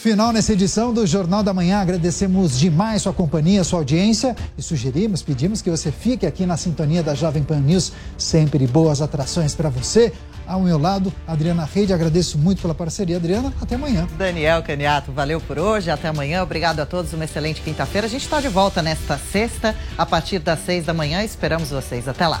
Final 0.00 0.32
nessa 0.32 0.54
edição 0.54 0.94
do 0.94 1.06
Jornal 1.06 1.42
da 1.42 1.52
Manhã. 1.52 1.78
Agradecemos 1.78 2.58
demais 2.58 3.02
sua 3.02 3.12
companhia, 3.12 3.62
sua 3.62 3.80
audiência 3.80 4.34
e 4.56 4.62
sugerimos, 4.62 5.20
pedimos 5.20 5.60
que 5.60 5.68
você 5.70 5.92
fique 5.92 6.24
aqui 6.24 6.46
na 6.46 6.56
sintonia 6.56 7.02
da 7.02 7.14
Jovem 7.14 7.42
Pan 7.42 7.60
News. 7.60 7.92
Sempre 8.16 8.66
boas 8.66 9.02
atrações 9.02 9.54
para 9.54 9.68
você. 9.68 10.10
Ao 10.46 10.62
meu 10.62 10.78
lado, 10.78 11.12
Adriana 11.28 11.68
Reide. 11.70 11.92
Agradeço 11.92 12.38
muito 12.38 12.62
pela 12.62 12.74
parceria, 12.74 13.18
Adriana. 13.18 13.52
Até 13.60 13.74
amanhã. 13.74 14.08
Daniel 14.16 14.62
Caniato, 14.62 15.12
valeu 15.12 15.38
por 15.38 15.58
hoje. 15.58 15.90
Até 15.90 16.08
amanhã. 16.08 16.42
Obrigado 16.42 16.80
a 16.80 16.86
todos. 16.86 17.12
Uma 17.12 17.26
excelente 17.26 17.60
quinta-feira. 17.60 18.06
A 18.06 18.10
gente 18.10 18.24
está 18.24 18.40
de 18.40 18.48
volta 18.48 18.80
nesta 18.80 19.18
sexta, 19.18 19.76
a 19.98 20.06
partir 20.06 20.38
das 20.38 20.64
seis 20.64 20.86
da 20.86 20.94
manhã. 20.94 21.22
Esperamos 21.22 21.68
vocês. 21.68 22.08
Até 22.08 22.26
lá. 22.26 22.40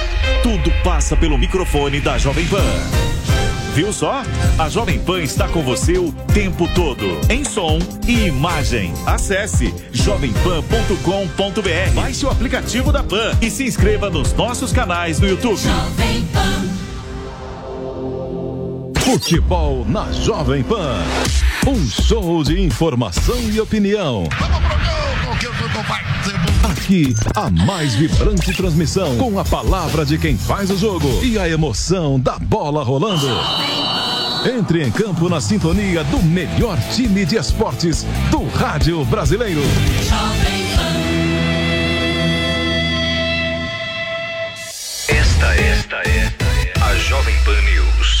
Tudo 0.43 0.71
passa 0.83 1.15
pelo 1.15 1.37
microfone 1.37 1.99
da 1.99 2.17
Jovem 2.17 2.47
Pan. 2.47 3.11
Viu 3.73 3.93
só? 3.93 4.21
A 4.59 4.67
Jovem 4.67 4.99
Pan 4.99 5.21
está 5.21 5.47
com 5.47 5.61
você 5.61 5.97
o 5.97 6.11
tempo 6.33 6.67
todo, 6.75 7.05
em 7.29 7.45
som 7.45 7.79
e 8.05 8.27
imagem. 8.27 8.91
Acesse 9.05 9.73
jovempan.com.br. 9.93 11.93
Baixe 11.93 12.25
o 12.25 12.29
aplicativo 12.29 12.91
da 12.91 13.01
Pan 13.01 13.31
e 13.41 13.49
se 13.49 13.63
inscreva 13.63 14.09
nos 14.09 14.33
nossos 14.33 14.73
canais 14.73 15.21
no 15.21 15.27
YouTube. 15.27 15.57
Jovem 15.57 16.27
Pan. 16.33 16.69
Futebol 18.99 19.85
na 19.87 20.11
Jovem 20.11 20.63
Pan. 20.63 21.01
Um 21.65 21.89
show 21.89 22.43
de 22.43 22.61
informação 22.61 23.39
e 23.49 23.61
opinião. 23.61 24.27
Aqui, 26.63 27.15
a 27.35 27.49
mais 27.49 27.95
vibrante 27.95 28.53
transmissão 28.53 29.17
com 29.17 29.39
a 29.39 29.43
palavra 29.43 30.05
de 30.05 30.17
quem 30.17 30.37
faz 30.37 30.69
o 30.69 30.77
jogo 30.77 31.23
e 31.23 31.39
a 31.39 31.49
emoção 31.49 32.19
da 32.19 32.37
bola 32.37 32.83
rolando. 32.83 33.27
Entre 34.45 34.83
em 34.83 34.91
campo 34.91 35.27
na 35.27 35.41
sintonia 35.41 36.03
do 36.03 36.21
melhor 36.21 36.77
time 36.91 37.25
de 37.25 37.35
esportes 37.35 38.05
do 38.29 38.47
rádio 38.49 39.03
brasileiro. 39.05 39.61
Esta, 45.07 45.55
esta 45.55 45.95
é 45.95 46.31
a 46.81 46.95
Jovem 46.95 47.35
Pan 47.43 47.59
News. 47.61 48.20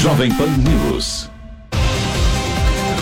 Jovem 0.00 0.32
Pan 0.34 0.46
News. 0.46 1.30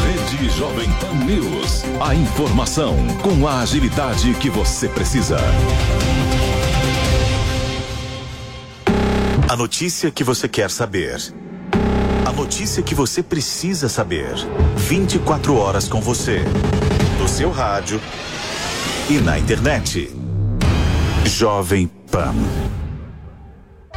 Rede 0.03 0.51
Jovem 0.51 0.91
Pan 0.95 1.15
News. 1.25 1.85
A 2.01 2.13
informação 2.13 2.97
com 3.23 3.47
a 3.47 3.61
agilidade 3.61 4.35
que 4.35 4.51
você 4.51 4.89
precisa. 4.89 5.39
A 9.49 9.55
notícia 9.55 10.11
que 10.11 10.25
você 10.25 10.49
quer 10.49 10.73
saber. 10.73 11.17
A 12.27 12.33
notícia 12.33 12.83
que 12.83 12.97
você 12.97 13.23
precisa 13.23 13.89
saber. 13.89 14.35
24 14.77 15.55
horas 15.55 15.87
com 15.87 16.01
você. 16.01 16.41
No 17.21 17.29
seu 17.29 17.53
rádio 17.53 18.01
e 19.09 19.21
na 19.21 19.39
internet. 19.39 20.13
Jovem 21.25 21.87
Pan. 22.11 22.35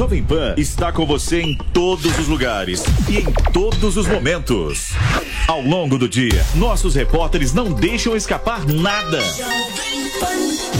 Jovem 0.00 0.22
Pan 0.22 0.54
está 0.56 0.90
com 0.90 1.04
você 1.04 1.42
em 1.42 1.54
todos 1.74 2.18
os 2.18 2.26
lugares 2.26 2.82
e 3.06 3.18
em 3.18 3.26
todos 3.52 3.98
os 3.98 4.06
momentos. 4.06 4.94
Ao 5.46 5.60
longo 5.60 5.98
do 5.98 6.08
dia, 6.08 6.42
nossos 6.54 6.94
repórteres 6.94 7.52
não 7.52 7.70
deixam 7.70 8.16
escapar 8.16 8.64
nada. 8.64 9.18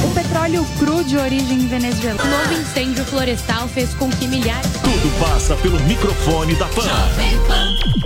O 0.02 0.14
petróleo 0.14 0.66
cru 0.78 1.04
de 1.04 1.18
origem 1.18 1.68
venezuelana. 1.68 2.24
Novo 2.24 2.62
incêndio 2.62 3.04
florestal 3.04 3.68
fez 3.68 3.92
com 3.92 4.08
que 4.08 4.26
milhares. 4.26 4.70
Tudo 4.82 5.20
passa 5.20 5.54
pelo 5.56 5.78
microfone 5.80 6.54
da 6.54 6.64
Pan. 6.68 6.88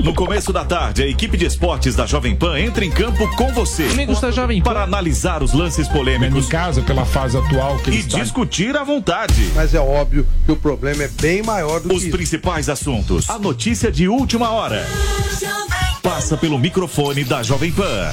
No 0.02 0.12
começo 0.12 0.52
da 0.52 0.64
tarde, 0.64 1.02
a 1.02 1.06
equipe 1.06 1.37
de 1.37 1.46
esportes 1.46 1.94
da 1.94 2.05
Jovem 2.05 2.37
Pan 2.37 2.58
entra 2.58 2.84
em 2.84 2.90
campo 2.90 3.26
com 3.37 3.52
você. 3.52 3.84
Amigos 3.84 4.20
da 4.20 4.31
Jovem 4.31 4.60
Pan. 4.60 4.72
Para 4.72 4.82
analisar 4.82 5.43
os 5.43 5.55
lances 5.55 5.88
polêmicos. 5.88 6.46
Em 6.46 6.49
casa, 6.49 6.82
pela 6.82 7.06
fase 7.06 7.38
atual 7.38 7.78
que 7.78 7.90
E 7.90 8.00
está. 8.00 8.19
discutir 8.19 8.76
à 8.76 8.84
vontade. 8.84 9.50
Mas 9.55 9.72
é 9.72 9.81
óbvio 9.81 10.26
que 10.44 10.52
o 10.52 10.56
problema 10.56 11.03
é 11.03 11.03
bem 11.08 11.42
maior 11.42 11.80
do 11.80 11.92
Os 11.92 12.02
que 12.02 12.08
isso. 12.08 12.16
principais 12.16 12.68
assuntos. 12.68 13.28
A 13.28 13.38
notícia 13.38 13.90
de 13.90 14.08
última 14.08 14.50
hora. 14.50 14.86
Passa 16.02 16.36
pelo 16.36 16.58
microfone 16.58 17.24
da 17.24 17.42
Jovem 17.42 17.72
Pan. 17.72 18.10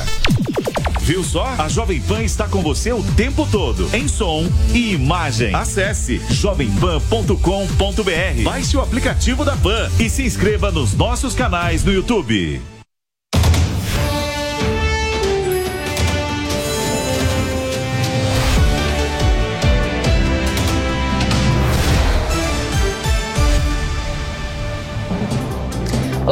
Viu 1.02 1.24
só? 1.24 1.46
A 1.58 1.68
Jovem 1.68 2.00
Pan 2.00 2.24
está 2.24 2.48
com 2.48 2.62
você 2.62 2.94
o 2.94 3.04
tempo 3.16 3.48
todo, 3.52 3.90
em 3.94 4.08
som 4.08 4.48
e 4.74 4.94
imagem. 4.94 5.54
Acesse 5.54 6.22
jovempan.com.br. 6.30 8.44
Baixe 8.44 8.78
o 8.78 8.82
aplicativo 8.82 9.44
da 9.44 9.58
Pan 9.58 9.90
e 10.00 10.10
se 10.10 10.24
inscreva 10.24 10.72
nos 10.72 10.94
nossos 10.94 11.34
canais 11.34 11.84
no 11.84 11.92
YouTube. 11.92 12.62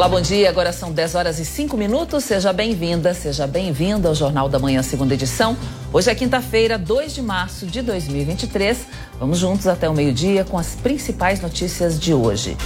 Olá, 0.00 0.08
bom 0.08 0.20
dia. 0.22 0.48
Agora 0.48 0.72
são 0.72 0.90
10 0.90 1.14
horas 1.14 1.38
e 1.38 1.44
5 1.44 1.76
minutos. 1.76 2.24
Seja 2.24 2.54
bem-vinda, 2.54 3.12
seja 3.12 3.46
bem-vindo 3.46 4.08
ao 4.08 4.14
Jornal 4.14 4.48
da 4.48 4.58
Manhã, 4.58 4.82
segunda 4.82 5.12
edição. 5.12 5.54
Hoje 5.92 6.10
é 6.10 6.14
quinta-feira, 6.14 6.78
2 6.78 7.12
de 7.12 7.20
março 7.20 7.66
de 7.66 7.82
2023. 7.82 8.78
Vamos 9.18 9.36
juntos 9.36 9.66
até 9.66 9.90
o 9.90 9.92
meio-dia 9.92 10.42
com 10.42 10.56
as 10.56 10.68
principais 10.68 11.42
notícias 11.42 12.00
de 12.00 12.14
hoje. 12.14 12.56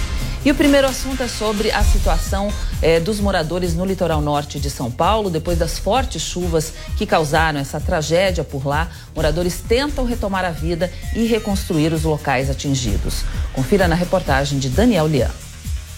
E 0.45 0.51
o 0.51 0.55
primeiro 0.55 0.87
assunto 0.87 1.23
é 1.23 1.27
sobre 1.27 1.71
a 1.71 1.83
situação 1.83 2.47
eh, 2.81 3.01
dos 3.01 3.19
moradores 3.19 3.75
no 3.75 3.83
litoral 3.83 4.21
norte 4.21 4.57
de 4.57 4.69
São 4.69 4.89
Paulo. 4.89 5.29
Depois 5.29 5.57
das 5.57 5.77
fortes 5.77 6.21
chuvas 6.21 6.71
que 6.97 7.05
causaram 7.05 7.59
essa 7.59 7.81
tragédia 7.81 8.45
por 8.45 8.65
lá, 8.65 8.87
moradores 9.13 9.59
tentam 9.59 10.05
retomar 10.05 10.45
a 10.45 10.51
vida 10.51 10.89
e 11.13 11.25
reconstruir 11.25 11.91
os 11.91 12.03
locais 12.03 12.49
atingidos. 12.49 13.25
Confira 13.51 13.89
na 13.89 13.95
reportagem 13.95 14.57
de 14.57 14.69
Daniel 14.69 15.05
Lian. 15.05 15.44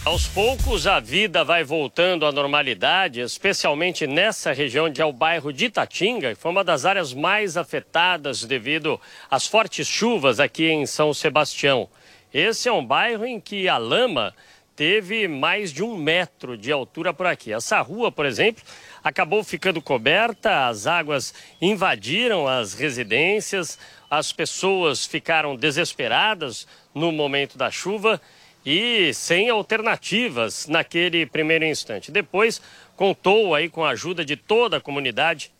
Aos 0.07 0.25
poucos, 0.25 0.87
a 0.87 1.01
vida 1.01 1.43
vai 1.43 1.65
voltando 1.65 2.25
à 2.25 2.31
normalidade, 2.31 3.19
especialmente 3.19 4.07
nessa 4.07 4.53
região 4.53 4.89
que 4.89 5.01
é 5.01 5.05
o 5.05 5.11
bairro 5.11 5.51
de 5.51 5.65
Itatinga, 5.65 6.33
que 6.33 6.39
foi 6.39 6.49
uma 6.49 6.63
das 6.63 6.85
áreas 6.85 7.13
mais 7.13 7.57
afetadas 7.57 8.45
devido 8.45 9.01
às 9.29 9.45
fortes 9.45 9.85
chuvas 9.85 10.39
aqui 10.39 10.69
em 10.69 10.85
São 10.85 11.13
Sebastião. 11.13 11.89
Esse 12.33 12.69
é 12.69 12.71
um 12.71 12.85
bairro 12.85 13.25
em 13.25 13.37
que 13.37 13.67
a 13.67 13.77
lama 13.77 14.33
teve 14.77 15.27
mais 15.27 15.73
de 15.73 15.83
um 15.83 15.97
metro 15.97 16.57
de 16.57 16.71
altura 16.71 17.13
por 17.13 17.25
aqui. 17.25 17.51
Essa 17.51 17.81
rua, 17.81 18.09
por 18.09 18.25
exemplo, 18.25 18.63
acabou 19.03 19.43
ficando 19.43 19.81
coberta, 19.81 20.67
as 20.69 20.87
águas 20.87 21.33
invadiram 21.61 22.47
as 22.47 22.73
residências, 22.73 23.77
as 24.09 24.31
pessoas 24.31 25.05
ficaram 25.05 25.57
desesperadas 25.57 26.65
no 26.95 27.11
momento 27.11 27.57
da 27.57 27.69
chuva 27.69 28.21
e 28.69 29.13
sem 29.13 29.49
alternativas 29.49 30.67
naquele 30.67 31.25
primeiro 31.25 31.63
instante. 31.63 32.11
Depois 32.11 32.61
contou 32.97 33.55
aí 33.55 33.69
com 33.69 33.85
a 33.85 33.91
ajuda 33.91 34.25
de 34.25 34.35
toda 34.35 34.75
a 34.75 34.81
comunidade 34.81 35.53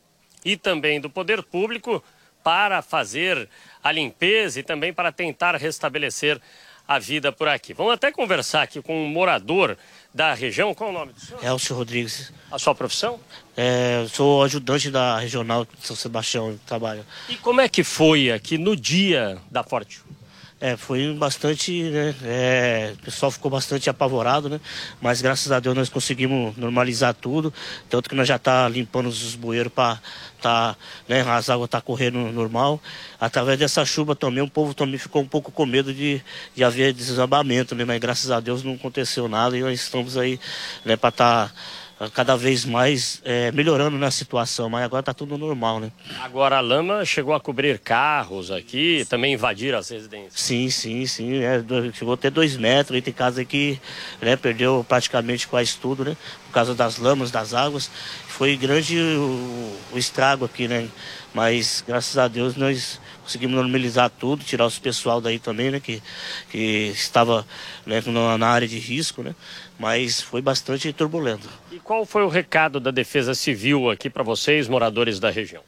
e 0.44 0.58
também 0.58 1.00
do 1.00 1.10
poder 1.10 1.42
público 1.42 2.04
para 2.44 2.82
fazer 2.82 3.48
a 3.82 3.94
limpeza 3.94 4.60
e 4.60 4.64
também 4.64 4.92
para 4.92 5.10
tentar 5.10 5.56
restabelecer 5.56 6.38
a 6.86 7.00
vida 7.00 7.32
por 7.32 7.48
aqui. 7.48 7.74
Vamos 7.74 7.94
até 7.94 8.12
conversar 8.12 8.64
aqui 8.64 8.82
com 8.82 9.06
um 9.06 9.08
morador 9.08 9.78
da 10.14 10.34
região. 10.34 10.74
Qual 10.74 10.90
é 10.90 10.94
o 10.94 10.94
nome 10.94 11.14
do 11.14 11.20
senhor? 11.22 11.42
Elcio 11.42 11.78
Rodrigues. 11.78 12.34
A 12.52 12.60
sua 12.60 12.76
profissão? 12.76 13.22
É, 13.56 14.02
eu 14.04 14.10
sou 14.10 14.44
ajudante 14.44 14.92
da 14.92 15.18
regional 15.18 15.64
de 15.64 15.88
São 15.88 15.96
Sebastião, 15.96 16.60
trabalho. 16.66 17.06
E 17.30 17.38
como 17.38 17.62
é 17.62 17.70
que 17.70 17.86
foi 17.86 18.34
aqui 18.34 18.58
no 18.58 18.76
dia 18.76 19.38
da 19.50 19.64
forte? 19.64 20.02
É, 20.60 20.76
foi 20.76 21.14
bastante, 21.14 21.84
né? 21.84 22.16
É, 22.24 22.96
o 23.00 23.06
pessoal 23.06 23.32
ficou 23.32 23.52
bastante 23.52 23.92
apavorado, 23.92 24.50
né? 24.50 24.60
Mas 25.00 25.22
graças 25.22 25.52
a 25.52 25.60
Deus 25.60 25.76
nós 25.76 25.88
conseguimos 25.88 26.58
normalizar 26.58 27.14
tudo. 27.14 27.54
Tanto 27.88 28.10
que 28.10 28.16
nós 28.16 28.28
já 28.28 28.40
tá 28.40 28.68
limpando 28.68 29.06
os 29.06 29.36
bueiros 29.36 29.72
para 29.72 30.00
tá, 30.42 30.76
né? 31.08 31.22
As 31.22 31.52
águas 31.52 31.70
tá 31.70 31.80
correndo 31.80 32.18
normal. 32.32 32.82
Através 33.20 33.60
dessa 33.60 33.86
chuva 33.86 34.16
também, 34.16 34.44
o 34.44 34.50
povo 34.50 34.74
também 34.74 34.98
ficou 34.98 35.22
um 35.22 35.28
pouco 35.28 35.52
com 35.52 35.64
medo 35.64 35.94
de, 35.94 36.24
de 36.56 36.64
haver 36.64 36.92
desabamento, 36.92 37.76
né? 37.76 37.86
Mas 37.86 38.00
graças 38.00 38.32
a 38.32 38.40
Deus 38.40 38.64
não 38.64 38.74
aconteceu 38.74 39.28
nada 39.28 39.56
e 39.56 39.62
nós 39.62 39.80
estamos 39.80 40.18
aí, 40.18 40.40
né? 40.84 40.96
Para 40.98 41.10
estar 41.10 41.50
tá 41.50 41.54
cada 42.14 42.38
vez 42.38 42.64
mais 42.64 43.22
é, 43.26 43.52
melhorando 43.52 43.98
na 43.98 44.12
situação, 44.12 44.70
mas 44.70 44.84
agora 44.84 45.00
está 45.00 45.14
tudo 45.14 45.38
normal, 45.38 45.80
né? 45.80 45.92
Agora 46.22 46.58
a 46.58 46.62
lama 46.62 47.04
chegou 47.04 47.34
a 47.34 47.40
cobrir 47.40 47.80
carros 47.80 48.52
aqui, 48.52 49.06
também 49.10 49.34
invadir 49.34 49.74
as 49.74 49.90
residências. 49.90 50.34
Sim, 50.36 50.70
sim, 50.70 51.06
sim. 51.08 51.44
É, 51.44 51.64
chegou 51.94 52.14
até 52.14 52.30
dois 52.30 52.56
metros, 52.56 52.98
e 52.98 53.02
tem 53.02 53.14
casa 53.14 53.44
que 53.44 53.80
né, 54.22 54.36
perdeu 54.36 54.86
praticamente 54.88 55.48
quase 55.48 55.76
tudo, 55.78 56.06
né? 56.06 56.16
Por 56.46 56.54
causa 56.54 56.76
das 56.76 56.98
lamas, 56.98 57.32
das 57.32 57.54
águas. 57.54 57.90
Foi 58.28 58.56
grande 58.56 59.00
o, 59.00 59.76
o 59.94 59.98
estrago 59.98 60.46
aqui, 60.46 60.68
né? 60.68 60.88
Mas 61.34 61.84
graças 61.86 62.18
a 62.18 62.28
Deus 62.28 62.56
nós 62.56 63.00
conseguimos 63.24 63.56
normalizar 63.56 64.10
tudo, 64.10 64.44
tirar 64.44 64.66
os 64.66 64.80
pessoal 64.80 65.20
daí 65.20 65.38
também, 65.40 65.72
né? 65.72 65.80
Que, 65.80 66.02
que 66.50 66.92
estava 66.94 67.46
né, 67.86 68.02
na, 68.06 68.38
na 68.38 68.48
área 68.48 68.68
de 68.68 68.78
risco, 68.78 69.24
né? 69.24 69.36
Mas 69.80 70.22
foi 70.22 70.42
bastante 70.42 70.92
turbulento. 70.92 71.48
E 71.72 71.80
qual 71.80 72.06
foi 72.06 72.24
o 72.24 72.28
recado 72.28 72.80
da 72.80 72.90
Defesa 72.90 73.36
Civil 73.36 73.90
aqui 73.90 74.10
para 74.10 74.24
vocês, 74.24 74.68
moradores 74.68 75.20
da 75.20 75.30
região? 75.30 75.62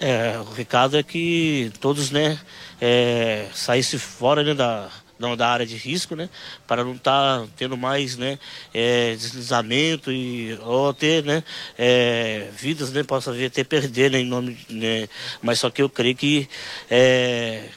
É, 0.00 0.38
o 0.38 0.52
recado 0.52 0.96
é 0.96 1.02
que 1.02 1.72
todos, 1.80 2.10
né, 2.10 2.38
é, 2.80 3.48
saíssem 3.52 3.98
fora 3.98 4.44
né, 4.44 4.54
da, 4.54 4.88
não 5.18 5.36
da 5.36 5.48
área 5.48 5.66
de 5.66 5.76
risco, 5.76 6.14
né, 6.14 6.30
para 6.66 6.84
não 6.84 6.94
estar 6.94 7.40
tá 7.40 7.48
tendo 7.56 7.76
mais, 7.76 8.16
né, 8.16 8.38
é, 8.72 9.14
deslizamento 9.16 10.12
e 10.12 10.56
ou 10.62 10.94
ter, 10.94 11.24
né, 11.24 11.42
é, 11.76 12.48
vidas, 12.52 12.92
né, 12.92 13.02
possa 13.02 13.32
vir 13.32 13.46
até 13.46 13.64
perder, 13.64 14.12
né, 14.12 14.20
em 14.20 14.24
nome, 14.24 14.56
né, 14.68 15.08
mas 15.42 15.58
só 15.58 15.68
que 15.68 15.82
eu 15.82 15.88
creio 15.88 16.14
que 16.14 16.48
é, 16.88 17.68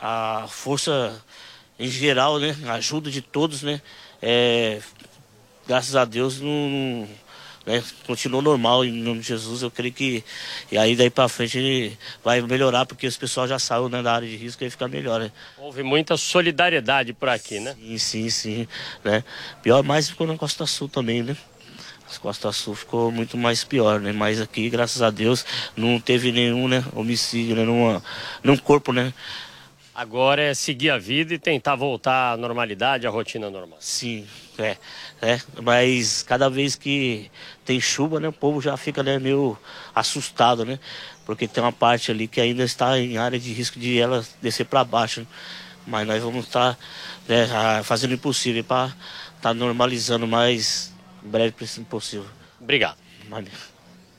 a 0.00 0.46
força 0.48 1.22
em 1.78 1.88
geral, 1.88 2.38
né, 2.38 2.56
a 2.66 2.74
ajuda 2.74 3.10
de 3.10 3.20
todos, 3.20 3.62
né, 3.62 3.82
é, 4.22 4.80
graças 5.66 5.96
a 5.96 6.04
Deus 6.04 6.40
não, 6.40 7.08
né, 7.66 7.82
continuou 8.06 8.42
normal 8.42 8.84
em 8.84 8.92
nome 8.92 9.20
de 9.20 9.26
Jesus. 9.26 9.62
Eu 9.62 9.70
creio 9.70 9.92
que 9.92 10.24
e 10.70 10.78
aí 10.78 10.94
daí 10.96 11.10
para 11.10 11.28
frente 11.28 11.58
ele 11.58 11.98
vai 12.22 12.40
melhorar 12.40 12.86
porque 12.86 13.06
os 13.06 13.16
pessoal 13.16 13.46
já 13.48 13.58
saiu 13.58 13.88
né, 13.88 14.02
da 14.02 14.14
área 14.14 14.28
de 14.28 14.36
risco 14.36 14.64
e 14.64 14.70
fica 14.70 14.88
melhor. 14.88 15.20
Né? 15.20 15.32
Houve 15.58 15.82
muita 15.82 16.16
solidariedade 16.16 17.12
por 17.12 17.28
aqui, 17.28 17.60
né? 17.60 17.74
Sim, 17.80 17.98
sim, 17.98 18.30
sim. 18.30 18.68
Né? 19.04 19.24
Pior 19.62 19.82
mais 19.82 20.08
ficou 20.08 20.26
na 20.26 20.36
Costa 20.36 20.66
Sul 20.66 20.88
também, 20.88 21.22
né? 21.22 21.36
A 22.14 22.18
Costa 22.18 22.52
Sul 22.52 22.74
ficou 22.74 23.10
muito 23.10 23.38
mais 23.38 23.64
pior, 23.64 23.98
né? 23.98 24.12
Mas 24.12 24.38
aqui, 24.38 24.68
graças 24.68 25.00
a 25.00 25.08
Deus, 25.08 25.46
não 25.74 25.98
teve 25.98 26.30
nenhum 26.30 26.68
né, 26.68 26.84
homicídio, 26.94 27.56
né? 27.56 27.64
Numa, 27.64 28.02
num 28.44 28.56
corpo, 28.56 28.92
né? 28.92 29.14
Agora 29.94 30.40
é 30.42 30.54
seguir 30.54 30.88
a 30.88 30.96
vida 30.96 31.34
e 31.34 31.38
tentar 31.38 31.76
voltar 31.76 32.32
à 32.32 32.36
normalidade, 32.36 33.06
à 33.06 33.10
rotina 33.10 33.50
normal. 33.50 33.76
Sim, 33.78 34.26
é, 34.58 34.78
é. 35.20 35.40
Mas 35.62 36.22
cada 36.22 36.48
vez 36.48 36.74
que 36.74 37.30
tem 37.62 37.78
chuva, 37.78 38.18
né, 38.18 38.28
o 38.28 38.32
povo 38.32 38.60
já 38.60 38.74
fica 38.76 39.02
né, 39.02 39.18
meio 39.18 39.56
assustado, 39.94 40.64
né? 40.64 40.78
Porque 41.26 41.46
tem 41.46 41.62
uma 41.62 41.72
parte 41.72 42.10
ali 42.10 42.26
que 42.26 42.40
ainda 42.40 42.64
está 42.64 42.98
em 42.98 43.18
área 43.18 43.38
de 43.38 43.52
risco 43.52 43.78
de 43.78 43.98
ela 43.98 44.24
descer 44.40 44.64
para 44.64 44.82
baixo. 44.82 45.20
Né? 45.20 45.26
Mas 45.86 46.06
nós 46.06 46.22
vamos 46.22 46.46
estar 46.46 46.78
né, 47.28 47.46
fazendo 47.84 48.12
o 48.12 48.14
impossível 48.14 48.64
para 48.64 48.86
estar 48.86 48.96
tá 49.40 49.54
normalizando 49.54 50.26
mais 50.26 50.92
breve 51.22 51.54
possível. 51.88 52.26
Obrigado. 52.58 52.96
Valeu. 53.28 53.71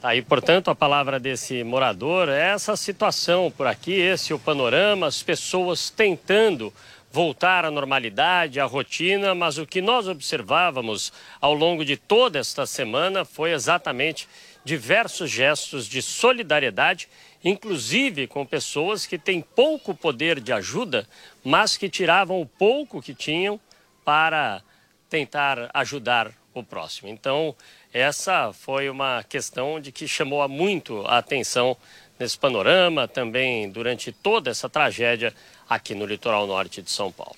Tá 0.03 0.09
aí, 0.09 0.21
portanto, 0.21 0.69
a 0.69 0.75
palavra 0.75 1.17
desse 1.17 1.63
morador 1.63 2.27
é 2.27 2.49
essa 2.49 2.75
situação 2.75 3.49
por 3.49 3.65
aqui, 3.65 3.93
esse 3.93 4.33
é 4.33 4.35
o 4.35 4.37
panorama, 4.37 5.07
as 5.07 5.23
pessoas 5.23 5.89
tentando 5.89 6.73
voltar 7.09 7.63
à 7.63 7.71
normalidade, 7.71 8.59
à 8.59 8.65
rotina, 8.65 9.33
mas 9.33 9.57
o 9.57 9.65
que 9.65 9.81
nós 9.81 10.09
observávamos 10.09 11.13
ao 11.39 11.53
longo 11.53 11.85
de 11.85 11.95
toda 11.95 12.37
esta 12.37 12.65
semana 12.65 13.23
foi 13.23 13.53
exatamente 13.53 14.27
diversos 14.65 15.31
gestos 15.31 15.87
de 15.87 16.01
solidariedade, 16.01 17.07
inclusive 17.41 18.27
com 18.27 18.45
pessoas 18.45 19.05
que 19.05 19.17
têm 19.17 19.39
pouco 19.39 19.95
poder 19.95 20.41
de 20.41 20.51
ajuda, 20.51 21.07
mas 21.45 21.77
que 21.77 21.87
tiravam 21.87 22.41
o 22.41 22.45
pouco 22.45 23.01
que 23.01 23.13
tinham 23.13 23.57
para 24.03 24.61
tentar 25.09 25.69
ajudar 25.73 26.42
o 26.61 26.63
próximo. 26.63 27.09
Então, 27.09 27.55
essa 27.93 28.51
foi 28.53 28.89
uma 28.89 29.23
questão 29.23 29.79
de 29.79 29.91
que 29.91 30.07
chamou 30.07 30.47
muito 30.47 31.05
a 31.05 31.17
atenção 31.17 31.77
nesse 32.19 32.37
panorama, 32.37 33.07
também 33.07 33.69
durante 33.69 34.11
toda 34.11 34.49
essa 34.49 34.69
tragédia 34.69 35.33
aqui 35.69 35.95
no 35.95 36.05
litoral 36.05 36.45
norte 36.47 36.81
de 36.81 36.91
São 36.91 37.11
Paulo. 37.11 37.35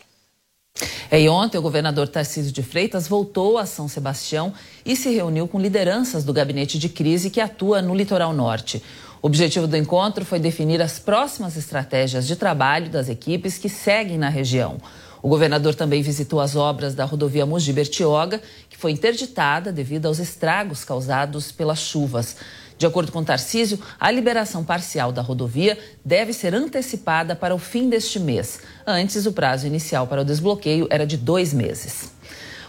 É, 1.09 1.21
e 1.21 1.29
ontem 1.29 1.57
o 1.57 1.61
governador 1.61 2.07
Tarcísio 2.07 2.51
de 2.51 2.61
Freitas 2.61 3.07
voltou 3.07 3.57
a 3.57 3.65
São 3.65 3.87
Sebastião 3.87 4.53
e 4.85 4.95
se 4.95 5.09
reuniu 5.09 5.47
com 5.47 5.59
lideranças 5.59 6.23
do 6.23 6.33
gabinete 6.33 6.77
de 6.77 6.89
crise 6.89 7.29
que 7.29 7.39
atua 7.39 7.81
no 7.81 7.95
litoral 7.95 8.33
norte. 8.33 8.83
O 9.21 9.27
objetivo 9.27 9.67
do 9.67 9.77
encontro 9.77 10.25
foi 10.25 10.39
definir 10.39 10.81
as 10.81 10.99
próximas 10.99 11.55
estratégias 11.55 12.27
de 12.27 12.35
trabalho 12.35 12.89
das 12.89 13.07
equipes 13.07 13.57
que 13.57 13.69
seguem 13.69 14.17
na 14.17 14.29
região. 14.29 14.77
O 15.25 15.27
governador 15.27 15.73
também 15.73 16.03
visitou 16.03 16.39
as 16.39 16.55
obras 16.55 16.93
da 16.93 17.05
rodovia 17.05 17.47
Mogi 17.47 17.73
Bertioga, 17.73 18.39
que 18.75 18.81
foi 18.81 18.91
interditada 18.91 19.71
devido 19.71 20.05
aos 20.05 20.19
estragos 20.19 20.83
causados 20.83 21.49
pelas 21.49 21.79
chuvas. 21.79 22.35
De 22.77 22.85
acordo 22.85 23.09
com 23.09 23.23
Tarcísio, 23.23 23.79
a 23.97 24.11
liberação 24.11 24.65
parcial 24.65 25.13
da 25.13 25.21
rodovia 25.21 25.79
deve 26.03 26.33
ser 26.33 26.53
antecipada 26.53 27.37
para 27.37 27.55
o 27.55 27.57
fim 27.57 27.89
deste 27.89 28.19
mês. 28.19 28.59
Antes, 28.85 29.25
o 29.25 29.31
prazo 29.31 29.65
inicial 29.65 30.07
para 30.07 30.21
o 30.21 30.25
desbloqueio 30.25 30.87
era 30.89 31.07
de 31.07 31.15
dois 31.15 31.53
meses. 31.53 32.14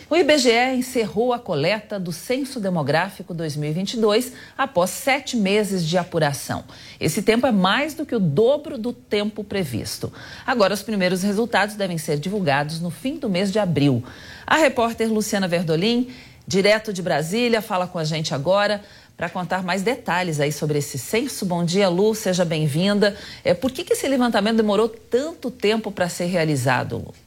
O 0.09 0.15
IBGE 0.15 0.77
encerrou 0.77 1.33
a 1.33 1.39
coleta 1.39 1.99
do 1.99 2.13
Censo 2.13 2.61
Demográfico 2.61 3.35
2022 3.35 4.35
após 4.57 4.91
sete 4.91 5.37
meses 5.37 5.85
de 5.85 5.99
apuração. 5.99 6.63
Esse 7.01 7.23
tempo 7.23 7.45
é 7.45 7.51
mais 7.51 7.93
do 7.93 8.07
que 8.07 8.15
o 8.15 8.21
dobro 8.21 8.79
do 8.79 8.93
tempo 8.93 9.43
previsto. 9.43 10.13
Agora, 10.47 10.73
os 10.73 10.81
primeiros 10.81 11.25
resultados 11.25 11.75
devem 11.75 11.99
ser 11.99 12.21
divulgados 12.21 12.81
no 12.81 12.89
fim 12.89 13.17
do 13.17 13.29
mês 13.29 13.51
de 13.51 13.59
abril. 13.59 14.05
A 14.47 14.57
repórter 14.57 15.13
Luciana 15.13 15.49
Verdolim, 15.49 16.09
direto 16.47 16.93
de 16.93 17.03
Brasília, 17.03 17.61
fala 17.61 17.89
com 17.89 17.99
a 17.99 18.05
gente 18.05 18.33
agora 18.33 18.85
para 19.17 19.29
contar 19.29 19.65
mais 19.65 19.83
detalhes 19.83 20.39
aí 20.39 20.53
sobre 20.53 20.79
esse 20.79 20.99
censo. 20.99 21.45
Bom 21.45 21.65
dia, 21.65 21.89
Lu, 21.89 22.15
seja 22.15 22.45
bem-vinda. 22.45 23.17
É, 23.43 23.55
por 23.55 23.73
que, 23.73 23.83
que 23.83 23.95
esse 23.95 24.07
levantamento 24.07 24.59
demorou 24.59 24.89
tanto 24.89 25.51
tempo 25.51 25.91
para 25.91 26.09
ser 26.09 26.27
realizado, 26.27 26.99
Lu? 26.99 27.26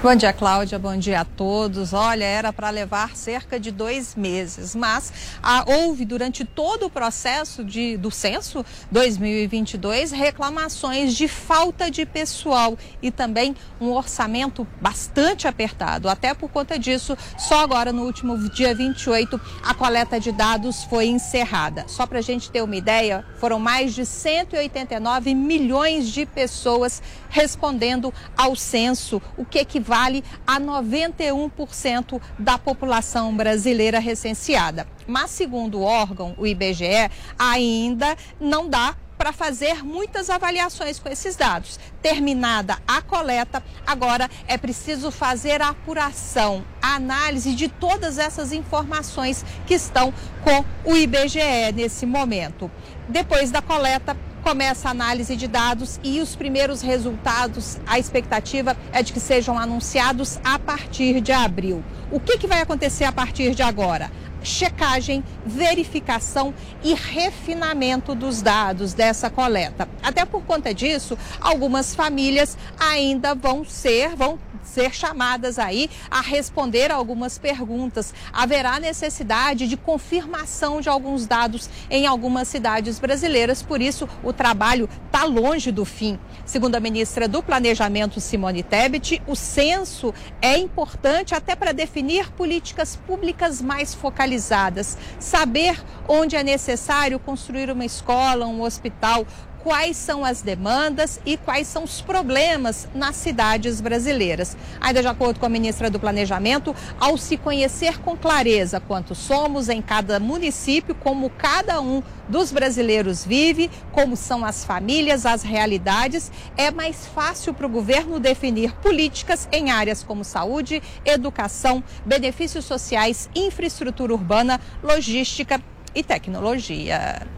Bom 0.00 0.14
dia, 0.14 0.32
Cláudia. 0.32 0.78
Bom 0.78 0.96
dia 0.96 1.22
a 1.22 1.24
todos. 1.24 1.92
Olha, 1.92 2.22
era 2.22 2.52
para 2.52 2.70
levar 2.70 3.16
cerca 3.16 3.58
de 3.58 3.72
dois 3.72 4.14
meses, 4.14 4.72
mas 4.72 5.12
ah, 5.42 5.64
houve 5.66 6.04
durante 6.04 6.44
todo 6.44 6.86
o 6.86 6.90
processo 6.90 7.64
de, 7.64 7.96
do 7.96 8.08
censo 8.08 8.64
2022 8.92 10.12
reclamações 10.12 11.14
de 11.14 11.26
falta 11.26 11.90
de 11.90 12.06
pessoal 12.06 12.78
e 13.02 13.10
também 13.10 13.56
um 13.80 13.90
orçamento 13.90 14.64
bastante 14.80 15.48
apertado. 15.48 16.08
Até 16.08 16.32
por 16.32 16.48
conta 16.48 16.78
disso, 16.78 17.18
só 17.36 17.64
agora 17.64 17.92
no 17.92 18.04
último 18.04 18.38
dia 18.50 18.72
28 18.72 19.40
a 19.64 19.74
coleta 19.74 20.20
de 20.20 20.30
dados 20.30 20.84
foi 20.84 21.06
encerrada. 21.06 21.86
Só 21.88 22.06
para 22.06 22.20
a 22.20 22.22
gente 22.22 22.52
ter 22.52 22.62
uma 22.62 22.76
ideia, 22.76 23.24
foram 23.40 23.58
mais 23.58 23.96
de 23.96 24.06
189 24.06 25.34
milhões 25.34 26.08
de 26.08 26.24
pessoas 26.24 27.02
respondendo 27.28 28.14
ao 28.36 28.54
censo, 28.54 29.20
o 29.36 29.44
que 29.44 29.64
equivale 29.88 30.22
a 30.46 30.60
91% 30.60 32.20
da 32.38 32.58
população 32.58 33.34
brasileira 33.34 33.98
recenseada. 33.98 34.86
Mas, 35.06 35.30
segundo 35.30 35.78
o 35.78 35.82
órgão, 35.82 36.34
o 36.36 36.46
IBGE, 36.46 37.10
ainda 37.38 38.14
não 38.38 38.68
dá 38.68 38.94
para 39.16 39.32
fazer 39.32 39.82
muitas 39.82 40.30
avaliações 40.30 40.98
com 41.00 41.08
esses 41.08 41.34
dados. 41.34 41.80
Terminada 42.00 42.78
a 42.86 43.02
coleta, 43.02 43.62
agora 43.84 44.30
é 44.46 44.56
preciso 44.56 45.10
fazer 45.10 45.60
a 45.60 45.70
apuração, 45.70 46.64
a 46.80 46.94
análise 46.94 47.54
de 47.54 47.68
todas 47.68 48.16
essas 48.18 48.52
informações 48.52 49.44
que 49.66 49.74
estão 49.74 50.14
com 50.44 50.64
o 50.88 50.96
IBGE 50.96 51.72
nesse 51.74 52.06
momento. 52.06 52.70
Depois 53.08 53.50
da 53.50 53.60
coleta, 53.60 54.16
começa 54.48 54.88
a 54.88 54.92
análise 54.92 55.36
de 55.36 55.46
dados 55.46 56.00
e 56.02 56.22
os 56.22 56.34
primeiros 56.34 56.80
resultados, 56.80 57.78
a 57.86 57.98
expectativa 57.98 58.74
é 58.92 59.02
de 59.02 59.12
que 59.12 59.20
sejam 59.20 59.58
anunciados 59.58 60.40
a 60.42 60.58
partir 60.58 61.20
de 61.20 61.32
abril. 61.32 61.84
O 62.10 62.18
que, 62.18 62.38
que 62.38 62.46
vai 62.46 62.62
acontecer 62.62 63.04
a 63.04 63.12
partir 63.12 63.54
de 63.54 63.62
agora? 63.62 64.10
checagem, 64.42 65.22
verificação 65.44 66.54
e 66.82 66.94
refinamento 66.94 68.14
dos 68.14 68.40
dados 68.40 68.94
dessa 68.94 69.28
coleta. 69.28 69.88
Até 70.02 70.24
por 70.24 70.42
conta 70.44 70.72
disso, 70.72 71.18
algumas 71.40 71.94
famílias 71.94 72.56
ainda 72.78 73.34
vão 73.34 73.64
ser, 73.64 74.14
vão 74.14 74.38
ser 74.62 74.94
chamadas 74.94 75.58
aí 75.58 75.90
a 76.10 76.20
responder 76.20 76.90
algumas 76.90 77.38
perguntas. 77.38 78.14
Haverá 78.32 78.78
necessidade 78.78 79.66
de 79.66 79.76
confirmação 79.76 80.80
de 80.80 80.88
alguns 80.88 81.26
dados 81.26 81.68
em 81.90 82.06
algumas 82.06 82.48
cidades 82.48 82.98
brasileiras, 82.98 83.62
por 83.62 83.80
isso 83.80 84.08
o 84.22 84.32
trabalho 84.32 84.88
está 85.06 85.24
longe 85.24 85.70
do 85.70 85.84
fim. 85.84 86.18
Segundo 86.44 86.76
a 86.76 86.80
ministra 86.80 87.28
do 87.28 87.42
Planejamento, 87.42 88.20
Simone 88.20 88.62
Tebet, 88.62 89.22
o 89.26 89.34
censo 89.34 90.14
é 90.40 90.56
importante 90.56 91.34
até 91.34 91.54
para 91.54 91.72
definir 91.72 92.30
políticas 92.32 92.96
públicas 92.96 93.60
mais 93.60 93.94
focalizadas, 93.94 94.96
saber 95.18 95.82
onde 96.06 96.36
é 96.36 96.42
necessário 96.42 97.18
construir 97.18 97.70
uma 97.70 97.84
escola, 97.84 98.46
um 98.46 98.62
hospital, 98.62 99.26
quais 99.62 99.96
são 99.96 100.24
as 100.24 100.42
demandas 100.42 101.20
e 101.24 101.36
quais 101.36 101.66
são 101.66 101.84
os 101.84 102.00
problemas 102.00 102.88
nas 102.94 103.16
cidades 103.16 103.80
brasileiras. 103.80 104.56
Ainda 104.80 105.02
de 105.02 105.08
acordo 105.08 105.40
com 105.40 105.46
a 105.46 105.48
ministra 105.48 105.90
do 105.90 106.00
Planejamento, 106.00 106.74
ao 106.98 107.16
se 107.16 107.36
conhecer 107.36 107.98
com 107.98 108.16
clareza 108.16 108.80
quantos 108.80 109.18
somos 109.18 109.68
em 109.68 109.82
cada 109.82 110.18
município, 110.20 110.94
como 110.94 111.30
cada 111.30 111.80
um 111.80 112.02
dos 112.28 112.52
brasileiros 112.52 113.24
vive, 113.24 113.70
como 113.92 114.16
são 114.16 114.44
as 114.44 114.64
famílias, 114.64 115.24
as 115.24 115.42
realidades, 115.42 116.30
é 116.56 116.70
mais 116.70 117.06
fácil 117.06 117.54
para 117.54 117.66
o 117.66 117.70
governo 117.70 118.20
definir 118.20 118.72
políticas 118.76 119.48
em 119.50 119.70
áreas 119.70 120.02
como 120.02 120.24
saúde, 120.24 120.82
educação, 121.04 121.82
benefícios 122.04 122.64
sociais, 122.64 123.28
infraestrutura 123.34 124.12
urbana, 124.12 124.60
logística 124.82 125.60
e 125.94 126.02
tecnologia. 126.02 127.37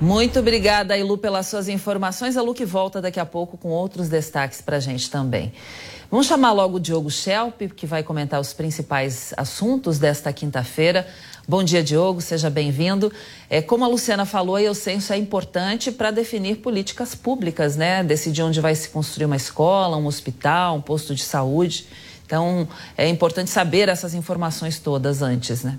Muito 0.00 0.38
obrigada, 0.40 0.96
Ilu, 0.96 1.16
pelas 1.16 1.46
suas 1.46 1.68
informações. 1.68 2.36
A 2.36 2.42
Lu 2.42 2.52
que 2.52 2.66
volta 2.66 3.00
daqui 3.00 3.18
a 3.18 3.24
pouco 3.24 3.56
com 3.56 3.70
outros 3.70 4.10
destaques 4.10 4.60
para 4.60 4.76
a 4.76 4.80
gente 4.80 5.10
também. 5.10 5.54
Vamos 6.10 6.26
chamar 6.26 6.52
logo 6.52 6.76
o 6.76 6.80
Diogo 6.80 7.10
Schelp, 7.10 7.62
que 7.74 7.86
vai 7.86 8.02
comentar 8.02 8.38
os 8.38 8.52
principais 8.52 9.32
assuntos 9.38 9.98
desta 9.98 10.30
quinta-feira. 10.34 11.08
Bom 11.48 11.64
dia, 11.64 11.82
Diogo, 11.82 12.20
seja 12.20 12.50
bem-vindo. 12.50 13.10
É, 13.48 13.62
como 13.62 13.84
a 13.84 13.88
Luciana 13.88 14.26
falou, 14.26 14.58
o 14.58 14.74
censo 14.74 15.14
é 15.14 15.16
importante 15.16 15.90
para 15.90 16.10
definir 16.10 16.56
políticas 16.56 17.14
públicas, 17.14 17.74
né? 17.74 18.04
Decidir 18.04 18.42
onde 18.42 18.60
vai 18.60 18.74
se 18.74 18.90
construir 18.90 19.24
uma 19.24 19.36
escola, 19.36 19.96
um 19.96 20.06
hospital, 20.06 20.76
um 20.76 20.80
posto 20.82 21.14
de 21.14 21.22
saúde. 21.22 21.86
Então, 22.26 22.68
é 22.98 23.08
importante 23.08 23.48
saber 23.48 23.88
essas 23.88 24.12
informações 24.12 24.78
todas 24.78 25.22
antes, 25.22 25.64
né? 25.64 25.78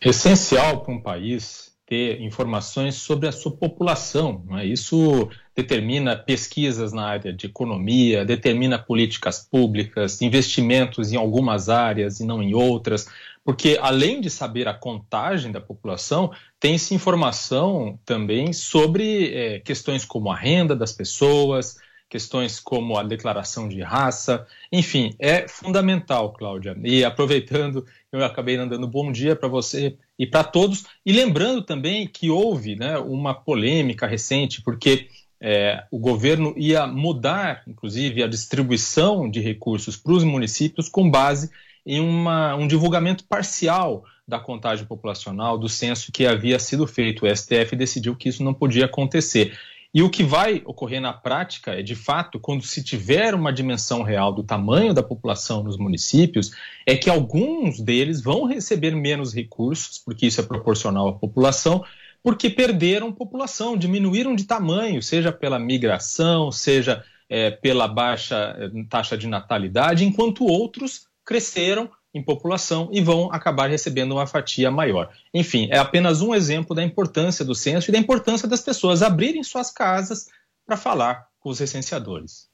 Essencial 0.00 0.80
para 0.80 0.94
um 0.94 1.00
país 1.00 1.63
ter 1.86 2.20
informações 2.20 2.94
sobre 2.96 3.28
a 3.28 3.32
sua 3.32 3.52
população. 3.52 4.44
Né? 4.48 4.66
Isso 4.66 5.28
determina 5.54 6.16
pesquisas 6.16 6.92
na 6.92 7.06
área 7.06 7.32
de 7.32 7.46
economia, 7.46 8.24
determina 8.24 8.78
políticas 8.78 9.40
públicas, 9.40 10.22
investimentos 10.22 11.12
em 11.12 11.16
algumas 11.16 11.68
áreas 11.68 12.20
e 12.20 12.26
não 12.26 12.42
em 12.42 12.54
outras, 12.54 13.06
porque 13.44 13.78
além 13.80 14.20
de 14.20 14.30
saber 14.30 14.66
a 14.66 14.74
contagem 14.74 15.52
da 15.52 15.60
população, 15.60 16.32
tem-se 16.58 16.94
informação 16.94 17.98
também 18.04 18.52
sobre 18.54 19.34
é, 19.34 19.60
questões 19.60 20.04
como 20.04 20.30
a 20.30 20.36
renda 20.36 20.74
das 20.74 20.92
pessoas, 20.92 21.76
questões 22.08 22.58
como 22.58 22.96
a 22.96 23.02
declaração 23.02 23.68
de 23.68 23.82
raça, 23.82 24.46
enfim, 24.72 25.14
é 25.18 25.46
fundamental, 25.48 26.32
Cláudia. 26.32 26.76
E 26.82 27.04
aproveitando, 27.04 27.84
eu 28.18 28.24
acabei 28.24 28.56
dando 28.56 28.86
bom 28.86 29.10
dia 29.10 29.34
para 29.34 29.48
você 29.48 29.96
e 30.18 30.26
para 30.26 30.44
todos, 30.44 30.84
e 31.04 31.12
lembrando 31.12 31.62
também 31.62 32.06
que 32.06 32.30
houve 32.30 32.76
né, 32.76 32.96
uma 32.98 33.34
polêmica 33.34 34.06
recente, 34.06 34.62
porque 34.62 35.08
é, 35.40 35.84
o 35.90 35.98
governo 35.98 36.54
ia 36.56 36.86
mudar, 36.86 37.62
inclusive, 37.66 38.22
a 38.22 38.28
distribuição 38.28 39.28
de 39.28 39.40
recursos 39.40 39.96
para 39.96 40.12
os 40.12 40.24
municípios 40.24 40.88
com 40.88 41.10
base 41.10 41.50
em 41.84 42.00
uma, 42.00 42.54
um 42.54 42.66
divulgamento 42.66 43.24
parcial 43.24 44.04
da 44.26 44.38
contagem 44.38 44.86
populacional, 44.86 45.58
do 45.58 45.68
censo 45.68 46.10
que 46.10 46.24
havia 46.24 46.58
sido 46.58 46.86
feito. 46.86 47.26
O 47.26 47.36
STF 47.36 47.76
decidiu 47.76 48.16
que 48.16 48.28
isso 48.28 48.42
não 48.42 48.54
podia 48.54 48.86
acontecer. 48.86 49.52
E 49.94 50.02
o 50.02 50.10
que 50.10 50.24
vai 50.24 50.60
ocorrer 50.64 51.00
na 51.00 51.12
prática 51.12 51.70
é, 51.70 51.80
de 51.80 51.94
fato, 51.94 52.40
quando 52.40 52.64
se 52.64 52.82
tiver 52.82 53.32
uma 53.32 53.52
dimensão 53.52 54.02
real 54.02 54.32
do 54.32 54.42
tamanho 54.42 54.92
da 54.92 55.04
população 55.04 55.62
nos 55.62 55.78
municípios, 55.78 56.50
é 56.84 56.96
que 56.96 57.08
alguns 57.08 57.80
deles 57.80 58.20
vão 58.20 58.44
receber 58.44 58.90
menos 58.96 59.32
recursos, 59.32 59.96
porque 59.98 60.26
isso 60.26 60.40
é 60.40 60.44
proporcional 60.44 61.06
à 61.06 61.12
população, 61.12 61.84
porque 62.24 62.50
perderam 62.50 63.12
população, 63.12 63.76
diminuíram 63.76 64.34
de 64.34 64.44
tamanho, 64.44 65.00
seja 65.00 65.30
pela 65.30 65.60
migração, 65.60 66.50
seja 66.50 67.04
é, 67.28 67.52
pela 67.52 67.86
baixa 67.86 68.56
é, 68.58 68.68
taxa 68.88 69.16
de 69.16 69.28
natalidade, 69.28 70.04
enquanto 70.04 70.44
outros 70.44 71.06
cresceram 71.24 71.88
em 72.14 72.22
população 72.22 72.88
e 72.92 73.00
vão 73.00 73.30
acabar 73.32 73.68
recebendo 73.68 74.12
uma 74.12 74.26
fatia 74.26 74.70
maior. 74.70 75.10
Enfim, 75.34 75.68
é 75.70 75.78
apenas 75.78 76.22
um 76.22 76.34
exemplo 76.34 76.74
da 76.74 76.82
importância 76.82 77.44
do 77.44 77.54
censo 77.54 77.90
e 77.90 77.92
da 77.92 77.98
importância 77.98 78.46
das 78.46 78.60
pessoas 78.60 79.02
abrirem 79.02 79.42
suas 79.42 79.70
casas 79.70 80.28
para 80.64 80.76
falar 80.76 81.26
com 81.40 81.50
os 81.50 81.58
recenseadores. 81.58 82.48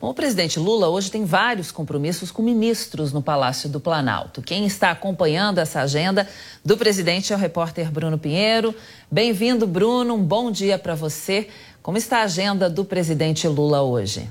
Bom, 0.00 0.10
o 0.10 0.14
presidente 0.14 0.60
Lula 0.60 0.88
hoje 0.88 1.10
tem 1.10 1.24
vários 1.24 1.72
compromissos 1.72 2.30
com 2.30 2.42
ministros 2.42 3.12
no 3.12 3.20
Palácio 3.20 3.68
do 3.68 3.80
Planalto. 3.80 4.40
Quem 4.40 4.64
está 4.64 4.92
acompanhando 4.92 5.58
essa 5.58 5.80
agenda 5.80 6.28
do 6.64 6.76
presidente 6.76 7.32
é 7.32 7.36
o 7.36 7.38
repórter 7.38 7.90
Bruno 7.90 8.16
Pinheiro. 8.16 8.72
Bem-vindo, 9.10 9.66
Bruno. 9.66 10.14
Um 10.14 10.22
bom 10.22 10.52
dia 10.52 10.78
para 10.78 10.94
você. 10.94 11.48
Como 11.82 11.98
está 11.98 12.18
a 12.18 12.22
agenda 12.22 12.70
do 12.70 12.84
presidente 12.84 13.48
Lula 13.48 13.82
hoje? 13.82 14.30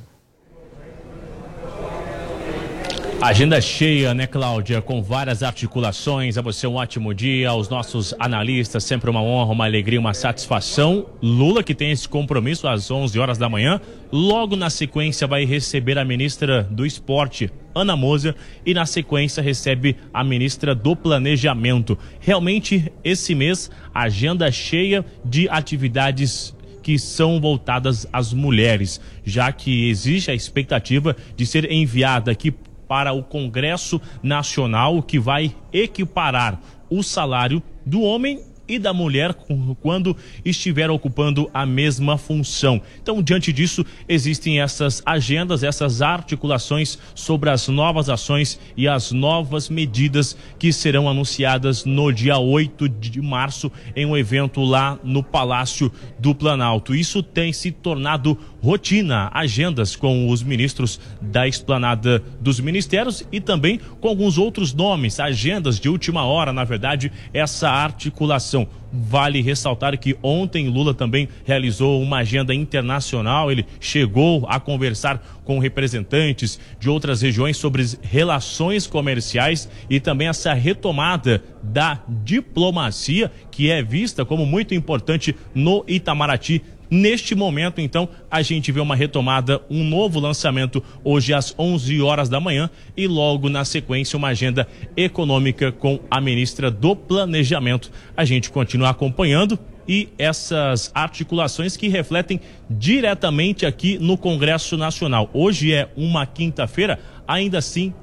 Agenda 3.19 3.59
cheia, 3.59 4.13
né, 4.13 4.27
Cláudia? 4.27 4.79
Com 4.79 5.01
várias 5.01 5.41
articulações. 5.41 6.37
A 6.37 6.41
você 6.41 6.67
um 6.67 6.75
ótimo 6.75 7.15
dia. 7.15 7.49
Aos 7.49 7.67
nossos 7.67 8.13
analistas, 8.19 8.83
sempre 8.83 9.09
uma 9.09 9.23
honra, 9.23 9.53
uma 9.53 9.65
alegria, 9.65 9.99
uma 9.99 10.13
satisfação. 10.13 11.07
Lula, 11.19 11.63
que 11.63 11.73
tem 11.73 11.89
esse 11.89 12.07
compromisso 12.07 12.67
às 12.67 12.91
11 12.91 13.17
horas 13.17 13.39
da 13.39 13.49
manhã. 13.49 13.81
Logo 14.11 14.55
na 14.55 14.69
sequência, 14.69 15.25
vai 15.25 15.45
receber 15.45 15.97
a 15.97 16.05
ministra 16.05 16.61
do 16.69 16.85
Esporte, 16.85 17.49
Ana 17.73 17.97
Moser, 17.97 18.35
e 18.63 18.71
na 18.75 18.85
sequência 18.85 19.41
recebe 19.41 19.95
a 20.13 20.23
ministra 20.23 20.75
do 20.75 20.95
Planejamento. 20.95 21.97
Realmente, 22.19 22.93
esse 23.03 23.33
mês, 23.33 23.71
agenda 23.95 24.51
cheia 24.51 25.03
de 25.25 25.49
atividades 25.49 26.55
que 26.83 26.97
são 26.97 27.41
voltadas 27.41 28.07
às 28.13 28.31
mulheres, 28.31 29.01
já 29.25 29.51
que 29.51 29.89
existe 29.89 30.31
a 30.31 30.33
expectativa 30.33 31.17
de 31.35 31.45
ser 31.45 31.69
enviada 31.69 32.31
aqui 32.31 32.53
para 32.87 33.13
o 33.13 33.23
Congresso 33.23 34.01
Nacional, 34.21 35.01
que 35.01 35.19
vai 35.19 35.55
equiparar 35.71 36.59
o 36.89 37.03
salário 37.03 37.61
do 37.85 38.01
homem 38.01 38.41
e 38.67 38.77
da 38.77 38.93
mulher 38.93 39.33
quando 39.81 40.15
estiver 40.43 40.89
ocupando 40.91 41.49
a 41.53 41.65
mesma 41.65 42.17
função. 42.17 42.81
Então, 43.01 43.23
diante 43.23 43.53
disso, 43.53 43.85
existem 44.09 44.59
essas 44.59 45.01
agendas, 45.05 45.63
essas 45.63 46.01
articulações 46.01 46.97
sobre 47.15 47.49
as 47.49 47.67
novas 47.67 48.09
ações 48.09 48.59
e 48.75 48.87
as 48.87 49.11
novas 49.11 49.69
medidas 49.69 50.35
que 50.59 50.73
serão 50.73 51.07
anunciadas 51.07 51.85
no 51.85 52.11
dia 52.11 52.37
8 52.37 52.89
de 52.89 53.21
março 53.21 53.71
em 53.95 54.05
um 54.05 54.17
evento 54.17 54.61
lá 54.61 54.99
no 55.03 55.23
Palácio 55.23 55.91
do 56.19 56.35
Planalto. 56.35 56.93
Isso 56.93 57.23
tem 57.23 57.53
se 57.53 57.71
tornado 57.71 58.37
rotina, 58.67 59.31
agendas 59.33 59.95
com 59.95 60.29
os 60.29 60.43
ministros 60.43 60.99
da 61.21 61.47
esplanada 61.47 62.21
dos 62.41 62.59
ministérios 62.59 63.23
e 63.31 63.39
também 63.39 63.79
com 64.01 64.09
alguns 64.09 64.37
outros 64.37 64.73
nomes, 64.73 65.21
agendas 65.21 65.79
de 65.79 65.87
última 65.87 66.25
hora, 66.25 66.51
na 66.51 66.65
verdade, 66.65 67.09
essa 67.33 67.69
articulação. 67.69 68.67
Vale 68.91 69.41
ressaltar 69.41 69.97
que 69.97 70.17
ontem 70.21 70.67
Lula 70.67 70.93
também 70.93 71.29
realizou 71.45 72.01
uma 72.01 72.17
agenda 72.17 72.53
internacional. 72.53 73.49
Ele 73.49 73.65
chegou 73.79 74.45
a 74.49 74.59
conversar 74.59 75.41
com 75.45 75.59
representantes 75.59 76.59
de 76.77 76.89
outras 76.89 77.21
regiões 77.21 77.55
sobre 77.55 77.85
relações 78.01 78.85
comerciais 78.85 79.69
e 79.89 79.99
também 79.99 80.27
essa 80.27 80.53
retomada 80.53 81.41
da 81.63 82.01
diplomacia, 82.23 83.31
que 83.51 83.69
é 83.69 83.81
vista 83.81 84.25
como 84.25 84.45
muito 84.45 84.73
importante 84.73 85.35
no 85.53 85.83
Itamaraty 85.87 86.61
Neste 86.89 87.35
momento, 87.35 87.81
então, 87.81 88.07
a 88.31 88.41
gente 88.41 88.71
vê 88.71 88.79
uma 88.79 88.95
retomada, 88.95 89.61
um 89.69 89.83
novo 89.83 90.19
lançamento 90.19 90.81
hoje 91.03 91.33
às 91.33 91.53
11 91.57 92.01
horas 92.01 92.29
da 92.29 92.39
manhã 92.39 92.69
e 92.95 93.07
logo 93.07 93.49
na 93.49 93.65
sequência 93.65 94.15
uma 94.15 94.29
agenda 94.29 94.67
econômica 94.95 95.71
com 95.71 95.99
a 96.09 96.21
ministra 96.21 96.71
do 96.71 96.95
Planejamento. 96.95 97.91
A 98.15 98.23
gente 98.23 98.49
continua 98.49 98.89
acompanhando 98.89 99.59
e 99.87 100.09
essas 100.17 100.91
articulações 100.93 101.75
que 101.75 101.87
refletem 101.87 102.39
diretamente 102.69 103.65
aqui 103.65 103.97
no 103.99 104.17
Congresso 104.17 104.77
Nacional. 104.77 105.29
Hoje 105.33 105.73
é 105.73 105.89
uma 105.95 106.25
quinta-feira, 106.25 106.99
ainda 107.27 107.57
assim 107.57 107.93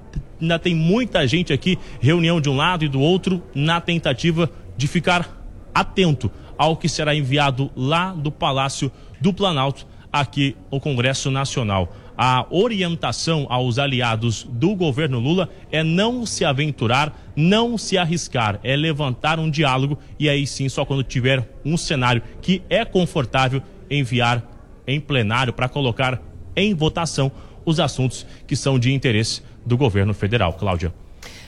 ainda 0.40 0.58
tem 0.58 0.74
muita 0.74 1.26
gente 1.26 1.52
aqui, 1.52 1.78
reunião 2.00 2.40
de 2.40 2.50
um 2.50 2.56
lado 2.56 2.84
e 2.84 2.88
do 2.88 3.00
outro, 3.00 3.42
na 3.54 3.80
tentativa 3.80 4.50
de 4.76 4.86
ficar 4.86 5.42
atento 5.74 6.30
ao 6.64 6.78
que 6.78 6.88
será 6.88 7.14
enviado 7.14 7.70
lá 7.76 8.14
do 8.14 8.32
Palácio 8.32 8.90
do 9.20 9.34
Planalto, 9.34 9.86
aqui 10.10 10.56
no 10.72 10.80
Congresso 10.80 11.30
Nacional. 11.30 11.94
A 12.16 12.46
orientação 12.48 13.46
aos 13.50 13.78
aliados 13.78 14.44
do 14.48 14.74
governo 14.74 15.18
Lula 15.18 15.50
é 15.70 15.82
não 15.82 16.24
se 16.24 16.42
aventurar, 16.42 17.12
não 17.36 17.76
se 17.76 17.98
arriscar, 17.98 18.58
é 18.64 18.74
levantar 18.74 19.38
um 19.38 19.50
diálogo 19.50 19.98
e 20.18 20.26
aí 20.26 20.46
sim, 20.46 20.66
só 20.70 20.86
quando 20.86 21.02
tiver 21.02 21.46
um 21.66 21.76
cenário 21.76 22.22
que 22.40 22.62
é 22.70 22.82
confortável, 22.82 23.60
enviar 23.90 24.42
em 24.86 24.98
plenário 24.98 25.52
para 25.52 25.68
colocar 25.68 26.22
em 26.56 26.72
votação 26.72 27.30
os 27.66 27.78
assuntos 27.78 28.26
que 28.46 28.56
são 28.56 28.78
de 28.78 28.90
interesse 28.90 29.42
do 29.66 29.76
governo 29.76 30.14
federal. 30.14 30.54
Cláudia. 30.54 30.94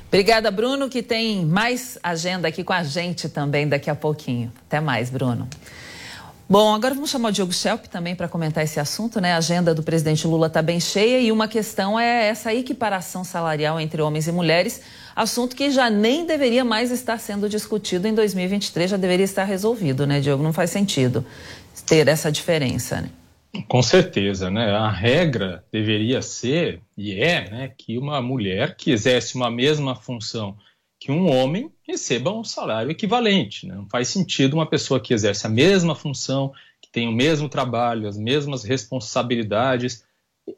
Obrigada, 0.08 0.50
Bruno, 0.50 0.88
que 0.88 1.02
tem 1.02 1.44
mais 1.44 1.98
agenda 2.02 2.48
aqui 2.48 2.62
com 2.62 2.72
a 2.72 2.82
gente 2.82 3.28
também 3.28 3.68
daqui 3.68 3.90
a 3.90 3.94
pouquinho. 3.94 4.52
Até 4.66 4.80
mais, 4.80 5.10
Bruno. 5.10 5.48
Bom, 6.48 6.72
agora 6.72 6.94
vamos 6.94 7.10
chamar 7.10 7.30
o 7.30 7.32
Diogo 7.32 7.52
Schelp 7.52 7.86
também 7.86 8.14
para 8.14 8.28
comentar 8.28 8.62
esse 8.62 8.78
assunto, 8.78 9.20
né? 9.20 9.32
A 9.32 9.38
agenda 9.38 9.74
do 9.74 9.82
presidente 9.82 10.28
Lula 10.28 10.46
está 10.46 10.62
bem 10.62 10.78
cheia 10.78 11.18
e 11.18 11.32
uma 11.32 11.48
questão 11.48 11.98
é 11.98 12.28
essa 12.28 12.54
equiparação 12.54 13.24
salarial 13.24 13.80
entre 13.80 14.00
homens 14.00 14.28
e 14.28 14.32
mulheres, 14.32 14.80
assunto 15.16 15.56
que 15.56 15.72
já 15.72 15.90
nem 15.90 16.24
deveria 16.24 16.64
mais 16.64 16.92
estar 16.92 17.18
sendo 17.18 17.48
discutido 17.48 18.06
em 18.06 18.14
2023, 18.14 18.92
já 18.92 18.96
deveria 18.96 19.24
estar 19.24 19.42
resolvido, 19.42 20.06
né, 20.06 20.20
Diogo? 20.20 20.40
Não 20.40 20.52
faz 20.52 20.70
sentido 20.70 21.26
ter 21.84 22.06
essa 22.06 22.30
diferença, 22.30 23.00
né? 23.00 23.10
Com 23.68 23.82
certeza, 23.82 24.50
né? 24.50 24.70
A 24.70 24.90
regra 24.90 25.64
deveria 25.70 26.22
ser, 26.22 26.82
e 26.96 27.20
é, 27.20 27.50
né, 27.50 27.74
que 27.76 27.98
uma 27.98 28.20
mulher 28.20 28.76
que 28.76 28.90
exerce 28.90 29.36
uma 29.36 29.50
mesma 29.50 29.94
função 29.94 30.56
que 30.98 31.12
um 31.12 31.30
homem 31.30 31.70
receba 31.86 32.32
um 32.32 32.42
salário 32.42 32.90
equivalente. 32.90 33.66
Né? 33.66 33.74
Não 33.74 33.88
faz 33.88 34.08
sentido 34.08 34.54
uma 34.54 34.68
pessoa 34.68 35.00
que 35.00 35.14
exerce 35.14 35.46
a 35.46 35.50
mesma 35.50 35.94
função, 35.94 36.52
que 36.80 36.90
tem 36.90 37.06
o 37.08 37.12
mesmo 37.12 37.48
trabalho, 37.48 38.08
as 38.08 38.16
mesmas 38.16 38.64
responsabilidades, 38.64 40.04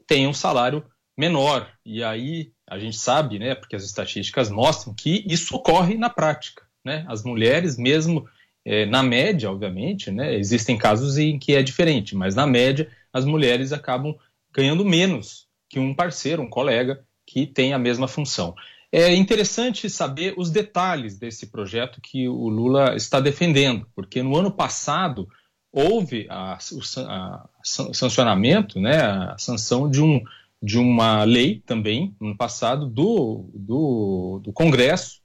tenha 0.07 0.29
um 0.29 0.35
salário 0.35 0.85
menor. 1.17 1.69
E 1.85 2.03
aí 2.05 2.53
a 2.67 2.79
gente 2.79 2.97
sabe, 2.97 3.39
né, 3.39 3.55
porque 3.55 3.75
as 3.75 3.85
estatísticas 3.85 4.51
mostram 4.51 4.95
que 4.95 5.25
isso 5.27 5.57
ocorre 5.57 5.97
na 5.97 6.09
prática. 6.09 6.63
Né? 6.85 7.05
As 7.09 7.25
mulheres, 7.25 7.77
mesmo 7.77 8.29
é, 8.69 8.85
na 8.85 9.03
média, 9.03 9.51
obviamente, 9.51 10.11
né, 10.11 10.35
existem 10.35 10.77
casos 10.77 11.17
em 11.17 11.39
que 11.39 11.55
é 11.55 11.63
diferente, 11.63 12.15
mas 12.15 12.35
na 12.35 12.47
média 12.47 12.87
as 13.11 13.25
mulheres 13.25 13.73
acabam 13.73 14.15
ganhando 14.53 14.85
menos 14.85 15.49
que 15.71 15.79
um 15.79 15.95
parceiro, 15.95 16.43
um 16.43 16.51
colega 16.51 17.03
que 17.27 17.47
tem 17.47 17.73
a 17.73 17.79
mesma 17.79 18.07
função. 18.07 18.55
É 18.93 19.15
interessante 19.15 19.89
saber 19.89 20.35
os 20.37 20.51
detalhes 20.51 21.19
desse 21.19 21.47
projeto 21.47 21.99
que 22.03 22.29
o 22.29 22.49
Lula 22.51 22.95
está 22.95 23.21
defendendo, 23.21 23.87
porque 23.95 24.23
no 24.23 24.37
ano 24.37 24.51
passado 24.51 25.27
houve 25.73 26.27
a, 26.29 26.59
o 26.73 26.81
a, 27.07 27.49
sancionamento, 27.63 28.79
né, 28.79 29.01
a 29.01 29.37
sanção 29.39 29.91
de, 29.91 30.03
um, 30.03 30.23
de 30.63 30.79
uma 30.79 31.25
lei 31.25 31.63
também, 31.65 32.15
no 32.21 32.29
ano 32.29 32.37
passado, 32.37 32.87
do, 32.87 33.49
do, 33.55 34.41
do 34.45 34.53
Congresso, 34.53 35.18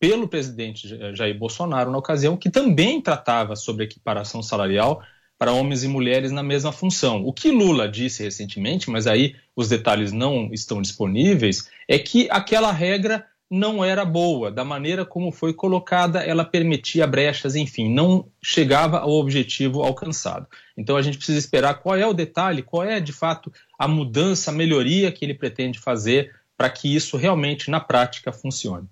pelo 0.00 0.28
presidente 0.28 0.88
Jair 1.14 1.36
Bolsonaro 1.36 1.90
na 1.90 1.98
ocasião, 1.98 2.36
que 2.36 2.50
também 2.50 3.00
tratava 3.00 3.56
sobre 3.56 3.84
equiparação 3.84 4.42
salarial 4.42 5.02
para 5.38 5.52
homens 5.52 5.84
e 5.84 5.88
mulheres 5.88 6.32
na 6.32 6.42
mesma 6.42 6.72
função. 6.72 7.24
O 7.24 7.32
que 7.32 7.50
Lula 7.50 7.88
disse 7.88 8.22
recentemente, 8.22 8.90
mas 8.90 9.06
aí 9.06 9.36
os 9.54 9.68
detalhes 9.68 10.12
não 10.12 10.50
estão 10.52 10.82
disponíveis, 10.82 11.70
é 11.86 11.98
que 11.98 12.28
aquela 12.30 12.72
regra 12.72 13.24
não 13.50 13.82
era 13.82 14.04
boa, 14.04 14.50
da 14.50 14.64
maneira 14.64 15.06
como 15.06 15.32
foi 15.32 15.54
colocada, 15.54 16.20
ela 16.20 16.44
permitia 16.44 17.06
brechas, 17.06 17.54
enfim, 17.54 17.88
não 17.88 18.26
chegava 18.42 18.98
ao 18.98 19.12
objetivo 19.12 19.82
alcançado. 19.82 20.46
Então 20.76 20.96
a 20.96 21.02
gente 21.02 21.16
precisa 21.16 21.38
esperar 21.38 21.74
qual 21.74 21.96
é 21.96 22.06
o 22.06 22.12
detalhe, 22.12 22.62
qual 22.62 22.82
é 22.82 23.00
de 23.00 23.12
fato 23.12 23.50
a 23.78 23.88
mudança, 23.88 24.50
a 24.50 24.54
melhoria 24.54 25.10
que 25.10 25.24
ele 25.24 25.34
pretende 25.34 25.78
fazer 25.78 26.34
para 26.58 26.68
que 26.68 26.94
isso 26.94 27.16
realmente 27.16 27.70
na 27.70 27.80
prática 27.80 28.32
funcione. 28.32 28.86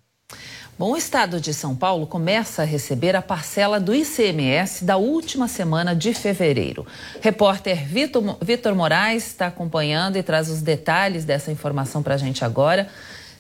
Bom, 0.78 0.92
o 0.92 0.96
estado 0.96 1.40
de 1.40 1.54
São 1.54 1.74
Paulo 1.74 2.06
começa 2.06 2.60
a 2.60 2.64
receber 2.66 3.16
a 3.16 3.22
parcela 3.22 3.80
do 3.80 3.94
ICMS 3.94 4.84
da 4.84 4.98
última 4.98 5.48
semana 5.48 5.96
de 5.96 6.12
fevereiro. 6.12 6.86
Repórter 7.22 7.86
Vitor, 7.86 8.36
Vitor 8.42 8.74
Moraes 8.74 9.26
está 9.26 9.46
acompanhando 9.46 10.18
e 10.18 10.22
traz 10.22 10.50
os 10.50 10.60
detalhes 10.60 11.24
dessa 11.24 11.50
informação 11.50 12.02
para 12.02 12.12
a 12.12 12.18
gente 12.18 12.44
agora. 12.44 12.88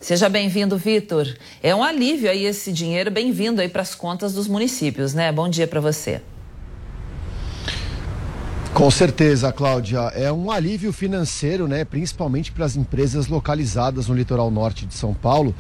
Seja 0.00 0.30
bem-vindo, 0.30 0.78
Vitor. 0.78 1.26
É 1.62 1.74
um 1.74 1.84
alívio 1.84 2.30
aí 2.30 2.46
esse 2.46 2.72
dinheiro, 2.72 3.10
bem-vindo 3.10 3.60
aí 3.60 3.68
para 3.68 3.82
as 3.82 3.94
contas 3.94 4.32
dos 4.32 4.48
municípios, 4.48 5.12
né? 5.12 5.30
Bom 5.30 5.46
dia 5.46 5.66
para 5.66 5.80
você. 5.80 6.22
Com 8.72 8.90
certeza, 8.90 9.52
Cláudia. 9.52 10.00
É 10.14 10.32
um 10.32 10.50
alívio 10.50 10.90
financeiro, 10.90 11.68
né? 11.68 11.84
Principalmente 11.84 12.50
para 12.50 12.64
as 12.64 12.76
empresas 12.76 13.26
localizadas 13.26 14.06
no 14.06 14.14
litoral 14.14 14.50
norte 14.50 14.86
de 14.86 14.94
São 14.94 15.12
Paulo 15.12 15.54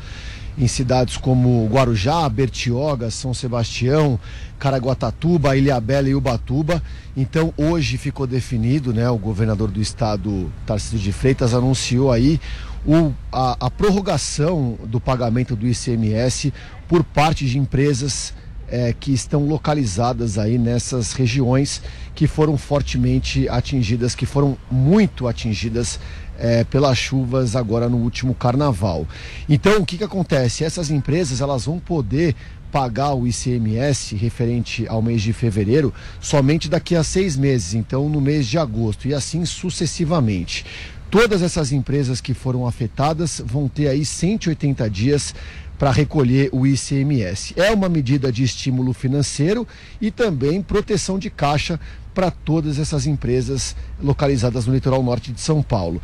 em 0.58 0.66
cidades 0.66 1.16
como 1.16 1.66
Guarujá, 1.66 2.28
Bertioga, 2.28 3.10
São 3.10 3.34
Sebastião, 3.34 4.18
Caraguatatuba, 4.58 5.56
Ilhabela 5.56 6.08
e 6.08 6.14
Ubatuba. 6.14 6.82
Então 7.16 7.52
hoje 7.56 7.98
ficou 7.98 8.26
definido, 8.26 8.92
né? 8.92 9.08
O 9.10 9.18
governador 9.18 9.70
do 9.70 9.80
estado, 9.80 10.50
Tarcísio 10.64 10.98
de 10.98 11.12
Freitas, 11.12 11.52
anunciou 11.52 12.10
aí 12.10 12.40
o, 12.86 13.12
a, 13.30 13.66
a 13.66 13.70
prorrogação 13.70 14.78
do 14.84 15.00
pagamento 15.00 15.54
do 15.54 15.66
ICMS 15.66 16.52
por 16.88 17.04
parte 17.04 17.46
de 17.46 17.58
empresas 17.58 18.32
é, 18.68 18.92
que 18.98 19.12
estão 19.12 19.46
localizadas 19.46 20.38
aí 20.38 20.58
nessas 20.58 21.12
regiões 21.12 21.82
que 22.14 22.26
foram 22.26 22.56
fortemente 22.56 23.48
atingidas, 23.48 24.14
que 24.14 24.26
foram 24.26 24.56
muito 24.70 25.28
atingidas 25.28 26.00
é, 26.38 26.64
pelas 26.64 26.98
chuvas 26.98 27.56
agora 27.56 27.88
no 27.88 27.98
último 27.98 28.34
carnaval. 28.34 29.06
Então, 29.48 29.78
o 29.78 29.86
que, 29.86 29.98
que 29.98 30.04
acontece? 30.04 30.64
Essas 30.64 30.90
empresas 30.90 31.40
elas 31.40 31.64
vão 31.64 31.78
poder 31.78 32.34
pagar 32.70 33.14
o 33.14 33.26
ICMS 33.26 34.16
referente 34.16 34.86
ao 34.88 35.00
mês 35.00 35.22
de 35.22 35.32
fevereiro 35.32 35.94
somente 36.20 36.68
daqui 36.68 36.94
a 36.94 37.02
seis 37.02 37.36
meses, 37.36 37.74
então 37.74 38.08
no 38.08 38.20
mês 38.20 38.46
de 38.46 38.58
agosto, 38.58 39.08
e 39.08 39.14
assim 39.14 39.44
sucessivamente. 39.44 40.64
Todas 41.10 41.40
essas 41.40 41.72
empresas 41.72 42.20
que 42.20 42.34
foram 42.34 42.66
afetadas 42.66 43.40
vão 43.44 43.68
ter 43.68 43.88
aí 43.88 44.04
180 44.04 44.90
dias 44.90 45.34
para 45.78 45.90
recolher 45.90 46.48
o 46.52 46.66
ICMS. 46.66 47.54
É 47.56 47.70
uma 47.70 47.88
medida 47.88 48.32
de 48.32 48.42
estímulo 48.42 48.92
financeiro 48.92 49.66
e 50.00 50.10
também 50.10 50.62
proteção 50.62 51.18
de 51.18 51.30
caixa 51.30 51.78
para 52.16 52.30
todas 52.30 52.78
essas 52.78 53.06
empresas 53.06 53.76
localizadas 54.02 54.64
no 54.64 54.72
litoral 54.72 55.02
norte 55.02 55.30
de 55.30 55.40
São 55.42 55.62
Paulo. 55.62 56.00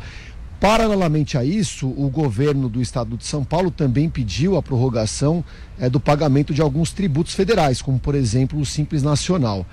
Paralelamente 0.59 1.39
a 1.39 1.43
isso, 1.43 1.87
o 1.87 2.07
governo 2.07 2.69
do 2.69 2.79
estado 2.83 3.17
de 3.17 3.25
São 3.25 3.43
Paulo 3.43 3.71
também 3.71 4.07
pediu 4.07 4.55
a 4.55 4.61
prorrogação 4.61 5.43
é, 5.79 5.89
do 5.89 5.99
pagamento 5.99 6.53
de 6.53 6.61
alguns 6.61 6.91
tributos 6.93 7.33
federais, 7.33 7.81
como 7.81 7.97
por 7.97 8.13
exemplo 8.13 8.59
o 8.59 8.65
Simples 8.65 9.01
Nacional. 9.01 9.65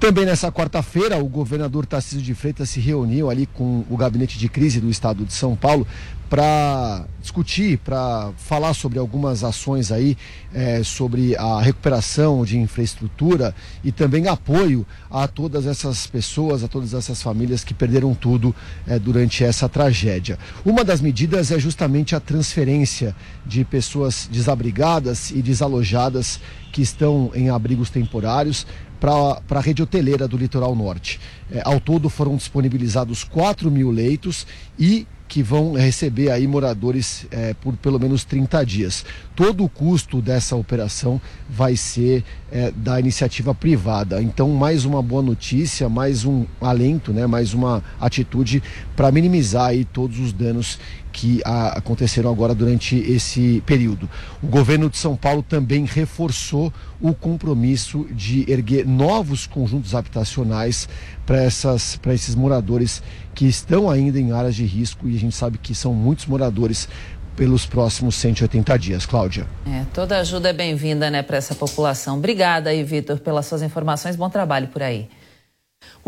Também 0.00 0.24
nessa 0.24 0.52
quarta-feira, 0.52 1.18
o 1.18 1.28
governador 1.28 1.84
Tarcísio 1.84 2.22
de 2.22 2.32
Freitas 2.32 2.70
se 2.70 2.78
reuniu 2.78 3.28
ali 3.28 3.46
com 3.46 3.84
o 3.90 3.96
gabinete 3.96 4.38
de 4.38 4.48
crise 4.48 4.80
do 4.80 4.88
estado 4.88 5.24
de 5.24 5.32
São 5.32 5.56
Paulo 5.56 5.84
para 6.30 7.04
discutir, 7.20 7.78
para 7.78 8.30
falar 8.36 8.74
sobre 8.74 8.98
algumas 8.98 9.42
ações 9.42 9.90
aí, 9.90 10.16
é, 10.54 10.82
sobre 10.84 11.34
a 11.36 11.60
recuperação 11.60 12.44
de 12.44 12.58
infraestrutura 12.58 13.54
e 13.82 13.90
também 13.90 14.28
apoio 14.28 14.86
a 15.10 15.26
todas 15.26 15.66
essas 15.66 16.06
pessoas, 16.06 16.62
a 16.62 16.68
todas 16.68 16.94
essas 16.94 17.20
famílias 17.20 17.64
que 17.64 17.74
perderam 17.74 18.14
tudo 18.14 18.54
é, 18.86 18.98
durante 18.98 19.42
essa 19.42 19.68
tragédia. 19.68 20.38
Uma 20.64 20.84
das 20.84 21.00
medidas 21.00 21.50
é 21.50 21.58
justamente 21.58 22.14
a 22.14 22.20
transferência 22.20 23.16
de 23.44 23.64
pessoas 23.64 24.28
desabrigadas 24.30 25.30
e 25.30 25.42
desalojadas 25.42 26.40
que 26.72 26.82
estão 26.82 27.30
em 27.34 27.48
abrigos 27.48 27.88
temporários 27.90 28.66
para 29.00 29.40
a 29.50 29.60
rede 29.60 29.82
hoteleira 29.82 30.26
do 30.26 30.36
litoral 30.36 30.74
norte. 30.74 31.20
É, 31.50 31.62
ao 31.64 31.80
todo 31.80 32.08
foram 32.08 32.36
disponibilizados 32.36 33.24
4 33.24 33.70
mil 33.70 33.90
leitos 33.90 34.46
e 34.78 35.06
que 35.28 35.42
vão 35.42 35.74
receber 35.74 36.30
aí 36.30 36.46
moradores 36.46 37.26
é, 37.30 37.52
por 37.52 37.76
pelo 37.76 38.00
menos 38.00 38.24
30 38.24 38.64
dias. 38.64 39.04
Todo 39.36 39.62
o 39.62 39.68
custo 39.68 40.22
dessa 40.22 40.56
operação 40.56 41.20
vai 41.48 41.76
ser 41.76 42.24
é, 42.50 42.72
da 42.74 42.98
iniciativa 42.98 43.54
privada. 43.54 44.22
Então, 44.22 44.48
mais 44.48 44.86
uma 44.86 45.02
boa 45.02 45.22
notícia, 45.22 45.88
mais 45.88 46.24
um 46.24 46.46
alento, 46.60 47.12
né, 47.12 47.26
mais 47.26 47.52
uma 47.52 47.84
atitude 48.00 48.62
para 48.96 49.12
minimizar 49.12 49.66
aí 49.66 49.84
todos 49.84 50.18
os 50.18 50.32
danos 50.32 50.78
que 51.18 51.42
a, 51.44 51.78
aconteceram 51.78 52.30
agora 52.30 52.54
durante 52.54 52.96
esse 52.96 53.60
período. 53.66 54.08
O 54.40 54.46
governo 54.46 54.88
de 54.88 54.96
São 54.96 55.16
Paulo 55.16 55.42
também 55.42 55.84
reforçou 55.84 56.72
o 57.00 57.12
compromisso 57.12 58.06
de 58.12 58.48
erguer 58.48 58.86
novos 58.86 59.44
conjuntos 59.44 59.96
habitacionais 59.96 60.88
para 61.26 62.14
esses 62.14 62.36
moradores 62.36 63.02
que 63.34 63.46
estão 63.46 63.90
ainda 63.90 64.20
em 64.20 64.30
áreas 64.30 64.54
de 64.54 64.64
risco 64.64 65.08
e 65.08 65.16
a 65.16 65.18
gente 65.18 65.34
sabe 65.34 65.58
que 65.58 65.74
são 65.74 65.92
muitos 65.92 66.24
moradores 66.26 66.88
pelos 67.34 67.66
próximos 67.66 68.14
180 68.14 68.78
dias. 68.78 69.04
Cláudia. 69.04 69.44
É, 69.66 69.84
toda 69.92 70.18
ajuda 70.18 70.50
é 70.50 70.52
bem-vinda 70.52 71.10
né, 71.10 71.22
para 71.22 71.36
essa 71.36 71.54
população. 71.54 72.18
Obrigada 72.18 72.70
aí, 72.70 72.84
Vitor, 72.84 73.18
pelas 73.18 73.46
suas 73.46 73.62
informações. 73.62 74.14
Bom 74.14 74.30
trabalho 74.30 74.68
por 74.68 74.84
aí. 74.84 75.08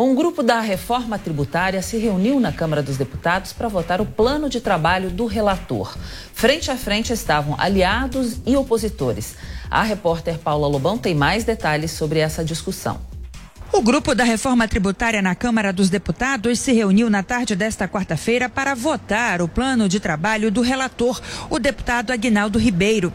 Um 0.03 0.15
grupo 0.15 0.43
da 0.43 0.61
reforma 0.61 1.19
tributária 1.19 1.83
se 1.83 1.99
reuniu 1.99 2.41
na 2.41 2.51
Câmara 2.51 2.83
dos 2.83 2.97
Deputados 2.97 3.53
para 3.53 3.69
votar 3.69 4.01
o 4.01 4.07
plano 4.07 4.49
de 4.49 4.59
trabalho 4.59 5.11
do 5.11 5.27
relator. 5.27 5.95
Frente 6.33 6.71
a 6.71 6.77
frente 6.79 7.13
estavam 7.13 7.55
aliados 7.59 8.39
e 8.47 8.57
opositores. 8.57 9.37
A 9.71 9.83
repórter 9.83 10.39
Paula 10.39 10.67
Lobão 10.67 10.97
tem 10.97 11.15
mais 11.15 11.45
detalhes 11.45 11.91
sobre 11.91 12.19
essa 12.19 12.43
discussão. 12.43 12.99
O 13.71 13.83
grupo 13.83 14.15
da 14.15 14.25
reforma 14.25 14.67
tributária 14.67 15.21
na 15.21 15.35
Câmara 15.35 15.71
dos 15.71 15.91
Deputados 15.91 16.59
se 16.61 16.73
reuniu 16.73 17.11
na 17.11 17.23
tarde 17.23 17.55
desta 17.55 17.87
quarta-feira 17.87 18.49
para 18.49 18.75
votar 18.75 19.43
o 19.43 19.49
plano 19.49 19.87
de 19.87 20.01
trabalho 20.01 20.51
do 20.51 20.63
relator, 20.63 21.21
o 21.51 21.59
deputado 21.59 22.11
Aguinaldo 22.11 22.59
Ribeiro. 22.59 23.13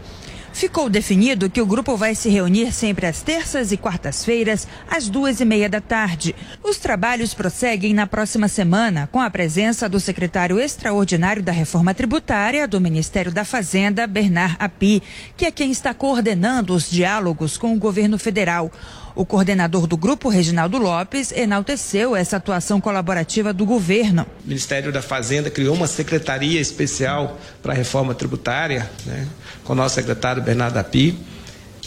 Ficou 0.55 0.89
definido 0.89 1.49
que 1.49 1.61
o 1.61 1.65
grupo 1.65 1.97
vai 1.97 2.15
se 2.15 2.29
reunir 2.29 2.71
sempre 2.71 3.05
às 3.05 3.21
terças 3.21 3.73
e 3.73 3.77
quartas-feiras, 3.77 4.65
às 4.89 5.09
duas 5.09 5.41
e 5.41 5.45
meia 5.45 5.67
da 5.67 5.81
tarde. 5.81 6.33
Os 6.63 6.77
trabalhos 6.77 7.33
prosseguem 7.33 7.93
na 7.93 8.07
próxima 8.07 8.47
semana, 8.47 9.09
com 9.11 9.19
a 9.19 9.29
presença 9.29 9.89
do 9.89 9.99
secretário 9.99 10.57
extraordinário 10.57 11.43
da 11.43 11.51
Reforma 11.51 11.93
Tributária 11.93 12.69
do 12.69 12.79
Ministério 12.79 13.33
da 13.33 13.43
Fazenda, 13.43 14.07
Bernard 14.07 14.55
Api, 14.57 15.03
que 15.35 15.43
é 15.43 15.51
quem 15.51 15.71
está 15.71 15.93
coordenando 15.93 16.73
os 16.73 16.89
diálogos 16.89 17.57
com 17.57 17.73
o 17.73 17.77
governo 17.77 18.17
federal. 18.17 18.71
O 19.15 19.25
coordenador 19.25 19.87
do 19.87 19.95
grupo, 19.95 20.27
Reginaldo 20.27 20.77
Lopes, 20.77 21.31
enalteceu 21.31 22.17
essa 22.17 22.35
atuação 22.35 22.81
colaborativa 22.81 23.53
do 23.53 23.65
governo. 23.65 24.27
O 24.43 24.47
Ministério 24.47 24.91
da 24.91 25.01
Fazenda 25.01 25.49
criou 25.49 25.73
uma 25.73 25.87
secretaria 25.87 26.59
especial 26.59 27.39
para 27.63 27.71
a 27.71 27.75
reforma 27.75 28.13
tributária, 28.13 28.89
né, 29.05 29.25
com 29.63 29.71
o 29.71 29.75
nosso 29.75 29.95
secretário 29.95 30.43
Bernardo 30.43 30.77
Api, 30.77 31.17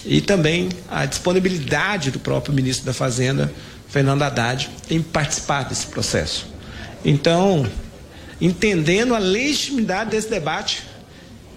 e 0.06 0.22
também 0.22 0.70
a 0.90 1.04
disponibilidade 1.04 2.10
do 2.10 2.18
próprio 2.18 2.54
ministro 2.54 2.86
da 2.86 2.94
Fazenda, 2.94 3.52
Fernando 3.88 4.22
Haddad, 4.22 4.70
em 4.88 5.02
participar 5.02 5.64
desse 5.64 5.86
processo. 5.88 6.46
Então, 7.04 7.66
entendendo 8.40 9.14
a 9.14 9.18
legitimidade 9.18 10.12
desse 10.12 10.30
debate 10.30 10.82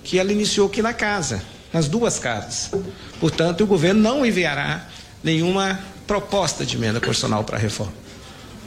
que 0.03 0.19
ela 0.19 0.33
iniciou 0.33 0.67
aqui 0.67 0.81
na 0.81 0.93
casa, 0.93 1.41
nas 1.71 1.87
duas 1.87 2.19
casas. 2.19 2.71
Portanto, 3.21 3.63
o 3.63 3.67
governo 3.67 4.01
não 4.01 4.25
enviará 4.25 4.85
nenhuma 5.23 5.79
proposta 6.07 6.65
de 6.65 6.75
emenda 6.75 6.99
constitucional 6.99 7.43
para 7.43 7.57
a 7.57 7.59
reforma. 7.59 7.93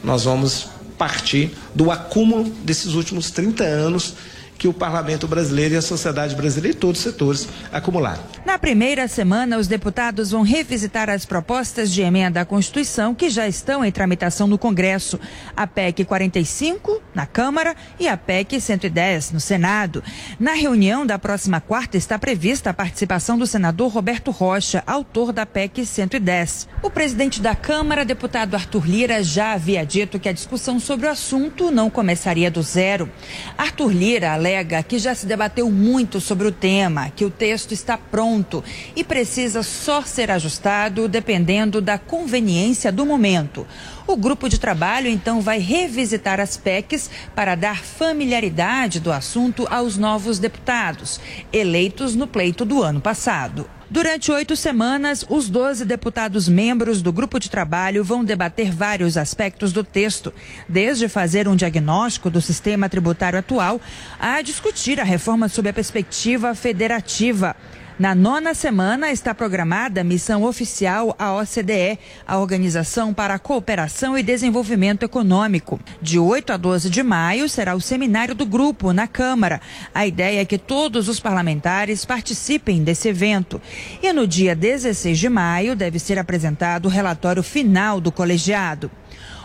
Nós 0.03 0.23
vamos 0.23 0.67
partir 0.97 1.51
do 1.73 1.91
acúmulo 1.91 2.43
desses 2.63 2.93
últimos 2.93 3.29
30 3.31 3.63
anos 3.63 4.13
que 4.57 4.67
o 4.67 4.73
parlamento 4.73 5.27
brasileiro 5.27 5.73
e 5.73 5.77
a 5.77 5.81
sociedade 5.81 6.35
brasileira 6.35 6.75
e 6.75 6.79
todos 6.79 6.99
os 6.99 7.03
setores 7.03 7.47
acumularam. 7.71 8.23
Na 8.45 8.57
primeira 8.57 9.07
semana, 9.07 9.57
os 9.57 9.67
deputados 9.67 10.31
vão 10.31 10.41
revisitar 10.41 11.09
as 11.09 11.25
propostas 11.25 11.91
de 11.91 12.01
emenda 12.01 12.41
à 12.41 12.45
Constituição 12.45 13.13
que 13.13 13.29
já 13.29 13.47
estão 13.47 13.83
em 13.83 13.91
tramitação 13.91 14.47
no 14.47 14.57
Congresso. 14.57 15.19
A 15.55 15.67
PEC 15.67 16.05
45 16.05 17.01
na 17.13 17.25
Câmara 17.25 17.75
e 17.99 18.07
a 18.07 18.15
PEC 18.15 18.59
110 18.59 19.31
no 19.31 19.39
Senado. 19.39 20.03
Na 20.39 20.53
reunião 20.53 21.05
da 21.05 21.19
próxima 21.19 21.59
quarta 21.59 21.97
está 21.97 22.17
prevista 22.17 22.69
a 22.69 22.73
participação 22.73 23.37
do 23.37 23.47
senador 23.47 23.91
Roberto 23.91 24.31
Rocha, 24.31 24.83
autor 24.85 25.31
da 25.31 25.45
PEC 25.45 25.85
110. 25.85 26.67
O 26.81 26.89
presidente 26.89 27.41
da 27.41 27.55
Câmara, 27.55 28.05
deputado 28.05 28.55
Arthur 28.55 28.87
Lira, 28.87 29.23
já 29.23 29.53
havia 29.53 29.85
dito 29.85 30.19
que 30.19 30.29
a 30.29 30.33
discussão 30.33 30.79
sobre 30.79 31.07
o 31.07 31.09
assunto 31.09 31.71
não 31.71 31.89
começaria 31.89 32.49
do 32.49 32.61
zero. 32.61 33.09
Arthur 33.57 33.91
Lira 33.91 34.35
alega 34.45 34.83
que 34.83 34.99
já 34.99 35.15
se 35.15 35.25
debateu 35.25 35.71
muito 35.71 36.21
sobre 36.21 36.47
o 36.47 36.51
tema, 36.51 37.09
que 37.09 37.25
o 37.25 37.31
texto 37.31 37.71
está 37.71 37.97
pronto 37.97 38.63
e 38.95 39.03
precisa 39.03 39.63
só 39.63 40.03
ser 40.03 40.29
ajustado 40.29 41.07
dependendo 41.07 41.81
da 41.81 41.97
conveniência 41.97 42.91
do 42.91 43.07
momento. 43.07 43.65
O 44.07 44.15
grupo 44.15 44.47
de 44.47 44.59
trabalho 44.59 45.09
então 45.09 45.41
vai 45.41 45.57
revisitar 45.57 46.39
as 46.39 46.55
PECs 46.55 47.09
para 47.33 47.55
dar 47.55 47.83
familiaridade 47.83 48.99
do 48.99 49.11
assunto 49.11 49.67
aos 49.67 49.97
novos 49.97 50.37
deputados, 50.37 51.19
eleitos 51.51 52.13
no 52.13 52.27
pleito 52.27 52.63
do 52.63 52.83
ano 52.83 53.01
passado. 53.01 53.67
Durante 53.89 54.31
oito 54.31 54.55
semanas, 54.55 55.25
os 55.27 55.49
12 55.49 55.85
deputados 55.85 56.47
membros 56.47 57.01
do 57.01 57.11
grupo 57.11 57.39
de 57.39 57.49
trabalho 57.49 58.03
vão 58.03 58.23
debater 58.23 58.71
vários 58.71 59.17
aspectos 59.17 59.73
do 59.73 59.83
texto, 59.83 60.31
desde 60.69 61.07
fazer 61.07 61.47
um 61.47 61.55
diagnóstico 61.55 62.29
do 62.29 62.41
sistema 62.41 62.87
tributário 62.87 63.39
atual 63.39 63.81
a 64.19 64.41
discutir 64.41 64.99
a 64.99 65.03
reforma 65.03 65.47
sob 65.47 65.69
a 65.69 65.73
perspectiva 65.73 66.53
federativa. 66.53 67.55
Na 67.97 68.13
nona 68.13 68.53
semana 68.53 69.09
está 69.09 69.33
programada 69.33 70.01
a 70.01 70.03
missão 70.03 70.43
oficial 70.43 71.15
à 71.17 71.33
OCDE, 71.33 71.97
a 72.27 72.37
Organização 72.37 73.13
para 73.13 73.35
a 73.35 73.39
Cooperação 73.39 74.17
e 74.17 74.23
Desenvolvimento 74.23 75.03
Econômico. 75.03 75.79
De 76.01 76.19
8 76.19 76.51
a 76.51 76.57
12 76.57 76.89
de 76.89 77.01
maio 77.01 77.47
será 77.47 77.73
o 77.73 77.79
seminário 77.79 78.35
do 78.35 78.45
grupo 78.45 78.91
na 78.91 79.07
Câmara. 79.07 79.61
A 79.93 80.05
ideia 80.05 80.41
é 80.41 80.45
que 80.45 80.57
todos 80.57 81.07
os 81.07 81.21
parlamentares 81.21 82.03
participem 82.03 82.83
desse 82.83 83.07
evento. 83.07 83.61
E 84.03 84.11
no 84.11 84.27
dia 84.27 84.53
16 84.53 85.17
de 85.17 85.29
maio 85.29 85.73
deve 85.73 85.97
ser 85.97 86.19
apresentado 86.19 86.87
o 86.87 86.89
relatório 86.89 87.41
final 87.41 88.01
do 88.01 88.11
colegiado. 88.11 88.91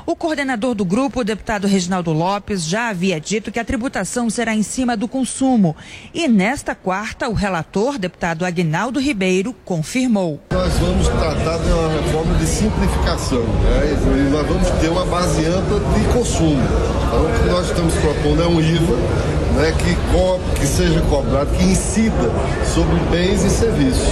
O 0.06 0.16
coordenador 0.16 0.74
do 0.74 0.84
grupo, 0.84 1.20
o 1.20 1.24
deputado 1.24 1.66
Reginaldo 1.66 2.12
Lopes, 2.12 2.64
já 2.64 2.88
havia 2.88 3.20
dito 3.20 3.52
que 3.52 3.58
a 3.58 3.64
tributação 3.64 4.30
será 4.30 4.54
em 4.54 4.62
cima 4.62 4.96
do 4.96 5.06
consumo. 5.06 5.76
E 6.14 6.26
nesta 6.26 6.74
quarta, 6.74 7.28
o 7.28 7.34
relator, 7.34 7.98
deputado 7.98 8.44
Agnaldo 8.44 8.98
Ribeiro, 8.98 9.54
confirmou. 9.64 10.40
Nós 10.52 10.72
vamos 10.78 11.08
tratar 11.08 11.58
de 11.58 11.70
uma 11.70 12.00
reforma 12.00 12.34
de 12.38 12.46
simplificação 12.46 13.42
né? 13.42 14.26
e 14.26 14.30
nós 14.30 14.46
vamos 14.46 14.70
ter 14.80 14.88
uma 14.88 15.04
base 15.04 15.44
ampla 15.46 15.80
de 15.80 16.12
consumo. 16.12 16.62
Então, 17.06 17.26
o 17.26 17.38
que 17.38 17.50
nós 17.50 17.66
estamos 17.66 17.94
propondo 17.94 18.42
é 18.42 18.46
um 18.46 18.60
IVA 18.60 19.39
né, 19.60 19.72
que, 19.78 20.58
que 20.58 20.66
seja 20.66 21.00
cobrado, 21.02 21.50
que 21.56 21.64
incida 21.64 22.30
sobre 22.74 22.96
bens 23.10 23.44
e 23.44 23.50
serviços. 23.50 24.08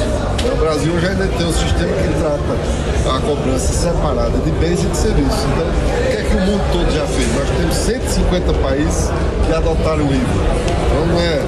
O 0.52 0.56
Brasil 0.56 1.00
já 1.00 1.08
ainda 1.08 1.26
tem 1.26 1.46
um 1.46 1.52
sistema 1.52 1.92
que 1.92 2.08
trata 2.20 3.16
a 3.16 3.20
cobrança 3.20 3.72
separada 3.72 4.38
de 4.38 4.50
bens 4.52 4.84
e 4.84 4.86
de 4.86 4.96
serviços. 4.96 5.40
Então, 5.52 5.66
o 5.66 6.10
que 6.10 6.16
é 6.16 6.22
que 6.22 6.36
o 6.36 6.40
mundo 6.40 6.62
todo 6.72 6.90
já 6.94 7.06
fez? 7.06 7.34
Nós 7.34 7.48
temos 7.56 7.74
150 7.74 8.52
países 8.54 9.10
que 9.46 9.52
adotaram 9.52 10.04
o 10.04 10.14
IVA. 10.14 10.68
Então, 10.86 11.06
não 11.06 11.20
é, 11.20 11.40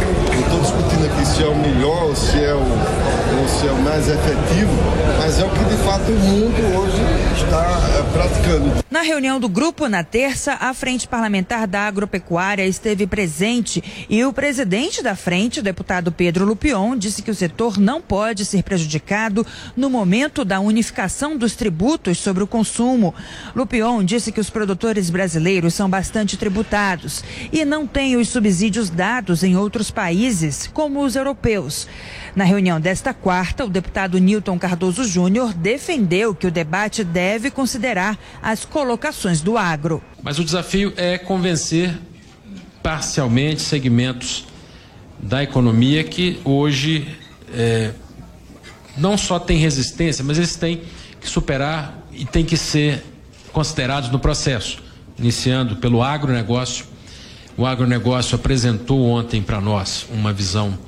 discutindo 0.60 1.06
aqui 1.06 1.26
se 1.26 1.42
é 1.42 1.46
o 1.46 1.56
melhor 1.56 2.04
ou 2.04 2.16
se 2.16 2.38
é 2.38 2.54
o, 2.54 2.58
ou 2.58 3.48
se 3.48 3.66
é 3.66 3.72
o 3.72 3.82
mais 3.82 4.08
efetivo, 4.08 4.72
mas 5.18 5.38
é 5.38 5.44
o 5.44 5.50
que 5.50 5.64
de 5.64 5.76
fato 5.84 6.10
o 6.10 6.18
mundo 6.18 6.78
hoje 6.78 7.40
está 7.42 7.80
é, 7.98 8.12
praticando. 8.12 8.84
Na 8.90 9.02
reunião 9.02 9.38
do 9.38 9.48
grupo 9.48 9.88
na 9.88 10.02
terça, 10.02 10.54
a 10.60 10.74
Frente 10.74 11.06
Parlamentar 11.06 11.66
da 11.66 11.82
Agropecuária 11.82 12.66
esteve 12.66 13.06
presente 13.06 14.06
e 14.08 14.24
o 14.24 14.32
presidente 14.32 15.02
da 15.02 15.14
frente, 15.14 15.60
o 15.60 15.62
deputado 15.62 16.10
Pedro 16.10 16.44
Lupion, 16.44 16.96
disse 16.96 17.22
que 17.22 17.30
o 17.30 17.34
setor 17.34 17.78
não 17.78 18.02
pode 18.02 18.44
ser 18.44 18.62
prejudicado 18.62 19.46
no 19.76 19.88
momento 19.88 20.44
da 20.44 20.60
unificação 20.60 21.36
dos 21.36 21.54
tributos 21.54 22.18
sobre 22.18 22.42
o 22.42 22.46
consumo. 22.46 23.14
Lupion 23.54 24.04
disse 24.04 24.32
que 24.32 24.40
os 24.40 24.50
produtores 24.50 25.08
brasileiros 25.08 25.74
são 25.74 25.88
bastante 25.88 26.36
tributados 26.36 27.22
e 27.52 27.64
não 27.64 27.86
têm 27.86 28.16
os 28.16 28.28
subsídios 28.28 28.90
dados 28.90 29.42
em 29.42 29.56
outros 29.56 29.90
países, 29.90 30.49
como 30.72 31.04
os 31.04 31.16
europeus. 31.16 31.86
Na 32.34 32.44
reunião 32.44 32.80
desta 32.80 33.12
quarta, 33.12 33.64
o 33.64 33.70
deputado 33.70 34.18
Newton 34.18 34.58
Cardoso 34.58 35.04
Júnior 35.04 35.52
defendeu 35.52 36.34
que 36.34 36.46
o 36.46 36.50
debate 36.50 37.02
deve 37.04 37.50
considerar 37.50 38.18
as 38.42 38.64
colocações 38.64 39.40
do 39.40 39.56
agro. 39.56 40.02
Mas 40.22 40.38
o 40.38 40.44
desafio 40.44 40.92
é 40.96 41.18
convencer 41.18 41.98
parcialmente 42.82 43.62
segmentos 43.62 44.46
da 45.18 45.42
economia 45.42 46.02
que 46.02 46.40
hoje 46.44 47.16
é, 47.52 47.92
não 48.96 49.18
só 49.18 49.38
têm 49.38 49.58
resistência, 49.58 50.24
mas 50.24 50.38
eles 50.38 50.56
têm 50.56 50.82
que 51.20 51.28
superar 51.28 51.98
e 52.12 52.24
têm 52.24 52.44
que 52.44 52.56
ser 52.56 53.04
considerados 53.52 54.10
no 54.10 54.18
processo, 54.18 54.82
iniciando 55.18 55.76
pelo 55.76 56.02
agronegócio. 56.02 56.86
O 57.60 57.66
agronegócio 57.66 58.36
apresentou 58.36 59.06
ontem 59.06 59.42
para 59.42 59.60
nós 59.60 60.06
uma 60.10 60.32
visão 60.32 60.78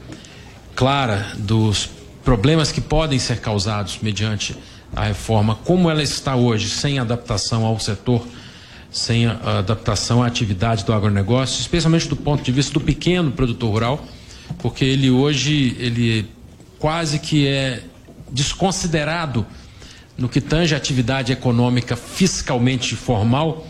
clara 0.75 1.35
dos 1.37 1.91
problemas 2.25 2.73
que 2.73 2.81
podem 2.81 3.19
ser 3.19 3.41
causados 3.43 3.99
mediante 4.01 4.57
a 4.97 5.05
reforma, 5.05 5.55
como 5.55 5.91
ela 5.91 6.03
está 6.03 6.35
hoje, 6.35 6.71
sem 6.71 6.99
adaptação 6.99 7.67
ao 7.67 7.79
setor, 7.79 8.27
sem 8.91 9.27
adaptação 9.27 10.23
à 10.23 10.27
atividade 10.27 10.83
do 10.87 10.95
agronegócio, 10.95 11.61
especialmente 11.61 12.09
do 12.09 12.17
ponto 12.17 12.43
de 12.43 12.51
vista 12.51 12.73
do 12.73 12.81
pequeno 12.81 13.31
produtor 13.31 13.71
rural, 13.71 14.07
porque 14.61 14.83
ele 14.83 15.11
hoje 15.11 15.77
ele 15.79 16.27
quase 16.79 17.19
que 17.19 17.47
é 17.47 17.83
desconsiderado 18.31 19.45
no 20.17 20.27
que 20.27 20.41
tange 20.41 20.73
a 20.73 20.79
atividade 20.79 21.33
econômica 21.33 21.97
fiscalmente 21.97 22.97
formal, 22.97 23.67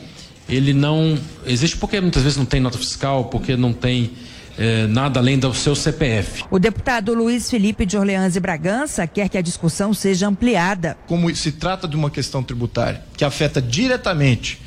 ele 0.55 0.75
não 0.75 1.19
existe 1.47 1.77
porque 1.77 2.01
muitas 2.01 2.23
vezes 2.23 2.37
não 2.37 2.45
tem 2.45 2.61
nota 2.61 2.77
fiscal, 2.77 3.27
porque 3.27 3.57
não 3.57 3.73
tem 3.73 4.13
é, 4.59 4.87
nada 4.87 5.19
além 5.19 5.39
do 5.39 5.53
seu 5.55 5.75
CPF. 5.75 6.45
O 6.51 6.59
deputado 6.59 7.15
Luiz 7.15 7.49
Felipe 7.49 7.87
de 7.87 7.97
Orleans 7.97 8.37
e 8.37 8.41
Bragança 8.41 9.07
quer 9.07 9.29
que 9.29 9.39
a 9.39 9.43
discussão 9.43 9.95
seja 9.95 10.29
ampliada. 10.29 10.97
Como 11.07 11.35
se 11.35 11.53
trata 11.53 11.89
de 11.89 11.97
uma 11.97 12.11
questão 12.11 12.43
tributária 12.43 13.03
que 13.17 13.25
afeta 13.25 13.63
diretamente 13.63 14.61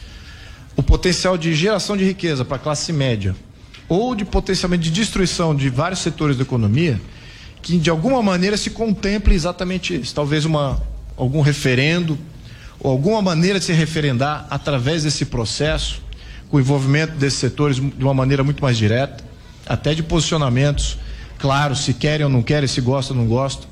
o 0.76 0.84
potencial 0.84 1.38
de 1.38 1.54
geração 1.54 1.96
de 1.96 2.04
riqueza 2.04 2.44
para 2.44 2.58
a 2.58 2.60
classe 2.60 2.92
média 2.92 3.36
ou 3.88 4.16
de 4.16 4.26
potencialmente 4.26 4.86
de 4.86 4.92
destruição 4.92 5.56
de 5.56 5.70
vários 5.70 6.00
setores 6.00 6.36
da 6.36 6.42
economia, 6.42 7.00
que 7.62 7.78
de 7.78 7.90
alguma 7.90 8.22
maneira 8.24 8.58
se 8.58 8.72
contemple 8.72 9.36
exatamente 9.36 9.96
isso. 9.96 10.16
Talvez 10.16 10.46
uma, 10.46 10.82
algum 11.16 11.42
referendo 11.42 12.18
ou 12.86 12.92
alguma 12.92 13.20
maneira 13.20 13.58
de 13.58 13.66
se 13.66 13.74
referendar 13.74 14.46
através 14.48 15.02
desse 15.02 15.26
processo, 15.26 16.04
com 16.48 16.58
o 16.58 16.60
envolvimento 16.60 17.14
desses 17.14 17.40
setores 17.40 17.78
de 17.78 18.04
uma 18.04 18.14
maneira 18.14 18.44
muito 18.44 18.62
mais 18.62 18.78
direta 18.78 19.24
até 19.66 19.96
de 19.96 20.04
posicionamentos 20.04 20.96
claros, 21.40 21.80
se 21.80 21.96
querem 21.96 22.24
ou 22.24 22.32
não 22.32 22.44
querem, 22.44 22.68
se 22.68 22.80
gostam 22.80 23.18
ou 23.18 23.24
não 23.24 23.28
gostam, 23.28 23.68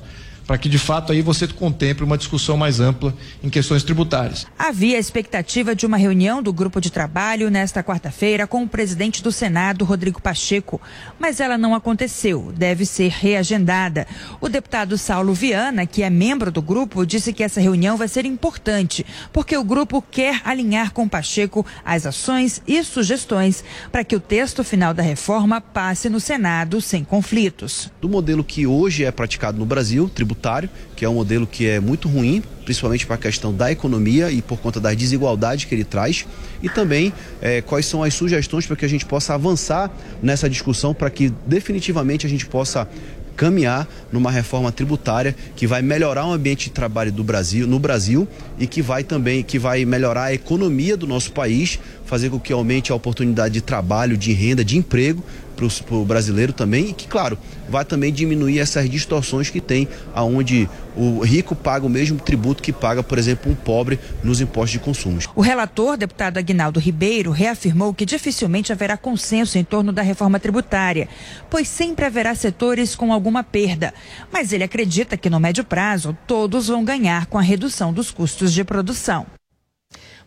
para 0.46 0.58
que 0.58 0.68
de 0.68 0.78
fato 0.78 1.12
aí 1.12 1.22
você 1.22 1.46
contemple 1.48 2.04
uma 2.04 2.18
discussão 2.18 2.56
mais 2.56 2.80
ampla 2.80 3.14
em 3.42 3.48
questões 3.48 3.82
tributárias. 3.82 4.46
Havia 4.58 4.98
expectativa 4.98 5.74
de 5.74 5.86
uma 5.86 5.96
reunião 5.96 6.42
do 6.42 6.52
grupo 6.52 6.80
de 6.80 6.90
trabalho 6.90 7.50
nesta 7.50 7.82
quarta-feira 7.82 8.46
com 8.46 8.62
o 8.62 8.68
presidente 8.68 9.22
do 9.22 9.32
Senado, 9.32 9.84
Rodrigo 9.84 10.20
Pacheco, 10.20 10.80
mas 11.18 11.40
ela 11.40 11.56
não 11.56 11.74
aconteceu, 11.74 12.52
deve 12.56 12.84
ser 12.84 13.10
reagendada. 13.10 14.06
O 14.40 14.48
deputado 14.48 14.98
Saulo 14.98 15.34
Viana, 15.34 15.86
que 15.86 16.02
é 16.02 16.10
membro 16.10 16.50
do 16.50 16.62
grupo, 16.62 17.06
disse 17.06 17.32
que 17.32 17.42
essa 17.42 17.60
reunião 17.60 17.96
vai 17.96 18.08
ser 18.08 18.24
importante, 18.26 19.04
porque 19.32 19.56
o 19.56 19.64
grupo 19.64 20.02
quer 20.02 20.40
alinhar 20.44 20.92
com 20.92 21.08
Pacheco 21.08 21.64
as 21.84 22.06
ações 22.06 22.62
e 22.66 22.82
sugestões 22.84 23.64
para 23.90 24.04
que 24.04 24.16
o 24.16 24.20
texto 24.20 24.62
final 24.62 24.92
da 24.92 25.02
reforma 25.02 25.60
passe 25.60 26.08
no 26.08 26.20
Senado 26.20 26.80
sem 26.80 27.04
conflitos. 27.04 27.90
Do 28.00 28.08
modelo 28.08 28.44
que 28.44 28.66
hoje 28.66 29.04
é 29.04 29.10
praticado 29.10 29.58
no 29.58 29.66
Brasil, 29.66 30.08
tributário 30.08 30.33
tributário, 30.34 30.68
que 30.96 31.04
é 31.04 31.08
um 31.08 31.14
modelo 31.14 31.46
que 31.46 31.66
é 31.66 31.80
muito 31.80 32.08
ruim, 32.08 32.42
principalmente 32.64 33.06
para 33.06 33.14
a 33.14 33.18
questão 33.18 33.54
da 33.54 33.70
economia 33.70 34.30
e 34.30 34.42
por 34.42 34.58
conta 34.58 34.80
das 34.80 34.96
desigualdades 34.96 35.64
que 35.64 35.74
ele 35.74 35.84
traz, 35.84 36.26
e 36.62 36.68
também 36.68 37.12
é, 37.40 37.62
quais 37.62 37.86
são 37.86 38.02
as 38.02 38.12
sugestões 38.14 38.66
para 38.66 38.76
que 38.76 38.84
a 38.84 38.88
gente 38.88 39.06
possa 39.06 39.34
avançar 39.34 39.90
nessa 40.22 40.48
discussão, 40.50 40.92
para 40.92 41.08
que 41.08 41.32
definitivamente 41.46 42.26
a 42.26 42.28
gente 42.28 42.46
possa 42.46 42.88
caminhar 43.36 43.88
numa 44.12 44.30
reforma 44.30 44.70
tributária 44.70 45.34
que 45.56 45.66
vai 45.66 45.82
melhorar 45.82 46.24
o 46.24 46.32
ambiente 46.32 46.66
de 46.66 46.70
trabalho 46.70 47.10
do 47.10 47.24
Brasil, 47.24 47.66
no 47.66 47.80
Brasil 47.80 48.28
e 48.58 48.64
que 48.64 48.80
vai 48.80 49.02
também 49.02 49.42
que 49.42 49.58
vai 49.58 49.84
melhorar 49.84 50.24
a 50.24 50.34
economia 50.34 50.96
do 50.96 51.04
nosso 51.04 51.32
país, 51.32 51.80
fazer 52.04 52.30
com 52.30 52.38
que 52.38 52.52
aumente 52.52 52.92
a 52.92 52.94
oportunidade 52.94 53.54
de 53.54 53.60
trabalho, 53.60 54.16
de 54.16 54.32
renda, 54.32 54.64
de 54.64 54.76
emprego 54.76 55.20
para 55.54 55.96
o 55.96 56.04
brasileiro 56.04 56.52
também 56.52 56.90
e 56.90 56.92
que, 56.92 57.06
claro, 57.06 57.38
vai 57.68 57.84
também 57.84 58.12
diminuir 58.12 58.58
essas 58.58 58.88
distorções 58.88 59.50
que 59.50 59.60
tem 59.60 59.88
aonde 60.14 60.68
o 60.96 61.20
rico 61.20 61.56
paga 61.56 61.86
o 61.86 61.88
mesmo 61.88 62.18
tributo 62.18 62.62
que 62.62 62.72
paga, 62.72 63.02
por 63.02 63.18
exemplo, 63.18 63.50
um 63.50 63.54
pobre 63.54 63.98
nos 64.22 64.40
impostos 64.40 64.72
de 64.72 64.78
consumo. 64.78 65.18
O 65.34 65.40
relator, 65.40 65.96
deputado 65.96 66.38
Aguinaldo 66.38 66.78
Ribeiro, 66.78 67.30
reafirmou 67.30 67.92
que 67.92 68.06
dificilmente 68.06 68.72
haverá 68.72 68.96
consenso 68.96 69.58
em 69.58 69.64
torno 69.64 69.92
da 69.92 70.02
reforma 70.02 70.38
tributária, 70.38 71.08
pois 71.50 71.68
sempre 71.68 72.04
haverá 72.04 72.34
setores 72.34 72.94
com 72.94 73.12
alguma 73.12 73.42
perda. 73.42 73.92
Mas 74.32 74.52
ele 74.52 74.64
acredita 74.64 75.16
que 75.16 75.30
no 75.30 75.40
médio 75.40 75.64
prazo 75.64 76.16
todos 76.26 76.68
vão 76.68 76.84
ganhar 76.84 77.26
com 77.26 77.38
a 77.38 77.42
redução 77.42 77.92
dos 77.92 78.10
custos 78.10 78.52
de 78.52 78.64
produção. 78.64 79.26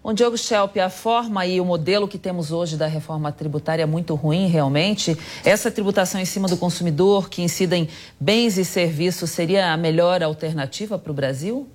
Bom, 0.08 0.14
Diogo 0.14 0.38
Schelp, 0.38 0.78
a 0.78 0.90
forma 0.90 1.46
e 1.46 1.60
o 1.60 1.66
modelo 1.66 2.08
que 2.08 2.18
temos 2.18 2.50
hoje 2.50 2.78
da 2.78 2.88
reforma 2.88 3.30
tributária 3.30 3.84
é 3.84 3.86
muito 3.86 4.16
ruim, 4.16 4.48
realmente. 4.48 5.18
Essa 5.44 5.70
tributação 5.70 6.22
em 6.22 6.24
cima 6.24 6.48
do 6.48 6.56
consumidor, 6.56 7.30
que 7.30 7.42
incida 7.42 7.76
em 7.76 7.90
bens 8.18 8.58
e 8.58 8.64
serviços, 8.64 9.32
seria 9.32 9.74
a 9.74 9.76
melhor 9.76 10.24
alternativa 10.24 10.98
para 10.98 11.12
o 11.12 11.14
Brasil? 11.14 11.68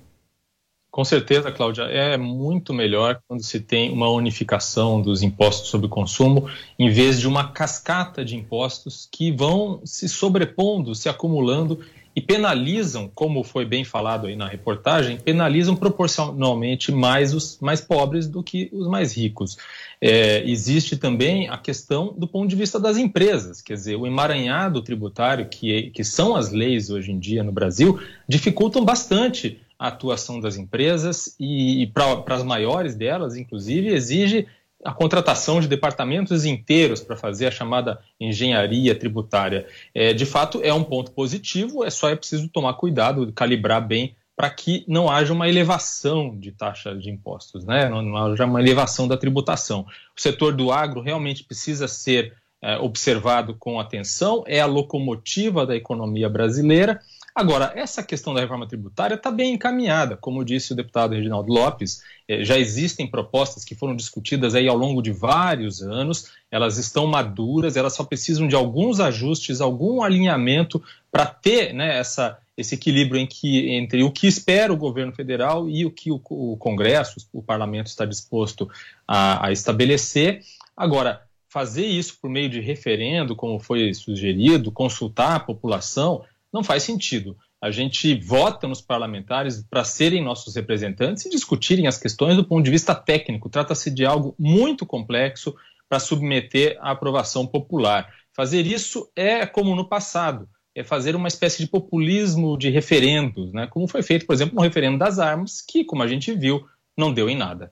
Com 0.89 1.05
certeza, 1.05 1.51
Cláudia, 1.51 1.83
é 1.83 2.17
muito 2.17 2.73
melhor 2.73 3.19
quando 3.27 3.43
se 3.43 3.59
tem 3.59 3.93
uma 3.93 4.09
unificação 4.09 4.99
dos 4.99 5.21
impostos 5.21 5.69
sobre 5.69 5.85
o 5.85 5.89
consumo, 5.89 6.49
em 6.79 6.89
vez 6.89 7.19
de 7.19 7.27
uma 7.27 7.51
cascata 7.51 8.25
de 8.25 8.35
impostos 8.35 9.07
que 9.11 9.31
vão 9.31 9.79
se 9.85 10.09
sobrepondo, 10.09 10.95
se 10.95 11.07
acumulando 11.07 11.81
e 12.15 12.21
penalizam, 12.21 13.09
como 13.13 13.43
foi 13.43 13.65
bem 13.65 13.83
falado 13.83 14.27
aí 14.27 14.35
na 14.35 14.47
reportagem, 14.47 15.17
penalizam 15.17 15.75
proporcionalmente 15.75 16.91
mais 16.91 17.33
os 17.33 17.59
mais 17.59 17.81
pobres 17.81 18.27
do 18.27 18.43
que 18.43 18.69
os 18.71 18.87
mais 18.87 19.15
ricos. 19.15 19.57
É, 19.99 20.43
existe 20.47 20.97
também 20.97 21.49
a 21.49 21.57
questão 21.57 22.13
do 22.15 22.27
ponto 22.27 22.49
de 22.49 22.55
vista 22.55 22.79
das 22.79 22.97
empresas, 22.97 23.61
quer 23.61 23.73
dizer, 23.73 23.95
o 23.95 24.05
emaranhado 24.05 24.81
tributário, 24.81 25.47
que, 25.47 25.89
que 25.91 26.03
são 26.03 26.35
as 26.35 26.51
leis 26.51 26.89
hoje 26.89 27.11
em 27.11 27.17
dia 27.17 27.43
no 27.43 27.51
Brasil, 27.51 27.99
dificultam 28.27 28.83
bastante 28.83 29.59
a 29.79 29.87
atuação 29.87 30.39
das 30.39 30.55
empresas 30.55 31.35
e, 31.39 31.83
e 31.83 31.87
para 31.87 32.35
as 32.35 32.43
maiores 32.43 32.95
delas, 32.95 33.35
inclusive, 33.35 33.89
exige 33.89 34.47
a 34.83 34.93
contratação 34.93 35.61
de 35.61 35.67
departamentos 35.67 36.45
inteiros 36.45 37.01
para 37.01 37.15
fazer 37.15 37.47
a 37.47 37.51
chamada 37.51 37.99
engenharia 38.19 38.93
tributária. 38.93 39.65
É, 39.93 40.13
de 40.13 40.25
fato, 40.25 40.59
é 40.63 40.73
um 40.73 40.83
ponto 40.83 41.11
positivo, 41.11 41.83
é 41.83 41.89
só 41.89 42.09
é 42.09 42.15
preciso 42.15 42.49
tomar 42.49 42.73
cuidado, 42.73 43.31
calibrar 43.33 43.85
bem 43.85 44.15
para 44.35 44.49
que 44.49 44.83
não 44.87 45.09
haja 45.09 45.31
uma 45.31 45.47
elevação 45.47 46.37
de 46.37 46.51
taxa 46.51 46.95
de 46.95 47.09
impostos, 47.09 47.65
né? 47.65 47.87
não, 47.87 48.01
não 48.01 48.17
haja 48.17 48.45
uma 48.45 48.59
elevação 48.59 49.07
da 49.07 49.15
tributação. 49.15 49.85
O 50.17 50.21
setor 50.21 50.53
do 50.53 50.71
agro 50.71 51.01
realmente 51.01 51.43
precisa 51.43 51.87
ser 51.87 52.33
é, 52.61 52.77
observado 52.77 53.53
com 53.53 53.79
atenção, 53.79 54.43
é 54.47 54.59
a 54.59 54.65
locomotiva 54.65 55.67
da 55.67 55.75
economia 55.75 56.29
brasileira. 56.29 56.99
Agora, 57.35 57.73
essa 57.75 58.03
questão 58.03 58.31
da 58.31 58.41
reforma 58.41 58.67
tributária 58.67 59.15
está 59.15 59.31
bem 59.31 59.55
encaminhada, 59.55 60.15
como 60.15 60.45
disse 60.45 60.71
o 60.71 60.75
deputado 60.75 61.15
Reginaldo 61.15 61.51
Lopes, 61.51 62.03
é, 62.27 62.45
já 62.45 62.59
existem 62.59 63.07
propostas 63.07 63.65
que 63.65 63.73
foram 63.73 63.95
discutidas 63.95 64.53
aí 64.53 64.67
ao 64.67 64.77
longo 64.77 65.01
de 65.01 65.11
vários 65.11 65.81
anos, 65.81 66.31
elas 66.51 66.77
estão 66.77 67.07
maduras, 67.07 67.75
elas 67.75 67.93
só 67.93 68.03
precisam 68.03 68.47
de 68.47 68.55
alguns 68.55 68.99
ajustes, 68.99 69.61
algum 69.61 70.03
alinhamento 70.03 70.81
para 71.11 71.25
ter 71.25 71.73
né, 71.73 71.97
essa, 71.97 72.37
esse 72.55 72.75
equilíbrio 72.75 73.19
em 73.19 73.25
que, 73.25 73.71
entre 73.71 74.03
o 74.03 74.11
que 74.11 74.27
espera 74.27 74.71
o 74.71 74.77
governo 74.77 75.11
federal 75.11 75.67
e 75.67 75.87
o 75.87 75.91
que 75.91 76.11
o, 76.11 76.21
o 76.29 76.55
Congresso, 76.57 77.27
o 77.33 77.41
parlamento 77.41 77.87
está 77.87 78.05
disposto 78.05 78.69
a, 79.07 79.47
a 79.47 79.51
estabelecer. 79.51 80.43
Agora, 80.77 81.23
fazer 81.49 81.85
isso 81.85 82.17
por 82.19 82.29
meio 82.29 82.49
de 82.49 82.59
referendo, 82.59 83.35
como 83.35 83.59
foi 83.59 83.93
sugerido, 83.93 84.71
consultar 84.71 85.35
a 85.35 85.39
população, 85.39 86.23
não 86.53 86.63
faz 86.63 86.83
sentido. 86.83 87.35
A 87.61 87.71
gente 87.71 88.13
vota 88.15 88.67
nos 88.67 88.81
parlamentares 88.81 89.65
para 89.69 89.83
serem 89.83 90.23
nossos 90.23 90.55
representantes 90.55 91.25
e 91.25 91.29
discutirem 91.29 91.87
as 91.87 91.97
questões 91.97 92.35
do 92.35 92.43
ponto 92.43 92.63
de 92.63 92.71
vista 92.71 92.93
técnico. 92.93 93.49
Trata-se 93.49 93.89
de 93.89 94.05
algo 94.05 94.35
muito 94.37 94.85
complexo 94.85 95.55
para 95.89 95.99
submeter 95.99 96.77
à 96.81 96.91
aprovação 96.91 97.47
popular. 97.47 98.07
Fazer 98.35 98.65
isso 98.65 99.09
é 99.15 99.45
como 99.45 99.75
no 99.75 99.87
passado, 99.87 100.47
é 100.75 100.83
fazer 100.83 101.15
uma 101.15 101.27
espécie 101.27 101.63
de 101.63 101.69
populismo 101.69 102.57
de 102.57 102.69
referendos, 102.69 103.53
né? 103.53 103.67
como 103.67 103.87
foi 103.87 104.01
feito, 104.01 104.25
por 104.25 104.33
exemplo, 104.33 104.55
no 104.55 104.61
referendo 104.61 104.97
das 104.97 105.19
armas, 105.19 105.61
que, 105.61 105.85
como 105.85 106.03
a 106.03 106.07
gente 106.07 106.33
viu, 106.33 106.65
não 106.97 107.13
deu 107.13 107.29
em 107.29 107.37
nada. 107.37 107.71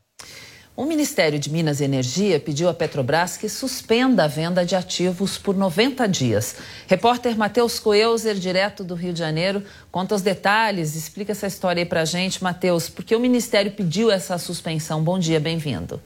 O 0.82 0.86
Ministério 0.86 1.38
de 1.38 1.48
Minas 1.52 1.80
e 1.80 1.84
Energia 1.84 2.40
pediu 2.40 2.68
à 2.68 2.74
Petrobras 2.74 3.38
que 3.38 3.48
suspenda 3.48 4.24
a 4.24 4.28
venda 4.28 4.66
de 4.66 4.76
ativos 4.76 5.38
por 5.38 5.56
90 5.56 6.08
dias. 6.08 6.56
Repórter 6.88 7.38
Matheus 7.38 7.78
Coelzer, 7.78 8.34
direto 8.34 8.84
do 8.84 8.96
Rio 8.96 9.14
de 9.14 9.20
Janeiro, 9.20 9.64
conta 9.92 10.16
os 10.16 10.24
detalhes, 10.24 10.96
explica 10.96 11.34
essa 11.34 11.46
história 11.46 11.82
aí 11.82 11.86
pra 11.86 12.04
gente. 12.04 12.44
Matheus, 12.44 12.90
por 12.90 13.06
que 13.06 13.16
o 13.16 13.20
Ministério 13.20 13.72
pediu 13.74 14.10
essa 14.10 14.40
suspensão? 14.40 15.04
Bom 15.04 15.20
dia, 15.20 15.40
bem-vindo. 15.40 16.02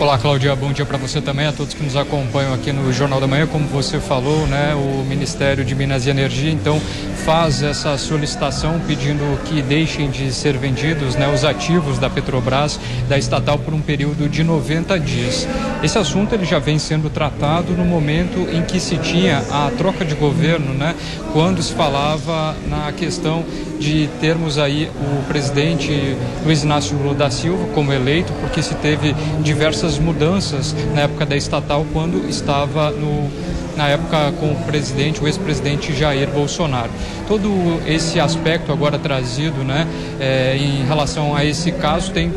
Olá, 0.00 0.18
Cláudia. 0.18 0.56
Bom 0.56 0.72
dia 0.72 0.84
para 0.84 0.98
você 0.98 1.20
também, 1.20 1.46
a 1.46 1.52
todos 1.52 1.72
que 1.72 1.82
nos 1.82 1.96
acompanham 1.96 2.52
aqui 2.52 2.72
no 2.72 2.92
Jornal 2.92 3.20
da 3.20 3.28
Manhã. 3.28 3.46
Como 3.46 3.64
você 3.68 4.00
falou, 4.00 4.44
né, 4.48 4.74
o 4.74 5.04
Ministério 5.04 5.64
de 5.64 5.72
Minas 5.72 6.04
e 6.04 6.10
Energia, 6.10 6.50
então, 6.50 6.80
faz 7.24 7.62
essa 7.62 7.96
solicitação 7.96 8.80
pedindo 8.86 9.22
que 9.44 9.62
deixem 9.62 10.10
de 10.10 10.32
ser 10.32 10.58
vendidos 10.58 11.14
né, 11.14 11.32
os 11.32 11.44
ativos 11.44 11.98
da 11.98 12.10
Petrobras, 12.10 12.78
da 13.08 13.16
estatal, 13.16 13.56
por 13.56 13.72
um 13.72 13.80
período 13.80 14.28
de 14.28 14.42
90 14.42 14.98
dias. 14.98 15.46
Esse 15.82 15.96
assunto 15.96 16.34
ele 16.34 16.44
já 16.44 16.58
vem 16.58 16.78
sendo 16.78 17.08
tratado 17.08 17.72
no 17.72 17.84
momento 17.84 18.48
em 18.52 18.62
que 18.62 18.80
se 18.80 18.98
tinha 18.98 19.38
a 19.50 19.70
troca 19.78 20.04
de 20.04 20.16
governo, 20.16 20.74
né, 20.74 20.94
quando 21.32 21.62
se 21.62 21.72
falava 21.72 22.56
na 22.68 22.92
questão 22.92 23.44
de 23.78 24.08
termos 24.20 24.58
aí 24.58 24.90
o 24.96 25.22
presidente 25.24 26.16
Luiz 26.44 26.62
Inácio 26.62 26.96
Lula 26.96 27.14
da 27.14 27.30
Silva 27.30 27.66
como 27.74 27.92
eleito, 27.92 28.32
porque 28.40 28.62
se 28.62 28.74
teve 28.76 29.14
diversas 29.42 29.83
mudanças 29.98 30.74
na 30.94 31.02
época 31.02 31.26
da 31.26 31.36
estatal 31.36 31.86
quando 31.92 32.28
estava 32.28 32.90
no 32.90 33.30
na 33.76 33.88
época 33.88 34.32
com 34.38 34.52
o 34.52 34.56
presidente, 34.66 35.20
o 35.20 35.26
ex-presidente 35.26 35.92
Jair 35.92 36.28
Bolsonaro. 36.30 36.90
Todo 37.26 37.80
esse 37.86 38.20
aspecto 38.20 38.70
agora 38.72 38.98
trazido, 38.98 39.64
né, 39.64 39.86
é, 40.20 40.56
em 40.56 40.84
relação 40.86 41.34
a 41.34 41.44
esse 41.44 41.72
caso 41.72 42.12
tem 42.12 42.32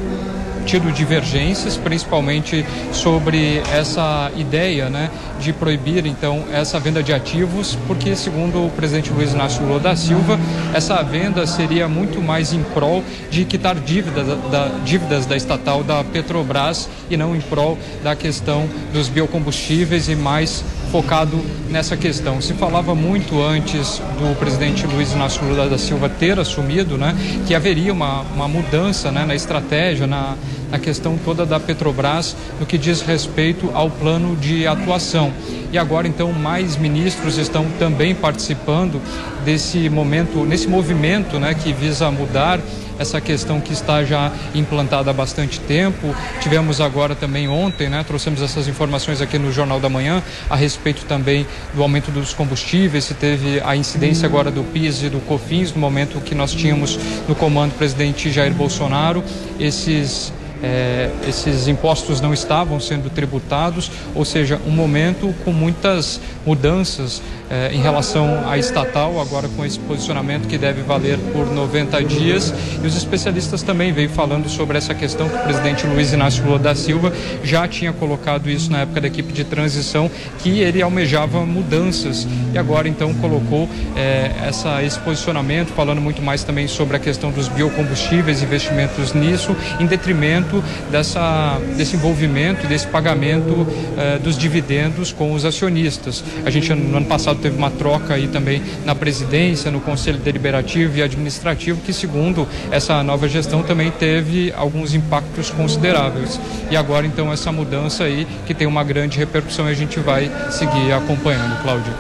tido 0.67 0.91
divergências, 0.91 1.77
principalmente 1.77 2.65
sobre 2.91 3.63
essa 3.73 4.29
ideia 4.35 4.89
né, 4.89 5.09
de 5.39 5.53
proibir 5.53 6.05
então 6.05 6.43
essa 6.51 6.77
venda 6.77 7.01
de 7.01 7.13
ativos, 7.13 7.77
porque 7.87 8.15
segundo 8.15 8.65
o 8.65 8.69
presidente 8.69 9.09
Luiz 9.11 9.31
Inácio 9.31 9.65
Lula 9.65 9.79
da 9.79 9.95
Silva, 9.95 10.37
essa 10.73 11.01
venda 11.01 11.47
seria 11.47 11.87
muito 11.87 12.21
mais 12.21 12.51
em 12.51 12.61
prol 12.61 13.01
de 13.31 13.45
quitar 13.45 13.75
dívidas 13.75 14.27
da, 14.51 14.67
dívidas 14.83 15.25
da 15.25 15.37
estatal 15.37 15.83
da 15.83 16.03
Petrobras 16.03 16.89
e 17.09 17.15
não 17.15 17.33
em 17.33 17.39
prol 17.39 17.77
da 18.03 18.13
questão 18.13 18.67
dos 18.91 19.07
biocombustíveis 19.07 20.09
e 20.09 20.15
mais 20.15 20.63
focado 20.91 21.39
nessa 21.69 21.97
questão. 21.97 22.41
Se 22.41 22.53
falava 22.53 22.95
muito 22.95 23.41
antes 23.41 23.99
do 24.19 24.35
presidente 24.37 24.85
Luiz 24.87 25.13
Inácio 25.13 25.43
Lula 25.43 25.69
da 25.69 25.77
Silva 25.77 26.09
ter 26.09 26.39
assumido, 26.39 26.97
né, 26.97 27.15
que 27.45 27.53
haveria 27.53 27.91
uma, 27.91 28.21
uma 28.21 28.47
mudança 28.47 29.11
né, 29.11 29.25
na 29.25 29.35
estratégia, 29.35 30.07
na, 30.07 30.35
na 30.71 30.79
questão 30.79 31.17
toda 31.23 31.45
da 31.45 31.59
Petrobras 31.59 32.35
no 32.59 32.65
que 32.65 32.77
diz 32.77 33.01
respeito 33.01 33.69
ao 33.73 33.89
plano 33.89 34.35
de 34.35 34.67
atuação. 34.67 35.31
E 35.71 35.77
agora 35.77 36.07
então 36.07 36.31
mais 36.31 36.77
ministros 36.77 37.37
estão 37.37 37.65
também 37.77 38.15
participando 38.15 39.01
desse 39.43 39.89
momento, 39.89 40.45
nesse 40.45 40.67
movimento, 40.67 41.39
né, 41.39 41.53
que 41.53 41.73
visa 41.73 42.09
mudar 42.09 42.59
essa 42.99 43.19
questão 43.21 43.59
que 43.59 43.73
está 43.73 44.03
já 44.03 44.31
implantada 44.53 45.11
há 45.11 45.13
bastante 45.13 45.59
tempo. 45.59 46.15
Tivemos 46.41 46.81
agora 46.81 47.15
também 47.15 47.47
ontem, 47.47 47.89
né, 47.89 48.03
trouxemos 48.05 48.41
essas 48.41 48.67
informações 48.67 49.21
aqui 49.21 49.37
no 49.37 49.51
Jornal 49.51 49.79
da 49.79 49.89
Manhã 49.89 50.23
a 50.49 50.55
respeito 50.55 51.05
também 51.05 51.45
do 51.73 51.81
aumento 51.81 52.11
dos 52.11 52.33
combustíveis, 52.33 53.05
se 53.05 53.13
teve 53.13 53.61
a 53.63 53.75
incidência 53.75 54.25
agora 54.25 54.51
do 54.51 54.63
PIS 54.63 55.03
e 55.03 55.09
do 55.09 55.19
COFINS 55.19 55.73
no 55.73 55.79
momento 55.79 56.19
que 56.21 56.35
nós 56.35 56.53
tínhamos 56.53 56.99
no 57.27 57.35
comando 57.35 57.71
o 57.71 57.75
presidente 57.75 58.31
Jair 58.31 58.53
Bolsonaro, 58.53 59.23
esses 59.59 60.31
é, 60.63 61.09
esses 61.27 61.67
impostos 61.67 62.21
não 62.21 62.33
estavam 62.33 62.79
sendo 62.79 63.09
tributados, 63.09 63.91
ou 64.15 64.25
seja, 64.25 64.59
um 64.67 64.71
momento 64.71 65.33
com 65.43 65.51
muitas 65.51 66.19
mudanças 66.45 67.21
é, 67.49 67.71
em 67.73 67.81
relação 67.81 68.47
à 68.47 68.57
estatal, 68.57 69.19
agora 69.21 69.47
com 69.49 69.65
esse 69.65 69.79
posicionamento 69.79 70.47
que 70.47 70.57
deve 70.57 70.81
valer 70.81 71.17
por 71.31 71.45
90 71.47 72.03
dias. 72.03 72.53
E 72.83 72.85
os 72.85 72.95
especialistas 72.95 73.61
também 73.61 73.91
veio 73.91 74.09
falando 74.09 74.49
sobre 74.49 74.77
essa 74.77 74.93
questão 74.93 75.29
que 75.29 75.35
o 75.35 75.39
presidente 75.39 75.85
Luiz 75.85 76.13
Inácio 76.13 76.43
Lula 76.43 76.59
da 76.59 76.75
Silva 76.75 77.13
já 77.43 77.67
tinha 77.67 77.93
colocado 77.93 78.49
isso 78.49 78.71
na 78.71 78.79
época 78.79 79.01
da 79.01 79.07
equipe 79.07 79.31
de 79.31 79.43
transição, 79.43 80.09
que 80.39 80.59
ele 80.59 80.81
almejava 80.81 81.45
mudanças 81.45 82.27
e 82.53 82.57
agora 82.57 82.87
então 82.87 83.13
colocou 83.15 83.69
é, 83.95 84.31
essa, 84.45 84.83
esse 84.83 84.99
posicionamento, 84.99 85.69
falando 85.69 86.01
muito 86.01 86.21
mais 86.21 86.43
também 86.43 86.67
sobre 86.67 86.97
a 86.97 86.99
questão 86.99 87.31
dos 87.31 87.47
biocombustíveis, 87.47 88.41
investimentos 88.41 89.13
nisso, 89.13 89.55
em 89.79 89.85
detrimento 89.85 90.46
dessa, 90.91 91.59
desse 91.75 91.95
envolvimento 91.95 92.67
desse 92.67 92.87
pagamento 92.87 93.67
é, 93.97 94.17
dos 94.17 94.37
dividendos 94.37 95.11
com 95.11 95.33
os 95.33 95.45
acionistas. 95.45 96.23
A 96.45 96.49
gente 96.49 96.73
no 96.73 96.97
ano 96.97 97.05
passado 97.05 97.27
passado 97.27 97.39
teve 97.39 97.57
uma 97.57 97.71
troca 97.71 98.13
aí 98.13 98.27
também 98.27 98.61
na 98.85 98.95
presidência, 98.95 99.69
no 99.71 99.81
conselho 99.81 100.17
deliberativo 100.19 100.97
e 100.97 101.01
administrativo, 101.01 101.81
que 101.81 101.91
segundo 101.91 102.47
essa 102.71 103.03
nova 103.03 103.27
gestão 103.27 103.63
também 103.63 103.91
teve 103.91 104.53
alguns 104.55 104.93
impactos 104.93 105.49
consideráveis. 105.49 106.39
E 106.69 106.77
agora 106.77 107.05
então 107.05 107.31
essa 107.33 107.51
mudança 107.51 108.03
aí 108.03 108.27
que 108.45 108.53
tem 108.53 108.67
uma 108.67 108.83
grande 108.83 109.17
repercussão 109.17 109.67
e 109.67 109.71
a 109.71 109.75
gente 109.75 109.99
vai 109.99 110.31
seguir 110.51 110.91
acompanhando, 110.93 111.61
Cláudio. 111.61 111.93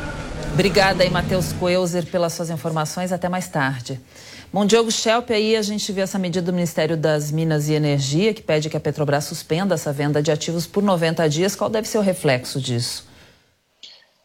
Obrigada 0.53 1.03
aí, 1.03 1.09
Matheus 1.09 1.53
Coelzer, 1.53 2.05
pelas 2.05 2.33
suas 2.33 2.49
informações. 2.49 3.11
Até 3.11 3.29
mais 3.29 3.47
tarde. 3.47 3.99
Bom, 4.51 4.65
Diogo 4.65 4.89
Schelp, 4.89 5.29
aí 5.31 5.57
a 5.57 5.61
gente 5.61 5.91
viu 5.91 6.03
essa 6.03 6.17
medida 6.17 6.45
do 6.45 6.53
Ministério 6.53 6.95
das 6.95 7.31
Minas 7.31 7.67
e 7.67 7.73
Energia, 7.73 8.33
que 8.33 8.41
pede 8.41 8.69
que 8.69 8.77
a 8.77 8.79
Petrobras 8.79 9.25
suspenda 9.25 9.75
essa 9.75 9.91
venda 9.91 10.23
de 10.23 10.31
ativos 10.31 10.65
por 10.65 10.81
90 10.81 11.27
dias. 11.27 11.53
Qual 11.53 11.69
deve 11.69 11.85
ser 11.85 11.97
o 11.97 12.01
reflexo 12.01 12.61
disso? 12.61 13.05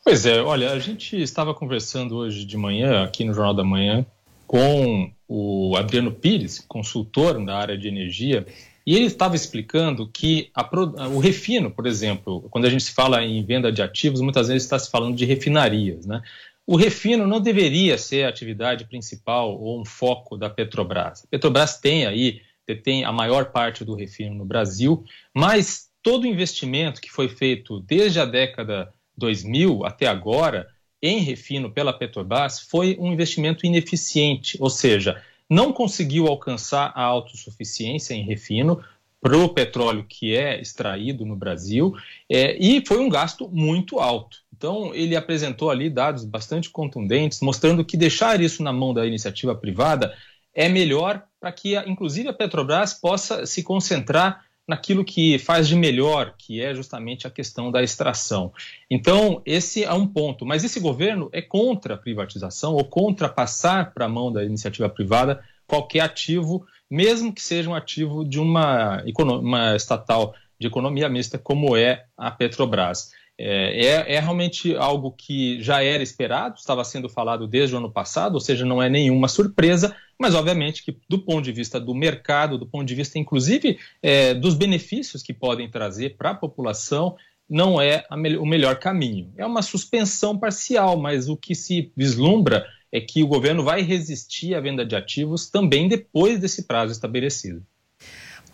Pois 0.04 0.24
é, 0.24 0.40
olha, 0.40 0.70
a 0.70 0.78
gente 0.78 1.20
estava 1.20 1.52
conversando 1.52 2.16
hoje 2.16 2.44
de 2.44 2.56
manhã, 2.56 3.04
aqui 3.04 3.24
no 3.24 3.34
Jornal 3.34 3.54
da 3.54 3.64
Manhã, 3.64 4.06
com 4.46 5.10
o 5.26 5.76
Adriano 5.76 6.12
Pires, 6.12 6.64
consultor 6.68 7.44
da 7.44 7.56
área 7.56 7.76
de 7.76 7.88
energia, 7.88 8.46
e 8.86 8.94
ele 8.94 9.06
estava 9.06 9.34
explicando 9.34 10.08
que 10.08 10.50
a, 10.54 10.68
o 11.08 11.18
refino, 11.18 11.70
por 11.70 11.86
exemplo, 11.86 12.46
quando 12.50 12.66
a 12.66 12.70
gente 12.70 12.84
se 12.84 12.92
fala 12.92 13.24
em 13.24 13.44
venda 13.44 13.72
de 13.72 13.82
ativos, 13.82 14.20
muitas 14.20 14.48
vezes 14.48 14.62
está 14.62 14.78
se 14.78 14.90
falando 14.90 15.16
de 15.16 15.24
refinarias, 15.24 16.06
né? 16.06 16.22
O 16.66 16.76
refino 16.76 17.26
não 17.26 17.40
deveria 17.40 17.98
ser 17.98 18.24
a 18.24 18.28
atividade 18.28 18.84
principal 18.84 19.60
ou 19.60 19.80
um 19.80 19.84
foco 19.84 20.36
da 20.36 20.48
Petrobras. 20.48 21.24
A 21.24 21.26
Petrobras 21.26 21.78
tem 21.78 22.06
aí, 22.06 22.40
tem 22.84 23.04
a 23.04 23.12
maior 23.12 23.46
parte 23.46 23.84
do 23.84 23.94
refino 23.94 24.34
no 24.36 24.44
Brasil, 24.44 25.04
mas 25.34 25.90
todo 26.02 26.24
o 26.24 26.26
investimento 26.26 27.00
que 27.00 27.10
foi 27.10 27.28
feito 27.28 27.80
desde 27.80 28.20
a 28.20 28.24
década 28.24 28.92
2000 29.16 29.84
até 29.84 30.06
agora, 30.06 30.68
em 31.02 31.18
refino 31.18 31.70
pela 31.70 31.92
Petrobras, 31.92 32.60
foi 32.60 32.96
um 32.98 33.12
investimento 33.12 33.66
ineficiente, 33.66 34.56
ou 34.60 34.70
seja, 34.70 35.22
não 35.50 35.72
conseguiu 35.72 36.28
alcançar 36.28 36.92
a 36.94 37.02
autossuficiência 37.02 38.14
em 38.14 38.24
refino 38.24 38.82
para 39.20 39.36
o 39.36 39.48
petróleo 39.48 40.04
que 40.08 40.34
é 40.34 40.60
extraído 40.60 41.24
no 41.24 41.36
Brasil 41.36 41.94
é, 42.28 42.56
e 42.56 42.84
foi 42.86 42.98
um 42.98 43.08
gasto 43.08 43.48
muito 43.48 44.00
alto. 44.00 44.41
Então, 44.62 44.94
ele 44.94 45.16
apresentou 45.16 45.72
ali 45.72 45.90
dados 45.90 46.24
bastante 46.24 46.70
contundentes, 46.70 47.40
mostrando 47.40 47.84
que 47.84 47.96
deixar 47.96 48.40
isso 48.40 48.62
na 48.62 48.72
mão 48.72 48.94
da 48.94 49.04
iniciativa 49.04 49.56
privada 49.56 50.14
é 50.54 50.68
melhor 50.68 51.24
para 51.40 51.50
que, 51.50 51.76
inclusive, 51.78 52.28
a 52.28 52.32
Petrobras 52.32 52.94
possa 52.94 53.44
se 53.44 53.64
concentrar 53.64 54.44
naquilo 54.68 55.04
que 55.04 55.36
faz 55.36 55.66
de 55.66 55.74
melhor, 55.74 56.36
que 56.38 56.62
é 56.62 56.72
justamente 56.72 57.26
a 57.26 57.30
questão 57.30 57.72
da 57.72 57.82
extração. 57.82 58.52
Então, 58.88 59.42
esse 59.44 59.82
é 59.82 59.92
um 59.92 60.06
ponto. 60.06 60.46
Mas 60.46 60.62
esse 60.62 60.78
governo 60.78 61.28
é 61.32 61.42
contra 61.42 61.94
a 61.94 61.98
privatização 61.98 62.74
ou 62.74 62.84
contra 62.84 63.28
passar 63.28 63.92
para 63.92 64.06
a 64.06 64.08
mão 64.08 64.32
da 64.32 64.44
iniciativa 64.44 64.88
privada 64.88 65.42
qualquer 65.66 66.02
ativo, 66.02 66.64
mesmo 66.88 67.32
que 67.32 67.42
seja 67.42 67.68
um 67.68 67.74
ativo 67.74 68.24
de 68.24 68.38
uma, 68.38 69.02
uma 69.18 69.74
estatal 69.74 70.36
de 70.56 70.68
economia 70.68 71.08
mista, 71.08 71.36
como 71.36 71.76
é 71.76 72.04
a 72.16 72.30
Petrobras. 72.30 73.10
É, 73.38 73.86
é, 73.86 74.14
é, 74.14 74.20
realmente 74.20 74.76
algo 74.76 75.10
que 75.10 75.60
já 75.60 75.82
era 75.82 76.02
esperado, 76.02 76.58
estava 76.58 76.84
sendo 76.84 77.08
falado 77.08 77.46
desde 77.46 77.74
o 77.74 77.78
ano 77.78 77.90
passado, 77.90 78.34
ou 78.34 78.40
seja, 78.40 78.64
não 78.64 78.82
é 78.82 78.88
nenhuma 78.88 79.26
surpresa, 79.26 79.96
mas 80.18 80.34
obviamente 80.34 80.84
que 80.84 80.96
do 81.08 81.18
ponto 81.18 81.42
de 81.42 81.52
vista 81.52 81.80
do 81.80 81.94
mercado, 81.94 82.58
do 82.58 82.66
ponto 82.66 82.84
de 82.84 82.94
vista 82.94 83.18
inclusive 83.18 83.78
é, 84.02 84.34
dos 84.34 84.54
benefícios 84.54 85.22
que 85.22 85.32
podem 85.32 85.70
trazer 85.70 86.16
para 86.16 86.30
a 86.30 86.34
população, 86.34 87.16
não 87.48 87.80
é 87.80 88.04
me 88.12 88.36
o 88.36 88.46
melhor 88.46 88.78
caminho. 88.78 89.32
É 89.36 89.44
uma 89.44 89.62
suspensão 89.62 90.38
parcial, 90.38 90.96
mas 90.96 91.28
o 91.28 91.36
que 91.36 91.54
se 91.54 91.92
vislumbra 91.96 92.66
é 92.90 93.00
que 93.00 93.22
o 93.22 93.26
governo 93.26 93.64
vai 93.64 93.82
resistir 93.82 94.54
à 94.54 94.60
venda 94.60 94.84
de 94.84 94.94
ativos 94.94 95.50
também 95.50 95.88
depois 95.88 96.38
desse 96.38 96.66
prazo 96.66 96.92
estabelecido. 96.92 97.64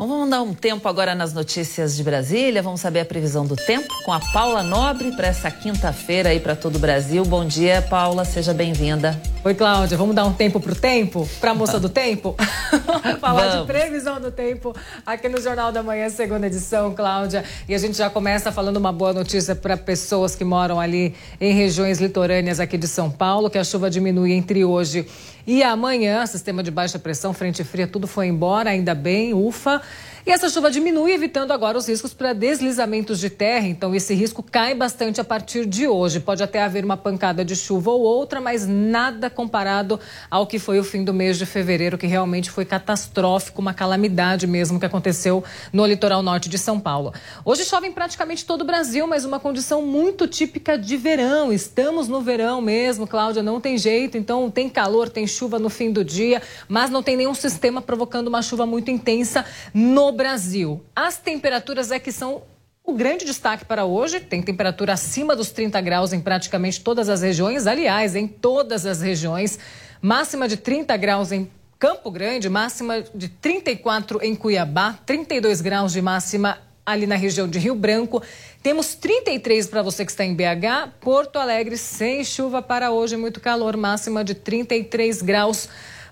Vamos 0.01 0.31
dar 0.31 0.43
um 0.43 0.55
tempo 0.55 0.89
agora 0.89 1.13
nas 1.13 1.33
notícias 1.33 1.97
de 1.97 2.05
Brasília. 2.05 2.63
Vamos 2.63 2.81
saber 2.81 3.01
a 3.01 3.05
previsão 3.05 3.45
do 3.45 3.57
tempo 3.57 3.89
com 4.05 4.13
a 4.13 4.21
Paula 4.21 4.63
Nobre 4.63 5.11
para 5.11 5.27
essa 5.27 5.51
quinta-feira 5.51 6.29
aí 6.29 6.39
para 6.39 6.55
todo 6.55 6.77
o 6.77 6.79
Brasil. 6.79 7.25
Bom 7.25 7.45
dia, 7.45 7.83
Paula, 7.83 8.25
seja 8.25 8.55
bem-vinda. 8.55 9.21
Oi, 9.45 9.55
Cláudia. 9.57 9.99
Vamos 9.99 10.15
dar 10.15 10.25
um 10.25 10.33
tempo 10.33 10.61
para 10.61 10.71
o 10.71 10.75
tempo? 10.77 11.29
Para 11.41 11.51
a 11.51 11.55
moça 11.55 11.81
do 11.81 11.89
tempo? 11.91 12.37
Vamos 13.03 13.19
falar 13.19 13.49
Vamos. 13.49 13.67
de 13.67 13.73
previsão 13.73 14.21
do 14.21 14.31
tempo 14.31 14.73
aqui 15.05 15.29
no 15.29 15.41
Jornal 15.41 15.73
da 15.73 15.83
Manhã, 15.83 16.09
segunda 16.11 16.47
edição, 16.47 16.95
Cláudia. 16.95 17.43
E 17.69 17.75
a 17.75 17.79
gente 17.79 17.99
já 17.99 18.09
começa 18.09 18.53
falando 18.53 18.77
uma 18.77 18.93
boa 18.93 19.13
notícia 19.13 19.57
para 19.57 19.77
pessoas 19.77 20.37
que 20.37 20.45
moram 20.45 20.79
ali 20.79 21.13
em 21.41 21.53
regiões 21.53 21.99
litorâneas 21.99 22.61
aqui 22.61 22.79
de 22.79 22.87
São 22.87 23.11
Paulo, 23.11 23.51
que 23.51 23.59
a 23.59 23.65
chuva 23.65 23.91
diminui 23.91 24.33
entre 24.33 24.65
hoje 24.65 25.09
e 25.49 25.63
amanhã, 25.63 26.27
sistema 26.27 26.63
de 26.63 26.71
baixa 26.71 26.99
pressão, 26.99 27.33
frente 27.33 27.65
fria, 27.65 27.87
tudo 27.87 28.07
foi 28.07 28.27
embora, 28.27 28.69
ainda 28.69 28.95
bem, 28.95 29.33
ufa. 29.33 29.81
E 30.29 30.31
essa 30.31 30.51
chuva 30.51 30.71
diminui, 30.71 31.13
evitando 31.13 31.53
agora 31.53 31.79
os 31.79 31.89
riscos 31.89 32.13
para 32.13 32.35
deslizamentos 32.35 33.19
de 33.19 33.31
terra. 33.31 33.67
Então, 33.67 33.95
esse 33.95 34.13
risco 34.13 34.43
cai 34.43 34.75
bastante 34.75 35.23
a 35.23 35.25
partir 35.25 35.65
de 35.65 35.89
hoje. 35.89 36.21
Pode 36.21 36.43
até 36.43 36.63
haver 36.63 36.85
uma 36.85 36.99
pancada 36.99 37.43
de 37.43 37.57
chuva 37.57 37.93
ou 37.93 38.03
outra, 38.03 38.39
mas 38.39 38.67
nada 38.67 39.31
comparado 39.31 39.99
ao 40.31 40.47
que 40.47 40.59
foi 40.59 40.79
o 40.79 40.85
fim 40.85 41.03
do 41.03 41.15
mês 41.15 41.39
de 41.39 41.47
fevereiro, 41.47 41.97
que 41.97 42.07
realmente 42.07 42.51
foi 42.51 42.67
catastrófico, 42.67 43.63
uma 43.63 43.73
calamidade 43.73 44.47
mesmo 44.47 44.79
que 44.79 44.85
aconteceu 44.85 45.43
no 45.73 45.87
litoral 45.87 46.23
norte 46.23 46.51
de 46.51 46.59
São 46.59 46.79
Paulo. 46.79 47.15
Hoje 47.43 47.65
chove 47.65 47.87
em 47.87 47.93
praticamente 47.93 48.45
todo 48.45 48.61
o 48.61 48.67
Brasil, 48.67 49.07
mas 49.07 49.25
uma 49.25 49.41
condição 49.41 49.81
muito 49.81 50.29
típica 50.29 50.77
de 50.77 50.95
verão. 50.99 51.51
Estamos 51.51 52.07
no 52.07 52.21
verão 52.21 52.61
mesmo, 52.61 53.07
Cláudia, 53.07 53.43
não 53.43 53.63
tem 53.63 53.79
jeito. 53.79 54.19
Então, 54.19 54.51
tem 54.51 54.69
calor, 54.69 55.09
tem 55.09 55.27
chuva 55.27 55.59
no 55.59 55.71
fim 55.71 55.91
do 55.91 56.05
dia, 56.05 56.43
mas 56.69 56.91
não 56.91 57.03
tem 57.03 57.17
nenhum 57.17 57.33
sistema 57.33 57.81
provocando 57.81 58.29
uma 58.29 58.43
chuva 58.43 58.67
muito 58.67 58.91
intensa 58.91 59.43
no 59.73 60.18
Brasil. 60.19 60.85
As 60.97 61.17
temperaturas 61.17 61.93
é 61.93 61.99
que 62.01 62.11
são 62.11 62.43
o 62.83 62.93
grande 62.93 63.25
destaque 63.25 63.65
para 63.65 63.85
hoje. 63.85 64.19
Tem 64.19 64.43
temperatura 64.43 64.95
acima 64.95 65.37
dos 65.37 65.53
30 65.53 65.81
graus 65.81 66.13
em 66.13 66.21
praticamente 66.21 66.81
todas 66.81 67.09
as 67.09 67.23
regiões. 67.23 67.69
Aliás, 67.69 68.17
em 68.17 68.27
todas 68.27 68.85
as 68.85 69.01
regiões. 69.01 69.61
Máxima 70.03 70.49
de 70.49 70.57
30 70.57 70.97
graus 70.97 71.31
em 71.31 71.49
Campo 71.79 72.11
Grande, 72.11 72.49
máxima 72.49 73.05
de 73.15 73.29
34 73.29 74.19
em 74.21 74.35
Cuiabá, 74.35 74.99
32 75.07 75.61
graus 75.61 75.93
de 75.93 76.03
máxima 76.03 76.59
ali 76.85 77.07
na 77.07 77.15
região 77.15 77.47
de 77.47 77.61
Rio 77.61 77.77
Branco. 77.77 78.21
Temos 78.61 78.97
33 78.97 79.69
para 79.69 79.83
você 79.83 80.05
que 80.05 80.11
está 80.11 80.25
em 80.25 80.35
BH. 80.35 80.95
Porto 81.01 81.39
Alegre 81.39 81.77
sem 81.77 82.25
chuva 82.25 82.61
para 82.61 82.91
hoje, 82.91 83.17
muito 83.17 83.39
calor, 83.41 83.77
máxima 83.77 84.25
de 84.25 84.35
33 84.35 85.23
graus. 85.23 85.69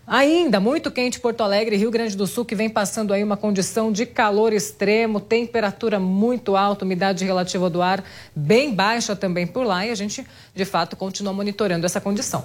Ainda 0.09 0.61
muito 0.61 0.89
quente 0.89 1.19
Porto 1.19 1.41
Alegre, 1.41 1.77
Rio 1.77 1.91
Grande 1.91 2.17
do 2.17 2.29
Sul, 2.29 2.45
que 2.45 2.55
vem 2.55 2.69
passando 2.69 3.13
aí 3.13 3.25
uma 3.25 3.37
condição 3.37 3.91
de 3.91 4.07
calor 4.07 4.53
extremo, 4.53 5.19
temperatura 5.19 5.99
muito 5.99 6.55
alta, 6.55 6.85
umidade 6.85 7.25
relativa 7.25 7.69
do 7.69 7.83
ar 7.83 8.05
bem 8.35 8.73
baixa 8.73 9.17
também 9.17 9.49
por 9.49 9.67
lá 9.67 9.85
e 9.85 9.91
a 9.91 9.97
gente, 9.97 10.25
de 10.55 10.65
fato, 10.65 10.95
continua 10.95 11.33
monitorando 11.33 11.85
essa 11.85 12.01
condição. 12.01 12.45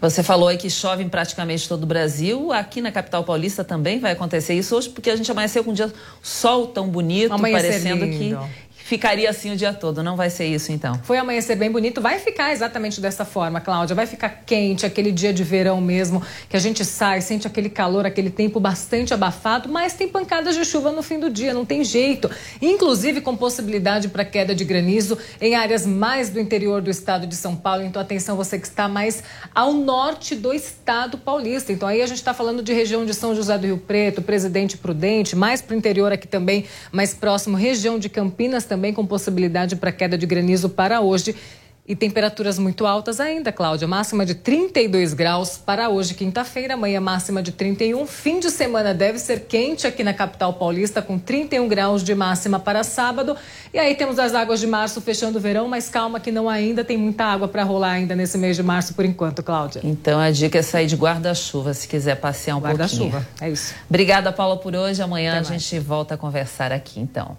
Você 0.00 0.22
falou 0.22 0.48
aí 0.48 0.56
que 0.56 0.70
chove 0.70 1.02
em 1.02 1.08
praticamente 1.08 1.68
todo 1.68 1.82
o 1.82 1.86
Brasil. 1.86 2.50
Aqui 2.50 2.80
na 2.80 2.90
capital 2.90 3.22
paulista 3.24 3.62
também 3.62 3.98
vai 4.00 4.12
acontecer 4.12 4.54
isso 4.54 4.74
hoje, 4.74 4.88
porque 4.88 5.10
a 5.10 5.16
gente 5.16 5.30
amanheceu 5.30 5.62
com 5.62 5.72
um 5.72 5.74
dia 5.74 5.92
sol 6.22 6.68
tão 6.68 6.88
bonito, 6.88 7.34
Amanhecer 7.34 7.72
parecendo 7.72 8.06
lindo. 8.06 8.18
que 8.40 8.52
ficaria 8.92 9.30
assim 9.30 9.50
o 9.50 9.56
dia 9.56 9.72
todo. 9.72 10.02
Não 10.02 10.16
vai 10.16 10.28
ser 10.28 10.44
isso, 10.44 10.70
então. 10.70 11.00
Foi 11.02 11.16
amanhecer 11.16 11.56
bem 11.56 11.70
bonito. 11.70 11.98
Vai 12.02 12.18
ficar 12.18 12.52
exatamente 12.52 13.00
dessa 13.00 13.24
forma, 13.24 13.58
Cláudia. 13.58 13.96
Vai 13.96 14.06
ficar 14.06 14.42
quente, 14.44 14.84
aquele 14.84 15.10
dia 15.10 15.32
de 15.32 15.42
verão 15.42 15.80
mesmo, 15.80 16.22
que 16.46 16.58
a 16.58 16.60
gente 16.60 16.84
sai, 16.84 17.22
sente 17.22 17.46
aquele 17.46 17.70
calor, 17.70 18.04
aquele 18.04 18.28
tempo 18.28 18.60
bastante 18.60 19.14
abafado, 19.14 19.66
mas 19.70 19.94
tem 19.94 20.06
pancadas 20.06 20.54
de 20.54 20.62
chuva 20.66 20.92
no 20.92 21.02
fim 21.02 21.18
do 21.18 21.30
dia, 21.30 21.54
não 21.54 21.64
tem 21.64 21.82
jeito. 21.82 22.30
Inclusive 22.60 23.22
com 23.22 23.34
possibilidade 23.34 24.08
para 24.08 24.26
queda 24.26 24.54
de 24.54 24.62
granizo 24.62 25.16
em 25.40 25.54
áreas 25.54 25.86
mais 25.86 26.28
do 26.28 26.38
interior 26.38 26.82
do 26.82 26.90
estado 26.90 27.26
de 27.26 27.34
São 27.34 27.56
Paulo. 27.56 27.82
Então, 27.82 28.02
atenção, 28.02 28.36
você 28.36 28.58
que 28.58 28.66
está 28.66 28.88
mais 28.88 29.22
ao 29.54 29.72
norte 29.72 30.34
do 30.34 30.52
estado 30.52 31.16
paulista. 31.16 31.72
Então, 31.72 31.88
aí 31.88 32.02
a 32.02 32.06
gente 32.06 32.18
está 32.18 32.34
falando 32.34 32.62
de 32.62 32.74
região 32.74 33.06
de 33.06 33.14
São 33.14 33.34
José 33.34 33.56
do 33.56 33.66
Rio 33.66 33.78
Preto, 33.78 34.20
Presidente 34.20 34.76
Prudente, 34.76 35.34
mais 35.34 35.62
para 35.62 35.74
o 35.74 35.78
interior 35.78 36.12
aqui 36.12 36.28
também, 36.28 36.66
mais 36.92 37.14
próximo, 37.14 37.56
região 37.56 37.98
de 37.98 38.10
Campinas 38.10 38.66
também 38.66 38.81
também 38.82 38.92
com 38.92 39.06
possibilidade 39.06 39.76
para 39.76 39.92
queda 39.92 40.18
de 40.18 40.26
granizo 40.26 40.68
para 40.68 41.00
hoje. 41.00 41.36
E 41.84 41.96
temperaturas 41.96 42.60
muito 42.60 42.86
altas 42.86 43.18
ainda, 43.18 43.50
Cláudia. 43.50 43.88
Máxima 43.88 44.24
de 44.24 44.36
32 44.36 45.14
graus 45.14 45.58
para 45.58 45.88
hoje, 45.88 46.14
quinta-feira. 46.14 46.74
Amanhã, 46.74 47.00
máxima 47.00 47.42
de 47.42 47.50
31. 47.50 48.06
Fim 48.06 48.38
de 48.38 48.52
semana 48.52 48.94
deve 48.94 49.18
ser 49.18 49.46
quente 49.46 49.84
aqui 49.84 50.04
na 50.04 50.14
capital 50.14 50.52
paulista, 50.52 51.02
com 51.02 51.18
31 51.18 51.66
graus 51.66 52.04
de 52.04 52.14
máxima 52.14 52.60
para 52.60 52.84
sábado. 52.84 53.36
E 53.74 53.80
aí 53.80 53.96
temos 53.96 54.20
as 54.20 54.32
águas 54.32 54.60
de 54.60 54.66
março 54.68 55.00
fechando 55.00 55.38
o 55.38 55.40
verão, 55.40 55.66
mas 55.66 55.88
calma 55.88 56.20
que 56.20 56.30
não 56.30 56.48
ainda 56.48 56.84
tem 56.84 56.96
muita 56.96 57.24
água 57.24 57.48
para 57.48 57.64
rolar 57.64 57.90
ainda 57.90 58.14
nesse 58.14 58.38
mês 58.38 58.54
de 58.54 58.62
março 58.62 58.94
por 58.94 59.04
enquanto, 59.04 59.42
Cláudia. 59.42 59.80
Então 59.82 60.20
a 60.20 60.30
dica 60.30 60.60
é 60.60 60.62
sair 60.62 60.86
de 60.86 60.94
guarda-chuva 60.94 61.74
se 61.74 61.88
quiser 61.88 62.14
passear 62.14 62.58
um 62.58 62.60
guarda 62.60 62.86
pouquinho. 62.86 63.10
Guarda-chuva, 63.10 63.44
é 63.44 63.50
isso. 63.50 63.74
Obrigada, 63.90 64.30
Paula, 64.30 64.56
por 64.56 64.76
hoje. 64.76 65.02
Amanhã 65.02 65.32
Até 65.32 65.46
a 65.46 65.50
mais. 65.50 65.62
gente 65.62 65.80
volta 65.80 66.14
a 66.14 66.16
conversar 66.16 66.70
aqui, 66.70 67.00
então. 67.00 67.36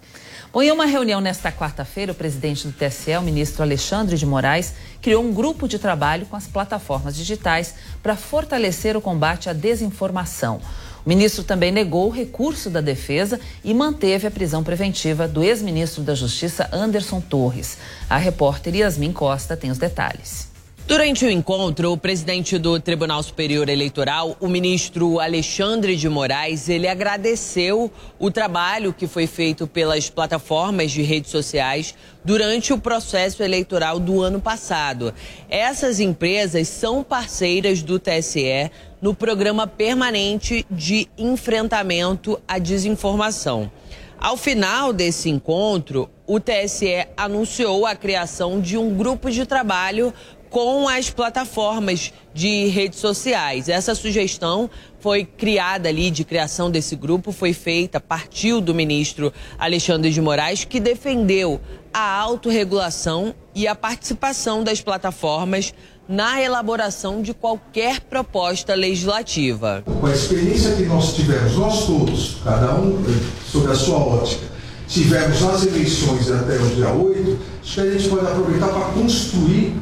Bom, 0.54 0.62
em 0.62 0.70
uma 0.70 0.86
reunião 0.86 1.20
nesta 1.20 1.50
quarta-feira, 1.50 2.12
o 2.12 2.14
presidente 2.14 2.68
do 2.68 2.72
TSE, 2.72 3.16
o 3.16 3.22
ministro 3.22 3.64
Alexandre 3.64 4.16
de 4.16 4.24
Moraes, 4.24 4.72
criou 5.02 5.24
um 5.24 5.34
grupo 5.34 5.66
de 5.66 5.80
trabalho 5.80 6.26
com 6.26 6.36
as 6.36 6.46
plataformas 6.46 7.16
digitais 7.16 7.74
para 8.00 8.14
fortalecer 8.14 8.96
o 8.96 9.00
combate 9.00 9.50
à 9.50 9.52
desinformação. 9.52 10.60
O 11.04 11.08
ministro 11.08 11.42
também 11.42 11.72
negou 11.72 12.06
o 12.06 12.12
recurso 12.12 12.70
da 12.70 12.80
defesa 12.80 13.40
e 13.64 13.74
manteve 13.74 14.28
a 14.28 14.30
prisão 14.30 14.62
preventiva 14.62 15.26
do 15.26 15.42
ex-ministro 15.42 16.04
da 16.04 16.14
Justiça, 16.14 16.68
Anderson 16.72 17.20
Torres. 17.20 17.76
A 18.08 18.16
repórter 18.16 18.76
Yasmin 18.76 19.12
Costa 19.12 19.56
tem 19.56 19.72
os 19.72 19.78
detalhes. 19.78 20.53
Durante 20.86 21.24
o 21.24 21.30
encontro, 21.30 21.92
o 21.92 21.96
presidente 21.96 22.58
do 22.58 22.78
Tribunal 22.78 23.22
Superior 23.22 23.70
Eleitoral, 23.70 24.36
o 24.38 24.46
ministro 24.46 25.18
Alexandre 25.18 25.96
de 25.96 26.10
Moraes, 26.10 26.68
ele 26.68 26.86
agradeceu 26.86 27.90
o 28.18 28.30
trabalho 28.30 28.92
que 28.92 29.06
foi 29.06 29.26
feito 29.26 29.66
pelas 29.66 30.10
plataformas 30.10 30.90
de 30.90 31.00
redes 31.00 31.30
sociais 31.30 31.94
durante 32.22 32.70
o 32.70 32.78
processo 32.78 33.42
eleitoral 33.42 33.98
do 33.98 34.20
ano 34.20 34.42
passado. 34.42 35.14
Essas 35.48 36.00
empresas 36.00 36.68
são 36.68 37.02
parceiras 37.02 37.82
do 37.82 37.98
TSE 37.98 38.70
no 39.00 39.14
programa 39.14 39.66
permanente 39.66 40.66
de 40.70 41.08
enfrentamento 41.16 42.38
à 42.46 42.58
desinformação. 42.58 43.70
Ao 44.18 44.36
final 44.36 44.92
desse 44.92 45.28
encontro, 45.28 46.08
o 46.26 46.38
TSE 46.40 47.06
anunciou 47.16 47.84
a 47.84 47.94
criação 47.94 48.60
de 48.60 48.78
um 48.78 48.94
grupo 48.94 49.30
de 49.30 49.44
trabalho 49.44 50.14
com 50.54 50.88
as 50.88 51.10
plataformas 51.10 52.12
de 52.32 52.68
redes 52.68 53.00
sociais. 53.00 53.68
Essa 53.68 53.92
sugestão 53.92 54.70
foi 55.00 55.24
criada 55.24 55.88
ali 55.88 56.12
de 56.12 56.22
criação 56.22 56.70
desse 56.70 56.94
grupo, 56.94 57.32
foi 57.32 57.52
feita, 57.52 57.98
partiu 57.98 58.60
do 58.60 58.72
ministro 58.72 59.32
Alexandre 59.58 60.12
de 60.12 60.20
Moraes, 60.20 60.64
que 60.64 60.78
defendeu 60.78 61.60
a 61.92 62.20
autorregulação 62.20 63.34
e 63.52 63.66
a 63.66 63.74
participação 63.74 64.62
das 64.62 64.80
plataformas 64.80 65.74
na 66.08 66.40
elaboração 66.40 67.20
de 67.20 67.34
qualquer 67.34 68.02
proposta 68.02 68.76
legislativa. 68.76 69.82
Com 69.84 70.06
a 70.06 70.12
experiência 70.12 70.76
que 70.76 70.84
nós 70.84 71.16
tivemos, 71.16 71.56
nós 71.56 71.84
todos, 71.84 72.36
cada 72.44 72.76
um 72.76 73.04
sob 73.44 73.72
a 73.72 73.74
sua 73.74 73.98
ótica, 73.98 74.46
tivemos 74.86 75.40
nas 75.40 75.66
eleições 75.66 76.30
até 76.30 76.54
o 76.58 76.68
dia 76.76 76.92
8, 76.92 77.38
acho 77.60 77.74
que 77.74 77.80
a 77.80 77.90
gente 77.90 78.08
pode 78.08 78.24
aproveitar 78.24 78.68
para 78.68 78.92
construir 78.92 79.74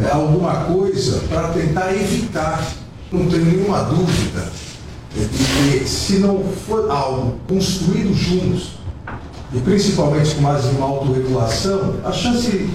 é, 0.00 0.10
alguma 0.10 0.64
coisa 0.64 1.20
para 1.28 1.48
tentar 1.48 1.92
evitar, 1.92 2.72
não 3.10 3.26
tenho 3.26 3.44
nenhuma 3.44 3.82
dúvida, 3.82 4.50
é, 5.16 5.80
que 5.80 5.88
se 5.88 6.18
não 6.18 6.44
for 6.66 6.90
algo 6.90 7.38
construído 7.48 8.14
juntos, 8.14 8.78
e 9.52 9.58
principalmente 9.60 10.34
com 10.34 10.42
mais 10.42 10.64
uma 10.66 10.86
autorregulação, 10.86 11.96
a 12.04 12.12
chance 12.12 12.68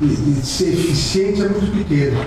de, 0.00 0.16
de 0.16 0.46
ser 0.46 0.68
eficiente 0.68 1.42
é 1.42 1.48
muito 1.48 1.76
pequena. 1.76 2.26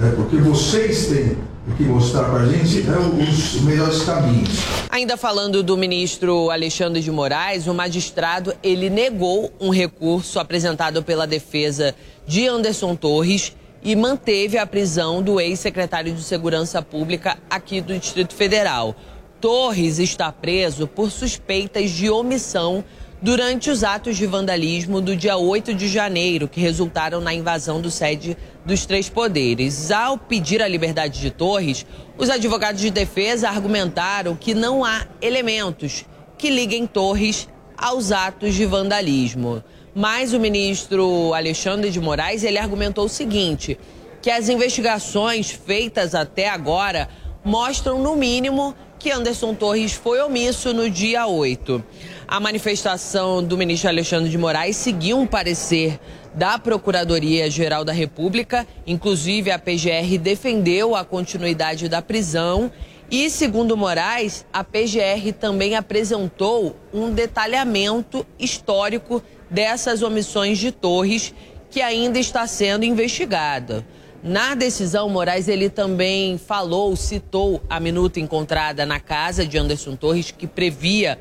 É, 0.00 0.10
porque 0.12 0.36
vocês 0.36 1.06
têm 1.08 1.36
que 1.76 1.82
mostrar 1.82 2.24
para 2.24 2.40
a 2.40 2.46
gente 2.46 2.82
né, 2.82 2.96
os 2.96 3.60
melhores 3.62 4.02
caminhos. 4.02 4.50
Ainda 4.90 5.16
falando 5.16 5.62
do 5.62 5.76
ministro 5.76 6.50
Alexandre 6.50 7.00
de 7.00 7.10
Moraes, 7.10 7.66
o 7.66 7.74
magistrado 7.74 8.54
ele 8.62 8.90
negou 8.90 9.52
um 9.60 9.70
recurso 9.70 10.38
apresentado 10.38 11.02
pela 11.02 11.26
defesa 11.26 11.94
de 12.26 12.46
Anderson 12.46 12.94
Torres 12.94 13.56
e 13.82 13.96
manteve 13.96 14.58
a 14.58 14.66
prisão 14.66 15.22
do 15.22 15.40
ex-secretário 15.40 16.12
de 16.12 16.22
Segurança 16.22 16.82
Pública 16.82 17.38
aqui 17.48 17.80
do 17.80 17.98
Distrito 17.98 18.34
Federal. 18.34 18.94
Torres 19.40 19.98
está 19.98 20.30
preso 20.30 20.86
por 20.86 21.10
suspeitas 21.10 21.90
de 21.90 22.10
omissão 22.10 22.84
durante 23.22 23.70
os 23.70 23.84
atos 23.84 24.16
de 24.16 24.26
vandalismo 24.26 25.00
do 25.00 25.14
dia 25.14 25.36
8 25.36 25.74
de 25.74 25.88
janeiro, 25.88 26.48
que 26.48 26.60
resultaram 26.60 27.20
na 27.20 27.34
invasão 27.34 27.80
do 27.80 27.90
sede 27.90 28.36
dos 28.64 28.86
três 28.86 29.08
poderes. 29.08 29.90
Ao 29.90 30.16
pedir 30.16 30.62
a 30.62 30.68
liberdade 30.68 31.20
de 31.20 31.30
Torres, 31.30 31.84
os 32.16 32.30
advogados 32.30 32.80
de 32.80 32.90
defesa 32.90 33.48
argumentaram 33.48 34.34
que 34.34 34.54
não 34.54 34.84
há 34.84 35.06
elementos 35.20 36.04
que 36.38 36.48
liguem 36.48 36.86
Torres 36.86 37.46
aos 37.76 38.10
atos 38.10 38.54
de 38.54 38.64
vandalismo. 38.64 39.62
Mas 39.94 40.32
o 40.32 40.40
ministro 40.40 41.34
Alexandre 41.34 41.90
de 41.90 42.00
Moraes, 42.00 42.44
ele 42.44 42.58
argumentou 42.58 43.04
o 43.04 43.08
seguinte, 43.08 43.78
que 44.22 44.30
as 44.30 44.48
investigações 44.48 45.50
feitas 45.50 46.14
até 46.14 46.48
agora 46.48 47.08
mostram, 47.44 47.98
no 47.98 48.16
mínimo, 48.16 48.74
que 48.98 49.10
Anderson 49.10 49.54
Torres 49.54 49.92
foi 49.92 50.20
omisso 50.20 50.72
no 50.72 50.88
dia 50.88 51.26
8. 51.26 51.82
A 52.30 52.38
manifestação 52.38 53.42
do 53.42 53.58
ministro 53.58 53.88
Alexandre 53.88 54.30
de 54.30 54.38
Moraes 54.38 54.76
seguiu 54.76 55.18
um 55.18 55.26
parecer 55.26 55.98
da 56.32 56.60
Procuradoria-Geral 56.60 57.84
da 57.84 57.92
República, 57.92 58.64
inclusive 58.86 59.50
a 59.50 59.58
PGR 59.58 60.16
defendeu 60.16 60.94
a 60.94 61.04
continuidade 61.04 61.88
da 61.88 62.00
prisão 62.00 62.70
e, 63.10 63.28
segundo 63.28 63.76
Moraes, 63.76 64.46
a 64.52 64.62
PGR 64.62 65.32
também 65.40 65.74
apresentou 65.74 66.76
um 66.94 67.12
detalhamento 67.12 68.24
histórico 68.38 69.20
dessas 69.50 70.00
omissões 70.00 70.56
de 70.56 70.70
Torres 70.70 71.34
que 71.68 71.82
ainda 71.82 72.20
está 72.20 72.46
sendo 72.46 72.84
investigada. 72.84 73.84
Na 74.22 74.54
decisão, 74.54 75.08
Moraes 75.08 75.48
ele 75.48 75.68
também 75.68 76.38
falou, 76.38 76.94
citou 76.94 77.60
a 77.68 77.80
minuta 77.80 78.20
encontrada 78.20 78.86
na 78.86 79.00
casa 79.00 79.44
de 79.44 79.58
Anderson 79.58 79.96
Torres, 79.96 80.30
que 80.30 80.46
previa 80.46 81.18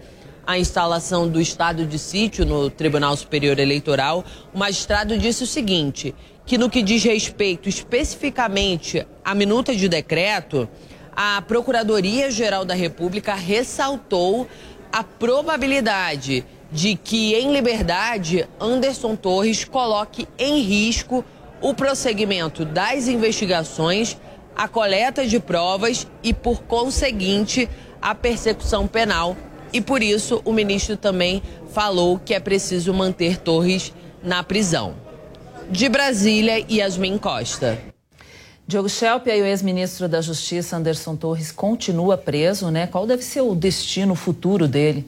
a 0.49 0.57
instalação 0.57 1.29
do 1.29 1.39
estado 1.39 1.85
de 1.85 1.99
sítio 1.99 2.43
no 2.43 2.71
Tribunal 2.71 3.15
Superior 3.15 3.59
Eleitoral. 3.59 4.25
O 4.51 4.57
magistrado 4.57 5.15
disse 5.15 5.43
o 5.43 5.47
seguinte: 5.47 6.15
que 6.43 6.57
no 6.57 6.71
que 6.71 6.81
diz 6.81 7.03
respeito 7.03 7.69
especificamente 7.69 9.05
à 9.23 9.35
minuta 9.35 9.75
de 9.75 9.87
decreto, 9.87 10.67
a 11.15 11.39
Procuradoria-Geral 11.43 12.65
da 12.65 12.73
República 12.73 13.35
ressaltou 13.35 14.47
a 14.91 15.03
probabilidade 15.03 16.43
de 16.71 16.95
que, 16.95 17.35
em 17.35 17.53
liberdade, 17.53 18.49
Anderson 18.59 19.15
Torres 19.15 19.63
coloque 19.63 20.27
em 20.39 20.61
risco 20.61 21.23
o 21.61 21.75
prosseguimento 21.75 22.65
das 22.65 23.07
investigações, 23.07 24.17
a 24.55 24.67
coleta 24.67 25.27
de 25.27 25.39
provas 25.39 26.07
e, 26.23 26.33
por 26.33 26.63
conseguinte, 26.63 27.69
a 28.01 28.15
persecução 28.15 28.87
penal. 28.87 29.37
E 29.71 29.81
por 29.81 30.01
isso 30.01 30.41
o 30.45 30.51
ministro 30.51 30.97
também 30.97 31.41
falou 31.71 32.19
que 32.19 32.33
é 32.33 32.39
preciso 32.39 32.93
manter 32.93 33.37
Torres 33.37 33.93
na 34.23 34.43
prisão. 34.43 34.95
De 35.69 35.87
Brasília, 35.87 36.65
Yasmin 36.69 37.17
Costa. 37.17 37.79
Diogo 38.67 38.87
Schelp, 38.87 39.27
aí 39.27 39.41
o 39.41 39.45
ex-ministro 39.45 40.07
da 40.07 40.21
Justiça, 40.21 40.77
Anderson 40.77 41.15
Torres, 41.15 41.51
continua 41.51 42.17
preso, 42.17 42.69
né? 42.69 42.85
Qual 42.85 43.07
deve 43.07 43.23
ser 43.23 43.41
o 43.41 43.55
destino 43.55 44.13
futuro 44.13 44.67
dele? 44.67 45.05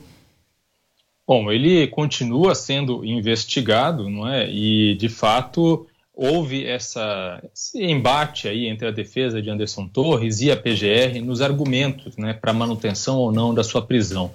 Bom, 1.28 1.51
ele 1.51 1.88
continua 1.88 2.55
sendo 2.55 3.05
investigado, 3.05 4.09
não 4.09 4.28
é? 4.28 4.49
E, 4.49 4.95
de 4.95 5.07
fato, 5.07 5.88
houve 6.24 6.67
essa, 6.67 7.41
esse 7.51 7.84
embate 7.84 8.47
aí 8.47 8.67
entre 8.67 8.88
a 8.88 8.91
defesa 8.91 9.41
de 9.41 9.49
Anderson 9.49 9.88
Torres 9.88 10.39
e 10.39 10.51
a 10.51 10.55
PGR 10.55 11.19
nos 11.24 11.41
argumentos 11.41 12.15
né, 12.15 12.32
para 12.32 12.53
manutenção 12.53 13.17
ou 13.17 13.32
não 13.32 13.55
da 13.55 13.63
sua 13.63 13.82
prisão. 13.82 14.32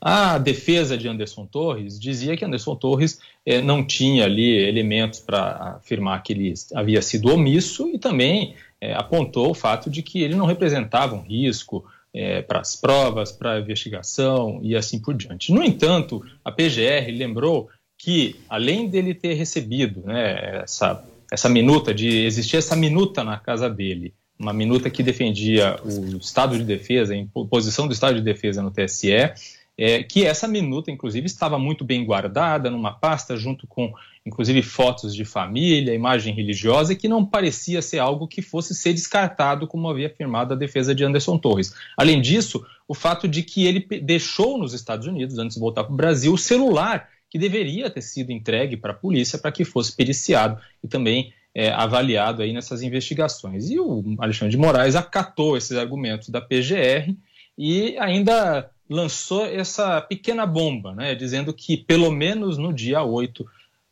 A 0.00 0.36
defesa 0.36 0.98
de 0.98 1.06
Anderson 1.06 1.46
Torres 1.46 1.96
dizia 1.96 2.36
que 2.36 2.44
Anderson 2.44 2.74
Torres 2.74 3.20
eh, 3.46 3.62
não 3.62 3.84
tinha 3.84 4.24
ali 4.24 4.50
elementos 4.66 5.20
para 5.20 5.76
afirmar 5.76 6.24
que 6.24 6.32
ele 6.32 6.54
havia 6.74 7.00
sido 7.00 7.32
omisso 7.32 7.88
e 7.88 8.00
também 8.00 8.56
eh, 8.80 8.92
apontou 8.94 9.52
o 9.52 9.54
fato 9.54 9.88
de 9.88 10.02
que 10.02 10.20
ele 10.20 10.34
não 10.34 10.44
representava 10.44 11.14
um 11.14 11.22
risco 11.22 11.84
eh, 12.12 12.42
para 12.42 12.58
as 12.58 12.74
provas, 12.74 13.30
para 13.30 13.52
a 13.52 13.60
investigação 13.60 14.58
e 14.60 14.74
assim 14.74 14.98
por 14.98 15.14
diante. 15.14 15.52
No 15.52 15.62
entanto, 15.62 16.20
a 16.44 16.50
PGR 16.50 17.12
lembrou 17.16 17.68
que, 17.96 18.34
além 18.48 18.88
dele 18.88 19.14
ter 19.14 19.34
recebido 19.34 20.02
né, 20.04 20.62
essa 20.62 21.00
essa 21.30 21.48
minuta, 21.48 21.94
de 21.94 22.24
existir 22.24 22.56
essa 22.56 22.74
minuta 22.74 23.22
na 23.22 23.38
casa 23.38 23.68
dele, 23.68 24.14
uma 24.38 24.52
minuta 24.52 24.88
que 24.88 25.02
defendia 25.02 25.76
o 25.84 26.16
Estado 26.18 26.56
de 26.56 26.64
Defesa, 26.64 27.14
a 27.14 27.44
posição 27.46 27.86
do 27.86 27.92
Estado 27.92 28.16
de 28.16 28.22
Defesa 28.22 28.62
no 28.62 28.70
TSE, 28.70 29.32
é, 29.76 30.02
que 30.02 30.24
essa 30.24 30.48
minuta, 30.48 30.90
inclusive, 30.90 31.26
estava 31.26 31.58
muito 31.58 31.84
bem 31.84 32.04
guardada 32.04 32.68
numa 32.68 32.92
pasta, 32.92 33.36
junto 33.36 33.66
com, 33.66 33.92
inclusive, 34.26 34.60
fotos 34.60 35.14
de 35.14 35.24
família, 35.24 35.94
imagem 35.94 36.34
religiosa, 36.34 36.92
e 36.92 36.96
que 36.96 37.08
não 37.08 37.24
parecia 37.24 37.80
ser 37.80 38.00
algo 38.00 38.26
que 38.26 38.42
fosse 38.42 38.74
ser 38.74 38.92
descartado, 38.92 39.68
como 39.68 39.88
havia 39.88 40.08
afirmado 40.08 40.54
a 40.54 40.56
defesa 40.56 40.92
de 40.92 41.04
Anderson 41.04 41.38
Torres. 41.38 41.72
Além 41.96 42.20
disso, 42.20 42.66
o 42.88 42.94
fato 42.94 43.28
de 43.28 43.44
que 43.44 43.66
ele 43.66 43.86
deixou 44.00 44.58
nos 44.58 44.72
Estados 44.72 45.06
Unidos, 45.06 45.38
antes 45.38 45.54
de 45.54 45.60
voltar 45.60 45.84
para 45.84 45.92
o 45.92 45.96
Brasil, 45.96 46.32
o 46.32 46.38
celular 46.38 47.08
que 47.30 47.38
deveria 47.38 47.90
ter 47.90 48.02
sido 48.02 48.32
entregue 48.32 48.76
para 48.76 48.92
a 48.92 48.96
polícia 48.96 49.38
para 49.38 49.52
que 49.52 49.64
fosse 49.64 49.94
periciado 49.94 50.60
e 50.82 50.88
também 50.88 51.32
é, 51.54 51.70
avaliado 51.70 52.42
aí 52.42 52.52
nessas 52.52 52.82
investigações. 52.82 53.70
E 53.70 53.78
o 53.78 54.02
Alexandre 54.18 54.52
de 54.52 54.58
Moraes 54.58 54.96
acatou 54.96 55.56
esses 55.56 55.76
argumentos 55.76 56.28
da 56.28 56.40
PGR 56.40 57.14
e 57.56 57.96
ainda 57.98 58.70
lançou 58.88 59.44
essa 59.44 60.00
pequena 60.00 60.46
bomba, 60.46 60.94
né, 60.94 61.14
dizendo 61.14 61.52
que 61.52 61.76
pelo 61.76 62.10
menos 62.10 62.56
no 62.56 62.72
dia 62.72 63.02
8 63.02 63.44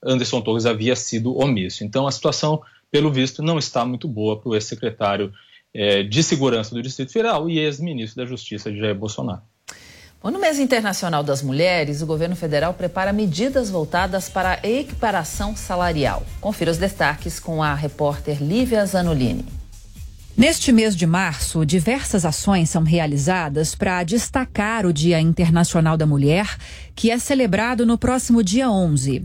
Anderson 0.03 0.41
Torres 0.41 0.66
havia 0.66 0.95
sido 0.95 1.37
omisso. 1.37 1.84
Então 1.84 2.07
a 2.07 2.12
situação, 2.12 2.62
pelo 2.91 3.12
visto, 3.12 3.43
não 3.43 3.59
está 3.59 3.84
muito 3.84 4.09
boa 4.09 4.39
para 4.39 4.49
o 4.49 4.55
ex-secretário 4.55 5.32
é, 5.74 6.03
de 6.03 6.22
Segurança 6.22 6.74
do 6.74 6.80
Distrito 6.80 7.12
Federal 7.12 7.51
e 7.51 7.59
ex-ministro 7.59 8.22
da 8.22 8.28
Justiça 8.28 8.74
Jair 8.74 8.95
Bolsonaro. 8.95 9.43
Bom, 10.22 10.30
no 10.30 10.40
mês 10.40 10.58
internacional 10.58 11.22
das 11.22 11.42
mulheres, 11.42 12.00
o 12.02 12.06
governo 12.06 12.34
federal 12.34 12.72
prepara 12.74 13.12
medidas 13.12 13.70
voltadas 13.70 14.28
para 14.28 14.58
a 14.62 14.68
equiparação 14.68 15.54
salarial. 15.54 16.24
Confira 16.40 16.70
os 16.70 16.78
destaques 16.78 17.38
com 17.38 17.62
a 17.62 17.74
repórter 17.74 18.42
Lívia 18.42 18.84
Zanolini. 18.86 19.44
Neste 20.36 20.72
mês 20.72 20.96
de 20.96 21.06
março, 21.06 21.64
diversas 21.64 22.24
ações 22.24 22.68
são 22.68 22.82
realizadas 22.82 23.74
para 23.74 24.02
destacar 24.04 24.84
o 24.84 24.92
Dia 24.92 25.20
Internacional 25.20 25.96
da 25.96 26.06
Mulher, 26.06 26.56
que 26.94 27.10
é 27.10 27.18
celebrado 27.18 27.86
no 27.86 27.96
próximo 27.96 28.42
dia 28.42 28.70
11. 28.70 29.24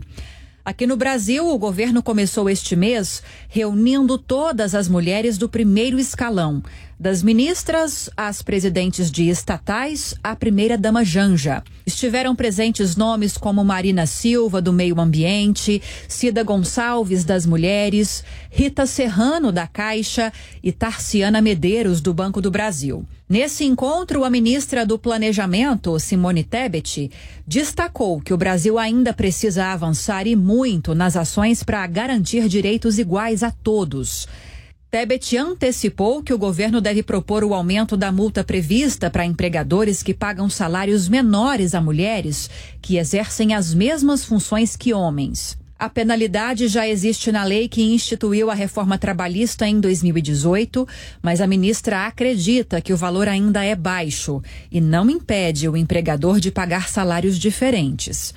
Aqui 0.64 0.86
no 0.86 0.96
Brasil, 0.96 1.48
o 1.48 1.58
governo 1.58 2.02
começou 2.04 2.48
este 2.48 2.76
mês 2.76 3.20
reunindo 3.48 4.16
todas 4.16 4.76
as 4.76 4.88
mulheres 4.88 5.36
do 5.36 5.48
primeiro 5.48 5.98
escalão, 5.98 6.62
das 7.02 7.20
ministras 7.20 8.08
às 8.16 8.42
presidentes 8.42 9.10
de 9.10 9.28
estatais, 9.28 10.14
à 10.22 10.36
primeira-dama 10.36 11.04
Janja. 11.04 11.64
Estiveram 11.84 12.36
presentes 12.36 12.94
nomes 12.94 13.36
como 13.36 13.64
Marina 13.64 14.06
Silva, 14.06 14.62
do 14.62 14.72
Meio 14.72 15.00
Ambiente, 15.00 15.82
Cida 16.06 16.44
Gonçalves, 16.44 17.24
das 17.24 17.44
Mulheres, 17.44 18.22
Rita 18.48 18.86
Serrano, 18.86 19.50
da 19.50 19.66
Caixa 19.66 20.32
e 20.62 20.70
Tarciana 20.70 21.42
Medeiros, 21.42 22.00
do 22.00 22.14
Banco 22.14 22.40
do 22.40 22.52
Brasil. 22.52 23.04
Nesse 23.28 23.64
encontro, 23.64 24.22
a 24.22 24.30
ministra 24.30 24.86
do 24.86 24.96
Planejamento, 24.96 25.98
Simone 25.98 26.44
Tebet, 26.44 27.10
destacou 27.44 28.20
que 28.20 28.32
o 28.32 28.36
Brasil 28.36 28.78
ainda 28.78 29.12
precisa 29.12 29.72
avançar 29.72 30.28
e 30.28 30.36
muito 30.36 30.94
nas 30.94 31.16
ações 31.16 31.64
para 31.64 31.84
garantir 31.88 32.46
direitos 32.46 32.96
iguais 32.96 33.42
a 33.42 33.50
todos. 33.50 34.28
Tebet 34.92 35.38
antecipou 35.38 36.22
que 36.22 36.34
o 36.34 36.38
governo 36.38 36.78
deve 36.78 37.02
propor 37.02 37.42
o 37.44 37.54
aumento 37.54 37.96
da 37.96 38.12
multa 38.12 38.44
prevista 38.44 39.08
para 39.08 39.24
empregadores 39.24 40.02
que 40.02 40.12
pagam 40.12 40.50
salários 40.50 41.08
menores 41.08 41.74
a 41.74 41.80
mulheres 41.80 42.50
que 42.82 42.98
exercem 42.98 43.54
as 43.54 43.72
mesmas 43.72 44.22
funções 44.22 44.76
que 44.76 44.92
homens. 44.92 45.56
A 45.78 45.88
penalidade 45.88 46.68
já 46.68 46.86
existe 46.86 47.32
na 47.32 47.42
lei 47.42 47.68
que 47.68 47.82
instituiu 47.82 48.50
a 48.50 48.54
reforma 48.54 48.98
trabalhista 48.98 49.66
em 49.66 49.80
2018, 49.80 50.86
mas 51.22 51.40
a 51.40 51.46
ministra 51.46 52.06
acredita 52.06 52.78
que 52.82 52.92
o 52.92 52.96
valor 52.96 53.28
ainda 53.28 53.64
é 53.64 53.74
baixo 53.74 54.42
e 54.70 54.78
não 54.78 55.08
impede 55.08 55.70
o 55.70 55.74
empregador 55.74 56.38
de 56.38 56.50
pagar 56.50 56.90
salários 56.90 57.38
diferentes. 57.38 58.34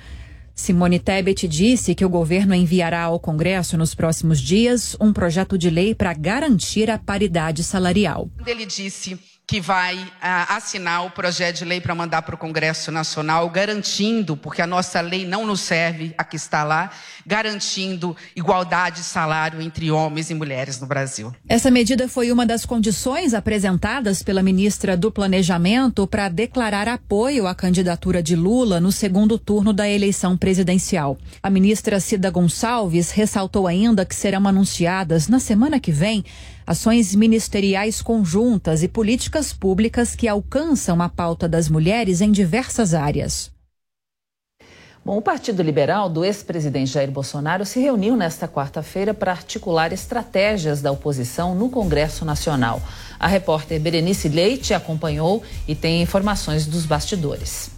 Simone 0.56 0.98
Tebet 0.98 1.46
disse 1.46 1.94
que 1.94 2.04
o 2.04 2.08
governo 2.08 2.54
enviará 2.54 3.02
ao 3.02 3.20
Congresso 3.20 3.76
nos 3.76 3.94
próximos 3.94 4.40
dias 4.40 4.96
um 4.98 5.12
projeto 5.12 5.58
de 5.58 5.68
lei 5.68 5.94
para 5.94 6.14
garantir 6.14 6.90
a 6.90 6.98
paridade 6.98 7.62
salarial. 7.62 8.30
Ele 8.46 8.64
disse 8.64 9.18
que 9.46 9.60
vai 9.60 10.04
ah, 10.20 10.56
assinar 10.56 11.06
o 11.06 11.10
projeto 11.10 11.58
de 11.58 11.64
lei 11.64 11.80
para 11.80 11.94
mandar 11.94 12.22
para 12.22 12.34
o 12.34 12.38
Congresso 12.38 12.90
Nacional, 12.90 13.48
garantindo, 13.48 14.36
porque 14.36 14.60
a 14.60 14.66
nossa 14.66 15.00
lei 15.00 15.24
não 15.24 15.46
nos 15.46 15.60
serve, 15.60 16.12
a 16.18 16.24
que 16.24 16.34
está 16.34 16.64
lá, 16.64 16.90
garantindo 17.24 18.16
igualdade 18.34 18.96
de 18.96 19.02
salário 19.02 19.62
entre 19.62 19.90
homens 19.90 20.30
e 20.30 20.34
mulheres 20.34 20.80
no 20.80 20.86
Brasil. 20.86 21.32
Essa 21.48 21.70
medida 21.70 22.08
foi 22.08 22.32
uma 22.32 22.44
das 22.44 22.66
condições 22.66 23.34
apresentadas 23.34 24.20
pela 24.20 24.42
ministra 24.42 24.96
do 24.96 25.12
Planejamento 25.12 26.08
para 26.08 26.28
declarar 26.28 26.88
apoio 26.88 27.46
à 27.46 27.54
candidatura 27.54 28.20
de 28.20 28.34
Lula 28.34 28.80
no 28.80 28.90
segundo 28.90 29.38
turno 29.38 29.72
da 29.72 29.88
eleição 29.88 30.36
presidencial. 30.36 31.16
A 31.40 31.48
ministra 31.48 32.00
Cida 32.00 32.30
Gonçalves 32.30 33.12
ressaltou 33.12 33.68
ainda 33.68 34.04
que 34.04 34.14
serão 34.14 34.48
anunciadas 34.48 35.28
na 35.28 35.38
semana 35.38 35.78
que 35.78 35.92
vem 35.92 36.24
ações 36.66 37.14
ministeriais 37.14 38.02
conjuntas 38.02 38.82
e 38.82 38.88
políticas 38.88 39.52
públicas 39.52 40.16
que 40.16 40.26
alcançam 40.26 41.00
a 41.00 41.08
pauta 41.08 41.48
das 41.48 41.68
mulheres 41.68 42.20
em 42.20 42.32
diversas 42.32 42.92
áreas. 42.92 43.54
Bom, 45.04 45.18
o 45.18 45.22
Partido 45.22 45.62
Liberal 45.62 46.08
do 46.08 46.24
ex-presidente 46.24 46.90
Jair 46.90 47.12
Bolsonaro 47.12 47.64
se 47.64 47.78
reuniu 47.78 48.16
nesta 48.16 48.48
quarta-feira 48.48 49.14
para 49.14 49.30
articular 49.30 49.92
estratégias 49.92 50.82
da 50.82 50.90
oposição 50.90 51.54
no 51.54 51.70
Congresso 51.70 52.24
Nacional. 52.24 52.82
A 53.16 53.28
repórter 53.28 53.78
Berenice 53.78 54.28
Leite 54.28 54.74
acompanhou 54.74 55.44
e 55.68 55.76
tem 55.76 56.02
informações 56.02 56.66
dos 56.66 56.84
bastidores. 56.84 57.75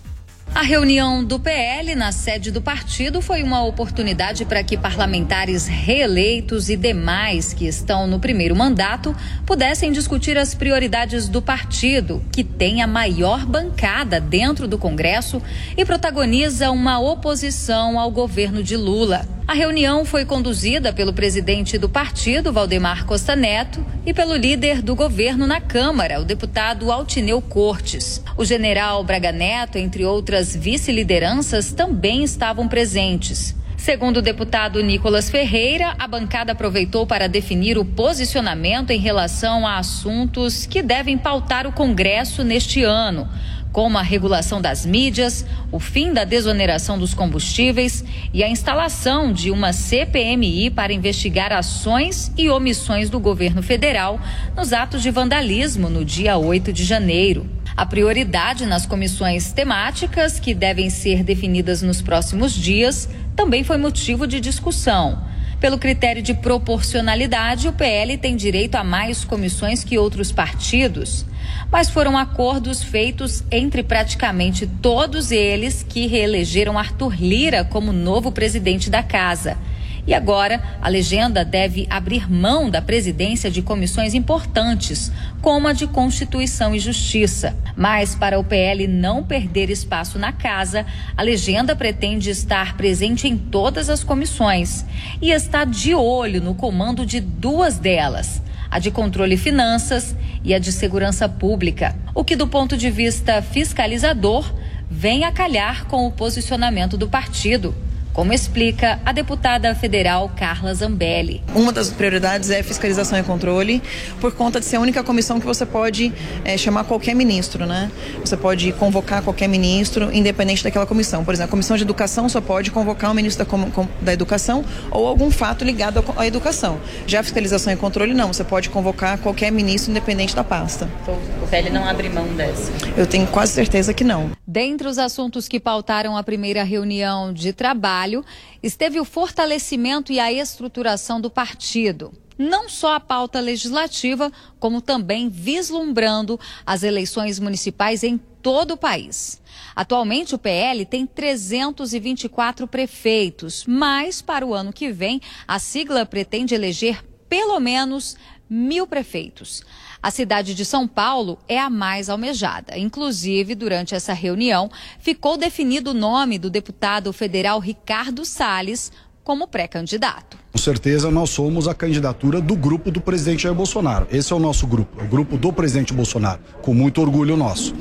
A 0.54 0.62
reunião 0.62 1.22
do 1.22 1.38
PL 1.38 1.94
na 1.94 2.10
sede 2.10 2.50
do 2.50 2.60
partido 2.60 3.22
foi 3.22 3.42
uma 3.42 3.62
oportunidade 3.64 4.44
para 4.44 4.64
que 4.64 4.76
parlamentares 4.76 5.66
reeleitos 5.66 6.68
e 6.68 6.76
demais 6.76 7.52
que 7.52 7.66
estão 7.66 8.06
no 8.06 8.18
primeiro 8.18 8.56
mandato 8.56 9.14
pudessem 9.46 9.92
discutir 9.92 10.36
as 10.36 10.54
prioridades 10.54 11.28
do 11.28 11.40
partido, 11.40 12.24
que 12.32 12.42
tem 12.42 12.82
a 12.82 12.86
maior 12.86 13.46
bancada 13.46 14.20
dentro 14.20 14.66
do 14.66 14.78
Congresso 14.78 15.40
e 15.76 15.84
protagoniza 15.84 16.70
uma 16.72 16.98
oposição 16.98 17.98
ao 17.98 18.10
governo 18.10 18.62
de 18.62 18.76
Lula. 18.76 19.37
A 19.48 19.54
reunião 19.54 20.04
foi 20.04 20.26
conduzida 20.26 20.92
pelo 20.92 21.10
presidente 21.10 21.78
do 21.78 21.88
partido, 21.88 22.52
Valdemar 22.52 23.06
Costa 23.06 23.34
Neto, 23.34 23.82
e 24.04 24.12
pelo 24.12 24.36
líder 24.36 24.82
do 24.82 24.94
governo 24.94 25.46
na 25.46 25.58
Câmara, 25.58 26.20
o 26.20 26.24
deputado 26.24 26.92
Altineu 26.92 27.40
Cortes. 27.40 28.22
O 28.36 28.44
general 28.44 29.02
Braga 29.02 29.32
Neto, 29.32 29.78
entre 29.78 30.04
outras 30.04 30.54
vice-lideranças, 30.54 31.72
também 31.72 32.22
estavam 32.22 32.68
presentes. 32.68 33.56
Segundo 33.78 34.18
o 34.18 34.22
deputado 34.22 34.82
Nicolas 34.82 35.30
Ferreira, 35.30 35.94
a 35.98 36.06
bancada 36.06 36.52
aproveitou 36.52 37.06
para 37.06 37.26
definir 37.26 37.78
o 37.78 37.86
posicionamento 37.86 38.90
em 38.90 38.98
relação 38.98 39.66
a 39.66 39.78
assuntos 39.78 40.66
que 40.66 40.82
devem 40.82 41.16
pautar 41.16 41.66
o 41.66 41.72
Congresso 41.72 42.44
neste 42.44 42.82
ano 42.82 43.26
como 43.72 43.98
a 43.98 44.02
regulação 44.02 44.60
das 44.60 44.86
mídias, 44.86 45.44
o 45.70 45.78
fim 45.78 46.12
da 46.12 46.24
desoneração 46.24 46.98
dos 46.98 47.14
combustíveis 47.14 48.04
e 48.32 48.42
a 48.42 48.48
instalação 48.48 49.32
de 49.32 49.50
uma 49.50 49.72
CPMI 49.72 50.70
para 50.70 50.92
investigar 50.92 51.52
ações 51.52 52.32
e 52.36 52.48
omissões 52.48 53.10
do 53.10 53.20
governo 53.20 53.62
federal 53.62 54.20
nos 54.56 54.72
atos 54.72 55.02
de 55.02 55.10
vandalismo 55.10 55.88
no 55.88 56.04
dia 56.04 56.36
8 56.36 56.72
de 56.72 56.84
janeiro. 56.84 57.48
A 57.76 57.86
prioridade 57.86 58.66
nas 58.66 58.86
comissões 58.86 59.52
temáticas, 59.52 60.40
que 60.40 60.52
devem 60.52 60.90
ser 60.90 61.22
definidas 61.22 61.80
nos 61.80 62.02
próximos 62.02 62.52
dias, 62.52 63.08
também 63.36 63.62
foi 63.62 63.76
motivo 63.76 64.26
de 64.26 64.40
discussão. 64.40 65.22
Pelo 65.60 65.76
critério 65.76 66.22
de 66.22 66.34
proporcionalidade, 66.34 67.66
o 67.66 67.72
PL 67.72 68.16
tem 68.16 68.36
direito 68.36 68.76
a 68.76 68.84
mais 68.84 69.24
comissões 69.24 69.82
que 69.82 69.98
outros 69.98 70.30
partidos, 70.30 71.26
mas 71.70 71.90
foram 71.90 72.16
acordos 72.16 72.80
feitos 72.80 73.42
entre 73.50 73.82
praticamente 73.82 74.68
todos 74.80 75.32
eles 75.32 75.84
que 75.86 76.06
reelegeram 76.06 76.78
Arthur 76.78 77.20
Lira 77.20 77.64
como 77.64 77.92
novo 77.92 78.30
presidente 78.30 78.88
da 78.88 79.02
casa. 79.02 79.58
E 80.06 80.14
agora, 80.14 80.62
a 80.80 80.88
legenda 80.88 81.44
deve 81.44 81.86
abrir 81.90 82.30
mão 82.30 82.70
da 82.70 82.80
presidência 82.80 83.50
de 83.50 83.62
comissões 83.62 84.14
importantes, 84.14 85.12
como 85.42 85.68
a 85.68 85.72
de 85.72 85.86
Constituição 85.86 86.74
e 86.74 86.78
Justiça. 86.78 87.56
Mas, 87.76 88.14
para 88.14 88.38
o 88.38 88.44
PL 88.44 88.86
não 88.86 89.22
perder 89.22 89.70
espaço 89.70 90.18
na 90.18 90.32
casa, 90.32 90.86
a 91.16 91.22
legenda 91.22 91.76
pretende 91.76 92.30
estar 92.30 92.76
presente 92.76 93.28
em 93.28 93.36
todas 93.36 93.90
as 93.90 94.02
comissões 94.02 94.84
e 95.20 95.30
está 95.30 95.64
de 95.64 95.94
olho 95.94 96.40
no 96.40 96.54
comando 96.54 97.04
de 97.04 97.20
duas 97.20 97.78
delas 97.78 98.42
a 98.70 98.78
de 98.78 98.90
controle 98.90 99.34
e 99.34 99.38
finanças 99.38 100.14
e 100.44 100.54
a 100.54 100.58
de 100.58 100.72
segurança 100.72 101.28
pública, 101.28 101.96
o 102.14 102.22
que, 102.22 102.36
do 102.36 102.46
ponto 102.46 102.76
de 102.76 102.90
vista 102.90 103.40
fiscalizador, 103.40 104.52
vem 104.90 105.24
a 105.24 105.32
calhar 105.32 105.86
com 105.86 106.06
o 106.06 106.12
posicionamento 106.12 106.96
do 106.96 107.08
partido 107.08 107.74
como 108.12 108.32
explica 108.32 108.98
a 109.04 109.12
deputada 109.12 109.74
federal 109.74 110.30
Carla 110.36 110.74
Zambelli. 110.74 111.42
Uma 111.54 111.72
das 111.72 111.90
prioridades 111.90 112.50
é 112.50 112.62
fiscalização 112.62 113.18
e 113.18 113.22
controle, 113.22 113.82
por 114.20 114.32
conta 114.32 114.58
de 114.58 114.66
ser 114.66 114.76
a 114.76 114.80
única 114.80 115.02
comissão 115.04 115.38
que 115.38 115.46
você 115.46 115.64
pode 115.64 116.12
é, 116.44 116.56
chamar 116.56 116.84
qualquer 116.84 117.14
ministro, 117.14 117.66
né? 117.66 117.90
Você 118.20 118.36
pode 118.36 118.72
convocar 118.72 119.22
qualquer 119.22 119.48
ministro, 119.48 120.12
independente 120.12 120.64
daquela 120.64 120.86
comissão. 120.86 121.24
Por 121.24 121.32
exemplo, 121.34 121.48
a 121.48 121.50
comissão 121.50 121.76
de 121.76 121.82
educação 121.82 122.28
só 122.28 122.40
pode 122.40 122.70
convocar 122.70 123.10
o 123.10 123.14
ministro 123.14 123.44
da, 123.44 123.86
da 124.00 124.12
educação 124.12 124.64
ou 124.90 125.06
algum 125.06 125.30
fato 125.30 125.64
ligado 125.64 126.04
à 126.16 126.26
educação. 126.26 126.80
Já 127.06 127.20
a 127.20 127.22
fiscalização 127.22 127.72
e 127.72 127.76
controle, 127.76 128.14
não. 128.14 128.32
Você 128.32 128.44
pode 128.44 128.68
convocar 128.70 129.18
qualquer 129.18 129.52
ministro, 129.52 129.90
independente 129.90 130.34
da 130.34 130.42
pasta. 130.42 130.88
Então, 131.02 131.14
o 131.42 131.46
PL 131.46 131.70
não 131.70 131.84
abre 131.84 132.08
mão 132.08 132.26
dessa? 132.34 132.70
Eu 132.96 133.06
tenho 133.06 133.26
quase 133.28 133.52
certeza 133.52 133.94
que 133.94 134.04
não. 134.04 134.30
Dentre 134.46 134.88
os 134.88 134.98
assuntos 134.98 135.46
que 135.46 135.60
pautaram 135.60 136.16
a 136.16 136.22
primeira 136.22 136.62
reunião 136.62 137.32
de 137.32 137.52
trabalho, 137.52 137.97
trabalho 137.98 138.24
esteve 138.62 139.00
o 139.00 139.04
fortalecimento 139.04 140.12
e 140.12 140.20
a 140.20 140.32
estruturação 140.32 141.20
do 141.20 141.30
partido. 141.30 142.12
Não 142.36 142.68
só 142.68 142.94
a 142.94 143.00
pauta 143.00 143.40
legislativa, 143.40 144.30
como 144.60 144.80
também 144.80 145.28
vislumbrando 145.28 146.38
as 146.64 146.84
eleições 146.84 147.40
municipais 147.40 148.04
em 148.04 148.16
todo 148.40 148.74
o 148.74 148.76
país. 148.76 149.42
Atualmente, 149.74 150.36
o 150.36 150.38
PL 150.38 150.86
tem 150.86 151.04
324 151.04 152.68
prefeitos, 152.68 153.64
mas 153.66 154.22
para 154.22 154.46
o 154.46 154.54
ano 154.54 154.72
que 154.72 154.92
vem, 154.92 155.20
a 155.48 155.58
sigla 155.58 156.06
pretende 156.06 156.54
eleger 156.54 157.04
pelo 157.28 157.58
menos 157.58 158.16
mil 158.48 158.86
prefeitos. 158.86 159.64
A 160.00 160.10
cidade 160.10 160.54
de 160.54 160.64
São 160.64 160.86
Paulo 160.86 161.38
é 161.48 161.58
a 161.58 161.68
mais 161.68 162.08
almejada. 162.08 162.78
Inclusive, 162.78 163.54
durante 163.54 163.94
essa 163.94 164.12
reunião, 164.12 164.70
ficou 165.00 165.36
definido 165.36 165.90
o 165.90 165.94
nome 165.94 166.38
do 166.38 166.48
deputado 166.48 167.12
federal 167.12 167.58
Ricardo 167.58 168.24
Salles 168.24 168.92
como 169.24 169.48
pré-candidato. 169.48 170.38
Com 170.52 170.58
certeza, 170.58 171.10
nós 171.10 171.30
somos 171.30 171.66
a 171.68 171.74
candidatura 171.74 172.40
do 172.40 172.56
grupo 172.56 172.90
do 172.90 173.00
presidente 173.00 173.42
Jair 173.42 173.54
Bolsonaro. 173.54 174.06
Esse 174.10 174.32
é 174.32 174.36
o 174.36 174.38
nosso 174.38 174.66
grupo, 174.66 175.02
o 175.02 175.06
grupo 175.06 175.36
do 175.36 175.52
presidente 175.52 175.92
Bolsonaro, 175.92 176.40
com 176.62 176.72
muito 176.72 177.00
orgulho 177.00 177.36
nosso. 177.36 177.74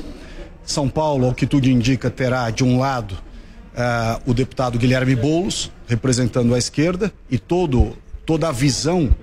São 0.64 0.88
Paulo, 0.88 1.26
ao 1.26 1.34
que 1.34 1.46
tudo 1.46 1.66
indica, 1.66 2.10
terá 2.10 2.50
de 2.50 2.62
um 2.64 2.78
lado 2.78 3.12
uh, 3.12 4.30
o 4.30 4.34
deputado 4.34 4.78
Guilherme 4.78 5.14
Boulos, 5.14 5.70
representando 5.86 6.54
a 6.54 6.58
esquerda, 6.58 7.12
e 7.30 7.38
todo, 7.38 7.96
toda 8.26 8.48
a 8.48 8.52
visão 8.52 9.14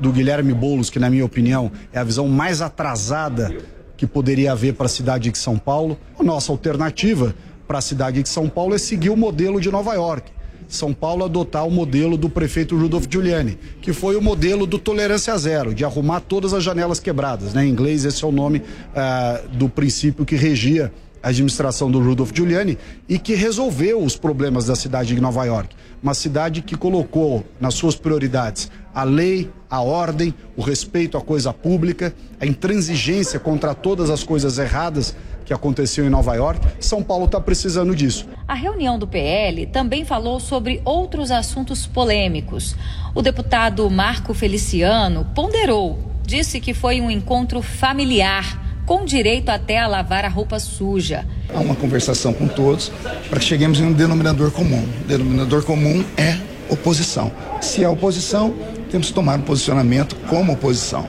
do 0.00 0.10
Guilherme 0.10 0.54
Boulos, 0.54 0.90
que 0.90 0.98
na 0.98 1.10
minha 1.10 1.24
opinião 1.24 1.70
é 1.92 1.98
a 1.98 2.04
visão 2.04 2.26
mais 2.26 2.62
atrasada 2.62 3.54
que 3.96 4.06
poderia 4.06 4.52
haver 4.52 4.74
para 4.74 4.86
a 4.86 4.88
cidade 4.88 5.30
de 5.30 5.38
São 5.38 5.58
Paulo. 5.58 5.98
A 6.18 6.22
nossa 6.22 6.50
alternativa 6.50 7.34
para 7.68 7.78
a 7.78 7.82
cidade 7.82 8.22
de 8.22 8.28
São 8.28 8.48
Paulo 8.48 8.74
é 8.74 8.78
seguir 8.78 9.10
o 9.10 9.16
modelo 9.16 9.60
de 9.60 9.70
Nova 9.70 9.94
York. 9.94 10.32
São 10.66 10.94
Paulo 10.94 11.24
adotar 11.24 11.66
o 11.66 11.70
modelo 11.70 12.16
do 12.16 12.30
prefeito 12.30 12.76
Rudolf 12.76 13.06
Giuliani, 13.10 13.58
que 13.82 13.92
foi 13.92 14.16
o 14.16 14.22
modelo 14.22 14.66
do 14.66 14.78
tolerância 14.78 15.36
zero, 15.36 15.74
de 15.74 15.84
arrumar 15.84 16.20
todas 16.20 16.54
as 16.54 16.62
janelas 16.62 17.00
quebradas. 17.00 17.52
Né? 17.52 17.66
Em 17.66 17.68
inglês, 17.68 18.04
esse 18.04 18.24
é 18.24 18.26
o 18.26 18.32
nome 18.32 18.58
uh, 18.58 19.48
do 19.48 19.68
princípio 19.68 20.24
que 20.24 20.36
regia 20.36 20.92
a 21.22 21.28
administração 21.28 21.90
do 21.90 22.00
Rudolf 22.00 22.30
Giuliani 22.34 22.78
e 23.08 23.18
que 23.18 23.34
resolveu 23.34 24.02
os 24.02 24.16
problemas 24.16 24.66
da 24.66 24.74
cidade 24.74 25.14
de 25.14 25.20
Nova 25.20 25.44
York. 25.44 25.74
Uma 26.02 26.14
cidade 26.14 26.62
que 26.62 26.76
colocou 26.76 27.44
nas 27.60 27.74
suas 27.74 27.94
prioridades 27.94 28.70
a 28.94 29.04
lei, 29.04 29.50
a 29.68 29.80
ordem, 29.80 30.34
o 30.56 30.62
respeito 30.62 31.16
à 31.16 31.20
coisa 31.20 31.52
pública, 31.52 32.14
a 32.40 32.46
intransigência 32.46 33.38
contra 33.38 33.74
todas 33.74 34.10
as 34.10 34.22
coisas 34.22 34.58
erradas 34.58 35.14
que 35.44 35.54
aconteceu 35.54 36.06
em 36.06 36.10
Nova 36.10 36.34
York. 36.34 36.64
São 36.78 37.02
Paulo 37.02 37.24
está 37.24 37.40
precisando 37.40 37.94
disso. 37.94 38.28
A 38.46 38.54
reunião 38.54 38.98
do 38.98 39.06
PL 39.06 39.66
também 39.66 40.04
falou 40.04 40.38
sobre 40.38 40.80
outros 40.84 41.30
assuntos 41.30 41.86
polêmicos. 41.86 42.76
O 43.14 43.22
deputado 43.22 43.88
Marco 43.90 44.32
Feliciano 44.32 45.26
ponderou, 45.34 45.98
disse 46.24 46.60
que 46.60 46.72
foi 46.72 47.00
um 47.00 47.10
encontro 47.10 47.62
familiar, 47.62 48.82
com 48.86 49.04
direito 49.04 49.50
até 49.50 49.78
a 49.78 49.86
lavar 49.86 50.24
a 50.24 50.28
roupa 50.28 50.58
suja. 50.58 51.26
Há 51.52 51.58
uma 51.60 51.74
conversação 51.74 52.32
com 52.32 52.46
todos 52.46 52.90
para 53.28 53.38
que 53.38 53.44
cheguemos 53.44 53.80
em 53.80 53.84
um 53.84 53.92
denominador 53.92 54.50
comum. 54.50 54.84
O 55.02 55.04
denominador 55.08 55.64
comum 55.64 56.04
é 56.16 56.36
oposição. 56.68 57.32
Se 57.60 57.82
é 57.82 57.88
oposição, 57.88 58.54
temos 58.90 59.08
que 59.08 59.14
tomar 59.14 59.38
um 59.38 59.42
posicionamento 59.42 60.16
como 60.28 60.52
oposição. 60.52 61.08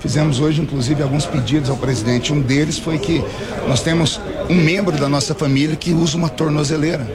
Fizemos 0.00 0.40
hoje, 0.40 0.60
inclusive, 0.60 1.02
alguns 1.02 1.26
pedidos 1.26 1.68
ao 1.68 1.76
presidente. 1.76 2.32
Um 2.32 2.40
deles 2.40 2.78
foi 2.78 2.98
que 2.98 3.22
nós 3.66 3.82
temos 3.82 4.20
um 4.48 4.54
membro 4.54 4.96
da 4.96 5.08
nossa 5.08 5.34
família 5.34 5.74
que 5.76 5.92
usa 5.92 6.16
uma 6.16 6.28
tornozeleira. 6.28 7.06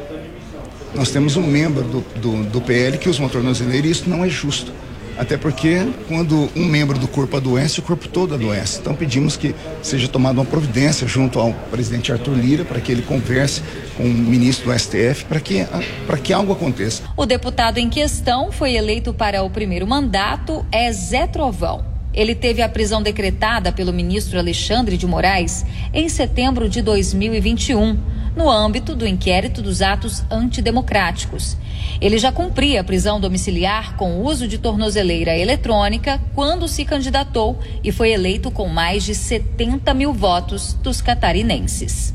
Nós 0.93 1.09
temos 1.09 1.35
um 1.35 1.41
membro 1.41 1.83
do, 1.83 2.01
do, 2.19 2.43
do 2.43 2.61
PL 2.61 2.97
que 2.97 3.09
usa 3.09 3.19
uma 3.19 3.29
tornozeleira 3.29 3.87
e 3.87 3.91
isso 3.91 4.09
não 4.09 4.23
é 4.23 4.29
justo. 4.29 4.71
Até 5.17 5.37
porque 5.37 5.87
quando 6.07 6.49
um 6.55 6.65
membro 6.65 6.97
do 6.97 7.07
corpo 7.07 7.37
adoece, 7.37 7.79
o 7.79 7.83
corpo 7.83 8.07
todo 8.07 8.33
adoece. 8.33 8.79
Então 8.79 8.95
pedimos 8.95 9.37
que 9.37 9.55
seja 9.81 10.07
tomada 10.07 10.39
uma 10.39 10.45
providência 10.45 11.07
junto 11.07 11.39
ao 11.39 11.53
presidente 11.71 12.11
Arthur 12.11 12.35
Lira 12.35 12.65
para 12.65 12.79
que 12.79 12.91
ele 12.91 13.01
converse 13.01 13.61
com 13.95 14.03
o 14.03 14.07
ministro 14.07 14.71
do 14.71 14.79
STF 14.79 15.25
para 15.25 15.39
que, 15.39 15.65
para 16.07 16.17
que 16.17 16.33
algo 16.33 16.53
aconteça. 16.53 17.03
O 17.15 17.25
deputado 17.25 17.77
em 17.77 17.89
questão 17.89 18.51
foi 18.51 18.73
eleito 18.73 19.13
para 19.13 19.43
o 19.43 19.49
primeiro 19.49 19.85
mandato, 19.87 20.65
é 20.71 20.91
Zé 20.91 21.27
Trovão. 21.27 21.92
Ele 22.13 22.35
teve 22.35 22.61
a 22.61 22.69
prisão 22.69 23.01
decretada 23.01 23.71
pelo 23.71 23.91
ministro 23.91 24.37
Alexandre 24.37 24.97
de 24.97 25.07
Moraes 25.07 25.65
em 25.93 26.07
setembro 26.07 26.69
de 26.69 26.81
2021, 26.81 27.97
no 28.35 28.49
âmbito 28.49 28.95
do 28.95 29.07
inquérito 29.07 29.61
dos 29.61 29.81
atos 29.81 30.23
antidemocráticos. 30.29 31.57
Ele 31.99 32.17
já 32.17 32.31
cumpria 32.31 32.81
a 32.81 32.83
prisão 32.83 33.19
domiciliar 33.19 33.95
com 33.95 34.21
uso 34.21 34.47
de 34.47 34.57
tornozeleira 34.57 35.37
eletrônica 35.37 36.19
quando 36.35 36.67
se 36.67 36.85
candidatou 36.85 37.59
e 37.83 37.91
foi 37.91 38.11
eleito 38.11 38.51
com 38.51 38.67
mais 38.67 39.03
de 39.03 39.15
70 39.15 39.93
mil 39.93 40.13
votos 40.13 40.73
dos 40.81 41.01
catarinenses. 41.01 42.13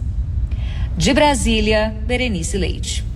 De 0.96 1.14
Brasília, 1.14 1.94
Berenice 2.06 2.58
Leite. 2.58 3.07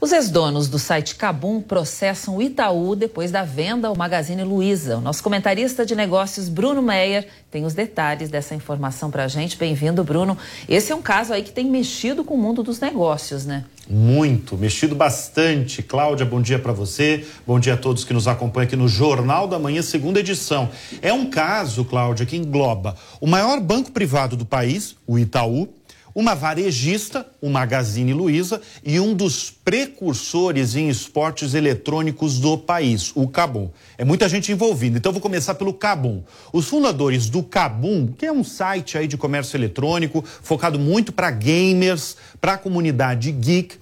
Os 0.00 0.12
ex-donos 0.12 0.68
do 0.68 0.78
site 0.78 1.14
Cabum 1.14 1.60
processam 1.60 2.36
o 2.36 2.42
Itaú 2.42 2.96
depois 2.96 3.30
da 3.30 3.44
venda 3.44 3.88
ao 3.88 3.96
Magazine 3.96 4.42
Luiza. 4.42 4.98
O 4.98 5.00
nosso 5.00 5.22
comentarista 5.22 5.86
de 5.86 5.94
negócios, 5.94 6.48
Bruno 6.48 6.82
Meyer, 6.82 7.28
tem 7.50 7.64
os 7.64 7.74
detalhes 7.74 8.28
dessa 8.28 8.54
informação 8.54 9.10
para 9.10 9.24
a 9.24 9.28
gente. 9.28 9.56
Bem-vindo, 9.56 10.02
Bruno. 10.02 10.36
Esse 10.68 10.92
é 10.92 10.94
um 10.94 11.00
caso 11.00 11.32
aí 11.32 11.42
que 11.42 11.52
tem 11.52 11.70
mexido 11.70 12.24
com 12.24 12.34
o 12.34 12.38
mundo 12.38 12.62
dos 12.62 12.80
negócios, 12.80 13.46
né? 13.46 13.64
Muito, 13.88 14.56
mexido 14.56 14.94
bastante. 14.94 15.82
Cláudia, 15.82 16.26
bom 16.26 16.42
dia 16.42 16.58
para 16.58 16.72
você. 16.72 17.24
Bom 17.46 17.60
dia 17.60 17.74
a 17.74 17.76
todos 17.76 18.04
que 18.04 18.12
nos 18.12 18.26
acompanham 18.26 18.66
aqui 18.66 18.76
no 18.76 18.88
Jornal 18.88 19.46
da 19.46 19.58
Manhã, 19.58 19.80
segunda 19.82 20.20
edição. 20.20 20.68
É 21.00 21.12
um 21.12 21.30
caso, 21.30 21.84
Cláudia, 21.84 22.26
que 22.26 22.36
engloba 22.36 22.96
o 23.20 23.26
maior 23.26 23.60
banco 23.60 23.92
privado 23.92 24.36
do 24.36 24.44
país, 24.44 24.96
o 25.06 25.18
Itaú, 25.18 25.68
uma 26.14 26.34
varejista, 26.34 27.26
o 27.40 27.50
Magazine 27.50 28.12
Luiza, 28.12 28.60
e 28.84 29.00
um 29.00 29.14
dos 29.14 29.50
precursores 29.50 30.76
em 30.76 30.88
esportes 30.88 31.54
eletrônicos 31.54 32.38
do 32.38 32.56
país, 32.56 33.10
o 33.14 33.26
Cabum. 33.26 33.70
É 33.98 34.04
muita 34.04 34.28
gente 34.28 34.52
envolvida, 34.52 34.96
então 34.96 35.12
vou 35.12 35.20
começar 35.20 35.54
pelo 35.54 35.74
Cabum. 35.74 36.22
Os 36.52 36.68
fundadores 36.68 37.28
do 37.28 37.42
Cabum, 37.42 38.06
que 38.06 38.26
é 38.26 38.32
um 38.32 38.44
site 38.44 38.96
aí 38.96 39.08
de 39.08 39.16
comércio 39.16 39.56
eletrônico, 39.56 40.24
focado 40.42 40.78
muito 40.78 41.12
para 41.12 41.30
gamers, 41.30 42.16
para 42.40 42.52
a 42.52 42.58
comunidade 42.58 43.32
geek, 43.32 43.76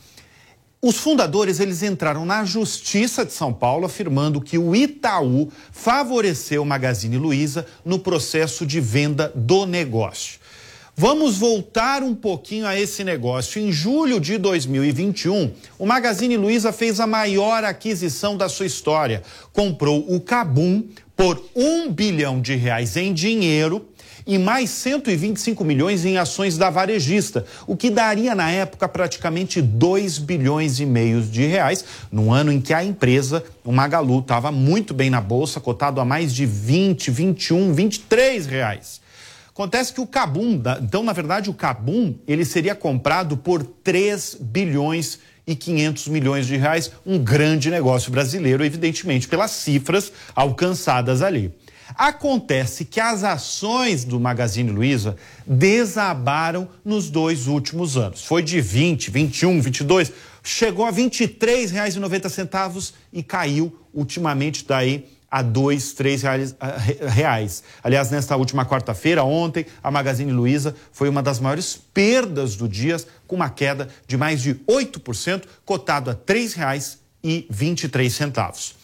os 0.85 0.97
fundadores 0.97 1.61
eles 1.61 1.81
entraram 1.85 2.27
na 2.27 2.45
Justiça 2.45 3.25
de 3.25 3.33
São 3.33 3.53
Paulo 3.53 3.87
afirmando 3.87 4.41
que 4.41 4.59
o 4.59 4.75
Itaú 4.75 5.49
favoreceu 5.71 6.63
o 6.63 6.67
Magazine 6.67 7.17
Luiza 7.17 7.65
no 7.85 8.01
processo 8.01 8.67
de 8.67 8.81
venda 8.81 9.31
do 9.33 9.65
negócio. 9.65 10.42
Vamos 10.95 11.39
voltar 11.39 12.03
um 12.03 12.15
pouquinho 12.15 12.67
a 12.67 12.79
esse 12.79 13.03
negócio. 13.03 13.59
Em 13.59 13.73
julho 13.73 14.21
de 14.21 14.37
2021, 14.37 15.51
o 15.79 15.87
Magazine 15.87 16.37
Luiza 16.37 16.71
fez 16.71 17.01
a 17.01 17.07
maior 17.07 17.65
aquisição 17.65 18.37
da 18.37 18.47
sua 18.47 18.67
história. 18.67 19.23
Comprou 19.55 20.05
o 20.07 20.21
Cabum 20.21 20.85
por 21.17 21.43
um 21.57 21.91
bilhão 21.91 22.43
de 22.43 22.55
reais 22.57 22.95
em 22.99 23.15
dinheiro 23.15 23.89
e 24.27 24.37
mais 24.37 24.69
125 24.69 25.65
milhões 25.65 26.05
em 26.05 26.19
ações 26.19 26.59
da 26.59 26.69
varejista, 26.69 27.47
o 27.67 27.75
que 27.75 27.89
daria 27.89 28.35
na 28.35 28.51
época 28.51 28.87
praticamente 28.87 29.63
2 29.63 30.19
bilhões 30.19 30.79
e 30.79 30.85
meio 30.85 31.23
de 31.23 31.47
reais, 31.47 31.85
num 32.13 32.31
ano 32.31 32.53
em 32.53 32.61
que 32.61 32.75
a 32.75 32.85
empresa, 32.85 33.43
o 33.65 33.73
Magalu, 33.73 34.21
estava 34.21 34.53
muito 34.53 34.93
bem 34.93 35.09
na 35.09 35.23
bolsa, 35.23 35.59
cotado 35.59 36.01
a 36.03 36.05
mais 36.05 36.35
de 36.35 36.45
20, 36.45 37.11
21, 37.11 37.73
23 37.73 38.47
reais. 38.47 39.02
Acontece 39.55 39.93
que 39.93 40.01
o 40.01 40.07
Cabum, 40.07 40.63
então, 40.81 41.03
na 41.03 41.13
verdade, 41.13 41.51
o 41.51 41.55
Cabum, 41.55 42.15
ele 42.27 42.43
seria 42.43 42.75
comprado 42.75 43.37
por 43.37 43.63
3 43.63 44.39
bilhões 44.41 45.19
e 45.47 45.55
500 45.55 46.09
milhões 46.09 46.47
de 46.47 46.57
reais, 46.57 46.91
um 47.05 47.19
grande 47.19 47.71
negócio 47.71 48.11
brasileiro, 48.11 48.65
evidentemente, 48.65 49.29
pelas 49.29 49.51
cifras 49.51 50.11
alcançadas 50.35 51.21
ali. 51.21 51.53
Acontece 51.95 52.87
que 52.87 52.99
as 52.99 53.23
ações 53.25 54.05
do 54.05 54.19
Magazine 54.19 54.71
Luiza 54.71 55.17
desabaram 55.47 56.67
nos 56.83 57.11
dois 57.11 57.47
últimos 57.47 57.99
anos. 57.99 58.25
Foi 58.25 58.43
de 58.43 58.59
20, 58.59 59.11
21, 59.11 59.61
22, 59.61 60.13
chegou 60.43 60.87
a 60.87 60.91
R$ 60.91 60.97
23,90 60.97 62.93
e 63.13 63.23
caiu 63.23 63.77
ultimamente 63.93 64.65
daí 64.67 65.07
a 65.33 65.41
dois, 65.41 65.95
três 65.95 66.21
reais, 66.23 66.55
reais. 67.09 67.63
Aliás, 67.83 68.11
nesta 68.11 68.37
última 68.37 68.67
quarta-feira, 68.67 69.25
ontem, 69.25 69.65
a 69.83 69.91
Magazine 69.91 70.31
Luiza 70.31 70.77
foi 70.93 71.09
uma 71.09 71.23
das 71.23 71.41
maiores 71.41 71.81
perdas 71.95 72.55
do 72.55 72.69
dia, 72.69 72.99
com 73.27 73.37
uma 73.37 73.49
queda 73.49 73.89
de 74.07 74.19
mais 74.19 74.43
de 74.43 74.57
8%, 74.69 75.45
cotado 75.65 76.11
a 76.11 76.13
R$ 76.13 76.19
3,23. 76.27 78.75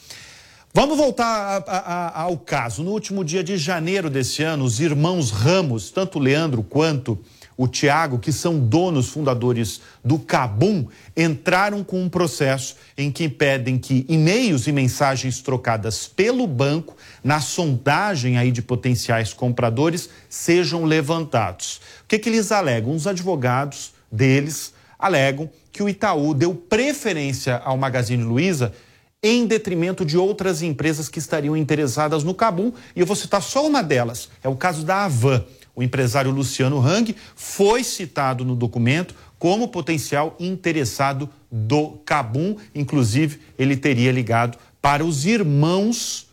Vamos 0.72 0.96
voltar 0.96 1.62
a, 1.66 1.76
a, 1.76 2.22
ao 2.22 2.38
caso. 2.38 2.82
No 2.82 2.92
último 2.92 3.22
dia 3.22 3.44
de 3.44 3.59
janeiro 3.59 4.09
desse 4.09 4.42
ano, 4.42 4.64
os 4.64 4.80
irmãos 4.80 5.30
Ramos, 5.30 5.90
tanto 5.90 6.18
Leandro 6.18 6.62
quanto 6.62 7.22
o 7.59 7.66
Tiago, 7.66 8.20
que 8.20 8.30
são 8.30 8.56
donos 8.56 9.09
fundadores 9.09 9.80
do 10.04 10.16
Cabum, 10.16 10.86
entraram 11.16 11.82
com 11.82 12.00
um 12.00 12.09
processo 12.09 12.76
em 12.96 13.11
que 13.11 13.28
pedem 13.28 13.76
que 13.76 14.06
e-mails 14.09 14.68
e 14.68 14.72
mensagens 14.72 15.42
trocadas 15.42 16.06
pelo 16.06 16.46
banco 16.46 16.96
na 17.22 17.40
sondagem 17.40 18.38
aí 18.38 18.52
de 18.52 18.62
potenciais 18.62 19.32
compradores 19.32 20.09
sejam 20.28 20.84
levantados. 20.84 21.80
O 22.04 22.06
que, 22.06 22.20
que 22.20 22.28
eles 22.28 22.52
alegam? 22.52 22.94
Os 22.94 23.09
advogados 23.09 23.92
deles 24.11 24.72
alegam 24.96 25.50
que 25.72 25.82
o 25.82 25.88
Itaú 25.88 26.34
deu 26.34 26.54
preferência 26.54 27.56
ao 27.64 27.76
Magazine 27.76 28.22
Luiza 28.22 28.72
em 29.20 29.46
detrimento 29.46 30.04
de 30.04 30.16
outras 30.16 30.62
empresas 30.62 31.09
que 31.09 31.18
estariam 31.18 31.56
interessadas 31.56 32.22
no 32.22 32.34
Cabum, 32.34 32.72
e 32.94 33.00
eu 33.00 33.06
vou 33.06 33.16
citar 33.16 33.42
só 33.42 33.66
uma 33.66 33.82
delas, 33.82 34.28
é 34.44 34.48
o 34.48 34.54
caso 34.54 34.84
da 34.84 35.06
Avan. 35.06 35.44
O 35.79 35.83
empresário 35.85 36.33
Luciano 36.33 36.85
Hang 36.85 37.14
foi 37.37 37.85
citado 37.85 38.45
no 38.45 38.57
documento 38.57 39.14
como 39.39 39.68
potencial 39.68 40.35
interessado 40.41 41.31
do 41.49 42.01
Cabum. 42.05 42.57
Inclusive, 42.74 43.39
ele 43.57 43.76
teria 43.76 44.11
ligado 44.11 44.59
para 44.83 45.05
os 45.05 45.24
irmãos 45.24 46.26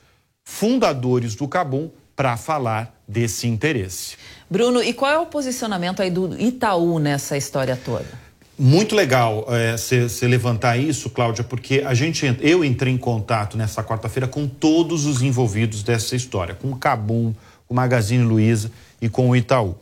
fundadores 0.44 1.36
do 1.36 1.48
Cabum 1.48 1.92
para 2.16 2.36
falar 2.38 3.00
desse 3.08 3.46
interesse. 3.46 4.18
Bruno, 4.50 4.82
e 4.82 4.92
qual 4.94 5.12
é 5.12 5.20
o 5.20 5.28
posicionamento 5.28 6.02
aí 6.02 6.10
do 6.10 6.36
Itaú 6.42 6.98
nessa 6.98 7.38
história 7.38 7.76
toda? 7.76 8.26
Muito 8.58 8.96
legal 8.96 9.46
você 9.78 10.26
é, 10.26 10.28
levantar 10.28 10.76
isso, 10.76 11.12
Cláudia, 11.12 11.44
porque 11.44 11.84
a 11.86 11.94
gente, 11.94 12.26
eu 12.42 12.66
entrei 12.66 12.92
em 12.92 12.98
contato 12.98 13.58
nessa 13.58 13.84
quarta-feira 13.84 14.28
com 14.28 14.48
todos 14.48 15.06
os 15.06 15.22
envolvidos 15.22 15.84
dessa 15.84 16.16
história, 16.16 16.56
com 16.56 16.72
o 16.72 16.76
Cabum, 16.78 17.32
o 17.70 17.76
Magazine 17.76 18.24
Luiza 18.24 18.72
e 19.02 19.10
com 19.10 19.30
o 19.30 19.36
Itaú. 19.36 19.76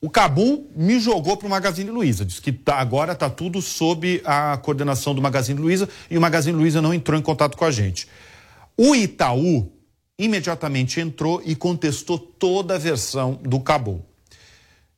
O 0.00 0.10
Cabum 0.10 0.66
me 0.74 0.98
jogou 0.98 1.36
para 1.36 1.46
o 1.46 1.50
Magazine 1.50 1.88
Luiza, 1.88 2.24
diz 2.24 2.40
que 2.40 2.50
tá, 2.50 2.76
agora 2.76 3.12
está 3.12 3.30
tudo 3.30 3.62
sob 3.62 4.20
a 4.24 4.56
coordenação 4.56 5.14
do 5.14 5.22
Magazine 5.22 5.60
Luiza 5.60 5.88
e 6.10 6.18
o 6.18 6.20
Magazine 6.20 6.58
Luiza 6.58 6.82
não 6.82 6.92
entrou 6.92 7.18
em 7.18 7.22
contato 7.22 7.56
com 7.56 7.64
a 7.64 7.70
gente. 7.70 8.08
O 8.76 8.96
Itaú 8.96 9.70
imediatamente 10.18 11.00
entrou 11.00 11.40
e 11.44 11.54
contestou 11.54 12.18
toda 12.18 12.74
a 12.74 12.78
versão 12.78 13.38
do 13.42 13.60
Cabum. 13.60 14.00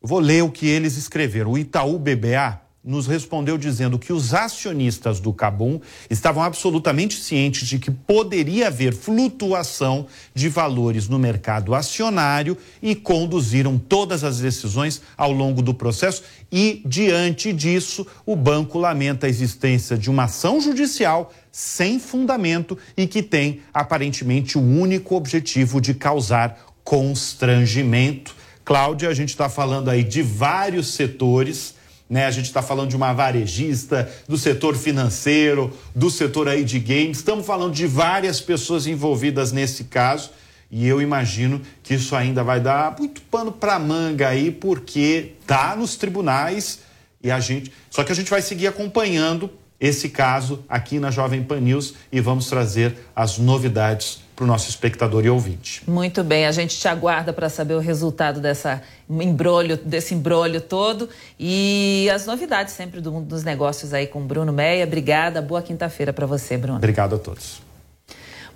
Vou 0.00 0.20
ler 0.20 0.42
o 0.42 0.50
que 0.50 0.66
eles 0.66 0.96
escreveram. 0.96 1.52
O 1.52 1.58
Itaú 1.58 1.98
BBA 1.98 2.63
nos 2.84 3.06
respondeu 3.06 3.56
dizendo 3.56 3.98
que 3.98 4.12
os 4.12 4.34
acionistas 4.34 5.18
do 5.18 5.32
Cabum 5.32 5.80
estavam 6.10 6.42
absolutamente 6.42 7.18
cientes 7.18 7.66
de 7.66 7.78
que 7.78 7.90
poderia 7.90 8.66
haver 8.66 8.94
flutuação 8.94 10.06
de 10.34 10.50
valores 10.50 11.08
no 11.08 11.18
mercado 11.18 11.74
acionário 11.74 12.58
e 12.82 12.94
conduziram 12.94 13.78
todas 13.78 14.22
as 14.22 14.38
decisões 14.38 15.00
ao 15.16 15.32
longo 15.32 15.62
do 15.62 15.72
processo. 15.72 16.22
E, 16.52 16.82
diante 16.84 17.52
disso, 17.54 18.06
o 18.26 18.36
banco 18.36 18.78
lamenta 18.78 19.26
a 19.26 19.30
existência 19.30 19.96
de 19.96 20.10
uma 20.10 20.24
ação 20.24 20.60
judicial 20.60 21.32
sem 21.50 21.98
fundamento 21.98 22.76
e 22.96 23.06
que 23.06 23.22
tem 23.22 23.62
aparentemente 23.72 24.58
o 24.58 24.60
único 24.60 25.14
objetivo 25.14 25.80
de 25.80 25.94
causar 25.94 26.58
constrangimento. 26.84 28.36
Cláudia, 28.62 29.08
a 29.08 29.14
gente 29.14 29.30
está 29.30 29.48
falando 29.48 29.88
aí 29.88 30.04
de 30.04 30.20
vários 30.20 30.94
setores 30.94 31.74
né? 32.14 32.26
A 32.26 32.30
gente 32.30 32.44
está 32.44 32.62
falando 32.62 32.90
de 32.90 32.94
uma 32.94 33.12
varejista, 33.12 34.08
do 34.28 34.38
setor 34.38 34.76
financeiro, 34.76 35.76
do 35.92 36.08
setor 36.08 36.46
aí 36.46 36.62
de 36.62 36.78
games. 36.78 37.16
Estamos 37.16 37.44
falando 37.44 37.74
de 37.74 37.88
várias 37.88 38.40
pessoas 38.40 38.86
envolvidas 38.86 39.50
nesse 39.50 39.82
caso. 39.82 40.30
E 40.70 40.86
eu 40.86 41.02
imagino 41.02 41.60
que 41.82 41.94
isso 41.94 42.14
ainda 42.14 42.44
vai 42.44 42.60
dar 42.60 42.94
muito 42.96 43.20
pano 43.22 43.50
para 43.50 43.80
manga 43.80 44.28
aí, 44.28 44.52
porque 44.52 45.32
tá 45.44 45.74
nos 45.74 45.96
tribunais 45.96 46.82
e 47.20 47.32
a 47.32 47.40
gente. 47.40 47.72
Só 47.90 48.04
que 48.04 48.12
a 48.12 48.14
gente 48.14 48.30
vai 48.30 48.40
seguir 48.40 48.68
acompanhando 48.68 49.50
esse 49.80 50.08
caso 50.08 50.64
aqui 50.68 51.00
na 51.00 51.10
Jovem 51.10 51.42
Pan 51.42 51.58
News 51.58 51.94
e 52.12 52.20
vamos 52.20 52.46
trazer 52.46 52.96
as 53.16 53.38
novidades 53.38 54.20
para 54.34 54.44
o 54.44 54.46
nosso 54.46 54.68
espectador 54.68 55.24
e 55.24 55.30
ouvinte. 55.30 55.82
Muito 55.86 56.24
bem, 56.24 56.46
a 56.46 56.52
gente 56.52 56.76
te 56.78 56.88
aguarda 56.88 57.32
para 57.32 57.48
saber 57.48 57.74
o 57.74 57.78
resultado 57.78 58.40
dessa 58.40 58.82
embrolho, 59.08 59.76
desse 59.76 60.14
embrolho 60.14 60.60
todo 60.60 61.08
e 61.38 62.08
as 62.12 62.26
novidades 62.26 62.74
sempre 62.74 63.00
do 63.00 63.12
mundo 63.12 63.26
dos 63.26 63.44
negócios 63.44 63.94
aí 63.94 64.06
com 64.06 64.26
Bruno 64.26 64.52
Meia. 64.52 64.84
Obrigada, 64.84 65.40
boa 65.40 65.62
quinta-feira 65.62 66.12
para 66.12 66.26
você, 66.26 66.56
Bruno. 66.56 66.78
Obrigado 66.78 67.14
a 67.14 67.18
todos. 67.18 67.62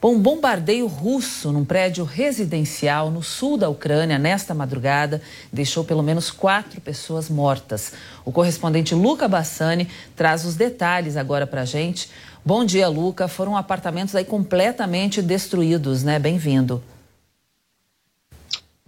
Bom, 0.00 0.14
um 0.14 0.20
bombardeio 0.20 0.86
russo 0.86 1.50
num 1.50 1.64
prédio 1.64 2.04
residencial 2.04 3.10
no 3.10 3.20
sul 3.20 3.56
da 3.56 3.68
Ucrânia 3.68 4.16
nesta 4.16 4.54
madrugada 4.54 5.20
deixou 5.52 5.82
pelo 5.82 6.04
menos 6.04 6.30
quatro 6.30 6.80
pessoas 6.80 7.28
mortas. 7.28 7.94
O 8.24 8.30
correspondente 8.30 8.94
Luca 8.94 9.26
Bassani 9.26 9.88
traz 10.14 10.44
os 10.44 10.54
detalhes 10.54 11.16
agora 11.16 11.48
para 11.48 11.62
a 11.62 11.64
gente. 11.64 12.08
Bom 12.49 12.64
dia, 12.64 12.88
Luca. 12.88 13.28
Foram 13.28 13.59
apartamentos 13.59 14.14
aí 14.14 14.24
completamente 14.24 15.20
destruídos, 15.20 16.03
né? 16.03 16.18
Bem-vindo. 16.18 16.82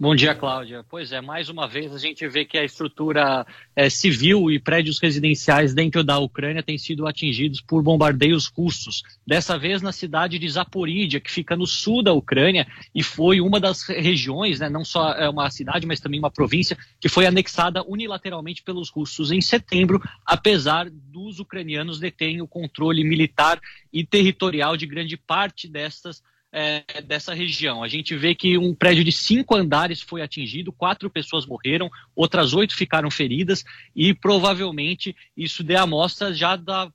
Bom 0.01 0.15
dia, 0.15 0.33
Cláudia. 0.33 0.83
Pois 0.89 1.11
é, 1.11 1.21
mais 1.21 1.47
uma 1.47 1.67
vez 1.67 1.93
a 1.93 1.99
gente 1.99 2.27
vê 2.27 2.43
que 2.43 2.57
a 2.57 2.63
estrutura 2.63 3.45
é, 3.75 3.87
civil 3.87 4.49
e 4.49 4.57
prédios 4.57 4.99
residenciais 4.99 5.75
dentro 5.75 6.03
da 6.03 6.17
Ucrânia 6.17 6.63
têm 6.63 6.75
sido 6.75 7.05
atingidos 7.05 7.61
por 7.61 7.83
bombardeios 7.83 8.47
russos. 8.47 9.03
Dessa 9.27 9.59
vez 9.59 9.79
na 9.79 9.91
cidade 9.91 10.39
de 10.39 10.49
Zaporídia, 10.49 11.19
que 11.19 11.29
fica 11.29 11.55
no 11.55 11.67
sul 11.67 12.01
da 12.01 12.13
Ucrânia 12.13 12.65
e 12.95 13.03
foi 13.03 13.41
uma 13.41 13.59
das 13.59 13.83
regiões, 13.83 14.59
né, 14.59 14.67
não 14.69 14.83
só 14.83 15.11
é 15.11 15.29
uma 15.29 15.51
cidade, 15.51 15.85
mas 15.85 15.99
também 15.99 16.19
uma 16.19 16.31
província, 16.31 16.75
que 16.99 17.07
foi 17.07 17.27
anexada 17.27 17.83
unilateralmente 17.87 18.63
pelos 18.63 18.89
russos 18.89 19.31
em 19.31 19.39
setembro, 19.39 20.01
apesar 20.25 20.89
dos 20.89 21.37
ucranianos 21.37 21.99
deterem 21.99 22.41
o 22.41 22.47
controle 22.47 23.03
militar 23.03 23.61
e 23.93 24.03
territorial 24.03 24.75
de 24.75 24.87
grande 24.87 25.15
parte 25.15 25.67
destas 25.67 26.23
é, 26.51 27.01
dessa 27.01 27.33
região. 27.33 27.83
A 27.83 27.87
gente 27.87 28.15
vê 28.15 28.35
que 28.35 28.57
um 28.57 28.75
prédio 28.75 29.03
de 29.03 29.11
cinco 29.11 29.55
andares 29.55 30.01
foi 30.01 30.21
atingido, 30.21 30.71
quatro 30.71 31.09
pessoas 31.09 31.45
morreram, 31.45 31.89
outras 32.15 32.53
oito 32.53 32.75
ficaram 32.75 33.09
feridas 33.09 33.63
e 33.95 34.13
provavelmente 34.13 35.15
isso 35.35 35.63
dê 35.63 35.75
amostra 35.75 36.33
já 36.33 36.55
da 36.55 36.91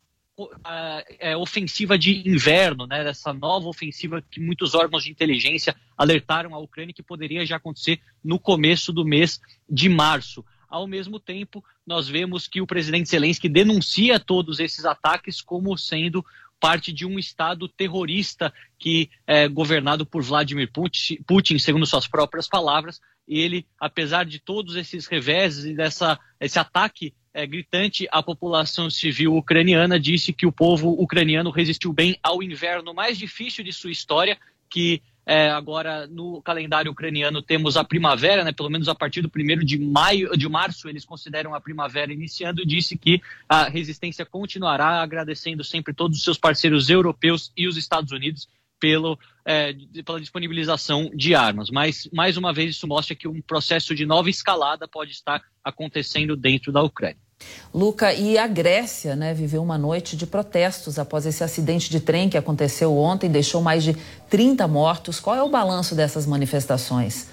é, 1.19 1.35
ofensiva 1.37 1.99
de 1.99 2.29
inverno, 2.29 2.87
né, 2.87 3.03
dessa 3.03 3.33
nova 3.33 3.69
ofensiva 3.69 4.23
que 4.31 4.39
muitos 4.39 4.75
órgãos 4.75 5.05
de 5.05 5.11
inteligência 5.11 5.75
alertaram 5.97 6.55
à 6.55 6.59
Ucrânia 6.59 6.93
que 6.93 7.03
poderia 7.03 7.47
já 7.47 7.57
acontecer 7.57 8.01
no 8.23 8.39
começo 8.39 8.93
do 8.93 9.05
mês 9.05 9.41
de 9.69 9.89
março. 9.89 10.45
Ao 10.69 10.87
mesmo 10.87 11.19
tempo, 11.19 11.65
nós 11.87 12.09
vemos 12.09 12.49
que 12.49 12.61
o 12.61 12.67
presidente 12.67 13.09
Zelensky 13.09 13.49
denuncia 13.49 14.21
todos 14.21 14.59
esses 14.59 14.85
ataques 14.85 15.41
como 15.41 15.79
sendo 15.79 16.25
parte 16.61 16.93
de 16.93 17.07
um 17.07 17.19
Estado 17.19 17.69
terrorista 17.69 18.53
que 18.79 19.11
é 19.27 19.49
governado 19.49 20.05
por 20.07 20.23
Vladimir 20.23 20.71
Putin, 20.73 21.59
segundo 21.59 21.87
suas 21.87 22.07
próprias 22.07 22.49
palavras. 22.49 23.01
Ele, 23.27 23.67
apesar 23.79 24.25
de 24.25 24.39
todos 24.39 24.77
esses 24.77 25.07
reveses 25.07 25.65
e 25.65 25.75
dessa, 25.75 26.19
esse 26.41 26.59
ataque 26.59 27.13
é, 27.35 27.47
gritante 27.47 28.09
à 28.11 28.23
população 28.23 28.89
civil 28.89 29.37
ucraniana, 29.37 30.01
disse 30.01 30.33
que 30.33 30.47
o 30.47 30.53
povo 30.53 30.91
ucraniano 30.91 31.51
resistiu 31.51 31.93
bem 31.93 32.19
ao 32.23 32.43
inverno 32.43 32.95
mais 32.95 33.19
difícil 33.19 33.63
de 33.63 33.73
sua 33.73 33.91
história, 33.91 34.39
que 34.71 35.03
é, 35.27 35.51
agora, 35.51 36.07
no 36.07 36.41
calendário 36.41 36.93
ucraniano, 36.93 37.43
temos 37.43 37.77
a 37.77 37.83
primavera, 37.83 38.45
né, 38.45 38.53
pelo 38.53 38.71
menos 38.71 38.89
a 38.89 38.95
partir 38.95 39.23
do 39.23 39.29
primeiro 39.29 39.65
de 39.65 39.77
maio, 39.77 40.31
de 40.37 40.49
março, 40.49 40.89
eles 40.89 41.05
consideram 41.05 41.53
a 41.53 41.61
primavera 41.61 42.13
iniciando, 42.13 42.65
disse 42.65 42.97
que 42.97 43.21
a 43.49 43.65
resistência 43.69 44.25
continuará, 44.25 45.03
agradecendo 45.03 45.65
sempre 45.65 45.93
todos 45.93 46.19
os 46.19 46.23
seus 46.23 46.39
parceiros 46.39 46.89
europeus 46.89 47.53
e 47.57 47.67
os 47.67 47.77
Estados 47.77 48.13
Unidos 48.13 48.49
pelo, 48.79 49.19
é, 49.45 49.75
pela 50.05 50.21
disponibilização 50.21 51.11
de 51.13 51.35
armas. 51.35 51.71
Mas, 51.71 52.09
mais 52.13 52.37
uma 52.37 52.53
vez, 52.53 52.77
isso 52.77 52.87
mostra 52.87 53.17
que 53.17 53.27
um 53.27 53.41
processo 53.41 53.97
de 53.97 54.07
nova 54.07 54.31
escalada 54.31 54.87
pode 54.87 55.11
estar 55.11 55.43
acontecendo 55.65 56.37
dentro 56.37 56.71
da 56.71 56.83
Ucrânia. 56.83 57.26
Luca, 57.75 58.15
e 58.15 58.39
a 58.39 58.47
Grécia 58.47 59.15
né, 59.15 59.35
viveu 59.35 59.63
uma 59.63 59.77
noite 59.77 60.17
de 60.17 60.27
protestos 60.27 60.99
após 60.99 61.27
esse 61.27 61.45
acidente 61.45 61.91
de 61.91 62.01
trem 62.01 62.29
que 62.29 62.39
aconteceu 62.39 62.97
ontem, 62.97 63.31
deixou 63.31 63.61
mais 63.61 63.85
de 63.85 63.95
30 64.31 64.67
mortos. 64.67 65.21
Qual 65.21 65.37
é 65.37 65.43
o 65.43 65.49
balanço 65.49 65.95
dessas 65.95 66.27
manifestações? 66.27 67.29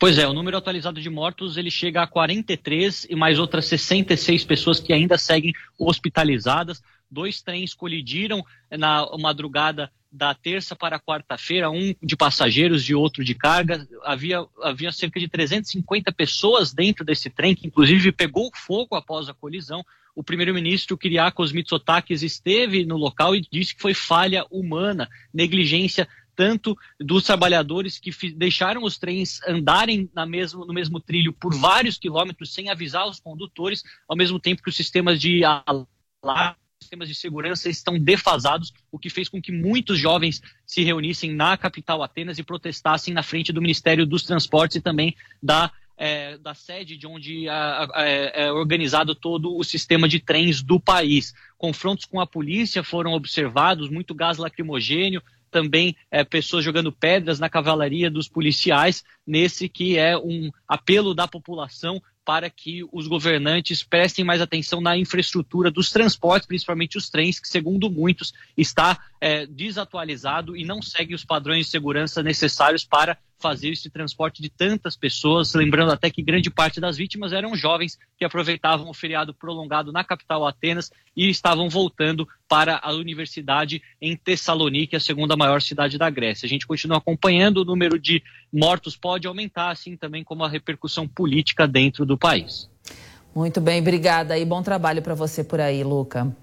Pois 0.00 0.16
é, 0.16 0.26
o 0.26 0.32
número 0.32 0.56
atualizado 0.56 1.00
de 1.00 1.10
mortos 1.10 1.58
ele 1.58 1.70
chega 1.70 2.02
a 2.02 2.06
43 2.06 3.06
e 3.10 3.14
mais 3.14 3.38
outras 3.38 3.66
66 3.66 4.44
pessoas 4.44 4.80
que 4.80 4.94
ainda 4.94 5.18
seguem 5.18 5.52
hospitalizadas. 5.78 6.82
Dois 7.10 7.42
trens 7.42 7.74
colidiram 7.74 8.44
na 8.70 9.06
madrugada 9.18 9.90
da 10.12 10.34
terça 10.34 10.74
para 10.74 10.98
quarta-feira, 10.98 11.70
um 11.70 11.94
de 12.02 12.16
passageiros 12.16 12.88
e 12.88 12.94
outro 12.94 13.24
de 13.24 13.34
carga. 13.34 13.86
Havia, 14.02 14.44
havia 14.62 14.90
cerca 14.90 15.20
de 15.20 15.28
350 15.28 16.12
pessoas 16.12 16.72
dentro 16.72 17.04
desse 17.04 17.30
trem, 17.30 17.54
que 17.54 17.66
inclusive 17.66 18.10
pegou 18.10 18.50
fogo 18.54 18.96
após 18.96 19.28
a 19.28 19.34
colisão. 19.34 19.84
O 20.14 20.24
primeiro-ministro 20.24 20.98
Kyriakos 20.98 21.52
Mitsotakis 21.52 22.22
esteve 22.22 22.84
no 22.84 22.96
local 22.96 23.36
e 23.36 23.40
disse 23.40 23.74
que 23.74 23.82
foi 23.82 23.94
falha 23.94 24.44
humana, 24.50 25.08
negligência 25.32 26.08
tanto 26.34 26.76
dos 26.98 27.24
trabalhadores 27.24 27.98
que 27.98 28.10
deixaram 28.32 28.82
os 28.82 28.98
trens 28.98 29.40
andarem 29.46 30.10
mesmo, 30.26 30.64
no 30.64 30.72
mesmo 30.72 30.98
trilho 30.98 31.32
por 31.34 31.54
vários 31.54 31.98
quilômetros 31.98 32.54
sem 32.54 32.70
avisar 32.70 33.06
os 33.06 33.20
condutores, 33.20 33.82
ao 34.08 34.16
mesmo 34.16 34.40
tempo 34.40 34.62
que 34.62 34.70
os 34.70 34.76
sistemas 34.76 35.20
de 35.20 35.42
alarme 35.44 36.56
sistemas 36.80 37.08
de 37.08 37.14
segurança 37.14 37.68
estão 37.68 37.98
defasados, 37.98 38.72
o 38.90 38.98
que 38.98 39.10
fez 39.10 39.28
com 39.28 39.40
que 39.40 39.52
muitos 39.52 39.98
jovens 39.98 40.40
se 40.64 40.82
reunissem 40.82 41.32
na 41.32 41.56
capital 41.56 42.02
Atenas 42.02 42.38
e 42.38 42.42
protestassem 42.42 43.12
na 43.12 43.22
frente 43.22 43.52
do 43.52 43.60
Ministério 43.60 44.06
dos 44.06 44.22
Transportes 44.22 44.76
e 44.76 44.80
também 44.80 45.14
da 45.42 45.70
é, 46.02 46.38
da 46.38 46.54
sede 46.54 46.96
de 46.96 47.06
onde 47.06 47.46
é, 47.46 48.46
é, 48.46 48.52
organizado 48.52 49.14
todo 49.14 49.54
o 49.54 49.62
sistema 49.62 50.08
de 50.08 50.18
trens 50.18 50.62
do 50.62 50.80
país. 50.80 51.34
Confrontos 51.58 52.06
com 52.06 52.18
a 52.18 52.26
polícia 52.26 52.82
foram 52.82 53.12
observados, 53.12 53.90
muito 53.90 54.14
gás 54.14 54.38
lacrimogênio, 54.38 55.22
também 55.50 55.94
é, 56.10 56.24
pessoas 56.24 56.64
jogando 56.64 56.90
pedras 56.90 57.38
na 57.38 57.50
cavalaria 57.50 58.10
dos 58.10 58.28
policiais, 58.28 59.04
nesse 59.26 59.68
que 59.68 59.98
é 59.98 60.16
um 60.16 60.50
apelo 60.66 61.14
da 61.14 61.28
população 61.28 62.00
para 62.30 62.48
que 62.48 62.86
os 62.92 63.08
governantes 63.08 63.82
prestem 63.82 64.24
mais 64.24 64.40
atenção 64.40 64.80
na 64.80 64.96
infraestrutura 64.96 65.68
dos 65.68 65.90
transportes, 65.90 66.46
principalmente 66.46 66.96
os 66.96 67.10
trens, 67.10 67.40
que, 67.40 67.48
segundo 67.48 67.90
muitos, 67.90 68.32
está 68.56 68.96
é, 69.20 69.46
desatualizado 69.46 70.56
e 70.56 70.64
não 70.64 70.80
segue 70.80 71.12
os 71.12 71.24
padrões 71.24 71.66
de 71.66 71.72
segurança 71.72 72.22
necessários 72.22 72.84
para 72.84 73.18
fazer 73.40 73.70
esse 73.70 73.88
transporte 73.88 74.42
de 74.42 74.50
tantas 74.50 74.96
pessoas, 74.96 75.54
lembrando 75.54 75.92
até 75.92 76.10
que 76.10 76.22
grande 76.22 76.50
parte 76.50 76.80
das 76.80 76.96
vítimas 76.96 77.32
eram 77.32 77.56
jovens 77.56 77.98
que 78.18 78.24
aproveitavam 78.24 78.90
o 78.90 78.94
feriado 78.94 79.32
prolongado 79.32 79.90
na 79.90 80.04
capital 80.04 80.46
Atenas 80.46 80.92
e 81.16 81.28
estavam 81.28 81.68
voltando 81.68 82.28
para 82.48 82.78
a 82.82 82.92
universidade 82.92 83.82
em 84.00 84.16
Tessalonique, 84.16 84.94
a 84.94 85.00
segunda 85.00 85.36
maior 85.36 85.62
cidade 85.62 85.96
da 85.96 86.10
Grécia. 86.10 86.46
A 86.46 86.48
gente 86.48 86.66
continua 86.66 86.98
acompanhando, 86.98 87.58
o 87.58 87.64
número 87.64 87.98
de 87.98 88.22
mortos 88.52 88.96
pode 88.96 89.26
aumentar, 89.26 89.70
assim 89.70 89.96
também 89.96 90.22
como 90.22 90.44
a 90.44 90.48
repercussão 90.48 91.08
política 91.08 91.66
dentro 91.66 92.04
do 92.04 92.18
país. 92.18 92.68
Muito 93.34 93.60
bem, 93.60 93.80
obrigada 93.80 94.36
e 94.36 94.44
bom 94.44 94.62
trabalho 94.62 95.00
para 95.00 95.14
você 95.14 95.42
por 95.42 95.60
aí, 95.60 95.82
Luca. 95.82 96.34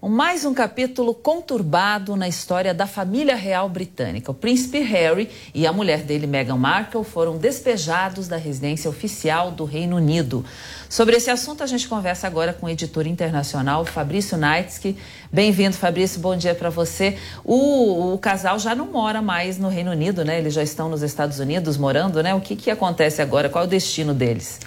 Mais 0.00 0.44
um 0.44 0.54
capítulo 0.54 1.12
conturbado 1.12 2.14
na 2.14 2.28
história 2.28 2.72
da 2.72 2.86
família 2.86 3.34
real 3.34 3.68
britânica. 3.68 4.30
O 4.30 4.34
príncipe 4.34 4.78
Harry 4.78 5.28
e 5.52 5.66
a 5.66 5.72
mulher 5.72 6.02
dele, 6.02 6.24
Meghan 6.24 6.56
Markle, 6.56 7.02
foram 7.02 7.36
despejados 7.36 8.28
da 8.28 8.36
residência 8.36 8.88
oficial 8.88 9.50
do 9.50 9.64
Reino 9.64 9.96
Unido. 9.96 10.44
Sobre 10.88 11.16
esse 11.16 11.30
assunto, 11.30 11.64
a 11.64 11.66
gente 11.66 11.88
conversa 11.88 12.28
agora 12.28 12.52
com 12.52 12.66
o 12.66 12.68
editor 12.68 13.08
internacional 13.08 13.84
Fabrício 13.84 14.38
Naitsky. 14.38 14.96
Bem-vindo, 15.32 15.76
Fabrício. 15.76 16.20
Bom 16.20 16.36
dia 16.36 16.54
para 16.54 16.70
você. 16.70 17.18
O, 17.44 18.14
o, 18.14 18.18
casal 18.18 18.56
já 18.60 18.76
não 18.76 18.86
mora 18.86 19.20
mais 19.20 19.58
no 19.58 19.68
Reino 19.68 19.90
Unido, 19.90 20.24
né? 20.24 20.38
Eles 20.38 20.54
já 20.54 20.62
estão 20.62 20.88
nos 20.88 21.02
Estados 21.02 21.40
Unidos 21.40 21.76
morando, 21.76 22.22
né? 22.22 22.32
O 22.34 22.40
que, 22.40 22.54
que 22.54 22.70
acontece 22.70 23.20
agora? 23.20 23.48
Qual 23.48 23.64
é 23.64 23.66
o 23.66 23.70
destino 23.70 24.14
deles? 24.14 24.60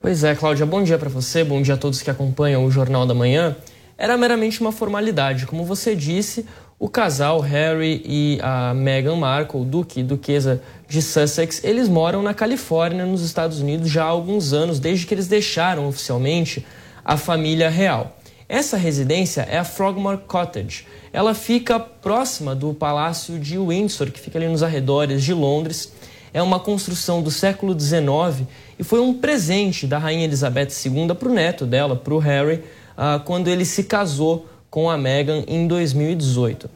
Pois 0.00 0.24
é, 0.24 0.34
Cláudia. 0.34 0.66
Bom 0.66 0.82
dia 0.82 0.98
para 0.98 1.08
você. 1.08 1.44
Bom 1.44 1.62
dia 1.62 1.74
a 1.74 1.78
todos 1.78 2.02
que 2.02 2.10
acompanham 2.10 2.64
o 2.64 2.70
Jornal 2.72 3.06
da 3.06 3.14
Manhã 3.14 3.56
era 3.98 4.16
meramente 4.16 4.60
uma 4.60 4.70
formalidade. 4.70 5.44
Como 5.44 5.64
você 5.64 5.96
disse, 5.96 6.46
o 6.78 6.88
casal 6.88 7.40
Harry 7.40 8.00
e 8.06 8.38
a 8.40 8.72
Meghan 8.72 9.16
Markle, 9.16 9.64
duque 9.64 9.98
e 9.98 10.02
duquesa 10.04 10.62
de 10.88 11.02
Sussex, 11.02 11.64
eles 11.64 11.88
moram 11.88 12.22
na 12.22 12.32
Califórnia, 12.32 13.04
nos 13.04 13.22
Estados 13.22 13.60
Unidos, 13.60 13.90
já 13.90 14.04
há 14.04 14.08
alguns 14.08 14.52
anos, 14.52 14.78
desde 14.78 15.04
que 15.04 15.12
eles 15.12 15.26
deixaram 15.26 15.88
oficialmente 15.88 16.64
a 17.04 17.16
família 17.16 17.68
real. 17.68 18.16
Essa 18.48 18.76
residência 18.76 19.42
é 19.42 19.58
a 19.58 19.64
Frogmore 19.64 20.20
Cottage. 20.26 20.86
Ela 21.12 21.34
fica 21.34 21.80
próxima 21.80 22.54
do 22.54 22.72
Palácio 22.72 23.38
de 23.38 23.58
Windsor, 23.58 24.12
que 24.12 24.20
fica 24.20 24.38
ali 24.38 24.46
nos 24.46 24.62
arredores 24.62 25.22
de 25.24 25.34
Londres. 25.34 25.92
É 26.32 26.40
uma 26.40 26.60
construção 26.60 27.20
do 27.20 27.30
século 27.30 27.78
XIX 27.78 28.46
e 28.78 28.84
foi 28.84 29.00
um 29.00 29.14
presente 29.14 29.86
da 29.86 29.98
Rainha 29.98 30.24
Elizabeth 30.24 30.68
II 30.84 31.14
para 31.14 31.28
o 31.28 31.32
neto 31.32 31.66
dela, 31.66 31.96
para 31.96 32.14
o 32.14 32.18
Harry, 32.18 32.62
ah, 32.98 33.22
quando 33.24 33.46
ele 33.46 33.64
se 33.64 33.84
casou 33.84 34.48
com 34.68 34.90
a 34.90 34.98
Meghan 34.98 35.44
em 35.46 35.68
2018. 35.68 36.68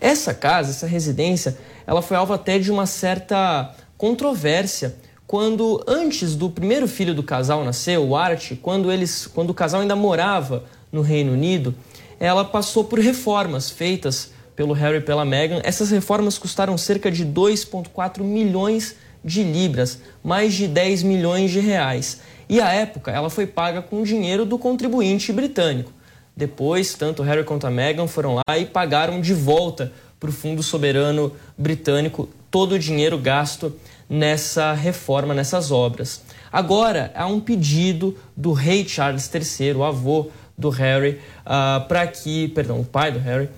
Essa 0.00 0.32
casa, 0.32 0.70
essa 0.70 0.86
residência, 0.86 1.58
ela 1.86 2.00
foi 2.00 2.16
alvo 2.16 2.32
até 2.32 2.58
de 2.58 2.72
uma 2.72 2.86
certa 2.86 3.74
controvérsia 3.98 4.96
quando 5.26 5.80
antes 5.86 6.34
do 6.34 6.50
primeiro 6.50 6.88
filho 6.88 7.14
do 7.14 7.22
casal 7.22 7.62
nascer, 7.64 7.96
o 7.98 8.16
Art, 8.16 8.54
quando 8.60 8.90
eles, 8.90 9.28
quando 9.28 9.50
o 9.50 9.54
casal 9.54 9.80
ainda 9.80 9.94
morava 9.94 10.64
no 10.90 11.02
Reino 11.02 11.34
Unido, 11.34 11.72
ela 12.18 12.44
passou 12.44 12.82
por 12.82 12.98
reformas 12.98 13.70
feitas 13.70 14.32
pelo 14.56 14.72
Harry 14.72 14.96
e 14.96 15.00
pela 15.00 15.24
Meghan. 15.24 15.60
Essas 15.62 15.92
reformas 15.92 16.36
custaram 16.36 16.76
cerca 16.76 17.12
de 17.12 17.24
2,4 17.24 18.24
milhões 18.24 18.96
de 19.24 19.44
libras, 19.44 20.00
mais 20.24 20.52
de 20.54 20.66
10 20.66 21.04
milhões 21.04 21.52
de 21.52 21.60
reais. 21.60 22.22
E 22.50 22.60
à 22.60 22.72
época 22.72 23.12
ela 23.12 23.30
foi 23.30 23.46
paga 23.46 23.80
com 23.80 24.02
dinheiro 24.02 24.44
do 24.44 24.58
contribuinte 24.58 25.32
britânico. 25.32 25.92
Depois, 26.36 26.94
tanto 26.94 27.22
Harry 27.22 27.44
quanto 27.44 27.64
a 27.64 27.70
Meghan 27.70 28.08
foram 28.08 28.34
lá 28.34 28.58
e 28.58 28.66
pagaram 28.66 29.20
de 29.20 29.32
volta 29.32 29.92
para 30.18 30.30
o 30.30 30.32
Fundo 30.32 30.60
Soberano 30.60 31.32
Britânico 31.56 32.28
todo 32.50 32.72
o 32.72 32.78
dinheiro 32.78 33.16
gasto 33.16 33.72
nessa 34.08 34.72
reforma, 34.72 35.32
nessas 35.32 35.70
obras. 35.70 36.22
Agora 36.50 37.12
há 37.14 37.24
um 37.24 37.38
pedido 37.38 38.18
do 38.36 38.52
rei 38.52 38.84
Charles 38.84 39.30
III, 39.32 39.74
o 39.74 39.84
avô 39.84 40.28
do 40.58 40.70
Harry, 40.70 41.20
uh, 41.46 41.86
para 41.86 42.04
que, 42.08 42.48
perdão, 42.48 42.80
o 42.80 42.84
pai 42.84 43.12
do 43.12 43.20
Harry, 43.20 43.48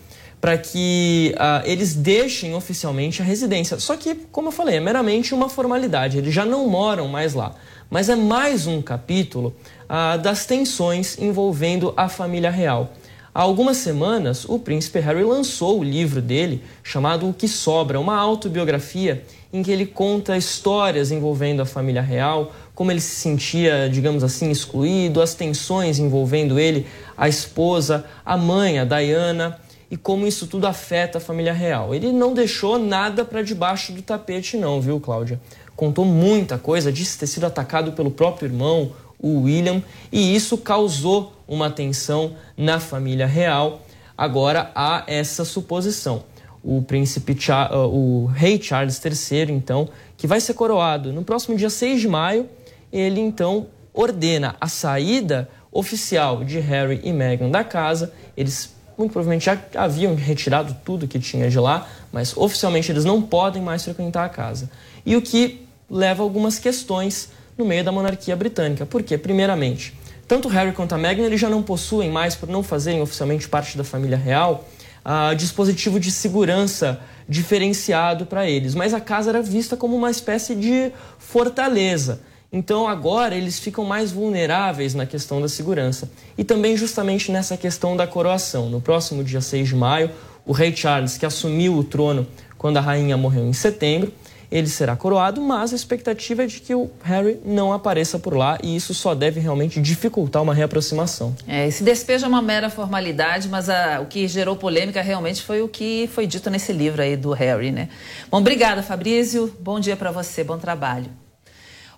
para 0.43 0.59
que 0.59 1.35
uh, 1.37 1.67
eles 1.67 1.95
deixem 1.95 2.55
oficialmente 2.55 3.23
a 3.23 3.25
residência. 3.25 3.79
Só 3.79 3.97
que, 3.97 4.15
como 4.31 4.49
eu 4.49 4.53
falei, 4.53 4.77
é 4.77 4.81
meramente 4.81 5.33
uma 5.33 5.49
formalidade, 5.49 6.19
eles 6.19 6.35
já 6.35 6.45
não 6.45 6.69
moram 6.69 7.09
mais 7.09 7.33
lá 7.33 7.55
mas 7.93 8.09
é 8.09 8.17
mais 8.17 8.67
um 8.67 8.81
capítulo 8.81 9.55
ah, 9.87 10.17
das 10.17 10.47
tensões 10.47 11.19
envolvendo 11.19 11.93
a 11.95 12.09
família 12.09 12.51
real. 12.51 12.95
Há 13.35 13.43
algumas 13.43 13.77
semanas, 13.77 14.47
o 14.47 14.59
príncipe 14.59 14.99
Harry 14.99 15.23
lançou 15.23 15.79
o 15.79 15.85
livro 15.85 16.23
dele, 16.23 16.63
chamado 16.83 17.29
O 17.29 17.35
que 17.35 17.47
Sobra, 17.47 18.01
uma 18.01 18.17
autobiografia 18.17 19.23
em 19.53 19.63
que 19.63 19.71
ele 19.71 19.85
conta 19.85 20.39
histórias 20.39 21.11
envolvendo 21.11 21.61
a 21.61 21.67
família 21.67 22.01
real, 22.01 22.55
como 22.75 22.91
ele 22.91 23.01
se 23.01 23.15
sentia, 23.17 23.91
digamos 23.93 24.25
assim, 24.25 24.51
excluído, 24.51 25.21
as 25.21 25.35
tensões 25.35 25.99
envolvendo 25.99 26.59
ele, 26.59 26.87
a 27.15 27.29
esposa, 27.29 28.07
a 28.25 28.39
mãe, 28.39 28.79
a 28.79 28.87
Diana, 28.87 29.61
e 29.93 29.97
como 29.97 30.27
isso 30.27 30.49
tudo 30.49 30.67
afeta 30.67 31.19
a 31.19 31.21
família 31.21 31.53
real. 31.53 31.95
Ele 31.95 32.11
não 32.11 32.35
deixou 32.35 32.81
nada 32.81 33.25
para 33.25 33.43
debaixo 33.43 33.93
do 33.93 34.03
tapete, 34.03 34.57
não, 34.57 34.81
viu, 34.81 34.99
Cláudia? 34.99 35.39
contou 35.77 36.05
muita 36.05 36.59
coisa, 36.59 36.93
disse 36.93 37.19
ter 37.19 37.27
sido 37.27 37.45
atacado 37.45 37.93
pelo 37.93 38.11
próprio 38.11 38.47
irmão, 38.47 38.93
o 39.19 39.43
William, 39.43 39.83
e 40.11 40.35
isso 40.35 40.59
causou 40.59 41.33
uma 41.47 41.71
tensão 41.71 42.37
na 42.57 42.81
família 42.81 43.27
real. 43.27 43.83
Agora 44.17 44.71
há 44.75 45.05
essa 45.07 45.45
suposição. 45.45 46.25
O 46.63 46.83
príncipe, 46.83 47.33
uh, 47.33 47.77
o 47.89 48.27
rei 48.27 48.61
Charles 48.63 49.01
III, 49.05 49.53
então, 49.53 49.89
que 50.17 50.27
vai 50.27 50.41
ser 50.41 50.55
coroado 50.55 51.13
no 51.13 51.25
próximo 51.25 51.57
dia 51.57 51.71
6 51.71 52.01
de 52.01 52.09
maio, 52.09 52.49
ele 52.93 53.21
então 53.21 53.67
ordena 53.93 54.55
a 54.61 54.69
saída 54.69 55.49
oficial 55.73 56.45
de 56.45 56.61
Harry 56.61 57.01
e 57.03 57.13
Meghan 57.13 57.51
da 57.51 57.65
casa. 57.65 58.13
Eles 58.37 58.73
muito 59.03 59.13
provavelmente 59.13 59.47
já 59.47 59.59
haviam 59.75 60.15
retirado 60.15 60.77
tudo 60.85 61.09
que 61.09 61.19
tinha 61.19 61.51
de 61.51 61.59
lá, 61.59 61.89
mas 62.13 62.37
oficialmente 62.37 62.91
eles 62.91 63.05
não 63.05 63.21
podem 63.21 63.61
mais 63.61 63.85
frequentar 63.85 64.25
a 64.25 64.29
casa. 64.29 64.71
E 65.05 65.17
o 65.17 65.23
que 65.23 65.67
leva 65.91 66.23
algumas 66.23 66.59
questões 66.59 67.31
no 67.59 67.65
meio 67.65 67.85
da 67.85 67.93
monarquia 67.93 68.35
britânica. 68.35 68.87
Por 68.87 69.03
quê? 69.03 69.19
Primeiramente, 69.19 69.95
tanto 70.27 70.49
Harry 70.49 70.73
quanto 70.73 70.95
a 70.95 70.99
Meghan 70.99 71.25
eles 71.25 71.41
já 71.41 71.51
não 71.51 71.63
possuem 71.63 72.11
mais, 72.11 72.35
por 72.35 72.49
não 72.49 72.63
fazerem 72.63 73.03
oficialmente 73.03 73.49
parte 73.49 73.77
da 73.77 73.85
família 73.85 74.17
real, 74.17 74.67
uh, 75.05 75.35
dispositivo 75.37 76.01
de 76.01 76.11
segurança 76.11 77.01
diferenciado 77.29 78.25
para 78.25 78.49
eles. 78.49 78.75
Mas 78.75 78.95
a 78.95 79.01
casa 79.01 79.31
era 79.31 79.43
vista 79.43 79.77
como 79.77 79.97
uma 79.97 80.11
espécie 80.11 80.55
de 80.55 80.93
fortaleza. 81.19 82.21
Então 82.53 82.87
agora 82.87 83.35
eles 83.35 83.59
ficam 83.59 83.83
mais 83.83 84.13
vulneráveis 84.13 84.95
na 84.95 85.07
questão 85.07 85.41
da 85.41 85.49
segurança. 85.49 86.11
E 86.37 86.45
também 86.45 86.77
justamente 86.77 87.33
nessa 87.33 87.57
questão 87.57 87.97
da 87.97 88.07
coroação. 88.07 88.69
No 88.69 88.81
próximo 88.81 89.25
dia 89.25 89.41
6 89.41 89.69
de 89.69 89.75
maio, 89.75 90.11
o 90.45 90.53
rei 90.53 90.75
Charles, 90.77 91.17
que 91.17 91.25
assumiu 91.25 91.75
o 91.75 91.83
trono 91.83 92.27
quando 92.59 92.77
a 92.77 92.81
rainha 92.81 93.17
morreu 93.17 93.47
em 93.47 93.53
setembro, 93.55 94.13
ele 94.51 94.69
será 94.69 94.95
coroado, 94.95 95.41
mas 95.41 95.73
a 95.73 95.77
expectativa 95.77 96.45
é 96.45 96.47
de 96.47 96.61
que 96.61 96.75
o 96.75 96.91
Harry 97.03 97.41
não 97.43 97.73
apareça 97.73 98.19
por 98.19 98.37
lá 98.37 98.59
e 98.63 98.77
isso 98.77 98.93
só 98.93 99.15
deve 99.15 99.41
realmente 99.41 99.81
dificultar 99.81 100.43
uma 100.43 100.53
reaproximação. 100.53 101.35
É, 101.49 101.67
esse 101.67 101.83
despejo 101.83 102.27
é 102.27 102.29
uma 102.29 102.43
mera 102.43 102.69
formalidade, 102.69 103.49
mas 103.49 103.71
a, 103.71 104.01
o 104.03 104.07
que 104.07 104.29
gerou 104.29 104.55
polêmica 104.55 105.01
realmente 105.01 105.43
foi 105.43 105.63
o 105.63 105.69
que 105.69 106.07
foi 106.13 106.27
dito 106.27 106.51
nesse 106.51 106.71
livro 106.71 107.01
aí 107.01 107.17
do 107.17 107.33
Harry, 107.33 107.71
né? 107.71 107.89
Bom, 108.31 108.39
obrigada, 108.39 108.83
Fabrício. 108.83 109.51
Bom 109.59 109.81
dia 109.81 109.97
para 109.97 110.11
você, 110.11 110.45
bom 110.45 110.59
trabalho. 110.59 111.22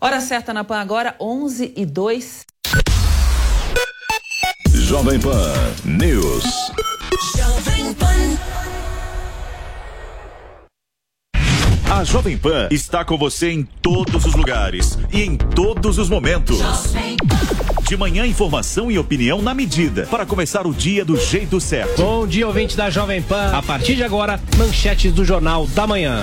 Hora 0.01 0.21
certa 0.21 0.53
na 0.53 0.65
PAN 0.65 0.81
agora, 0.81 1.15
11 1.21 1.73
e 1.77 1.87
2. 1.87 2.45
Jovem 4.69 5.19
Pan 5.21 5.53
News. 5.85 6.45
Jovem 7.37 7.95
Pan. 7.95 8.05
A 11.91 12.03
Jovem 12.03 12.37
Pan 12.37 12.69
está 12.71 13.05
com 13.05 13.17
você 13.17 13.51
em 13.51 13.63
todos 13.63 14.27
os 14.27 14.35
lugares 14.35 14.99
e 15.13 15.23
em 15.23 15.37
todos 15.37 15.97
os 15.97 16.09
momentos. 16.09 16.59
De 17.89 17.97
manhã, 17.97 18.27
informação 18.27 18.91
e 18.91 18.99
opinião 18.99 19.41
na 19.41 19.55
medida 19.55 20.07
para 20.11 20.27
começar 20.27 20.67
o 20.67 20.75
dia 20.75 21.05
do 21.05 21.17
jeito 21.17 21.61
certo. 21.61 22.03
Bom 22.03 22.27
dia, 22.27 22.47
ouvinte 22.47 22.77
da 22.77 22.91
Jovem 22.91 23.23
Pan. 23.23 23.53
A 23.53 23.63
partir 23.63 23.95
de 23.95 24.03
agora, 24.03 24.41
manchetes 24.59 25.13
do 25.13 25.25
Jornal 25.25 25.67
da 25.69 25.87
Manhã. 25.87 26.23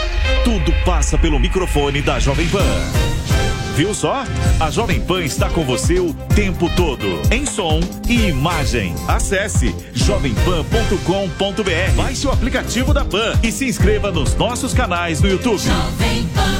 tudo 0.43 0.73
passa 0.85 1.17
pelo 1.17 1.39
microfone 1.39 2.01
da 2.01 2.19
Jovem 2.19 2.47
Pan. 2.49 2.59
Viu 3.75 3.93
só? 3.93 4.23
A 4.59 4.69
Jovem 4.69 4.99
Pan 4.99 5.23
está 5.23 5.49
com 5.49 5.63
você 5.63 5.99
o 5.99 6.13
tempo 6.35 6.69
todo, 6.75 7.05
em 7.31 7.45
som 7.45 7.79
e 8.07 8.27
imagem. 8.27 8.93
Acesse 9.07 9.73
jovempan.com.br, 9.93 11.95
baixe 11.95 12.27
o 12.27 12.31
aplicativo 12.31 12.93
da 12.93 13.05
Pan 13.05 13.39
e 13.41 13.51
se 13.51 13.65
inscreva 13.65 14.11
nos 14.11 14.35
nossos 14.35 14.73
canais 14.73 15.21
no 15.21 15.29
YouTube. 15.29 15.59
Jovem 15.59 16.27
Pan. 16.35 16.51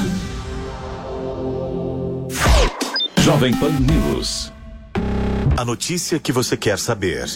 Jovem 3.22 3.54
Pan 3.54 3.72
News. 3.80 4.52
A 5.58 5.66
notícia 5.66 6.18
que 6.18 6.32
você 6.32 6.58
quer 6.58 6.80
saber. 6.80 7.30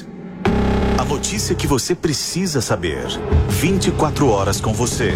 notícia 1.08 1.56
que 1.56 1.68
você 1.68 1.94
precisa 1.94 2.62
saber. 2.62 3.06
24 3.50 4.28
horas 4.28 4.60
com 4.60 4.74
você. 4.74 5.16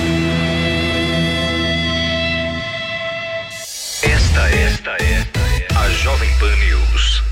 esta 4.81 5.03
é 5.03 5.67
a 5.75 5.89
Jovem 5.89 6.29
Pan 6.39 6.55
News. 6.55 7.23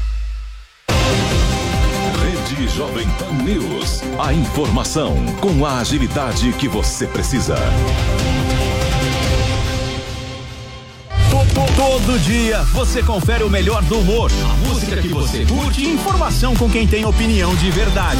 Rede 2.21 2.67
Jovem 2.67 3.07
Pan 3.17 3.43
News. 3.43 4.01
A 4.19 4.31
informação 4.33 5.15
com 5.41 5.65
a 5.65 5.79
agilidade 5.79 6.53
que 6.53 6.67
você 6.67 7.07
precisa. 7.07 7.55
Todo 11.75 12.19
dia 12.19 12.61
você 12.65 13.01
confere 13.01 13.43
o 13.43 13.49
melhor 13.49 13.81
do 13.83 13.99
humor, 13.99 14.31
a 14.43 14.67
música 14.67 15.01
que 15.01 15.07
você 15.07 15.45
curte 15.45 15.81
e 15.81 15.93
informação 15.93 16.55
com 16.55 16.69
quem 16.69 16.85
tem 16.85 17.05
opinião 17.05 17.55
de 17.55 17.71
verdade. 17.71 18.19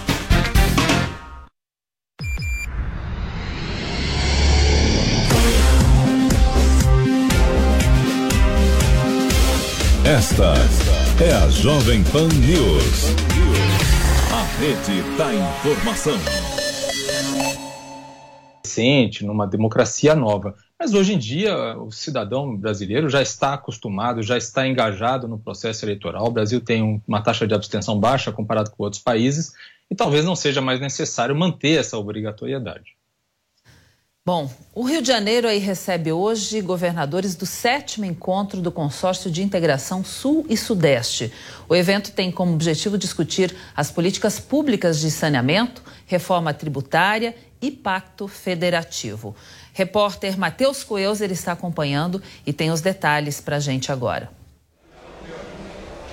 Esta 10.05 10.55
é 11.23 11.31
a 11.31 11.47
Jovem 11.47 12.03
Pan 12.05 12.27
News. 12.27 13.05
A 14.33 14.59
rede 14.59 15.15
da 15.15 15.31
informação. 15.31 16.17
Recente, 18.65 19.23
numa 19.23 19.45
democracia 19.45 20.15
nova. 20.15 20.55
Mas 20.79 20.95
hoje 20.95 21.13
em 21.13 21.19
dia, 21.19 21.77
o 21.77 21.91
cidadão 21.91 22.57
brasileiro 22.57 23.09
já 23.09 23.21
está 23.21 23.53
acostumado, 23.53 24.23
já 24.23 24.35
está 24.35 24.67
engajado 24.67 25.27
no 25.27 25.37
processo 25.37 25.85
eleitoral. 25.85 26.25
O 26.25 26.31
Brasil 26.31 26.59
tem 26.59 26.99
uma 27.07 27.21
taxa 27.21 27.45
de 27.45 27.53
abstenção 27.53 27.99
baixa 27.99 28.31
comparado 28.31 28.71
com 28.71 28.83
outros 28.83 29.01
países 29.03 29.53
e 29.89 29.93
talvez 29.93 30.25
não 30.25 30.35
seja 30.35 30.61
mais 30.61 30.79
necessário 30.79 31.35
manter 31.35 31.79
essa 31.79 31.95
obrigatoriedade. 31.95 32.95
Bom, 34.23 34.51
o 34.75 34.83
Rio 34.83 35.01
de 35.01 35.07
Janeiro 35.07 35.47
aí 35.47 35.57
recebe 35.57 36.11
hoje 36.11 36.61
governadores 36.61 37.33
do 37.33 37.47
sétimo 37.47 38.05
encontro 38.05 38.61
do 38.61 38.71
Consórcio 38.71 39.31
de 39.31 39.41
Integração 39.41 40.03
Sul 40.03 40.45
e 40.47 40.55
Sudeste. 40.55 41.33
O 41.67 41.75
evento 41.75 42.11
tem 42.11 42.31
como 42.31 42.53
objetivo 42.53 42.99
discutir 42.99 43.55
as 43.75 43.89
políticas 43.89 44.39
públicas 44.39 44.99
de 44.99 45.09
saneamento, 45.09 45.81
reforma 46.05 46.53
tributária 46.53 47.35
e 47.59 47.71
pacto 47.71 48.27
federativo. 48.27 49.35
Repórter 49.73 50.37
Matheus 50.37 50.83
Coelzer 50.83 51.31
está 51.31 51.53
acompanhando 51.53 52.21
e 52.45 52.53
tem 52.53 52.69
os 52.69 52.79
detalhes 52.79 53.41
para 53.41 53.55
a 53.55 53.59
gente 53.59 53.91
agora. 53.91 54.29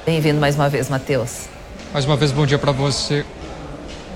Bem-vindo 0.06 0.40
mais 0.40 0.54
uma 0.54 0.70
vez, 0.70 0.88
Matheus. 0.88 1.46
Mais 1.92 2.06
uma 2.06 2.16
vez, 2.16 2.32
bom 2.32 2.46
dia 2.46 2.58
para 2.58 2.72
você. 2.72 3.22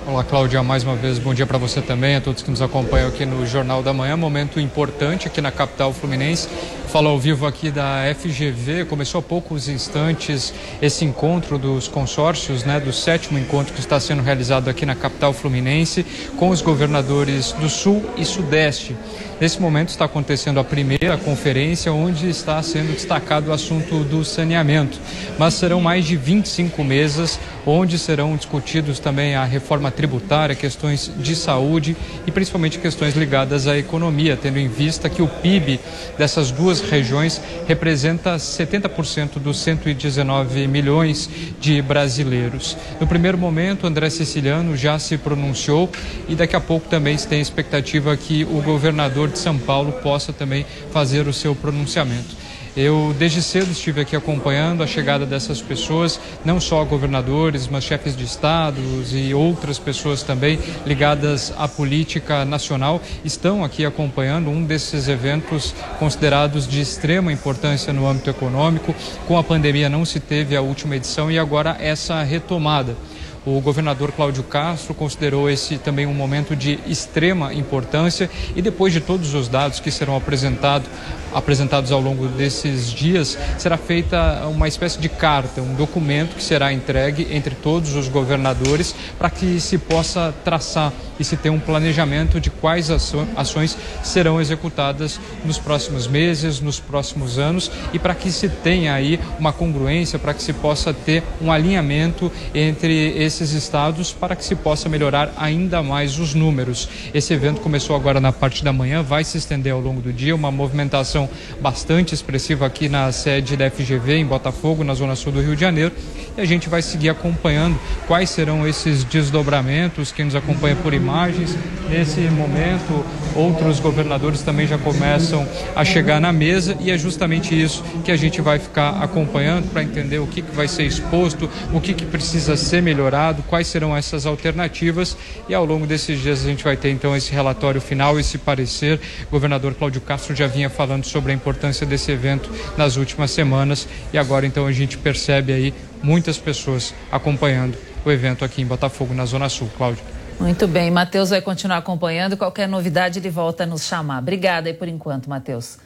Olá, 0.05 0.25
Cláudia, 0.25 0.65
mais 0.65 0.83
uma 0.83 0.97
vez, 0.97 1.21
bom 1.21 1.33
dia 1.33 1.47
para 1.47 1.57
você 1.59 1.81
também, 1.81 2.17
a 2.17 2.21
todos 2.21 2.43
que 2.43 2.51
nos 2.51 2.61
acompanham 2.61 3.07
aqui 3.07 3.25
no 3.25 3.47
Jornal 3.47 3.85
da 3.85 3.93
Manhã. 3.93 4.17
Momento 4.17 4.59
importante 4.59 5.29
aqui 5.29 5.41
na 5.41 5.53
capital 5.53 5.93
fluminense. 5.93 6.49
Falo 6.89 7.09
ao 7.09 7.19
vivo 7.21 7.47
aqui 7.47 7.71
da 7.71 8.03
FGV. 8.13 8.87
Começou 8.87 9.21
há 9.21 9.23
poucos 9.23 9.69
instantes 9.69 10.53
esse 10.83 11.05
encontro 11.05 11.57
dos 11.57 11.87
consórcios, 11.87 12.65
né, 12.65 12.81
do 12.81 12.93
sétimo 12.93 13.39
encontro 13.39 13.73
que 13.73 13.79
está 13.79 14.01
sendo 14.01 14.23
realizado 14.23 14.69
aqui 14.69 14.85
na 14.85 14.97
capital 14.97 15.33
fluminense 15.33 16.05
com 16.37 16.49
os 16.49 16.61
governadores 16.61 17.53
do 17.53 17.69
Sul 17.71 18.05
e 18.17 18.25
Sudeste. 18.25 18.97
Nesse 19.43 19.61
momento 19.61 19.89
está 19.89 20.05
acontecendo 20.05 20.61
a 20.61 20.63
primeira 20.63 21.19
conferência 21.19 21.93
onde 21.93 22.31
está 22.31 22.63
sendo 22.63 22.93
destacado 22.93 23.51
o 23.51 23.53
assunto 23.53 24.05
do 24.05 24.25
saneamento, 24.25 25.01
mas 25.37 25.55
serão 25.55 25.81
mais 25.81 26.05
de 26.05 26.17
25 26.17 26.85
mesas 26.85 27.41
onde 27.67 27.99
serão 27.99 28.37
discutidos 28.37 29.01
também 29.01 29.35
a 29.35 29.45
reforma 29.45 29.91
tributária, 29.91 30.55
questões 30.55 31.11
de 31.19 31.35
saúde 31.35 31.97
e 32.25 32.31
principalmente 32.31 32.79
questões 32.79 33.17
ligadas 33.17 33.67
à 33.67 33.77
economia, 33.77 34.39
tendo 34.41 34.61
em 34.61 34.69
vista 34.69 35.09
que 35.11 35.23
o 35.23 35.27
PIB 35.27 35.81
dessas 36.17 36.53
duas 36.53 36.81
regiões 36.81 37.41
representa 37.67 38.37
70% 38.37 39.41
dos 39.41 39.59
119 39.59 40.69
milhões 40.69 41.29
de 41.61 41.83
brasileiros. 41.83 42.77
No 43.01 43.09
primeiro 43.09 43.39
momento, 43.39 43.89
André 43.89 44.09
Siciliano 44.09 44.77
já 44.77 45.01
se 45.01 45.19
pronunciou 45.19 45.91
e 46.29 46.37
daqui 46.37 46.55
a 46.55 46.61
pouco 46.61 46.89
também 46.89 47.19
se 47.19 47.27
tem 47.27 47.41
expectativa 47.41 48.17
que 48.17 48.45
o 48.45 48.63
governador 48.63 49.32
de 49.33 49.39
São 49.39 49.59
Paulo 49.59 49.93
possa 50.03 50.33
também 50.33 50.65
fazer 50.93 51.27
o 51.27 51.33
seu 51.33 51.55
pronunciamento. 51.55 52.43
Eu, 52.75 53.15
desde 53.19 53.43
cedo, 53.43 53.71
estive 53.71 54.01
aqui 54.01 54.17
acompanhando 54.17 54.83
a 54.83 54.87
chegada 54.87 55.27
dessas 55.27 55.61
pessoas, 55.61 56.19
não 56.43 56.59
só 56.59 56.83
governadores, 56.85 57.69
mas 57.69 57.85
chefes 57.85 58.17
de 58.17 58.25
estados 58.25 59.13
e 59.13 59.35
outras 59.35 59.79
pessoas 59.79 60.23
também 60.23 60.59
ligadas 60.87 61.53
à 61.59 61.69
política 61.69 62.47
nacional, 62.47 63.03
estão 63.23 63.63
aqui 63.63 63.85
acompanhando 63.85 64.49
um 64.49 64.65
desses 64.65 65.07
eventos 65.07 65.75
considerados 65.99 66.67
de 66.67 66.81
extrema 66.81 67.31
importância 67.31 67.93
no 67.93 68.09
âmbito 68.09 68.31
econômico. 68.31 68.95
Com 69.29 69.37
a 69.37 69.45
pandemia 69.45 69.91
não 69.91 70.07
se 70.07 70.19
teve 70.19 70.57
a 70.57 70.63
última 70.63 70.97
edição 70.97 71.31
e 71.31 71.39
agora 71.39 71.77
essa 71.79 72.23
retomada. 72.23 72.97
O 73.45 73.61
governador 73.61 74.13
Cláudio 74.13 74.45
Castro 74.45 74.95
considerou 74.95 75.51
esse 75.51 75.77
também 75.77 76.07
um 76.07 76.15
momento 76.15 76.55
de 76.55 76.79
extrema 76.87 77.53
importância 77.53 78.31
e 78.55 78.63
depois 78.63 78.93
de 78.93 79.01
todos 79.01 79.35
os 79.35 79.49
dados 79.49 79.81
que 79.81 79.91
serão 79.91 80.17
apresentado, 80.17 80.89
apresentados 81.35 81.91
ao 81.91 82.01
longo 82.01 82.29
desses 82.29 82.93
dias, 82.93 83.37
será 83.59 83.77
feita 83.77 84.47
uma 84.47 84.69
espécie 84.69 85.01
de 85.01 85.09
carta, 85.09 85.61
um 85.61 85.75
documento 85.75 86.37
que 86.37 86.43
será 86.43 86.73
entregue 86.73 87.27
entre 87.33 87.57
todos 87.57 87.97
os 87.97 88.07
governadores 88.07 88.95
para 89.19 89.29
que 89.29 89.59
se 89.61 89.77
possa 89.77 90.33
traçar 90.45 90.93
e 91.19 91.25
se 91.25 91.37
ter 91.37 91.51
um 91.51 91.61
planejamento 91.61 92.41
de 92.41 92.51
quais 92.51 92.91
ações 92.91 93.77
serão 94.03 94.41
executadas 94.41 95.21
nos 95.45 95.59
próximos 95.59 96.07
meses, 96.07 96.61
nos 96.61 96.81
próximos 96.81 97.39
anos 97.39 97.71
e 97.93 97.99
para 97.99 98.15
que 98.15 98.31
se 98.33 98.49
tenha 98.49 98.95
aí 98.95 99.21
uma 99.39 99.53
congruência, 99.53 100.19
para 100.19 100.35
que 100.35 100.43
se 100.43 100.53
possa 100.53 100.93
ter 100.93 101.23
um 101.41 101.51
alinhamento 101.51 102.31
entre 102.55 103.17
esses 103.17 103.53
estados 103.53 104.13
para 104.13 104.35
que 104.35 104.45
se 104.45 104.55
possa 104.55 104.89
melhorar 104.89 105.33
ainda 105.37 105.83
mais 105.83 106.19
os 106.19 106.35
números. 106.35 106.89
Esse 107.15 107.33
evento 107.33 107.61
começou 107.61 107.95
agora 107.95 108.21
na 108.21 108.33
parte 108.33 108.65
da 108.65 108.73
manhã, 108.73 109.03
vai 109.03 109.25
se 109.25 109.39
estender 109.39 109.73
ao 109.73 109.81
longo 109.81 110.01
do 110.01 110.13
dia, 110.13 110.35
uma 110.35 110.51
movimentação 110.51 111.29
bastante 111.61 112.15
expressiva 112.15 112.67
aqui 112.67 112.89
na 112.89 113.11
sede 113.13 113.57
da 113.57 113.71
FGV 113.71 114.17
em 114.17 114.27
Botafogo, 114.27 114.83
na 114.85 114.95
zona 114.95 115.15
sul 115.15 115.33
do 115.33 115.41
Rio 115.41 115.55
de 115.55 115.61
Janeiro, 115.61 115.93
e 116.37 116.41
a 116.41 116.45
gente 116.45 116.69
vai 116.69 116.83
seguir 116.83 117.11
acompanhando 117.11 117.79
quais 118.07 118.31
serão 118.31 118.67
esses 118.67 119.05
desdobramentos. 119.05 120.11
Quem 120.11 120.25
nos 120.25 120.35
acompanha 120.35 120.77
por 120.77 120.95
imagem 120.95 121.12
imagens. 121.13 121.57
Nesse 121.91 122.21
momento, 122.21 123.05
outros 123.37 123.79
governadores 123.79 124.41
também 124.41 124.67
já 124.67 124.79
começam 124.79 125.47
a 125.77 125.85
chegar 125.85 126.19
na 126.19 126.33
mesa 126.33 126.75
e 126.81 126.91
é 126.91 126.97
justamente 126.97 127.61
isso 127.61 127.85
que 128.03 128.11
a 128.11 128.17
gente 128.17 128.41
vai 128.41 128.59
ficar 128.59 129.03
acompanhando 129.03 129.71
para 129.71 129.83
entender 129.83 130.19
o 130.19 130.27
que, 130.27 130.41
que 130.41 130.57
vai 130.57 130.67
ser 130.67 130.85
exposto, 130.85 131.51
o 131.71 131.81
que, 131.83 131.93
que 131.93 132.07
precisa 132.07 132.57
ser 132.57 132.81
melhorado, 132.81 133.43
quais 133.43 133.67
serão 133.67 133.95
essas 133.95 134.25
alternativas 134.25 135.15
e 135.47 135.55
ao 135.55 135.67
longo 135.67 135.87
desses 135.87 136.19
dias 136.19 136.43
a 136.43 136.49
gente 136.49 136.65
vai 136.65 136.79
ter 136.79 136.91
então 136.91 137.15
esse 137.15 137.31
relatório 137.31 137.81
final, 137.81 138.19
esse 138.19 138.39
parecer. 138.39 138.99
O 139.29 139.31
governador 139.31 139.75
Cláudio 139.75 140.01
Castro 140.01 140.35
já 140.35 140.47
vinha 140.47 140.71
falando 140.71 141.05
sobre 141.05 141.33
a 141.33 141.35
importância 141.35 141.85
desse 141.87 142.11
evento 142.11 142.51
nas 142.79 142.97
últimas 142.97 143.33
semanas 143.33 143.87
e 144.15 144.17
agora 144.17 144.47
então 144.47 144.67
a 144.67 144.73
gente 144.73 144.97
percebe 144.97 145.53
aí 145.53 145.75
muitas 146.03 146.39
pessoas 146.39 146.95
acompanhando 147.11 147.77
o 148.03 148.11
evento 148.11 148.47
aqui 148.47 148.63
em 148.63 148.67
Botafogo, 148.67 149.13
na 149.13 149.27
Zona 149.27 149.51
Sul. 149.51 149.71
Cláudio. 149.77 150.22
Muito 150.43 150.67
bem, 150.67 150.91
Matheus 150.91 151.31
vai 151.31 151.41
continuar 151.41 151.77
acompanhando. 151.77 152.37
Qualquer 152.37 152.69
novidade, 152.69 153.21
ele 153.21 153.31
volta 153.31 153.63
a 153.63 153.67
nos 153.67 153.85
chamar. 153.85 154.19
Obrigada 154.19 154.69
aí 154.69 154.75
por 154.75 154.89
enquanto, 154.89 155.31
Matheus. 155.31 155.79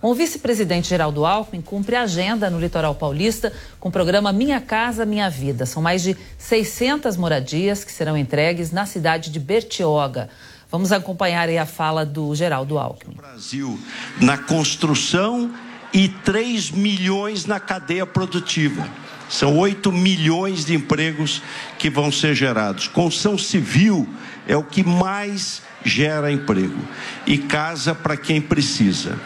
O 0.00 0.14
vice-presidente 0.14 0.88
Geraldo 0.88 1.26
Alckmin 1.26 1.60
cumpre 1.60 1.94
a 1.94 2.02
agenda 2.02 2.48
no 2.48 2.58
litoral 2.58 2.94
paulista 2.94 3.52
com 3.78 3.90
o 3.90 3.92
programa 3.92 4.32
Minha 4.32 4.62
Casa 4.62 5.04
Minha 5.04 5.28
Vida. 5.28 5.66
São 5.66 5.82
mais 5.82 6.02
de 6.02 6.16
600 6.38 7.18
moradias 7.18 7.84
que 7.84 7.92
serão 7.92 8.16
entregues 8.16 8.72
na 8.72 8.86
cidade 8.86 9.30
de 9.30 9.38
Bertioga. 9.38 10.30
Vamos 10.70 10.90
acompanhar 10.90 11.46
aí 11.46 11.58
a 11.58 11.66
fala 11.66 12.06
do 12.06 12.34
Geraldo 12.34 12.78
Alckmin. 12.78 13.14
Brasil 13.14 13.78
na 14.22 14.38
construção 14.38 15.52
e 15.92 16.08
3 16.08 16.70
milhões 16.70 17.44
na 17.44 17.60
cadeia 17.60 18.06
produtiva. 18.06 18.88
São 19.28 19.56
8 19.56 19.92
milhões 19.92 20.64
de 20.64 20.74
empregos 20.74 21.42
que 21.78 21.90
vão 21.90 22.10
ser 22.10 22.34
gerados. 22.34 22.88
Construção 22.88 23.36
civil 23.36 24.08
é 24.46 24.56
o 24.56 24.62
que 24.62 24.82
mais 24.82 25.62
gera 25.84 26.32
emprego 26.32 26.80
e 27.26 27.38
casa 27.38 27.94
para 27.94 28.16
quem 28.16 28.40
precisa. 28.40 29.18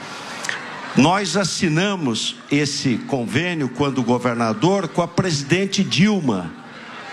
Nós 0.96 1.36
assinamos 1.36 2.36
esse 2.50 2.98
convênio 3.06 3.68
quando 3.68 4.02
governador 4.02 4.88
com 4.88 5.00
a 5.00 5.08
presidente 5.08 5.82
Dilma, 5.82 6.52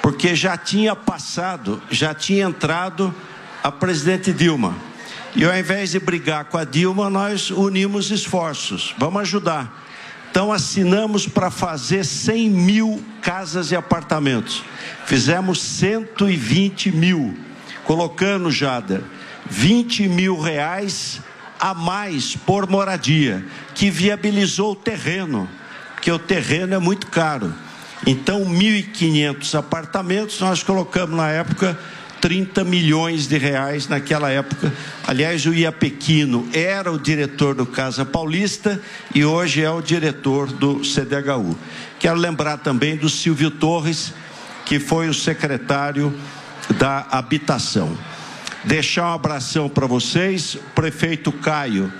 porque 0.01 0.35
já 0.35 0.57
tinha 0.57 0.95
passado, 0.95 1.81
já 1.89 2.13
tinha 2.13 2.45
entrado 2.45 3.13
a 3.63 3.71
presidente 3.71 4.33
Dilma. 4.33 4.75
E 5.35 5.45
ao 5.45 5.55
invés 5.55 5.91
de 5.91 5.99
brigar 5.99 6.45
com 6.45 6.57
a 6.57 6.65
Dilma, 6.65 7.09
nós 7.09 7.51
unimos 7.51 8.11
esforços. 8.11 8.93
Vamos 8.97 9.21
ajudar. 9.21 9.88
Então 10.29 10.51
assinamos 10.53 11.27
para 11.27 11.49
fazer 11.49 12.05
100 12.05 12.49
mil 12.49 13.03
casas 13.21 13.71
e 13.71 13.75
apartamentos. 13.75 14.63
Fizemos 15.05 15.61
120 15.61 16.91
mil, 16.91 17.35
colocando, 17.83 18.51
Jada, 18.51 19.03
20 19.49 20.07
mil 20.07 20.39
reais 20.39 21.19
a 21.59 21.73
mais 21.73 22.35
por 22.35 22.69
moradia, 22.69 23.43
que 23.73 23.89
viabilizou 23.89 24.71
o 24.71 24.75
terreno, 24.75 25.49
porque 25.95 26.11
o 26.11 26.19
terreno 26.19 26.75
é 26.75 26.79
muito 26.79 27.07
caro. 27.07 27.53
Então, 28.07 28.45
1.500 28.45 29.57
apartamentos 29.57 30.39
nós 30.39 30.63
colocamos 30.63 31.17
na 31.17 31.29
época 31.29 31.77
30 32.21 32.63
milhões 32.63 33.27
de 33.27 33.37
reais 33.37 33.87
naquela 33.87 34.29
época. 34.29 34.73
Aliás, 35.05 35.45
o 35.45 35.53
Iapequino 35.53 36.47
era 36.53 36.91
o 36.91 36.99
diretor 36.99 37.55
do 37.55 37.65
Casa 37.65 38.05
Paulista 38.05 38.81
e 39.13 39.23
hoje 39.23 39.61
é 39.61 39.69
o 39.69 39.81
diretor 39.81 40.47
do 40.47 40.81
CDHU. 40.81 41.57
Quero 41.99 42.17
lembrar 42.17 42.57
também 42.57 42.95
do 42.95 43.09
Silvio 43.09 43.51
Torres, 43.51 44.13
que 44.65 44.79
foi 44.79 45.09
o 45.09 45.13
secretário 45.13 46.13
da 46.77 47.07
Habitação. 47.09 47.97
Deixar 48.63 49.11
um 49.11 49.13
abração 49.13 49.69
para 49.69 49.87
vocês, 49.87 50.57
prefeito 50.75 51.31
Caio 51.31 51.91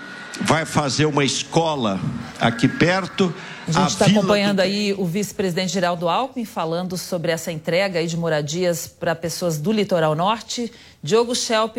vai 0.42 0.66
fazer 0.66 1.06
uma 1.06 1.24
escola 1.24 2.00
aqui 2.40 2.68
perto. 2.68 3.34
A 3.68 3.72
gente 3.72 3.90
está 3.90 4.06
acompanhando 4.06 4.58
do... 4.58 4.62
aí 4.62 4.94
o 4.94 5.06
vice-presidente 5.06 5.72
Geraldo 5.72 6.10
Alckmin 6.10 6.46
falando 6.46 6.98
sobre 6.98 7.32
essa 7.32 7.52
entrega 7.52 8.00
aí 8.00 8.08
de 8.08 8.18
moradias 8.18 8.88
para 8.88 9.14
pessoas 9.16 9.58
do 9.60 9.72
litoral 9.72 10.16
norte. 10.16 10.72
Diogo 11.04 11.36
Schelp, 11.36 11.78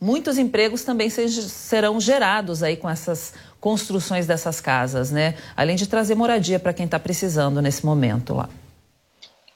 muitos 0.00 0.38
empregos 0.38 0.82
também 0.82 1.10
serão 1.10 2.00
gerados 2.00 2.62
aí 2.62 2.76
com 2.76 2.88
essas 2.88 3.34
construções 3.60 4.26
dessas 4.26 4.60
casas, 4.60 5.10
né? 5.10 5.34
Além 5.56 5.76
de 5.76 5.86
trazer 5.86 6.14
moradia 6.14 6.58
para 6.58 6.72
quem 6.72 6.86
está 6.86 6.98
precisando 6.98 7.60
nesse 7.60 7.84
momento 7.84 8.32
lá. 8.34 8.48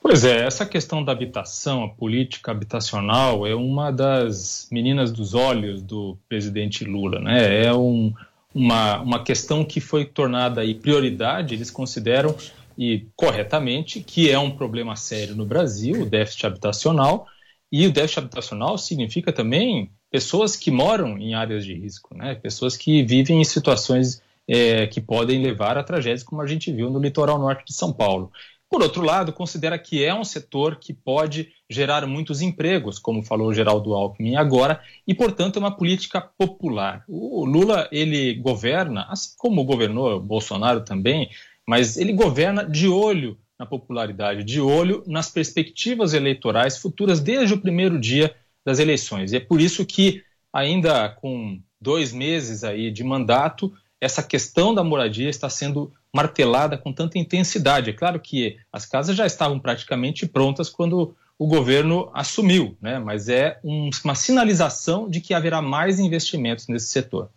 Pois 0.03 0.25
é, 0.25 0.45
essa 0.45 0.67
questão 0.67 1.03
da 1.05 1.13
habitação, 1.13 1.85
a 1.85 1.89
política 1.89 2.51
habitacional, 2.51 3.47
é 3.47 3.55
uma 3.55 3.93
das 3.93 4.67
meninas 4.71 5.13
dos 5.13 5.33
olhos 5.33 5.81
do 5.81 6.19
presidente 6.29 6.85
Lula, 6.85 7.21
né? 7.21 7.65
É 7.65 7.73
um, 7.73 8.13
uma, 8.55 9.01
uma 9.01 9.25
questão 9.25 9.65
que 9.65 9.81
foi 9.81 10.05
tornada 10.05 10.61
aí 10.61 10.75
prioridade, 10.75 11.55
eles 11.55 11.71
consideram, 11.71 12.35
e 12.77 13.07
corretamente, 13.15 14.01
que 14.01 14.31
é 14.31 14.39
um 14.39 14.51
problema 14.51 14.97
sério 14.97 15.35
no 15.35 15.45
Brasil, 15.45 16.03
o 16.03 16.07
déficit 16.07 16.47
habitacional, 16.47 17.27
e 17.71 17.87
o 17.87 17.93
déficit 17.93 18.19
habitacional 18.19 18.77
significa 18.77 19.33
também 19.33 19.91
pessoas 20.11 20.57
que 20.57 20.71
moram 20.71 21.17
em 21.19 21.35
áreas 21.35 21.65
de 21.65 21.75
risco, 21.75 22.15
né? 22.15 22.35
pessoas 22.35 22.77
que 22.77 23.03
vivem 23.03 23.41
em 23.41 23.45
situações 23.45 24.23
é, 24.47 24.87
que 24.87 25.01
podem 25.01 25.43
levar 25.43 25.79
a 25.79 25.83
tragédias, 25.83 26.23
como 26.23 26.43
a 26.43 26.47
gente 26.47 26.71
viu 26.71 26.91
no 26.91 26.99
litoral 26.99 27.39
norte 27.39 27.65
de 27.67 27.73
São 27.73 27.93
Paulo. 27.93 28.31
Por 28.73 28.83
outro 28.83 29.03
lado, 29.03 29.35
considera 29.35 29.79
que 29.79 30.03
é 30.03 30.15
um 30.15 30.25
setor 30.25 30.77
que 30.77 30.95
pode 30.95 31.53
gerar 31.69 32.07
muitos 32.07 32.41
empregos, 32.41 32.99
como 32.99 33.23
falou 33.23 33.49
o 33.49 33.53
Geraldo 33.53 33.93
Alckmin 33.93 34.37
agora, 34.37 34.81
e, 35.07 35.13
portanto, 35.13 35.57
é 35.57 35.59
uma 35.59 35.77
política 35.77 36.23
popular. 36.23 37.05
O 37.07 37.45
Lula, 37.45 37.87
ele 37.93 38.33
governa, 38.33 39.05
assim 39.11 39.35
como 39.37 39.63
governou 39.63 40.19
Bolsonaro 40.19 40.81
também, 40.81 41.29
mas 41.69 41.99
ele 41.99 42.15
governa 42.15 42.65
de 42.65 42.89
olho 42.89 43.37
na 43.59 43.67
popularidade, 43.67 44.43
de 44.43 44.59
olho 44.59 45.05
nas 45.07 45.29
perspectivas 45.29 46.15
eleitorais 46.15 46.79
futuras 46.79 47.21
desde 47.21 47.53
o 47.53 47.61
primeiro 47.61 48.01
dia 48.01 48.35
das 48.65 48.79
eleições. 48.79 49.35
E 49.35 49.37
é 49.37 49.41
por 49.41 49.61
isso 49.61 49.85
que, 49.85 50.23
ainda 50.51 51.11
com 51.11 51.61
dois 51.79 52.11
meses 52.11 52.65
aí 52.65 52.91
de 52.91 53.05
mandato, 53.05 53.71
essa 54.01 54.23
questão 54.23 54.75
da 54.75 54.83
moradia 54.83 55.29
está 55.29 55.51
sendo 55.51 55.93
martelada 56.13 56.77
com 56.77 56.93
tanta 56.93 57.19
intensidade. 57.19 57.91
É 57.91 57.93
claro 57.93 58.21
que 58.21 58.59
as 58.73 58.85
casas 58.85 59.17
já 59.17 59.27
estavam 59.27 59.59
praticamente 59.59 60.27
prontas 60.27 60.69
quando 60.69 61.15
o 61.39 61.47
governo 61.47 62.11
assumiu, 62.15 62.77
né? 62.81 62.99
mas 62.99 63.29
é 63.29 63.59
um, 63.65 63.91
uma 64.05 64.15
sinalização 64.15 65.09
de 65.09 65.21
que 65.21 65.35
haverá 65.35 65.63
mais 65.63 65.99
investimentos 65.99 66.69
nesse 66.69 66.89
setor. 66.89 67.31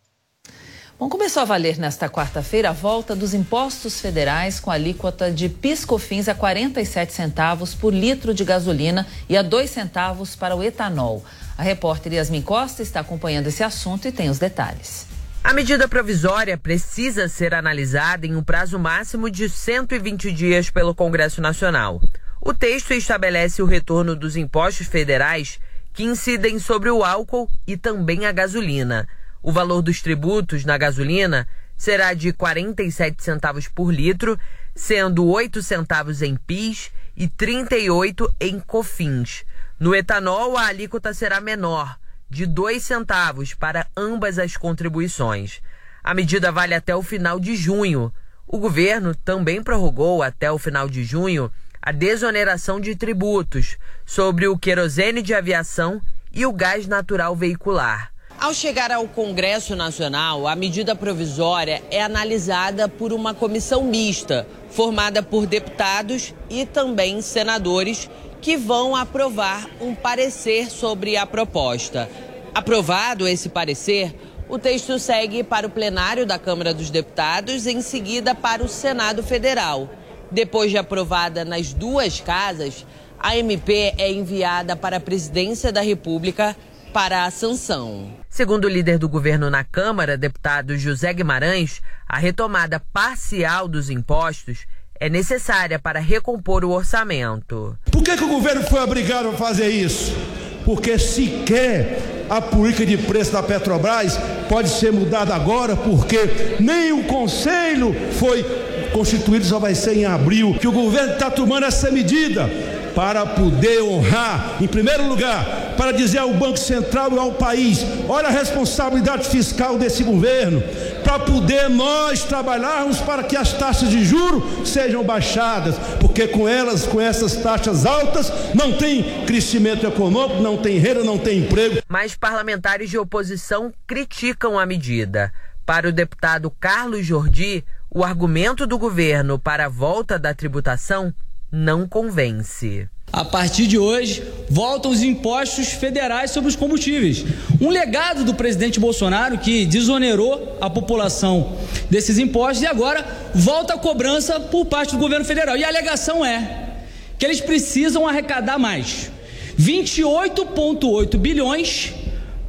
Bom, 0.97 1.10
começou 1.10 1.41
a 1.41 1.45
valer 1.45 1.77
nesta 1.77 2.07
quarta-feira 2.07 2.69
a 2.69 2.73
volta 2.73 3.14
dos 3.14 3.34
impostos 3.34 3.99
federais 3.99 4.61
com 4.61 4.72
alíquota 4.72 5.30
de 5.30 5.49
piscofins 5.49 6.30
a 6.30 6.34
47 6.34 7.11
centavos 7.11 7.73
por 7.73 7.93
litro 7.93 8.34
de 8.34 8.45
gasolina 8.45 9.06
e 9.27 9.35
a 9.35 9.41
2 9.41 9.69
centavos 9.69 10.38
para 10.38 10.56
o 10.56 10.64
etanol. 10.64 11.26
A 11.57 11.64
repórter 11.64 12.14
Yasmin 12.14 12.41
Costa 12.41 12.81
está 12.81 13.02
acompanhando 13.02 13.47
esse 13.47 13.61
assunto 13.61 14.07
e 14.07 14.11
tem 14.11 14.30
os 14.30 14.39
detalhes. 14.39 15.14
A 15.45 15.53
medida 15.53 15.88
provisória 15.88 16.57
precisa 16.57 17.27
ser 17.27 17.53
analisada 17.53 18.26
em 18.26 18.35
um 18.35 18.43
prazo 18.43 18.80
máximo 18.80 19.30
de 19.30 19.47
120 19.47 20.31
dias 20.31 20.72
pelo 20.72 20.95
Congresso 20.95 21.39
Nacional. 21.39 22.01
O 22.41 22.51
texto 22.51 22.95
estabelece 22.95 23.61
o 23.61 23.67
retorno 23.67 24.15
dos 24.15 24.35
impostos 24.35 24.88
federais 24.88 25.59
que 25.93 26.03
incidem 26.03 26.57
sobre 26.57 26.89
o 26.89 27.03
álcool 27.03 27.47
e 27.67 27.77
também 27.77 28.26
a 28.26 28.31
gasolina. 28.31 29.07
O 29.43 29.51
valor 29.51 29.84
dos 29.84 30.01
tributos 30.01 30.65
na 30.65 30.80
gasolina 30.80 31.47
será 31.77 32.15
de 32.15 32.34
47 32.34 33.23
centavos 33.23 33.67
por 33.67 33.93
litro, 33.93 34.39
sendo 34.73 35.27
8 35.27 35.61
centavos 35.61 36.23
em 36.23 36.35
PIS 36.35 36.89
e 37.15 37.27
38 37.27 38.34
em 38.41 38.59
COFINS. 38.59 39.45
No 39.80 39.93
etanol, 39.93 40.57
a 40.57 40.65
alíquota 40.65 41.13
será 41.13 41.39
menor, 41.39 41.99
de 42.30 42.45
dois 42.45 42.84
centavos 42.84 43.53
para 43.53 43.88
ambas 43.95 44.39
as 44.39 44.57
contribuições. 44.57 45.61
A 46.03 46.14
medida 46.14 46.52
vale 46.52 46.73
até 46.73 46.95
o 46.95 47.02
final 47.02 47.39
de 47.39 47.56
junho. 47.56 48.14
O 48.47 48.57
governo 48.57 49.15
também 49.15 49.64
prorrogou 49.64 50.22
até 50.22 50.52
o 50.52 50.57
final 50.57 50.88
de 50.88 51.03
junho 51.03 51.52
a 51.81 51.91
desoneração 51.91 52.80
de 52.80 52.95
tributos 52.95 53.77
sobre 54.06 54.47
o 54.47 54.57
querosene 54.57 55.22
de 55.22 55.35
aviação 55.35 56.02
e 56.34 56.45
o 56.45 56.52
gás 56.52 56.88
natural 56.88 57.35
veicular. 57.35 58.11
Ao 58.39 58.53
chegar 58.53 58.91
ao 58.91 59.07
Congresso 59.07 59.76
Nacional, 59.76 60.47
a 60.47 60.56
medida 60.56 60.95
provisória 60.95 61.81
é 61.89 62.03
analisada 62.03 62.89
por 62.89 63.14
uma 63.14 63.34
comissão 63.34 63.84
mista, 63.84 64.45
formada 64.69 65.23
por 65.23 65.45
deputados 65.45 66.34
e 66.49 66.65
também 66.65 67.22
senadores 67.22 68.10
que 68.45 68.55
vão 68.55 68.95
aprovar 68.95 69.67
um 69.81 69.95
parecer 69.95 70.69
sobre 70.69 71.17
a 71.17 71.26
proposta. 71.26 72.07
Aprovado 72.53 73.27
esse 73.27 73.49
parecer, 73.49 74.15
o 74.47 74.59
texto 74.59 74.99
segue 74.99 75.43
para 75.43 75.65
o 75.65 75.69
plenário 75.72 76.27
da 76.27 76.38
Câmara 76.38 76.72
dos 76.72 76.91
Deputados, 76.91 77.65
em 77.65 77.81
seguida 77.81 78.35
para 78.35 78.63
o 78.63 78.67
Senado 78.67 79.23
Federal. 79.23 79.89
Depois 80.30 80.69
de 80.69 80.77
aprovada 80.77 81.43
nas 81.43 81.73
duas 81.73 82.22
casas, 82.22 82.85
a 83.17 83.35
MP 83.35 83.95
é 83.97 84.11
enviada 84.11 84.76
para 84.76 84.97
a 84.97 85.01
Presidência 85.01 85.72
da 85.72 85.81
República, 85.81 86.55
para 86.93 87.26
a 87.26 87.31
sanção. 87.31 88.13
Segundo 88.30 88.65
o 88.65 88.69
líder 88.69 88.99
do 88.99 89.09
governo 89.09 89.49
na 89.49 89.63
Câmara, 89.63 90.15
deputado 90.15 90.77
José 90.77 91.11
Guimarães, 91.11 91.81
a 92.07 92.19
retomada 92.19 92.80
parcial 92.93 93.67
dos 93.67 93.89
impostos 93.89 94.67
é 94.99 95.09
necessária 95.09 95.80
para 95.80 95.99
recompor 95.99 96.63
o 96.63 96.72
orçamento. 96.72 97.77
Por 97.91 98.03
que, 98.03 98.15
que 98.15 98.23
o 98.23 98.30
governo 98.30 98.63
foi 98.63 98.81
obrigado 98.81 99.30
a 99.30 99.34
fazer 99.34 99.69
isso? 99.69 100.15
Porque 100.63 100.97
sequer 100.97 102.26
a 102.30 102.41
política 102.41 102.85
de 102.85 102.97
preço 102.97 103.31
da 103.31 103.43
Petrobras 103.43 104.17
pode 104.49 104.69
ser 104.69 104.91
mudada 104.91 105.35
agora, 105.35 105.76
porque 105.76 106.57
nem 106.59 106.91
o 106.91 107.03
conselho 107.03 107.95
foi 108.13 108.43
constituído, 108.91 109.45
só 109.45 109.59
vai 109.59 109.76
ser 109.76 109.97
em 109.97 110.05
abril, 110.05 110.55
que 110.59 110.67
o 110.67 110.72
governo 110.72 111.13
está 111.13 111.30
tomando 111.30 111.65
essa 111.65 111.91
medida 111.91 112.49
para 112.95 113.26
poder 113.26 113.84
honrar, 113.84 114.57
em 114.61 114.67
primeiro 114.67 115.07
lugar, 115.07 115.76
para 115.77 115.91
dizer 115.91 116.19
ao 116.19 116.34
Banco 116.34 116.57
Central 116.57 117.11
e 117.13 117.19
ao 117.19 117.34
país: 117.34 117.85
olha 118.07 118.30
a 118.30 118.31
responsabilidade 118.31 119.27
fiscal 119.27 119.77
desse 119.77 120.03
governo, 120.03 120.63
para 121.03 121.19
poder 121.19 121.69
nós 121.69 122.23
trabalharmos 122.23 123.01
para 123.01 123.23
que 123.23 123.35
as 123.35 123.53
taxas 123.53 123.89
de 123.89 124.03
juro 124.03 124.65
sejam 124.65 125.03
baixadas, 125.03 125.76
porque 125.99 126.27
com 126.27 126.47
elas, 126.47 126.85
com 126.88 126.99
essas 126.99 127.35
taxas 127.35 127.85
altas, 127.85 128.31
não 128.55 128.72
tem 128.73 129.26
crescimento 129.26 129.85
econômico, 129.85 130.41
não 130.41 130.57
tem 130.57 130.77
renda, 130.77 131.03
não 131.03 131.17
tem 131.17 131.39
emprego. 131.39 131.81
Mas 131.89 132.15
parlamentares 132.15 132.89
de 132.89 132.97
oposição 132.97 133.73
criticam 133.85 134.57
a 134.57 134.65
medida. 134.65 135.31
Para 135.65 135.89
o 135.89 135.91
deputado 135.91 136.51
Carlos 136.59 137.05
Jordi, 137.05 137.65
o 137.89 138.03
argumento 138.03 138.67
do 138.67 138.77
governo 138.77 139.39
para 139.39 139.65
a 139.65 139.69
volta 139.69 140.19
da 140.19 140.34
tributação 140.34 141.13
não 141.56 141.88
convence. 141.88 142.86
A 143.14 143.23
partir 143.23 143.65
de 143.65 143.77
hoje, 143.77 144.22
voltam 144.49 144.91
os 144.91 145.02
impostos 145.02 145.69
federais 145.69 146.32
sobre 146.32 146.49
os 146.49 146.56
combustíveis. 146.56 147.23
Um 147.61 147.69
legado 147.69 148.26
do 148.26 148.34
presidente 148.34 148.77
Bolsonaro 148.77 149.38
que 149.38 149.65
desonerou 149.65 150.57
a 150.60 150.69
população 150.69 151.56
desses 151.90 152.18
impostos 152.18 152.61
e 152.61 152.68
agora 152.68 153.06
volta 153.34 153.76
a 153.76 153.77
cobrança 153.77 154.38
por 154.38 154.65
parte 154.65 154.91
do 154.91 154.98
governo 154.98 155.23
federal. 155.23 155.56
E 155.56 155.64
a 155.64 155.69
alegação 155.69 156.26
é 156.26 156.73
que 157.18 157.26
eles 157.26 157.40
precisam 157.40 158.06
arrecadar 158.06 158.60
mais 158.60 159.10
28,8 159.57 161.18
bilhões 161.18 161.94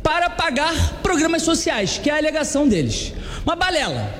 para 0.02 0.28
pagar 0.30 0.94
programas 1.00 1.42
sociais, 1.42 2.00
que 2.02 2.10
é 2.10 2.14
a 2.14 2.16
alegação 2.16 2.66
deles. 2.66 3.12
Uma 3.44 3.54
balela, 3.54 4.12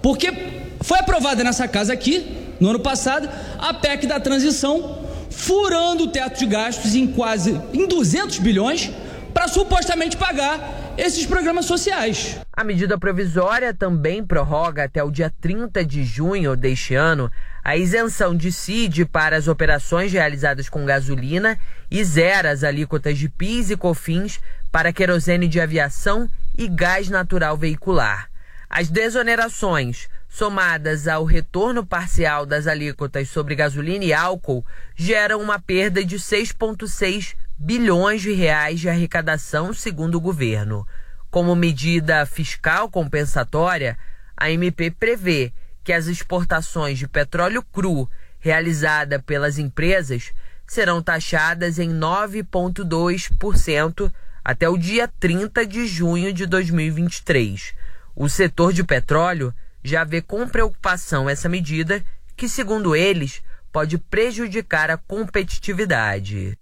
porque 0.00 0.32
foi 0.80 0.98
aprovada 0.98 1.44
nessa 1.44 1.68
casa 1.68 1.92
aqui 1.92 2.40
no 2.60 2.70
ano 2.70 2.80
passado, 2.80 3.28
a 3.58 3.72
PEC 3.72 4.06
da 4.06 4.20
transição, 4.20 5.04
furando 5.30 6.04
o 6.04 6.08
teto 6.08 6.38
de 6.38 6.46
gastos 6.46 6.94
em 6.94 7.06
quase 7.06 7.60
em 7.72 7.86
200 7.86 8.38
bilhões 8.38 8.90
para 9.32 9.48
supostamente 9.48 10.16
pagar 10.16 10.92
esses 10.98 11.24
programas 11.24 11.64
sociais. 11.64 12.38
A 12.52 12.62
medida 12.62 12.98
provisória 12.98 13.72
também 13.72 14.22
prorroga 14.22 14.84
até 14.84 15.02
o 15.02 15.10
dia 15.10 15.32
30 15.40 15.82
de 15.84 16.04
junho 16.04 16.54
deste 16.54 16.94
ano 16.94 17.30
a 17.64 17.76
isenção 17.76 18.34
de 18.34 18.52
CID 18.52 19.06
para 19.06 19.36
as 19.36 19.48
operações 19.48 20.12
realizadas 20.12 20.68
com 20.68 20.84
gasolina 20.84 21.58
e 21.90 22.02
zera 22.04 22.50
as 22.50 22.64
alíquotas 22.64 23.16
de 23.16 23.28
PIS 23.28 23.70
e 23.70 23.76
COFINS 23.76 24.40
para 24.70 24.92
querosene 24.92 25.48
de 25.48 25.60
aviação 25.60 26.28
e 26.58 26.68
gás 26.68 27.08
natural 27.08 27.56
veicular. 27.56 28.28
As 28.68 28.88
desonerações 28.88 30.08
somadas 30.30 31.06
ao 31.08 31.24
retorno 31.24 31.84
parcial 31.84 32.46
das 32.46 32.68
alíquotas 32.68 33.28
sobre 33.28 33.56
gasolina 33.56 34.04
e 34.04 34.14
álcool, 34.14 34.64
geram 34.94 35.42
uma 35.42 35.58
perda 35.58 36.04
de 36.04 36.16
6,6 36.16 37.34
bilhões 37.58 38.22
de 38.22 38.30
reais 38.32 38.78
de 38.78 38.88
arrecadação, 38.88 39.74
segundo 39.74 40.14
o 40.14 40.20
governo. 40.20 40.86
Como 41.30 41.56
medida 41.56 42.24
fiscal 42.24 42.88
compensatória, 42.88 43.98
a 44.36 44.48
MP 44.50 44.92
prevê 44.92 45.52
que 45.82 45.92
as 45.92 46.06
exportações 46.06 46.98
de 46.98 47.08
petróleo 47.08 47.62
cru 47.62 48.08
realizada 48.38 49.18
pelas 49.18 49.58
empresas 49.58 50.32
serão 50.66 51.02
taxadas 51.02 51.78
em 51.78 51.90
9,2% 51.90 54.10
até 54.44 54.68
o 54.68 54.76
dia 54.78 55.08
30 55.18 55.66
de 55.66 55.86
junho 55.86 56.32
de 56.32 56.46
2023. 56.46 57.74
O 58.14 58.28
setor 58.28 58.72
de 58.72 58.84
petróleo 58.84 59.52
já 59.82 60.04
vê 60.04 60.20
com 60.20 60.48
preocupação 60.48 61.28
essa 61.28 61.48
medida, 61.48 62.04
que, 62.36 62.48
segundo 62.48 62.94
eles, 62.94 63.42
pode 63.72 63.98
prejudicar 63.98 64.90
a 64.90 64.96
competitividade. 64.96 66.56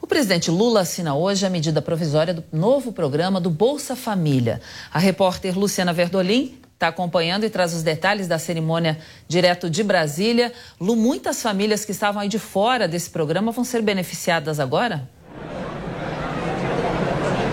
O 0.00 0.06
presidente 0.06 0.50
Lula 0.50 0.80
assina 0.80 1.14
hoje 1.14 1.44
a 1.44 1.50
medida 1.50 1.82
provisória 1.82 2.32
do 2.32 2.44
novo 2.52 2.92
programa 2.92 3.40
do 3.40 3.50
Bolsa 3.50 3.96
Família. 3.96 4.60
A 4.92 4.98
repórter 4.98 5.58
Luciana 5.58 5.92
Verdolim 5.92 6.60
está 6.74 6.88
acompanhando 6.88 7.44
e 7.44 7.50
traz 7.50 7.74
os 7.74 7.82
detalhes 7.82 8.28
da 8.28 8.38
cerimônia 8.38 8.98
direto 9.26 9.68
de 9.68 9.82
Brasília. 9.82 10.52
Lu, 10.80 10.94
muitas 10.94 11.42
famílias 11.42 11.84
que 11.84 11.90
estavam 11.90 12.22
aí 12.22 12.28
de 12.28 12.38
fora 12.38 12.86
desse 12.86 13.10
programa 13.10 13.50
vão 13.50 13.64
ser 13.64 13.82
beneficiadas 13.82 14.60
agora? 14.60 15.08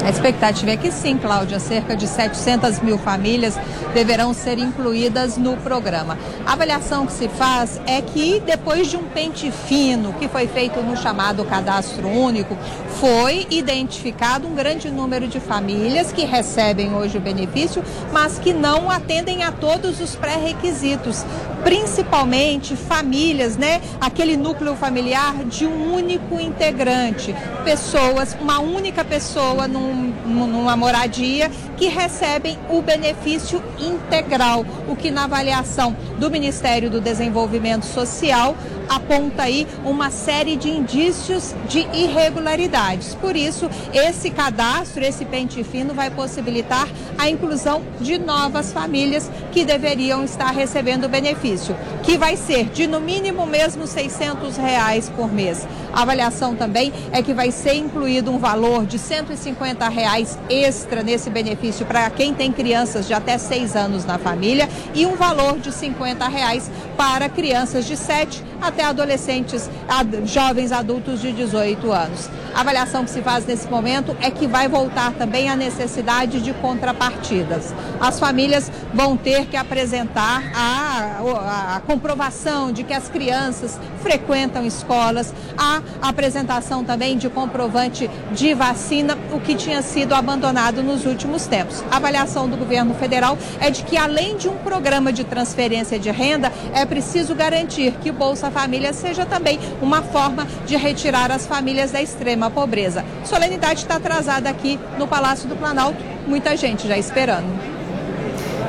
A 0.05 0.09
expectativa 0.11 0.69
é 0.69 0.77
que 0.77 0.91
sim, 0.91 1.17
Cláudia, 1.17 1.59
cerca 1.59 1.95
de 1.95 2.05
700 2.07 2.79
mil 2.79 2.95
famílias 2.95 3.57
deverão 3.91 4.35
ser 4.35 4.59
incluídas 4.59 5.35
no 5.35 5.57
programa. 5.57 6.15
A 6.45 6.53
avaliação 6.53 7.07
que 7.07 7.13
se 7.13 7.27
faz 7.27 7.81
é 7.87 8.03
que 8.03 8.39
depois 8.39 8.87
de 8.87 8.97
um 8.97 9.05
pente 9.05 9.49
fino 9.49 10.13
que 10.13 10.27
foi 10.27 10.45
feito 10.45 10.79
no 10.83 10.95
chamado 10.95 11.43
cadastro 11.43 12.07
único, 12.07 12.55
foi 12.99 13.47
identificado 13.49 14.47
um 14.47 14.53
grande 14.53 14.91
número 14.91 15.27
de 15.27 15.39
famílias 15.39 16.11
que 16.11 16.23
recebem 16.23 16.93
hoje 16.93 17.17
o 17.17 17.21
benefício, 17.21 17.83
mas 18.13 18.37
que 18.37 18.53
não 18.53 18.91
atendem 18.91 19.43
a 19.43 19.51
todos 19.51 19.99
os 19.99 20.15
pré-requisitos, 20.15 21.25
principalmente 21.63 22.75
famílias, 22.75 23.57
né? 23.57 23.81
Aquele 23.99 24.37
núcleo 24.37 24.75
familiar 24.75 25.43
de 25.45 25.65
um 25.65 25.95
único 25.95 26.39
integrante, 26.39 27.35
pessoas, 27.63 28.37
uma 28.39 28.59
única 28.59 29.03
pessoa 29.03 29.67
num 29.67 29.94
numa 29.95 30.75
moradia 30.75 31.51
que 31.77 31.87
recebem 31.87 32.57
o 32.69 32.81
benefício 32.81 33.61
integral, 33.79 34.65
o 34.87 34.95
que 34.95 35.11
na 35.11 35.25
avaliação 35.25 35.95
do 36.17 36.29
Ministério 36.29 36.89
do 36.89 37.01
Desenvolvimento 37.01 37.85
Social 37.85 38.55
aponta 38.89 39.43
aí 39.43 39.67
uma 39.83 40.09
série 40.09 40.55
de 40.55 40.69
indícios 40.69 41.55
de 41.67 41.79
irregularidades. 41.93 43.15
Por 43.15 43.35
isso, 43.35 43.69
esse 43.93 44.29
cadastro, 44.29 45.03
esse 45.03 45.25
pente 45.25 45.63
fino 45.63 45.93
vai 45.93 46.09
possibilitar 46.09 46.87
a 47.17 47.29
inclusão 47.29 47.81
de 47.99 48.17
novas 48.17 48.71
famílias 48.71 49.29
que 49.51 49.65
deveriam 49.65 50.23
estar 50.23 50.51
recebendo 50.51 51.05
o 51.05 51.09
benefício, 51.09 51.75
que 52.03 52.17
vai 52.17 52.37
ser 52.37 52.65
de 52.69 52.87
no 52.87 52.99
mínimo 52.99 53.45
mesmo 53.45 53.87
600 53.87 54.57
reais 54.57 55.09
por 55.09 55.31
mês. 55.31 55.67
A 55.93 56.01
avaliação 56.01 56.55
também 56.55 56.91
é 57.11 57.21
que 57.21 57.33
vai 57.33 57.51
ser 57.51 57.75
incluído 57.75 58.31
um 58.31 58.37
valor 58.37 58.85
de 58.85 58.99
150 58.99 59.84
reais 59.89 60.37
extra 60.49 61.03
nesse 61.03 61.29
benefício 61.29 61.85
para 61.85 62.09
quem 62.09 62.33
tem 62.33 62.51
crianças 62.51 63.07
de 63.07 63.13
até 63.13 63.37
6 63.37 63.75
anos 63.75 64.05
na 64.05 64.17
família 64.17 64.69
e 64.93 65.05
um 65.05 65.15
valor 65.15 65.59
de 65.59 65.71
50 65.71 66.27
reais 66.27 66.69
para 66.97 67.29
crianças 67.29 67.85
de 67.85 67.95
7 67.95 68.43
até 68.61 68.83
adolescentes, 68.83 69.69
ad, 69.87 70.25
jovens 70.25 70.71
adultos 70.71 71.21
de 71.21 71.31
18 71.31 71.91
anos. 71.91 72.29
A 72.53 72.61
avaliação 72.61 73.03
que 73.03 73.11
se 73.11 73.21
faz 73.21 73.45
nesse 73.45 73.67
momento 73.67 74.15
é 74.21 74.31
que 74.31 74.47
vai 74.47 74.67
voltar 74.69 75.11
também 75.13 75.49
a 75.49 75.55
necessidade 75.55 76.41
de 76.41 76.53
contrapartidas. 76.53 77.73
As 77.99 78.17
famílias 78.17 78.71
vão 78.93 79.17
ter 79.17 79.45
que 79.47 79.57
apresentar 79.57 80.41
a, 80.55 81.19
a, 81.21 81.75
a 81.75 81.79
comprovação 81.81 82.71
de 82.71 82.83
que 82.83 82.93
as 82.93 83.09
crianças 83.09 83.77
frequentam 84.01 84.65
escolas, 84.65 85.33
a 85.57 85.81
apresentação 86.01 86.83
também 86.83 87.17
de 87.17 87.29
comprovante 87.29 88.09
de 88.31 88.53
vacina, 88.53 89.17
o 89.33 89.39
que 89.39 89.55
tinha 89.55 89.81
sido 89.81 90.13
abandonado 90.13 90.81
nos 90.81 91.05
últimos 91.05 91.47
tempos. 91.47 91.83
A 91.91 91.97
avaliação 91.97 92.47
do 92.47 92.55
governo 92.55 92.93
federal 92.93 93.37
é 93.59 93.69
de 93.69 93.83
que, 93.83 93.97
além 93.97 94.37
de 94.37 94.47
um 94.47 94.57
programa 94.57 95.11
de 95.11 95.23
transferência 95.23 95.99
de 95.99 96.09
renda, 96.09 96.51
é 96.73 96.85
preciso 96.85 97.35
garantir 97.35 97.91
que 98.01 98.09
o 98.09 98.13
Bolsa 98.13 98.44
Família 98.51 98.93
seja 98.93 99.25
também 99.25 99.59
uma 99.81 100.01
forma 100.01 100.47
de 100.65 100.75
retirar 100.75 101.31
as 101.31 101.45
famílias 101.45 101.91
da 101.91 102.01
extrema 102.01 102.49
pobreza. 102.49 103.03
Solenidade 103.23 103.81
está 103.81 103.95
atrasada 103.95 104.49
aqui 104.49 104.79
no 104.97 105.07
Palácio 105.07 105.47
do 105.47 105.55
Planalto, 105.55 105.97
muita 106.27 106.55
gente 106.55 106.87
já 106.87 106.97
esperando. 106.97 107.47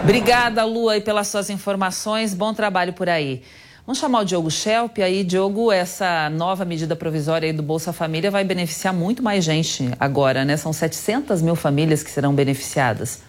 Obrigada, 0.02 0.64
Lua, 0.64 1.00
pelas 1.00 1.28
suas 1.28 1.50
informações. 1.50 2.32
Bom 2.32 2.54
trabalho 2.54 2.92
por 2.92 3.08
aí. 3.08 3.42
Vamos 3.84 3.98
chamar 3.98 4.20
o 4.20 4.24
Diogo 4.24 4.50
Schelp. 4.50 4.98
Aí, 4.98 5.22
Diogo, 5.22 5.70
essa 5.70 6.28
nova 6.30 6.64
medida 6.64 6.96
provisória 6.96 7.52
do 7.52 7.62
Bolsa 7.62 7.92
Família 7.92 8.30
vai 8.30 8.44
beneficiar 8.44 8.92
muito 8.92 9.22
mais 9.22 9.44
gente 9.44 9.90
agora, 9.98 10.44
né? 10.44 10.56
São 10.56 10.72
700 10.72 11.40
mil 11.40 11.54
famílias 11.54 12.02
que 12.02 12.10
serão 12.10 12.34
beneficiadas. 12.34 13.20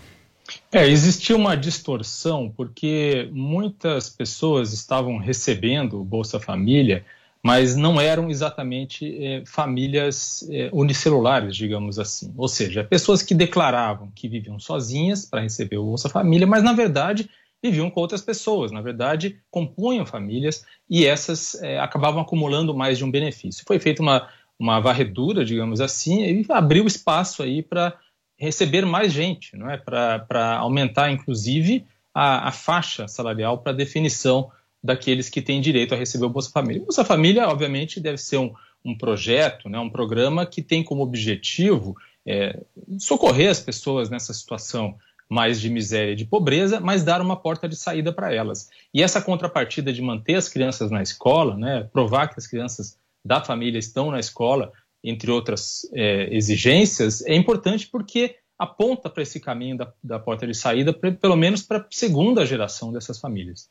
É, 0.71 0.85
existia 0.85 1.35
uma 1.35 1.55
distorção 1.55 2.51
porque 2.55 3.29
muitas 3.31 4.09
pessoas 4.09 4.73
estavam 4.73 5.17
recebendo 5.17 6.01
o 6.01 6.03
Bolsa 6.03 6.41
Família, 6.41 7.05
mas 7.41 7.77
não 7.77 8.01
eram 8.01 8.29
exatamente 8.29 9.23
é, 9.23 9.43
famílias 9.45 10.45
é, 10.51 10.69
unicelulares, 10.73 11.55
digamos 11.55 11.97
assim. 11.97 12.33
Ou 12.35 12.49
seja, 12.49 12.83
pessoas 12.83 13.23
que 13.23 13.33
declaravam 13.33 14.11
que 14.13 14.27
viviam 14.27 14.59
sozinhas 14.59 15.25
para 15.25 15.41
receber 15.41 15.77
o 15.77 15.85
Bolsa 15.85 16.09
Família, 16.09 16.45
mas 16.45 16.61
na 16.63 16.73
verdade 16.73 17.29
viviam 17.63 17.89
com 17.89 18.01
outras 18.01 18.21
pessoas, 18.21 18.69
na 18.69 18.81
verdade 18.81 19.39
compunham 19.49 20.05
famílias 20.05 20.65
e 20.89 21.05
essas 21.05 21.55
é, 21.63 21.79
acabavam 21.79 22.21
acumulando 22.21 22.75
mais 22.75 22.97
de 22.97 23.05
um 23.05 23.11
benefício. 23.11 23.63
Foi 23.65 23.79
feita 23.79 24.01
uma, 24.01 24.27
uma 24.59 24.81
varredura, 24.81 25.45
digamos 25.45 25.79
assim, 25.79 26.23
e 26.23 26.45
abriu 26.49 26.85
espaço 26.85 27.41
aí 27.41 27.63
para 27.63 27.97
receber 28.37 28.85
mais 28.85 29.11
gente, 29.11 29.55
não 29.55 29.69
é? 29.69 29.77
para 29.77 30.57
aumentar, 30.57 31.11
inclusive, 31.11 31.85
a, 32.13 32.49
a 32.49 32.51
faixa 32.51 33.07
salarial 33.07 33.57
para 33.59 33.73
definição 33.73 34.51
daqueles 34.83 35.29
que 35.29 35.41
têm 35.41 35.59
direito 35.59 35.93
a 35.93 35.97
receber 35.97 36.25
o 36.25 36.29
Bolsa 36.29 36.51
Família. 36.51 36.81
O 36.81 36.85
Bolsa 36.85 37.03
Família, 37.03 37.47
obviamente, 37.47 37.99
deve 37.99 38.17
ser 38.17 38.37
um, 38.37 38.53
um 38.85 38.97
projeto, 38.97 39.67
né, 39.67 39.79
um 39.79 39.89
programa 39.89 40.45
que 40.45 40.61
tem 40.61 40.83
como 40.83 41.03
objetivo 41.03 41.95
é, 42.25 42.59
socorrer 42.99 43.49
as 43.49 43.59
pessoas 43.59 44.09
nessa 44.09 44.33
situação 44.33 44.95
mais 45.29 45.59
de 45.59 45.69
miséria 45.69 46.13
e 46.13 46.15
de 46.15 46.25
pobreza, 46.25 46.79
mas 46.79 47.03
dar 47.03 47.21
uma 47.21 47.35
porta 47.35 47.67
de 47.67 47.75
saída 47.75 48.13
para 48.13 48.33
elas. 48.33 48.69
E 48.93 49.03
essa 49.03 49.21
contrapartida 49.21 49.91
de 49.91 50.01
manter 50.01 50.35
as 50.35 50.47
crianças 50.47 50.89
na 50.89 51.01
escola, 51.01 51.57
né, 51.57 51.87
provar 51.91 52.27
que 52.27 52.35
as 52.37 52.47
crianças 52.47 52.97
da 53.25 53.43
família 53.43 53.77
estão 53.77 54.09
na 54.09 54.19
escola, 54.19 54.71
entre 55.09 55.31
outras 55.31 55.89
é, 55.93 56.35
exigências, 56.35 57.25
é 57.25 57.35
importante 57.35 57.87
porque 57.87 58.35
aponta 58.59 59.09
para 59.09 59.23
esse 59.23 59.39
caminho 59.39 59.77
da, 59.77 59.93
da 60.03 60.19
porta 60.19 60.45
de 60.47 60.53
saída, 60.53 60.91
pra, 60.91 61.11
pelo 61.11 61.35
menos 61.35 61.61
para 61.61 61.79
a 61.79 61.85
segunda 61.89 62.45
geração 62.45 62.91
dessas 62.91 63.19
famílias. 63.19 63.69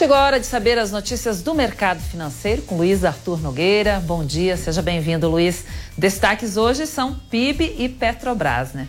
Chegou 0.00 0.16
a 0.16 0.24
hora 0.24 0.40
de 0.40 0.46
saber 0.46 0.78
as 0.78 0.90
notícias 0.90 1.42
do 1.42 1.54
mercado 1.54 2.00
financeiro 2.00 2.62
com 2.62 2.78
Luiz 2.78 3.04
Arthur 3.04 3.38
Nogueira. 3.38 4.00
Bom 4.00 4.24
dia, 4.24 4.56
seja 4.56 4.80
bem-vindo, 4.80 5.28
Luiz. 5.28 5.66
Destaques 5.96 6.56
hoje 6.56 6.86
são 6.86 7.14
PIB 7.28 7.76
e 7.78 7.86
Petrobras, 7.86 8.72
né? 8.72 8.88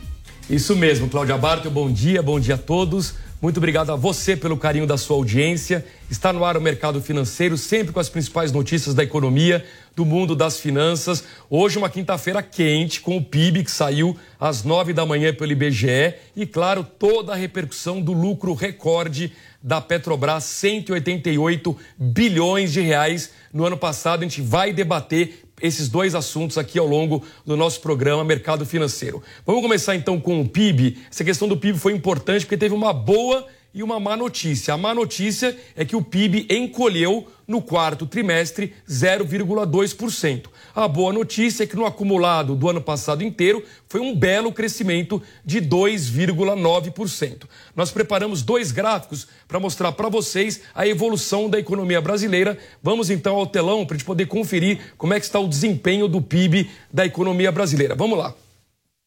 Isso 0.49 0.75
mesmo, 0.75 1.07
Cláudia 1.07 1.37
Barto, 1.37 1.69
bom 1.69 1.89
dia, 1.89 2.21
bom 2.21 2.39
dia 2.39 2.55
a 2.55 2.57
todos. 2.57 3.13
Muito 3.41 3.57
obrigado 3.57 3.91
a 3.91 3.95
você 3.95 4.35
pelo 4.35 4.57
carinho 4.57 4.85
da 4.85 4.97
sua 4.97 5.15
audiência. 5.15 5.85
Está 6.09 6.33
no 6.33 6.43
ar 6.43 6.57
o 6.57 6.61
mercado 6.61 7.01
financeiro, 7.01 7.57
sempre 7.57 7.93
com 7.93 7.99
as 7.99 8.09
principais 8.09 8.51
notícias 8.51 8.93
da 8.93 9.03
economia, 9.03 9.65
do 9.95 10.05
mundo 10.05 10.35
das 10.35 10.59
finanças. 10.59 11.23
Hoje, 11.49 11.77
uma 11.77 11.89
quinta-feira 11.89 12.43
quente, 12.43 13.01
com 13.01 13.17
o 13.17 13.23
PIB 13.23 13.63
que 13.63 13.71
saiu 13.71 14.15
às 14.39 14.63
nove 14.63 14.93
da 14.93 15.05
manhã 15.05 15.33
pelo 15.33 15.51
IBGE 15.51 16.13
e, 16.35 16.45
claro, 16.45 16.83
toda 16.83 17.31
a 17.33 17.35
repercussão 17.35 18.01
do 18.01 18.11
lucro 18.13 18.53
recorde 18.53 19.33
da 19.63 19.79
Petrobras, 19.79 20.43
188 20.43 21.77
bilhões 21.97 22.73
de 22.73 22.81
reais 22.81 23.31
no 23.53 23.65
ano 23.65 23.77
passado. 23.77 24.19
A 24.19 24.23
gente 24.23 24.41
vai 24.41 24.73
debater 24.73 25.45
esses 25.61 25.87
dois 25.87 26.15
assuntos 26.15 26.57
aqui 26.57 26.79
ao 26.79 26.87
longo 26.87 27.23
do 27.45 27.55
nosso 27.55 27.81
programa 27.81 28.23
Mercado 28.23 28.65
Financeiro. 28.65 29.21
Vamos 29.45 29.61
começar 29.61 29.95
então 29.95 30.19
com 30.19 30.41
o 30.41 30.47
PIB. 30.47 30.97
Essa 31.09 31.23
questão 31.23 31.47
do 31.47 31.57
PIB 31.57 31.77
foi 31.77 31.93
importante 31.93 32.45
porque 32.45 32.57
teve 32.57 32.73
uma 32.73 32.93
boa 32.93 33.45
e 33.73 33.81
uma 33.83 33.99
má 33.99 34.17
notícia. 34.17 34.73
A 34.73 34.77
má 34.77 34.93
notícia 34.93 35.57
é 35.75 35.85
que 35.85 35.95
o 35.95 36.01
PIB 36.01 36.47
encolheu 36.49 37.27
no 37.51 37.61
quarto 37.61 38.07
trimestre 38.07 38.73
0,2%. 38.89 40.45
A 40.73 40.87
boa 40.87 41.11
notícia 41.11 41.63
é 41.63 41.67
que 41.67 41.75
no 41.75 41.85
acumulado 41.85 42.55
do 42.55 42.69
ano 42.69 42.81
passado 42.81 43.23
inteiro 43.23 43.63
foi 43.89 43.99
um 43.99 44.15
belo 44.15 44.53
crescimento 44.53 45.21
de 45.45 45.61
2,9%. 45.61 47.43
Nós 47.75 47.91
preparamos 47.91 48.41
dois 48.41 48.71
gráficos 48.71 49.27
para 49.47 49.59
mostrar 49.59 49.91
para 49.91 50.07
vocês 50.07 50.61
a 50.73 50.87
evolução 50.87 51.49
da 51.49 51.59
economia 51.59 51.99
brasileira. 51.99 52.57
Vamos 52.81 53.09
então 53.09 53.35
ao 53.35 53.45
telão 53.45 53.85
para 53.85 53.95
a 53.95 53.97
gente 53.97 54.07
poder 54.07 54.27
conferir 54.27 54.79
como 54.97 55.13
é 55.13 55.19
que 55.19 55.25
está 55.25 55.39
o 55.39 55.47
desempenho 55.47 56.07
do 56.07 56.21
PIB 56.21 56.71
da 56.91 57.05
economia 57.05 57.51
brasileira. 57.51 57.95
Vamos 57.95 58.17
lá. 58.17 58.33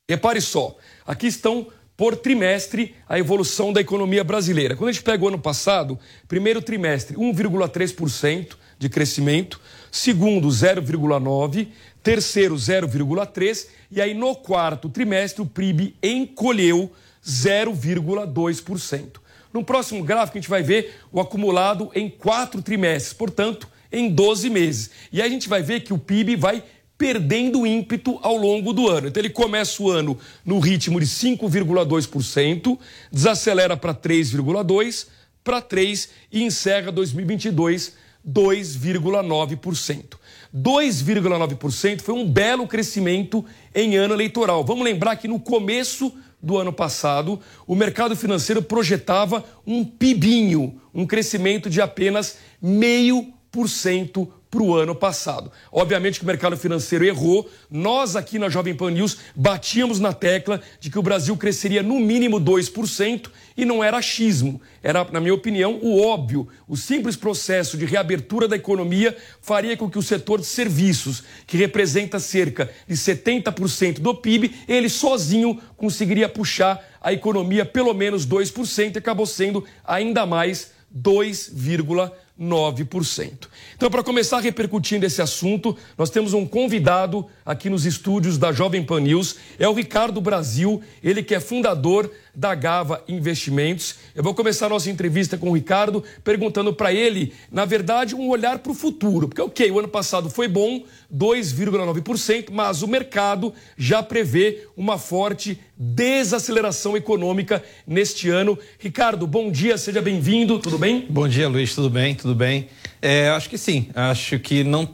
Repare 0.09 0.43
só, 0.43 0.77
aqui 1.07 1.29
estão 1.29 1.67
por 1.97 2.17
trimestre 2.17 2.95
a 3.09 3.19
evolução 3.19 3.73
da 3.73 3.81
economia 3.81 4.25
brasileira. 4.25 4.77
Quando 4.77 4.89
a 4.89 4.93
gente 4.93 5.05
pega 5.05 5.25
o 5.25 5.29
ano 5.29 5.39
passado, 5.39 5.99
primeiro 6.27 6.61
trimestre 6.61 7.17
1,3% 7.17 8.57
de 8.79 8.89
crescimento, 8.89 9.61
segundo 9.91 10.49
0,9%, 10.49 11.69
terceiro 12.03 12.57
0,3% 12.57 13.67
e 13.91 14.01
aí 14.01 14.13
no 14.13 14.35
quarto 14.35 14.89
trimestre 14.89 15.41
o 15.41 15.47
PIB 15.47 15.95
encolheu 16.03 16.91
0,2%. 17.25 19.21
No 19.53 19.65
próximo 19.65 20.03
gráfico 20.03 20.37
a 20.37 20.41
gente 20.41 20.51
vai 20.51 20.63
ver 20.63 20.97
o 21.13 21.21
acumulado 21.21 21.91
em 21.95 22.11
quatro 22.11 22.61
trimestres, 22.61 23.15
portanto, 23.15 23.69
em 23.91 24.11
12 24.11 24.51
meses. 24.51 24.91
E 25.13 25.23
aí 25.23 25.29
a 25.29 25.31
gente 25.31 25.49
vai 25.49 25.63
ver 25.63 25.81
que 25.81 25.93
o 25.93 25.99
PIB 25.99 26.35
vai 26.35 26.65
perdendo 26.97 27.67
ímpeto 27.67 28.19
ao 28.23 28.37
longo 28.37 28.73
do 28.73 28.89
ano. 28.89 29.09
Então 29.09 29.21
ele 29.21 29.31
começa 29.31 29.83
o 29.83 29.91
ano 29.91 30.19
no 30.45 30.59
ritmo 30.59 31.01
de 31.01 31.07
5,2%, 31.07 32.79
desacelera 33.11 33.77
para 33.77 33.95
3,2%, 33.95 35.07
para 35.43 35.61
3% 35.61 36.09
e 36.33 36.43
encerra 36.43 36.91
2022 36.91 37.93
2,9%. 38.27 40.17
2,9% 40.55 42.01
foi 42.01 42.15
um 42.15 42.31
belo 42.31 42.67
crescimento 42.67 43.45
em 43.75 43.97
ano 43.97 44.15
eleitoral. 44.15 44.65
Vamos 44.65 44.85
lembrar 44.85 45.17
que 45.17 45.29
no 45.29 45.39
começo 45.39 46.13
do 46.41 46.59
ano 46.59 46.73
passado, 46.73 47.41
o 47.67 47.75
mercado 47.75 48.15
financeiro 48.15 48.63
projetava 48.63 49.45
um 49.67 49.85
pibinho, 49.85 50.81
um 50.95 51.07
crescimento 51.07 51.71
de 51.71 51.81
apenas 51.81 52.39
meio 52.61 53.33
por 53.51 53.69
cento 53.69 54.31
para 54.55 54.63
o 54.63 54.77
ano 54.77 54.95
passado. 54.95 55.51
Obviamente 55.73 56.21
que 56.21 56.25
o 56.25 56.29
mercado 56.29 56.57
financeiro 56.57 57.05
errou. 57.05 57.51
Nós 57.69 58.15
aqui 58.15 58.39
na 58.39 58.49
Jovem 58.49 58.73
Pan 58.73 58.93
News 58.93 59.19
batíamos 59.35 59.99
na 59.99 60.13
tecla 60.13 60.63
de 60.79 60.91
que 60.91 60.99
o 60.99 61.03
Brasil 61.03 61.37
cresceria 61.37 61.83
no 61.83 61.99
mínimo 61.99 62.41
2% 62.41 63.31
e 63.57 63.65
não 63.65 63.83
era 63.83 63.97
achismo. 63.97 64.63
Era, 64.81 65.05
na 65.11 65.21
minha 65.21 65.35
opinião, 65.35 65.81
o 65.83 66.01
óbvio. 66.01 66.47
O 66.69 66.77
simples 66.77 67.17
processo 67.17 67.77
de 67.77 67.85
reabertura 67.85 68.47
da 68.47 68.55
economia 68.55 69.17
faria 69.43 69.77
com 69.77 69.91
que 69.91 69.99
o 69.99 70.03
setor 70.03 70.39
de 70.39 70.47
serviços, 70.47 71.25
que 71.49 71.57
representa 71.57 72.21
cerca 72.21 72.71
de 72.87 72.95
70% 72.95 73.99
do 73.99 74.15
PIB, 74.15 74.55
ele 74.69 74.89
sozinho 74.89 75.61
conseguiria 75.77 76.29
puxar 76.29 76.81
a 77.01 77.13
economia 77.13 77.65
pelo 77.65 77.93
menos 77.93 78.25
2% 78.25 78.95
e 78.95 78.99
acabou 78.99 79.27
sendo 79.27 79.65
ainda 79.85 80.25
mais 80.25 80.71
2,9%. 80.97 82.24
9%. 82.41 83.49
Então, 83.77 83.91
para 83.91 84.03
começar 84.03 84.41
repercutindo 84.41 85.07
esse 85.07 85.23
assunto, 85.23 85.77
nós 85.97 86.11
temos 86.11 86.33
um 86.33 86.45
convidado 86.45 87.27
aqui 87.47 87.71
nos 87.71 87.87
estúdios 87.87 88.37
da 88.37 88.53
Jovem 88.53 88.83
Pan 88.83 89.01
News, 89.01 89.37
é 89.59 89.69
o 89.69 89.73
Ricardo 89.73 90.21
Brasil, 90.21 90.83
ele 91.03 91.23
que 91.23 91.35
é 91.35 91.41
fundador 91.41 92.11
da 92.35 92.55
Gava 92.55 93.03
Investimentos. 93.07 93.97
Eu 94.15 94.23
vou 94.23 94.35
começar 94.35 94.67
a 94.67 94.71
nossa 94.71 94.91
entrevista 94.91 95.39
com 95.39 95.51
o 95.51 95.55
Ricardo 95.55 96.03
perguntando 96.23 96.73
para 96.73 96.93
ele, 96.93 97.33
na 97.51 97.65
verdade, 97.65 98.15
um 98.15 98.29
olhar 98.29 98.59
para 98.59 98.73
o 98.73 98.75
futuro. 98.75 99.29
Porque, 99.29 99.41
ok, 99.41 99.71
o 99.71 99.79
ano 99.79 99.89
passado 99.89 100.29
foi 100.29 100.49
bom, 100.49 100.83
2,9%, 101.15 102.51
mas 102.53 102.83
o 102.83 102.89
mercado 102.89 103.53
já 103.77 104.03
prevê 104.03 104.67
uma 104.77 104.99
forte 104.99 105.59
desaceleração 105.77 106.97
econômica 106.97 107.63
neste 107.87 108.29
ano. 108.29 108.59
Ricardo, 108.79 109.27
bom 109.27 109.51
dia, 109.51 109.77
seja 109.79 110.03
bem-vindo, 110.03 110.59
tudo 110.59 110.79
bem? 110.79 111.07
Bom 111.09 111.29
dia, 111.29 111.49
Luiz, 111.49 111.75
tudo 111.75 111.91
bem? 111.91 112.15
Tudo 112.15 112.35
bem? 112.35 112.69
É, 113.01 113.29
acho 113.31 113.49
que 113.49 113.59
sim, 113.59 113.89
acho 113.95 114.39
que 114.39 114.65
não. 114.65 114.89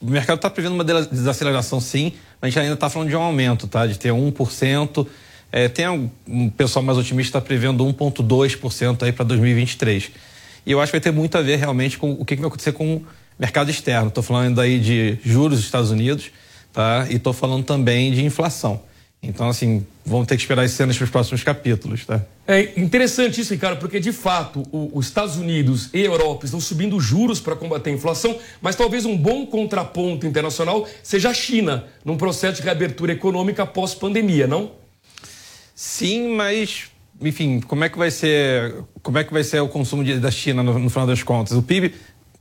O 0.00 0.10
mercado 0.10 0.36
está 0.36 0.48
prevendo 0.50 0.74
uma 0.74 0.84
desaceleração, 0.84 1.80
sim, 1.80 2.12
mas 2.40 2.48
a 2.48 2.50
gente 2.50 2.58
ainda 2.60 2.74
está 2.74 2.88
falando 2.88 3.08
de 3.08 3.16
um 3.16 3.22
aumento, 3.22 3.66
tá? 3.66 3.86
De 3.86 3.98
ter 3.98 4.10
1%. 4.10 5.06
É, 5.50 5.68
tem 5.68 5.88
um, 5.88 6.10
um 6.26 6.50
pessoal 6.50 6.84
mais 6.84 6.98
otimista 6.98 7.38
está 7.38 7.40
prevendo 7.40 7.84
1,2% 7.84 9.02
aí 9.02 9.12
para 9.12 9.24
2023. 9.24 10.10
E 10.66 10.72
eu 10.72 10.80
acho 10.80 10.92
que 10.92 10.98
vai 10.98 11.00
ter 11.00 11.10
muito 11.10 11.36
a 11.38 11.42
ver 11.42 11.56
realmente 11.56 11.96
com 11.96 12.12
o 12.12 12.24
que, 12.24 12.36
que 12.36 12.42
vai 12.42 12.48
acontecer 12.48 12.72
com 12.72 12.96
o 12.96 13.06
mercado 13.38 13.70
externo. 13.70 14.08
Estou 14.08 14.22
falando 14.22 14.60
aí 14.60 14.78
de 14.78 15.18
juros 15.24 15.58
dos 15.58 15.66
Estados 15.66 15.90
Unidos, 15.90 16.30
tá? 16.72 17.06
E 17.08 17.16
estou 17.16 17.32
falando 17.32 17.64
também 17.64 18.12
de 18.12 18.24
inflação. 18.24 18.82
Então, 19.22 19.48
assim, 19.48 19.84
vamos 20.06 20.28
ter 20.28 20.36
que 20.36 20.42
esperar 20.42 20.62
as 20.62 20.70
cenas 20.70 20.96
para 20.96 21.04
os 21.04 21.10
próximos 21.10 21.42
capítulos, 21.42 22.06
tá? 22.06 22.22
É 22.46 22.78
interessante 22.80 23.40
isso, 23.40 23.52
Ricardo, 23.52 23.78
porque 23.78 23.98
de 23.98 24.12
fato 24.12 24.62
o, 24.70 24.90
os 24.94 25.06
Estados 25.06 25.36
Unidos 25.36 25.90
e 25.92 26.02
a 26.02 26.06
Europa 26.06 26.44
estão 26.44 26.60
subindo 26.60 27.00
juros 27.00 27.40
para 27.40 27.56
combater 27.56 27.90
a 27.90 27.92
inflação, 27.92 28.38
mas 28.60 28.76
talvez 28.76 29.04
um 29.04 29.16
bom 29.16 29.44
contraponto 29.44 30.26
internacional 30.26 30.86
seja 31.02 31.30
a 31.30 31.34
China, 31.34 31.86
num 32.04 32.16
processo 32.16 32.56
de 32.56 32.62
reabertura 32.62 33.12
econômica 33.12 33.66
pós-pandemia, 33.66 34.46
não? 34.46 34.70
Sim, 35.80 36.34
mas 36.34 36.86
enfim, 37.22 37.60
como 37.60 37.84
é 37.84 37.88
que 37.88 37.96
vai 37.96 38.10
ser, 38.10 38.82
como 39.00 39.16
é 39.16 39.22
que 39.22 39.32
vai 39.32 39.44
ser 39.44 39.60
o 39.60 39.68
consumo 39.68 40.02
de, 40.02 40.18
da 40.18 40.28
China 40.28 40.60
no, 40.60 40.76
no, 40.76 40.90
final 40.90 41.06
das 41.06 41.22
contas? 41.22 41.56
O 41.56 41.62
PIB, 41.62 41.94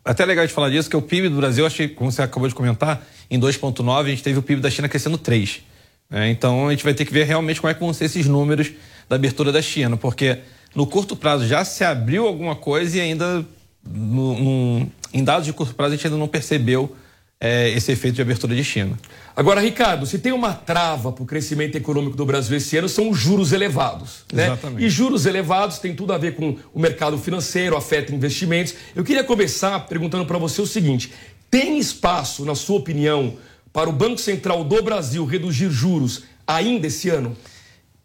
até 0.04 0.26
legal 0.26 0.48
de 0.48 0.52
falar 0.52 0.72
disso, 0.72 0.90
que 0.90 0.98
o 0.98 1.04
PIB 1.04 1.30
do 1.30 1.36
Brasil, 1.36 1.64
achei, 1.64 1.88
como 1.88 2.12
você 2.12 2.24
acabou 2.24 2.50
de 2.50 2.56
comentar, 2.56 3.06
em 3.30 3.40
2.9 3.40 4.06
a 4.06 4.10
gente 4.10 4.24
teve 4.24 4.40
o 4.40 4.42
PIB 4.42 4.60
da 4.60 4.72
China 4.72 4.90
crescendo 4.90 5.20
3. 5.20 5.62
É, 6.10 6.30
então 6.32 6.68
a 6.68 6.72
gente 6.72 6.84
vai 6.84 6.96
ter 6.96 7.06
que 7.06 7.14
ver 7.14 7.26
realmente 7.26 7.62
como 7.62 7.70
é 7.70 7.76
que 7.76 7.80
vão 7.80 7.94
ser 7.94 8.06
esses 8.06 8.26
números 8.26 8.72
da 9.08 9.18
abertura 9.18 9.52
da 9.52 9.62
China, 9.62 9.98
porque 9.98 10.40
no 10.74 10.88
curto 10.88 11.16
prazo 11.16 11.46
já 11.46 11.64
se 11.64 11.84
abriu 11.84 12.26
alguma 12.26 12.56
coisa 12.56 12.98
e 12.98 13.02
ainda 13.02 13.46
no, 13.86 14.40
no, 14.40 14.92
em 15.14 15.24
dados 15.24 15.46
de 15.46 15.54
curto 15.54 15.76
prazo 15.76 15.94
a 15.94 15.96
gente 15.96 16.08
ainda 16.08 16.18
não 16.18 16.28
percebeu 16.28 16.96
é, 17.40 17.70
esse 17.70 17.92
efeito 17.92 18.16
de 18.16 18.22
abertura 18.22 18.56
de 18.56 18.64
China. 18.64 18.98
Agora, 19.36 19.62
Ricardo, 19.62 20.06
se 20.06 20.18
tem 20.18 20.32
uma 20.32 20.54
trava 20.54 21.12
para 21.12 21.24
o 21.24 21.26
crescimento 21.26 21.76
econômico 21.76 22.18
do 22.18 22.26
Brasil 22.26 22.58
esse 22.58 22.76
ano, 22.78 22.90
são 22.90 23.10
os 23.10 23.20
juros 23.20 23.52
elevados. 23.52 24.26
Né? 24.34 24.48
Exatamente. 24.48 24.84
E 24.84 24.90
juros 24.90 25.26
elevados 25.26 25.78
tem 25.78 25.96
tudo 25.96 26.14
a 26.14 26.18
ver 26.18 26.36
com 26.36 26.58
o 26.74 26.80
mercado 26.80 27.18
financeiro, 27.18 27.78
afeta 27.78 28.14
investimentos. 28.14 28.74
Eu 28.96 29.04
queria 29.04 29.24
começar 29.24 29.80
perguntando 29.82 30.26
para 30.26 30.40
você 30.40 30.62
o 30.62 30.66
seguinte: 30.66 31.14
tem 31.52 31.78
espaço, 31.78 32.44
na 32.44 32.56
sua 32.56 32.78
opinião, 32.78 33.38
para 33.72 33.90
o 33.90 33.94
Banco 33.94 34.20
Central 34.20 34.64
do 34.64 34.82
Brasil 34.82 35.24
reduzir 35.24 35.70
juros 35.70 36.24
ainda 36.48 36.88
esse 36.88 37.10
ano? 37.10 37.38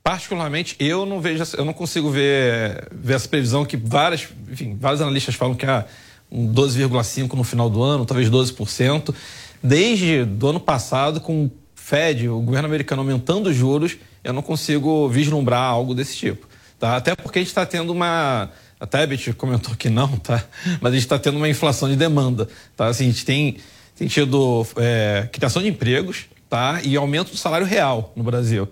Particularmente, 0.04 0.76
eu 0.80 1.06
não 1.06 1.20
vejo, 1.20 1.44
eu 1.56 1.64
não 1.64 1.72
consigo 1.72 2.10
ver, 2.10 2.88
ver 2.90 3.14
essa 3.14 3.28
previsão 3.28 3.64
que 3.64 3.76
várias, 3.76 4.28
enfim, 4.50 4.76
vários 4.78 5.00
analistas 5.00 5.36
falam 5.36 5.54
que 5.54 5.64
há 5.64 5.78
um 5.78 5.84
12,5 6.32 7.34
no 7.34 7.44
final 7.44 7.68
do 7.68 7.82
ano, 7.82 8.06
talvez 8.06 8.30
12%. 8.30 9.14
Desde 9.62 10.24
do 10.24 10.48
ano 10.48 10.60
passado, 10.60 11.20
com 11.20 11.44
o 11.44 11.50
Fed, 11.74 12.28
o 12.28 12.40
governo 12.40 12.66
americano 12.66 13.02
aumentando 13.02 13.50
os 13.50 13.56
juros, 13.56 13.96
eu 14.24 14.32
não 14.32 14.42
consigo 14.42 15.09
vislumbrar 15.09 15.62
algo 15.62 15.94
desse 15.94 16.16
tipo. 16.16 16.46
Tá? 16.78 16.96
Até 16.96 17.14
porque 17.14 17.38
a 17.38 17.42
gente 17.42 17.48
está 17.48 17.66
tendo 17.66 17.92
uma. 17.92 18.50
A 18.80 18.86
Tebet 18.86 19.32
comentou 19.34 19.76
que 19.76 19.88
não, 19.88 20.09
tá? 20.18 20.44
Mas 20.80 20.92
a 20.92 20.96
gente 20.96 21.04
está 21.04 21.18
tendo 21.18 21.36
uma 21.36 21.48
inflação 21.48 21.88
de 21.88 21.94
demanda. 21.94 22.48
Tá? 22.76 22.86
Assim, 22.86 23.04
a 23.04 23.06
gente 23.09 23.24
tem, 23.24 23.59
tem 23.96 24.09
tido 24.09 24.66
é, 24.76 25.28
criação 25.30 25.62
de 25.62 25.68
empregos 25.68 26.26
tá? 26.48 26.80
e 26.82 26.96
aumento 26.96 27.30
do 27.30 27.36
salário 27.36 27.66
real 27.66 28.12
no 28.16 28.24
Brasil. 28.24 28.68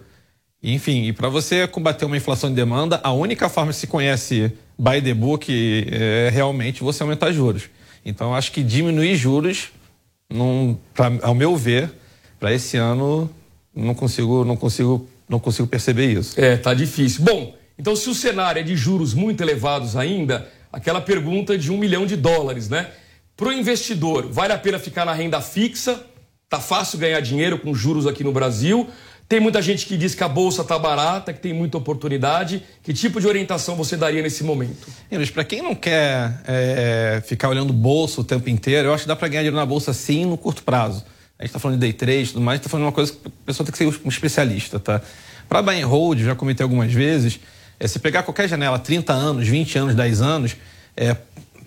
Enfim, 0.63 1.05
e 1.05 1.13
para 1.13 1.29
você 1.29 1.67
combater 1.67 2.05
uma 2.05 2.17
inflação 2.17 2.51
de 2.51 2.57
demanda, 2.57 3.01
a 3.03 3.13
única 3.13 3.49
forma 3.49 3.73
que 3.73 3.79
se 3.79 3.87
conhece 3.87 4.53
by 4.81 5.03
the 5.03 5.13
book 5.13 5.47
é 5.91 6.31
realmente 6.33 6.83
você 6.83 7.03
aumentar 7.03 7.31
juros. 7.33 7.65
Então, 8.05 8.35
acho 8.35 8.51
que 8.51 8.63
diminuir 8.63 9.15
juros, 9.15 9.69
não, 10.33 10.79
pra, 10.95 11.13
ao 11.21 11.35
meu 11.35 11.55
ver, 11.55 11.93
para 12.39 12.55
esse 12.55 12.79
ano, 12.79 13.29
não 13.75 13.95
consigo, 13.95 14.43
não 14.43 14.57
consigo, 14.57 15.07
não 15.29 15.39
consigo 15.39 15.69
perceber 15.69 16.07
isso. 16.07 16.41
É, 16.41 16.57
tá 16.57 16.73
difícil. 16.73 17.23
Bom, 17.23 17.55
então 17.79 17.95
se 17.95 18.09
o 18.09 18.15
cenário 18.15 18.61
é 18.61 18.63
de 18.63 18.75
juros 18.75 19.13
muito 19.13 19.43
elevados 19.43 19.97
ainda, 19.97 20.49
aquela 20.73 21.01
pergunta 21.01 21.59
de 21.59 21.71
um 21.71 21.77
milhão 21.77 22.07
de 22.07 22.17
dólares, 22.17 22.71
né? 22.71 22.89
Para 23.37 23.49
o 23.49 23.53
investidor, 23.53 24.29
vale 24.31 24.55
a 24.55 24.59
pena 24.59 24.79
ficar 24.79 25.05
na 25.05 25.13
renda 25.13 25.43
fixa? 25.43 26.03
Tá 26.49 26.59
fácil 26.59 26.99
ganhar 26.99 27.21
dinheiro 27.21 27.59
com 27.59 27.75
juros 27.75 28.07
aqui 28.07 28.25
no 28.25 28.33
Brasil? 28.33 28.89
Tem 29.31 29.39
muita 29.39 29.63
gente 29.63 29.87
que 29.87 29.97
diz 29.97 30.13
que 30.13 30.25
a 30.25 30.29
bolsa 30.29 30.63
está 30.63 30.77
barata, 30.77 31.33
que 31.33 31.39
tem 31.39 31.53
muita 31.53 31.79
oportunidade. 31.79 32.65
Que 32.83 32.93
tipo 32.93 33.21
de 33.21 33.29
orientação 33.29 33.77
você 33.77 33.97
daria 33.97 34.21
nesse 34.21 34.43
momento? 34.43 34.89
Mas 35.09 35.31
para 35.31 35.45
quem 35.45 35.63
não 35.63 35.73
quer 35.73 36.43
é, 36.49 37.23
ficar 37.25 37.49
olhando 37.49 37.73
bolsa 37.73 38.23
o 38.23 38.25
tempo 38.25 38.51
inteiro, 38.51 38.89
eu 38.89 38.93
acho 38.93 39.05
que 39.05 39.09
dá 39.09 39.15
para 39.15 39.29
ganhar 39.29 39.43
dinheiro 39.43 39.57
na 39.57 39.65
bolsa 39.65 39.93
sim 39.93 40.25
no 40.25 40.37
curto 40.37 40.65
prazo. 40.65 41.05
A 41.39 41.45
gente 41.45 41.51
está 41.51 41.61
falando 41.61 41.77
de 41.79 41.81
day 41.83 41.93
trade 41.93 42.23
e 42.23 42.27
tudo 42.27 42.41
mais, 42.41 42.59
está 42.59 42.69
falando 42.69 42.87
uma 42.87 42.93
coisa 42.93 43.13
que 43.13 43.19
a 43.25 43.31
pessoa 43.47 43.65
tem 43.65 43.71
que 43.71 43.79
ser 43.79 44.01
um 44.05 44.09
especialista, 44.09 44.81
tá? 44.81 45.01
Para 45.49 45.63
buy 45.63 45.81
and 45.81 45.87
hold, 45.87 46.19
já 46.19 46.35
comentei 46.35 46.65
algumas 46.65 46.93
vezes, 46.93 47.39
é, 47.79 47.87
se 47.87 48.01
pegar 48.01 48.25
qualquer 48.25 48.49
janela, 48.49 48.81
30 48.81 49.13
anos, 49.13 49.47
20 49.47 49.79
anos, 49.79 49.95
10 49.95 50.23
anos, 50.23 50.57
é, 50.97 51.17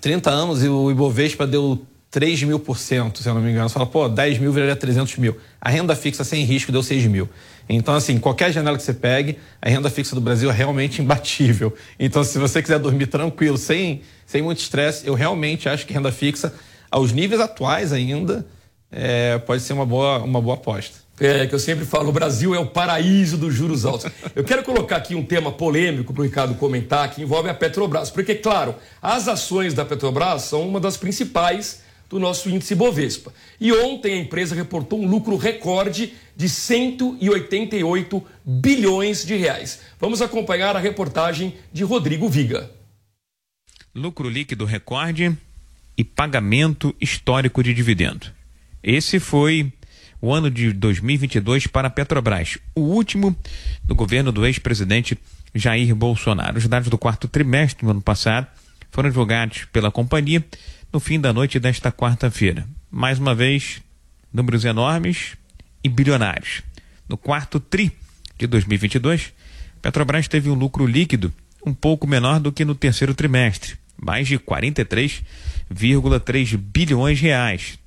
30 0.01 0.29
anos 0.29 0.65
e 0.65 0.67
o 0.67 0.91
Ibovespa 0.91 1.47
deu 1.47 1.81
3 2.13 2.43
mil 2.43 2.59
por 2.59 2.77
cento, 2.77 3.23
se 3.23 3.27
eu 3.27 3.33
não 3.33 3.41
me 3.41 3.49
engano. 3.49 3.67
Você 3.67 3.73
fala, 3.73 3.87
pô, 3.87 4.07
10 4.07 4.37
mil 4.37 4.53
viraria 4.53 4.75
300 4.75 5.17
mil. 5.17 5.35
A 5.59 5.67
renda 5.67 5.95
fixa 5.95 6.23
sem 6.23 6.45
risco 6.45 6.71
deu 6.71 6.83
6 6.83 7.07
mil. 7.07 7.27
Então, 7.67 7.95
assim, 7.95 8.19
qualquer 8.19 8.51
janela 8.51 8.77
que 8.77 8.83
você 8.83 8.93
pegue, 8.93 9.37
a 9.61 9.69
renda 9.69 9.89
fixa 9.89 10.15
do 10.15 10.21
Brasil 10.21 10.49
é 10.49 10.53
realmente 10.53 10.99
imbatível. 11.03 11.73
Então, 11.99 12.23
se 12.23 12.37
você 12.37 12.61
quiser 12.61 12.79
dormir 12.79 13.07
tranquilo, 13.07 13.57
sem, 13.57 14.01
sem 14.25 14.41
muito 14.41 14.59
estresse, 14.59 15.07
eu 15.07 15.13
realmente 15.13 15.69
acho 15.69 15.85
que 15.85 15.93
renda 15.93 16.11
fixa, 16.11 16.53
aos 16.91 17.11
níveis 17.11 17.41
atuais 17.41 17.91
ainda, 17.91 18.45
é, 18.91 19.37
pode 19.39 19.63
ser 19.63 19.73
uma 19.73 19.85
boa, 19.85 20.19
uma 20.19 20.41
boa 20.41 20.55
aposta. 20.55 21.03
É, 21.19 21.45
que 21.45 21.53
eu 21.53 21.59
sempre 21.59 21.85
falo, 21.85 22.09
o 22.09 22.11
Brasil 22.11 22.55
é 22.55 22.59
o 22.59 22.65
paraíso 22.65 23.37
dos 23.37 23.53
juros 23.53 23.85
altos. 23.85 24.11
Eu 24.35 24.43
quero 24.43 24.63
colocar 24.63 24.97
aqui 24.97 25.13
um 25.13 25.23
tema 25.23 25.51
polêmico 25.51 26.11
para 26.11 26.21
o 26.21 26.23
Ricardo 26.23 26.55
comentar, 26.55 27.09
que 27.11 27.21
envolve 27.21 27.49
a 27.49 27.53
Petrobras. 27.53 28.09
Porque, 28.09 28.33
claro, 28.35 28.75
as 29.01 29.27
ações 29.27 29.75
da 29.75 29.85
Petrobras 29.85 30.43
são 30.43 30.67
uma 30.67 30.79
das 30.79 30.97
principais 30.97 31.82
do 32.09 32.19
nosso 32.19 32.49
índice 32.49 32.75
Bovespa. 32.75 33.33
E 33.59 33.71
ontem 33.71 34.13
a 34.13 34.21
empresa 34.21 34.55
reportou 34.55 35.01
um 35.01 35.07
lucro 35.07 35.35
recorde 35.35 36.13
de 36.35 36.49
188 36.49 38.23
bilhões 38.45 39.25
de 39.25 39.35
reais. 39.35 39.81
Vamos 39.99 40.21
acompanhar 40.21 40.75
a 40.75 40.79
reportagem 40.79 41.55
de 41.71 41.83
Rodrigo 41.83 42.29
Viga. 42.29 42.69
Lucro 43.93 44.29
líquido 44.29 44.65
recorde 44.65 45.35
e 45.97 46.03
pagamento 46.03 46.95
histórico 46.99 47.63
de 47.63 47.73
dividendo. 47.73 48.27
Esse 48.81 49.19
foi 49.19 49.71
o 50.21 50.33
ano 50.33 50.49
de 50.49 50.71
2022 50.71 51.67
para 51.67 51.89
a 51.89 51.91
Petrobras, 51.91 52.57
o 52.73 52.81
último 52.81 53.35
do 53.83 53.93
governo 53.93 54.31
do 54.31 54.45
ex-presidente 54.45 55.17
Jair 55.53 55.93
Bolsonaro. 55.93 56.57
Os 56.57 56.67
dados 56.67 56.89
do 56.89 56.97
quarto 56.97 57.27
trimestre 57.27 57.85
do 57.85 57.91
ano 57.91 58.01
passado 58.01 58.47
foram 58.89 59.09
divulgados 59.09 59.65
pela 59.65 59.91
companhia 59.91 60.43
no 60.93 60.99
fim 60.99 61.19
da 61.19 61.33
noite 61.33 61.59
desta 61.59 61.91
quarta-feira. 61.91 62.67
Mais 62.91 63.17
uma 63.17 63.33
vez, 63.33 63.81
números 64.31 64.63
enormes 64.63 65.35
e 65.83 65.89
bilionários. 65.89 66.61
No 67.09 67.17
quarto 67.17 67.59
TRI 67.59 67.91
de 68.37 68.45
2022, 68.45 69.33
Petrobras 69.81 70.27
teve 70.27 70.51
um 70.51 70.53
lucro 70.53 70.85
líquido 70.85 71.33
um 71.65 71.73
pouco 71.73 72.05
menor 72.05 72.39
do 72.39 72.51
que 72.51 72.63
no 72.63 72.75
terceiro 72.75 73.15
trimestre, 73.15 73.75
mais 73.99 74.27
de 74.27 74.37
43,3 74.37 76.57
bilhões 76.57 77.17
de 77.17 77.23
reais. 77.23 77.79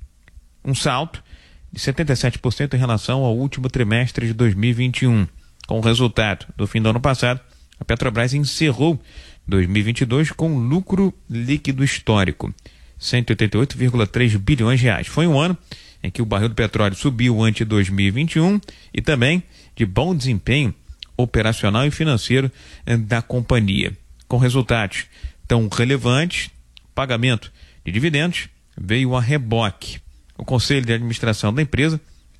Um 0.65 0.75
salto 0.75 1.23
de 1.71 1.79
77% 1.79 2.73
em 2.73 2.77
relação 2.77 3.23
ao 3.23 3.37
último 3.37 3.69
trimestre 3.69 4.27
de 4.27 4.33
2021. 4.33 5.25
Com 5.65 5.77
o 5.77 5.81
resultado 5.81 6.45
do 6.57 6.67
fim 6.67 6.81
do 6.81 6.89
ano 6.89 6.99
passado, 6.99 7.39
a 7.79 7.85
Petrobras 7.85 8.33
encerrou 8.33 9.01
2022 9.47 10.31
com 10.31 10.57
lucro 10.57 11.13
líquido 11.29 11.85
histórico 11.85 12.53
188,3 12.99 14.37
bilhões 14.37 14.79
de 14.79 14.85
reais. 14.85 15.07
Foi 15.07 15.27
um 15.27 15.39
ano 15.39 15.57
em 16.03 16.11
que 16.11 16.21
o 16.21 16.25
barril 16.25 16.49
do 16.49 16.55
petróleo 16.55 16.95
subiu 16.95 17.41
ante 17.43 17.65
2021 17.65 18.59
e 18.93 19.01
também 19.01 19.43
de 19.75 19.85
bom 19.85 20.15
desempenho 20.15 20.73
operacional 21.15 21.85
e 21.85 21.91
financeiro 21.91 22.51
eh, 22.85 22.97
da 22.97 23.21
companhia. 23.21 23.91
Com 24.27 24.37
resultados 24.37 25.05
tão 25.47 25.67
relevantes, 25.67 26.49
pagamento 26.93 27.51
de 27.83 27.91
dividendos 27.91 28.49
veio 28.77 29.15
a 29.15 29.21
reboque. 29.21 29.99
O 30.37 30.45
Conselho 30.45 30.85
de 30.85 30.93
Administração 30.93 31.53
da 31.53 31.61
empresa 31.61 31.99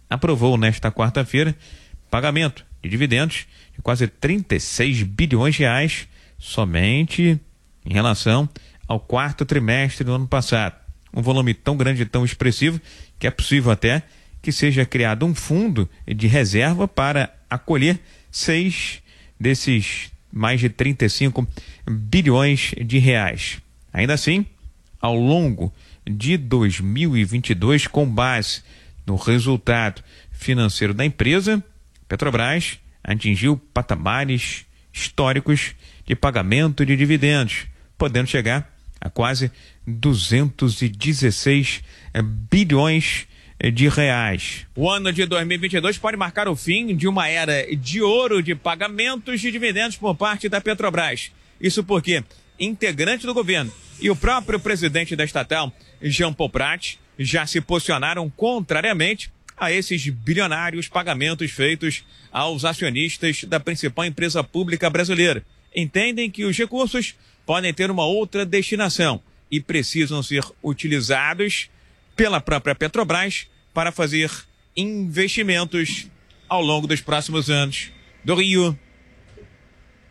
aprovou 0.10 0.58
nesta 0.58 0.92
quarta-feira 0.92 1.56
pagamento 2.10 2.66
de 2.82 2.90
dividendos 2.90 3.46
de 3.76 3.82
quase 3.82 4.08
36 4.08 5.04
bilhões 5.04 5.56
de 5.56 5.62
reais 5.62 6.08
somente 6.38 7.40
em 7.86 7.94
relação 7.94 8.48
ao 8.88 9.00
quarto 9.00 9.46
trimestre 9.46 10.04
do 10.04 10.14
ano 10.14 10.28
passado. 10.28 10.76
Um 11.14 11.22
volume 11.22 11.54
tão 11.54 11.76
grande 11.76 12.04
e 12.04 12.06
tão 12.06 12.24
expressivo 12.24 12.80
que 13.20 13.28
é 13.28 13.32
possível 13.32 13.72
até 13.72 14.04
que 14.42 14.52
seja 14.52 14.86
criado 14.86 15.26
um 15.26 15.36
fundo 15.36 15.90
de 16.08 16.28
reserva 16.28 16.88
para 16.88 17.34
acolher 17.50 18.00
seis 18.32 19.02
desses 19.40 20.12
mais 20.32 20.60
de 20.60 20.70
35 20.70 21.48
bilhões 21.90 22.74
de 22.86 22.98
reais. 23.00 23.60
Ainda 23.92 24.14
assim, 24.14 24.46
ao 25.02 25.16
longo 25.16 25.74
de 26.06 26.38
2022, 26.38 27.88
com 27.88 28.08
base 28.08 28.62
no 29.06 29.16
resultado 29.16 30.04
financeiro 30.32 30.94
da 30.94 31.06
empresa, 31.06 31.64
Petrobras 32.08 32.80
atingiu 33.04 33.58
patamares 33.74 34.66
históricos 34.94 35.76
de 36.06 36.16
pagamento 36.16 36.86
de 36.86 36.96
dividendos, 36.96 37.66
podendo 37.98 38.28
chegar 38.28 38.77
a 39.00 39.10
quase 39.10 39.52
216 39.86 41.84
eh, 42.14 42.22
bilhões 42.22 43.28
eh, 43.60 43.72
de 43.72 43.88
reais. 43.88 44.66
O 44.76 44.90
ano 44.90 45.12
de 45.12 45.26
2022 45.26 45.98
pode 45.98 46.18
marcar 46.18 46.48
o 46.48 46.56
fim 46.56 46.96
de 46.96 47.08
uma 47.08 47.28
era 47.28 47.76
de 47.76 48.02
ouro 48.02 48.42
de 48.42 48.56
pagamentos 48.56 49.42
de 49.42 49.52
dividendos 49.52 49.98
por 49.98 50.16
parte 50.16 50.50
da 50.50 50.62
Petrobras. 50.62 51.32
Isso 51.60 51.84
porque 51.84 52.24
integrante 52.60 53.26
do 53.26 53.34
governo 53.34 53.72
e 54.00 54.10
o 54.10 54.16
próprio 54.16 54.60
presidente 54.60 55.16
da 55.16 55.24
estatal, 55.24 55.74
Jean 56.02 56.34
Paul 56.34 56.50
Prat, 56.50 56.96
já 57.18 57.46
se 57.48 57.60
posicionaram 57.60 58.30
contrariamente 58.30 59.32
a 59.58 59.72
esses 59.72 60.08
bilionários 60.08 60.88
pagamentos 60.88 61.50
feitos 61.52 62.04
aos 62.32 62.64
acionistas 62.64 63.44
da 63.44 63.60
principal 63.60 64.06
empresa 64.06 64.44
pública 64.44 64.90
brasileira. 64.90 65.44
Entendem 65.76 66.30
que 66.30 66.46
os 66.46 66.56
recursos 66.56 67.16
podem 67.48 67.74
ter 67.74 67.90
uma 67.90 68.06
outra 68.06 68.46
destinação 68.46 69.22
e 69.50 69.62
precisam 69.62 70.22
ser 70.22 70.44
utilizados 70.62 71.70
pela 72.14 72.42
própria 72.42 72.76
Petrobras 72.76 73.48
para 73.74 73.90
fazer 73.90 74.30
investimentos 74.76 76.08
ao 76.50 76.62
longo 76.62 76.86
dos 76.86 77.00
próximos 77.00 77.50
anos. 77.50 77.90
Do 78.26 78.36
Rio, 78.36 78.78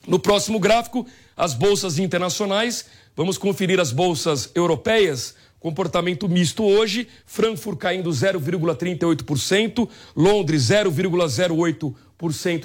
No 0.07 0.19
próximo 0.19 0.59
gráfico, 0.59 1.05
as 1.35 1.53
bolsas 1.53 1.97
internacionais. 1.99 2.85
Vamos 3.15 3.37
conferir 3.37 3.79
as 3.79 3.91
bolsas 3.91 4.51
europeias. 4.53 5.35
Comportamento 5.59 6.29
misto 6.29 6.63
hoje, 6.63 7.07
Frankfurt 7.25 7.79
caindo 7.79 8.09
0,38%, 8.11 9.89
Londres 10.15 10.63
0,08% 10.63 11.95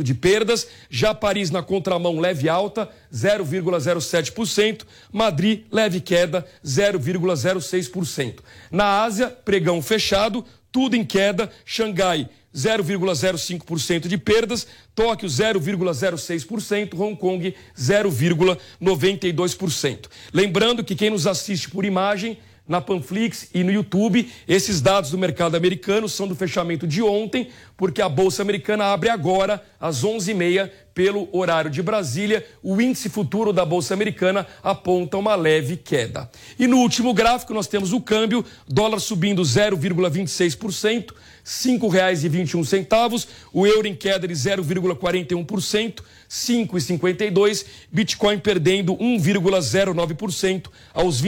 de 0.02 0.14
perdas, 0.14 0.66
já 0.88 1.14
Paris 1.14 1.50
na 1.50 1.62
contramão 1.62 2.20
leve 2.20 2.48
alta, 2.48 2.88
0,07%, 3.12 4.82
Madrid 5.12 5.64
leve 5.70 6.00
queda, 6.00 6.46
0,06%. 6.64 8.38
Na 8.70 9.02
Ásia, 9.02 9.28
pregão 9.28 9.82
fechado, 9.82 10.42
tudo 10.72 10.96
em 10.96 11.04
queda, 11.04 11.50
Xangai 11.64 12.28
0,05% 12.54 14.06
de 14.08 14.18
perdas, 14.18 14.66
Tóquio 14.94 15.28
0,06%, 15.28 16.98
Hong 16.98 17.16
Kong 17.16 17.54
0,92%. 17.78 20.06
Lembrando 20.32 20.82
que 20.82 20.96
quem 20.96 21.10
nos 21.10 21.26
assiste 21.26 21.68
por 21.70 21.84
imagem 21.84 22.38
na 22.68 22.80
Panflix 22.80 23.48
e 23.52 23.64
no 23.64 23.72
YouTube. 23.72 24.30
Esses 24.46 24.80
dados 24.80 25.10
do 25.10 25.18
mercado 25.18 25.56
americano 25.56 26.08
são 26.08 26.28
do 26.28 26.34
fechamento 26.34 26.86
de 26.86 27.02
ontem, 27.02 27.48
porque 27.76 28.00
a 28.00 28.08
Bolsa 28.08 28.42
Americana 28.42 28.86
abre 28.86 29.08
agora, 29.08 29.62
às 29.80 30.04
11h30, 30.04 30.70
pelo 30.94 31.28
horário 31.32 31.70
de 31.70 31.82
Brasília. 31.82 32.46
O 32.62 32.80
índice 32.80 33.08
futuro 33.08 33.52
da 33.52 33.64
Bolsa 33.64 33.94
Americana 33.94 34.46
aponta 34.62 35.16
uma 35.16 35.34
leve 35.34 35.76
queda. 35.76 36.30
E 36.58 36.66
no 36.66 36.78
último 36.78 37.14
gráfico, 37.14 37.54
nós 37.54 37.66
temos 37.66 37.92
o 37.92 38.00
câmbio, 38.00 38.44
dólar 38.68 39.00
subindo 39.00 39.42
0,26%. 39.42 41.12
R$ 41.42 41.50
5,21, 41.50 43.26
o 43.52 43.66
euro 43.66 43.88
em 43.88 43.94
queda 43.94 44.28
de 44.28 44.34
0,41%, 44.34 46.00
5,52, 46.28 47.64
Bitcoin 47.90 48.38
perdendo 48.38 48.94
1,09% 48.96 50.68
aos 50.92 51.20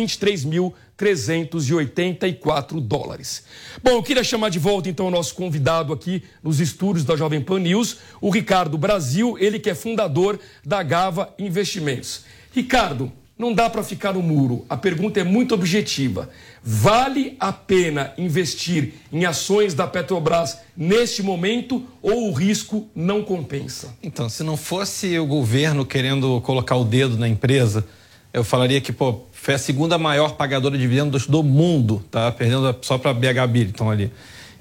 23.384 0.99 2.81
dólares. 2.81 3.45
Bom, 3.83 3.91
eu 3.91 4.03
queria 4.03 4.25
chamar 4.25 4.51
de 4.51 4.59
volta 4.59 4.89
então 4.89 5.07
o 5.07 5.11
nosso 5.11 5.35
convidado 5.35 5.93
aqui 5.93 6.23
nos 6.43 6.61
estúdios 6.61 7.05
da 7.05 7.17
Jovem 7.17 7.41
Pan 7.41 7.59
News, 7.59 7.99
o 8.21 8.31
Ricardo 8.31 8.79
Brasil, 8.79 9.37
ele 9.39 9.59
que 9.59 9.71
é 9.71 9.75
fundador 9.75 10.39
da 10.65 10.83
Gava 10.83 11.35
Investimentos. 11.39 12.25
Ricardo, 12.53 13.11
não 13.39 13.53
dá 13.53 13.69
para 13.69 13.83
ficar 13.83 14.13
no 14.13 14.23
muro. 14.23 14.65
A 14.69 14.77
pergunta 14.77 15.19
é 15.19 15.25
muito 15.25 15.55
objetiva. 15.55 16.31
Vale 16.63 17.37
a 17.41 17.53
pena 17.53 18.13
investir 18.17 18.93
em 19.13 19.25
ações 19.25 19.75
da 19.75 19.87
Petrobras 19.87 20.59
neste 20.77 21.23
momento 21.23 21.85
ou 22.01 22.29
o 22.29 22.33
risco 22.33 22.89
não 22.95 23.25
compensa? 23.25 23.97
Então, 24.01 24.29
se 24.29 24.45
não 24.45 24.57
fosse 24.57 25.19
o 25.19 25.27
governo 25.27 25.85
querendo 25.85 26.41
colocar 26.43 26.77
o 26.77 26.85
dedo 26.85 27.19
na 27.19 27.27
empresa, 27.27 27.85
eu 28.33 28.43
falaria 28.43 28.81
que 28.81 28.93
pô, 28.93 29.21
foi 29.33 29.55
a 29.55 29.59
segunda 29.59 29.99
maior 29.99 30.37
pagadora 30.37 30.77
de 30.77 30.83
dividendos 30.83 31.27
do 31.27 31.43
mundo, 31.43 32.03
tá? 32.11 32.33
Perdendo 32.33 32.75
só 32.83 32.97
para 32.97 33.13
BH 33.13 33.47
Billiton 33.49 33.91
ali. 33.91 34.13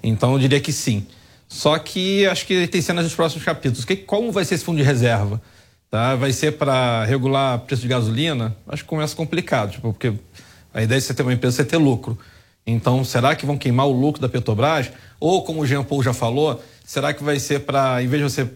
Então, 0.03 0.33
eu 0.33 0.39
diria 0.39 0.59
que 0.59 0.73
sim. 0.73 1.05
Só 1.47 1.77
que 1.77 2.25
acho 2.27 2.45
que 2.45 2.67
tem 2.67 2.81
cenas 2.81 3.05
dos 3.05 3.13
próximos 3.13 3.43
capítulos. 3.43 3.85
Que, 3.85 3.95
como 3.95 4.31
vai 4.31 4.43
ser 4.43 4.55
esse 4.55 4.63
fundo 4.63 4.77
de 4.77 4.83
reserva? 4.83 5.41
Tá? 5.89 6.15
Vai 6.15 6.31
ser 6.31 6.53
para 6.53 7.03
regular 7.05 7.59
preço 7.59 7.81
de 7.81 7.87
gasolina? 7.87 8.55
Acho 8.67 8.83
que 8.83 8.89
começa 8.89 9.15
complicado, 9.15 9.71
tipo, 9.71 9.91
porque 9.93 10.13
a 10.73 10.81
ideia 10.81 10.99
de 10.99 11.05
você 11.05 11.13
ter 11.13 11.23
uma 11.23 11.33
empresa 11.33 11.61
é 11.61 11.65
ter 11.65 11.77
lucro. 11.77 12.17
Então, 12.65 13.03
será 13.03 13.35
que 13.35 13.45
vão 13.45 13.57
queimar 13.57 13.87
o 13.87 13.91
lucro 13.91 14.21
da 14.21 14.29
Petrobras? 14.29 14.91
Ou, 15.19 15.43
como 15.43 15.61
o 15.61 15.65
Jean 15.65 15.83
Paul 15.83 16.01
já 16.01 16.13
falou, 16.13 16.63
será 16.85 17.13
que 17.13 17.23
vai 17.23 17.39
ser 17.39 17.61
para, 17.61 18.01
em 18.01 18.07
vez 18.07 18.23
de 18.23 18.29
você 18.29 18.49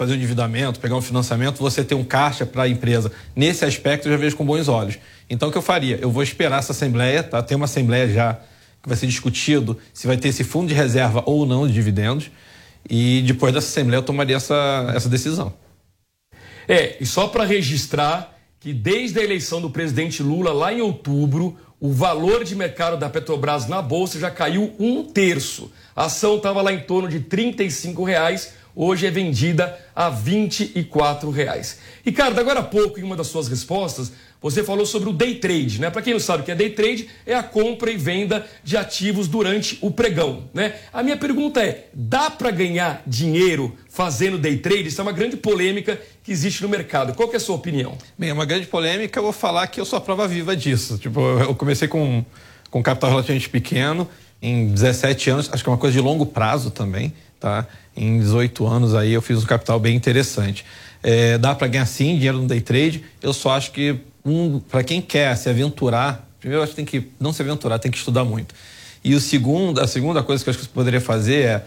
fazer 0.00 0.14
um 0.14 0.16
endividamento, 0.16 0.80
pegar 0.80 0.96
um 0.96 1.02
financiamento, 1.02 1.58
você 1.58 1.84
ter 1.84 1.94
um 1.94 2.02
caixa 2.02 2.46
para 2.46 2.62
a 2.62 2.68
empresa? 2.68 3.12
Nesse 3.36 3.66
aspecto, 3.66 4.08
eu 4.08 4.12
já 4.12 4.16
vejo 4.16 4.34
com 4.34 4.46
bons 4.46 4.66
olhos. 4.66 4.98
Então, 5.28 5.50
o 5.50 5.52
que 5.52 5.58
eu 5.58 5.62
faria? 5.62 5.98
Eu 6.00 6.10
vou 6.10 6.22
esperar 6.22 6.58
essa 6.58 6.72
assembleia, 6.72 7.22
tá? 7.22 7.42
Tem 7.42 7.54
uma 7.54 7.66
assembleia 7.66 8.08
já 8.08 8.34
que 8.82 8.88
vai 8.88 8.96
ser 8.96 9.06
discutido 9.06 9.76
se 9.92 10.06
vai 10.06 10.16
ter 10.16 10.28
esse 10.28 10.42
fundo 10.42 10.68
de 10.68 10.74
reserva 10.74 11.22
ou 11.26 11.44
não 11.44 11.66
de 11.66 11.74
dividendos. 11.74 12.30
E 12.88 13.22
depois 13.26 13.52
dessa 13.52 13.66
assembleia 13.66 13.98
eu 13.98 14.02
tomaria 14.02 14.36
essa, 14.36 14.90
essa 14.96 15.08
decisão. 15.08 15.52
É, 16.66 16.96
e 16.98 17.04
só 17.04 17.28
para 17.28 17.44
registrar 17.44 18.38
que 18.58 18.72
desde 18.72 19.20
a 19.20 19.22
eleição 19.22 19.60
do 19.60 19.68
presidente 19.68 20.22
Lula, 20.22 20.50
lá 20.50 20.72
em 20.72 20.80
outubro, 20.80 21.58
o 21.78 21.92
valor 21.92 22.42
de 22.42 22.56
mercado 22.56 22.96
da 22.96 23.10
Petrobras 23.10 23.66
na 23.66 23.82
Bolsa 23.82 24.18
já 24.18 24.30
caiu 24.30 24.74
um 24.78 25.04
terço. 25.04 25.70
A 25.94 26.06
ação 26.06 26.36
estava 26.36 26.62
lá 26.62 26.72
em 26.72 26.80
torno 26.80 27.06
de 27.06 27.18
R$ 27.18 27.54
reais, 28.06 28.54
hoje 28.82 29.06
é 29.06 29.10
vendida 29.10 29.78
a 29.94 30.08
24 30.08 31.30
reais. 31.30 31.78
Ricardo, 32.04 32.38
agora 32.38 32.60
há 32.60 32.62
pouco, 32.62 32.98
em 32.98 33.02
uma 33.02 33.16
das 33.16 33.26
suas 33.26 33.48
respostas, 33.48 34.12
você 34.40 34.64
falou 34.64 34.86
sobre 34.86 35.10
o 35.10 35.12
day 35.12 35.34
trade, 35.34 35.80
né? 35.80 35.90
Para 35.90 36.00
quem 36.00 36.14
não 36.14 36.20
sabe 36.20 36.42
o 36.42 36.46
que 36.46 36.50
é 36.50 36.54
day 36.54 36.70
trade, 36.70 37.08
é 37.26 37.34
a 37.34 37.42
compra 37.42 37.90
e 37.90 37.96
venda 37.96 38.46
de 38.64 38.76
ativos 38.76 39.28
durante 39.28 39.76
o 39.82 39.90
pregão, 39.90 40.44
né? 40.54 40.76
A 40.92 41.02
minha 41.02 41.16
pergunta 41.16 41.62
é: 41.62 41.88
dá 41.92 42.30
para 42.30 42.50
ganhar 42.50 43.02
dinheiro 43.06 43.76
fazendo 43.90 44.38
day 44.38 44.56
trade? 44.56 44.88
Isso 44.88 45.00
é 45.00 45.02
uma 45.02 45.12
grande 45.12 45.36
polêmica 45.36 46.00
que 46.22 46.32
existe 46.32 46.62
no 46.62 46.68
mercado. 46.70 47.12
Qual 47.12 47.30
é 47.32 47.36
a 47.36 47.40
sua 47.40 47.56
opinião? 47.56 47.98
Bem, 48.18 48.30
é 48.30 48.32
uma 48.32 48.46
grande 48.46 48.66
polêmica, 48.66 49.18
eu 49.18 49.24
vou 49.24 49.32
falar 49.32 49.66
que 49.66 49.78
eu 49.78 49.84
sou 49.84 49.98
a 49.98 50.00
prova 50.00 50.26
viva 50.26 50.56
disso. 50.56 50.96
Tipo, 50.96 51.20
eu 51.20 51.54
comecei 51.54 51.86
com 51.86 52.24
com 52.70 52.82
capital 52.82 53.10
relativamente 53.10 53.48
pequeno, 53.48 54.08
em 54.40 54.68
17 54.68 55.30
anos, 55.30 55.50
acho 55.52 55.62
que 55.62 55.68
é 55.68 55.72
uma 55.72 55.78
coisa 55.78 55.92
de 55.92 56.00
longo 56.00 56.24
prazo 56.24 56.70
também, 56.70 57.12
tá? 57.40 57.66
Em 57.96 58.18
18 58.20 58.66
anos 58.66 58.94
aí 58.94 59.12
eu 59.12 59.22
fiz 59.22 59.42
um 59.42 59.46
capital 59.46 59.80
bem 59.80 59.96
interessante. 59.96 60.64
É, 61.02 61.38
dá 61.38 61.54
para 61.54 61.66
ganhar 61.66 61.86
sim 61.86 62.14
dinheiro 62.14 62.38
no 62.38 62.46
day 62.46 62.60
trade. 62.60 63.02
Eu 63.22 63.32
só 63.32 63.56
acho 63.56 63.72
que 63.72 63.96
um, 64.24 64.60
para 64.60 64.84
quem 64.84 65.00
quer 65.00 65.34
se 65.36 65.48
aventurar, 65.48 66.28
primeiro 66.38 66.60
eu 66.60 66.62
acho 66.62 66.72
que 66.72 66.76
tem 66.76 66.84
que 66.84 67.10
não 67.18 67.32
se 67.32 67.40
aventurar, 67.40 67.78
tem 67.78 67.90
que 67.90 67.98
estudar 67.98 68.24
muito. 68.24 68.54
E 69.02 69.14
o 69.14 69.20
segundo, 69.20 69.80
a 69.80 69.86
segunda 69.86 70.22
coisa 70.22 70.44
que 70.44 70.50
eu 70.50 70.52
acho 70.52 70.58
que 70.58 70.66
você 70.66 70.72
poderia 70.72 71.00
fazer 71.00 71.44
é, 71.46 71.64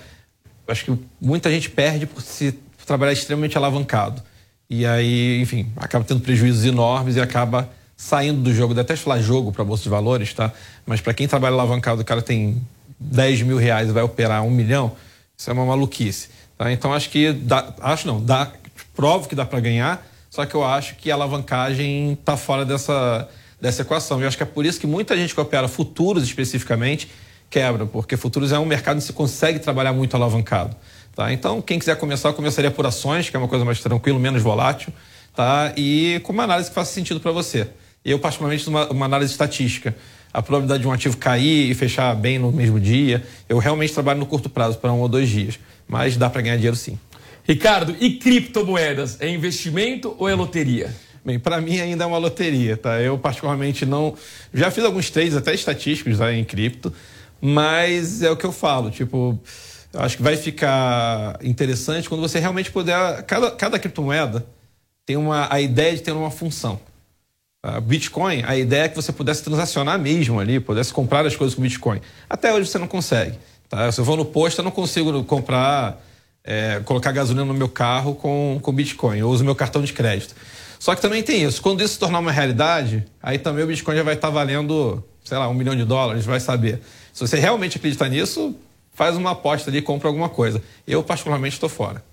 acho 0.67 0.85
que 0.85 0.97
muita 1.19 1.49
gente 1.49 1.69
perde 1.69 2.05
por 2.05 2.21
se 2.21 2.53
trabalhar 2.85 3.11
extremamente 3.11 3.57
alavancado. 3.57 4.21
E 4.69 4.85
aí, 4.85 5.41
enfim, 5.41 5.71
acaba 5.75 6.05
tendo 6.05 6.21
prejuízos 6.21 6.63
enormes 6.65 7.15
e 7.15 7.21
acaba 7.21 7.69
saindo 7.97 8.41
do 8.41 8.53
jogo. 8.53 8.79
Até 8.79 8.95
falar 8.95 9.21
jogo 9.21 9.51
para 9.51 9.63
bolsa 9.63 9.83
de 9.83 9.89
valores, 9.89 10.33
tá? 10.33 10.51
Mas 10.85 11.01
para 11.01 11.13
quem 11.13 11.27
trabalha 11.27 11.53
alavancado, 11.53 12.01
o 12.01 12.05
cara 12.05 12.21
tem 12.21 12.61
10 12.99 13.41
mil 13.43 13.57
reais 13.57 13.89
e 13.89 13.91
vai 13.91 14.03
operar 14.03 14.43
um 14.43 14.49
milhão, 14.49 14.95
isso 15.43 15.49
é 15.49 15.53
uma 15.53 15.65
maluquice. 15.65 16.29
Tá? 16.57 16.71
Então 16.71 16.93
acho 16.93 17.09
que 17.09 17.33
dá, 17.33 17.73
acho 17.81 18.07
não, 18.07 18.23
dá, 18.23 18.49
provo 18.95 19.27
que 19.27 19.35
dá 19.35 19.45
para 19.45 19.59
ganhar 19.59 20.07
só 20.29 20.47
que 20.47 20.55
eu 20.55 20.63
acho 20.63 20.95
que 20.95 21.11
a 21.11 21.13
alavancagem 21.13 22.13
está 22.13 22.35
fora 22.35 22.65
dessa, 22.65 23.29
dessa 23.61 23.83
equação. 23.83 24.19
Eu 24.19 24.27
acho 24.27 24.35
que 24.35 24.41
é 24.41 24.45
por 24.47 24.65
isso 24.65 24.79
que 24.79 24.87
muita 24.87 25.15
gente 25.15 25.31
que 25.31 25.39
opera 25.39 25.67
futuros 25.67 26.23
especificamente 26.23 27.07
quebra, 27.51 27.85
porque 27.85 28.17
futuros 28.17 28.51
é 28.51 28.57
um 28.57 28.65
mercado 28.65 28.97
que 28.97 29.03
se 29.03 29.13
consegue 29.13 29.59
trabalhar 29.59 29.93
muito 29.93 30.15
alavancado. 30.15 30.75
Tá? 31.15 31.31
Então, 31.31 31.61
quem 31.61 31.77
quiser 31.77 31.97
começar, 31.97 32.29
eu 32.29 32.33
começaria 32.33 32.71
por 32.71 32.83
ações, 32.83 33.29
que 33.29 33.35
é 33.35 33.39
uma 33.39 33.47
coisa 33.47 33.63
mais 33.63 33.79
tranquila, 33.79 34.17
menos 34.17 34.41
volátil, 34.41 34.91
tá? 35.35 35.71
e 35.77 36.19
com 36.23 36.33
uma 36.33 36.45
análise 36.45 36.69
que 36.69 36.73
faça 36.73 36.91
sentido 36.91 37.19
para 37.19 37.31
você. 37.31 37.69
Eu, 38.03 38.17
particularmente, 38.17 38.67
uma, 38.67 38.89
uma 38.89 39.05
análise 39.05 39.31
estatística. 39.31 39.95
A 40.33 40.41
probabilidade 40.41 40.81
de 40.81 40.87
um 40.87 40.91
ativo 40.91 41.15
cair 41.17 41.69
e 41.69 41.73
fechar 41.75 42.15
bem 42.15 42.39
no 42.39 42.51
mesmo 42.51 42.79
dia, 42.79 43.23
eu 43.47 43.59
realmente 43.59 43.93
trabalho 43.93 44.19
no 44.19 44.25
curto 44.25 44.49
prazo, 44.49 44.79
para 44.79 44.91
um 44.91 44.99
ou 44.99 45.07
dois 45.07 45.29
dias. 45.29 45.59
Mas 45.87 46.17
dá 46.17 46.29
para 46.29 46.41
ganhar 46.41 46.55
dinheiro 46.55 46.75
sim. 46.75 46.97
Ricardo, 47.43 47.95
e 47.99 48.15
criptomoedas? 48.15 49.17
É 49.19 49.29
investimento 49.29 50.15
ou 50.17 50.27
é 50.27 50.33
loteria? 50.33 50.93
Bem, 51.25 51.39
para 51.39 51.61
mim 51.61 51.79
ainda 51.79 52.03
é 52.03 52.07
uma 52.07 52.17
loteria, 52.17 52.75
tá? 52.75 52.99
Eu 52.99 53.17
particularmente 53.17 53.85
não. 53.85 54.15
Já 54.53 54.71
fiz 54.71 54.83
alguns 54.83 55.09
trades 55.09 55.35
até 55.35 55.53
estatísticos 55.53 56.17
tá, 56.17 56.33
em 56.33 56.43
cripto, 56.43 56.91
mas 57.39 58.21
é 58.21 58.31
o 58.31 58.35
que 58.35 58.45
eu 58.45 58.51
falo, 58.51 58.89
tipo, 58.89 59.39
eu 59.93 60.01
acho 60.01 60.17
que 60.17 60.23
vai 60.23 60.35
ficar 60.35 61.37
interessante 61.43 62.09
quando 62.09 62.21
você 62.21 62.39
realmente 62.39 62.71
puder. 62.71 63.23
Cada, 63.23 63.51
cada 63.51 63.79
criptomoeda 63.79 64.45
tem 65.05 65.15
uma, 65.15 65.47
a 65.53 65.61
ideia 65.61 65.95
de 65.95 66.01
ter 66.01 66.11
uma 66.11 66.31
função. 66.31 66.79
A 67.65 67.79
Bitcoin, 67.79 68.43
a 68.45 68.57
ideia 68.57 68.83
é 68.83 68.89
que 68.89 68.95
você 68.97 69.13
pudesse 69.13 69.41
transacionar 69.41 69.97
mesmo 69.97 70.37
ali, 70.37 70.59
pudesse 70.59 70.91
comprar 70.91 71.25
as 71.25 71.33
coisas 71.33 71.55
com 71.55 71.61
Bitcoin. 71.61 72.01
Até 72.29 72.53
hoje 72.53 72.69
você 72.69 72.77
não 72.77 72.89
consegue. 72.89 73.39
Tá? 73.69 73.89
Se 73.89 74.01
eu 74.01 74.03
vou 74.03 74.17
no 74.17 74.25
posto, 74.25 74.59
eu 74.59 74.65
não 74.65 74.71
consigo 74.71 75.23
comprar, 75.23 75.97
é, 76.43 76.81
colocar 76.83 77.13
gasolina 77.13 77.45
no 77.45 77.53
meu 77.53 77.69
carro 77.69 78.15
com, 78.15 78.59
com 78.61 78.73
Bitcoin. 78.73 79.17
Eu 79.17 79.29
uso 79.29 79.45
meu 79.45 79.55
cartão 79.55 79.81
de 79.81 79.93
crédito. 79.93 80.35
Só 80.77 80.93
que 80.93 81.01
também 81.01 81.23
tem 81.23 81.41
isso. 81.41 81.61
Quando 81.61 81.81
isso 81.81 81.93
se 81.93 81.99
tornar 81.99 82.19
uma 82.19 82.33
realidade, 82.33 83.05
aí 83.21 83.39
também 83.39 83.63
o 83.63 83.67
Bitcoin 83.67 83.95
já 83.95 84.03
vai 84.03 84.15
estar 84.15 84.29
valendo, 84.29 85.01
sei 85.23 85.37
lá, 85.37 85.47
um 85.47 85.53
milhão 85.53 85.73
de 85.73 85.85
dólares, 85.85 86.25
vai 86.25 86.41
saber. 86.41 86.81
Se 87.13 87.25
você 87.25 87.39
realmente 87.39 87.77
acredita 87.77 88.09
nisso, 88.09 88.53
faz 88.93 89.15
uma 89.15 89.31
aposta 89.31 89.69
ali 89.69 89.77
e 89.77 89.81
compra 89.81 90.09
alguma 90.09 90.27
coisa. 90.27 90.61
Eu, 90.85 91.01
particularmente, 91.01 91.53
estou 91.53 91.69
fora. 91.69 92.03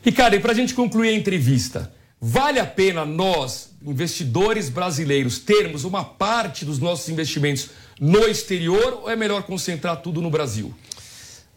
Ricardo, 0.00 0.36
e 0.36 0.38
para 0.38 0.52
a 0.52 0.54
gente 0.54 0.74
concluir 0.74 1.08
a 1.08 1.12
entrevista, 1.12 1.90
vale 2.24 2.60
a 2.60 2.66
pena 2.66 3.04
nós, 3.04 3.70
investidores 3.84 4.68
brasileiros, 4.68 5.40
termos 5.40 5.82
uma 5.82 6.04
parte 6.04 6.64
dos 6.64 6.78
nossos 6.78 7.08
investimentos 7.08 7.70
no 8.00 8.28
exterior 8.28 9.00
ou 9.02 9.10
é 9.10 9.16
melhor 9.16 9.42
concentrar 9.42 9.96
tudo 9.96 10.22
no 10.22 10.30
Brasil? 10.30 10.72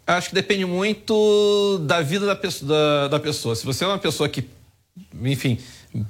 Acho 0.07 0.29
que 0.29 0.35
depende 0.35 0.65
muito 0.65 1.77
da 1.85 2.01
vida 2.01 2.25
da 2.25 2.35
pessoa, 2.35 2.67
da, 2.67 3.07
da 3.09 3.19
pessoa. 3.19 3.55
Se 3.55 3.63
você 3.63 3.83
é 3.83 3.87
uma 3.87 3.99
pessoa 3.99 4.27
que, 4.27 4.47
enfim, 5.21 5.59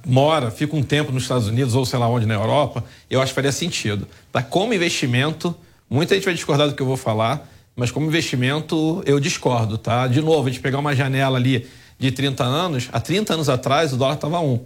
mora, 0.05 0.49
fica 0.49 0.73
um 0.73 0.83
tempo 0.83 1.11
nos 1.11 1.23
Estados 1.23 1.47
Unidos 1.47 1.75
ou 1.75 1.85
sei 1.85 1.99
lá 1.99 2.07
onde 2.07 2.25
na 2.25 2.33
Europa, 2.33 2.83
eu 3.09 3.21
acho 3.21 3.31
que 3.31 3.35
faria 3.35 3.51
sentido. 3.51 4.07
Tá? 4.31 4.41
Como 4.41 4.73
investimento, 4.73 5.53
muita 5.89 6.15
gente 6.15 6.23
vai 6.23 6.33
discordar 6.33 6.69
do 6.69 6.75
que 6.75 6.81
eu 6.81 6.87
vou 6.87 6.97
falar, 6.97 7.49
mas 7.75 7.91
como 7.91 8.07
investimento, 8.07 9.03
eu 9.05 9.19
discordo, 9.19 9.77
tá? 9.77 10.07
De 10.07 10.21
novo, 10.21 10.47
a 10.47 10.51
gente 10.51 10.61
pegar 10.61 10.79
uma 10.79 10.95
janela 10.95 11.37
ali 11.37 11.67
de 11.97 12.11
30 12.11 12.43
anos, 12.43 12.89
há 12.91 12.99
30 12.99 13.33
anos 13.33 13.49
atrás 13.49 13.93
o 13.93 13.97
dólar 13.97 14.15
estava 14.15 14.39
1, 14.39 14.59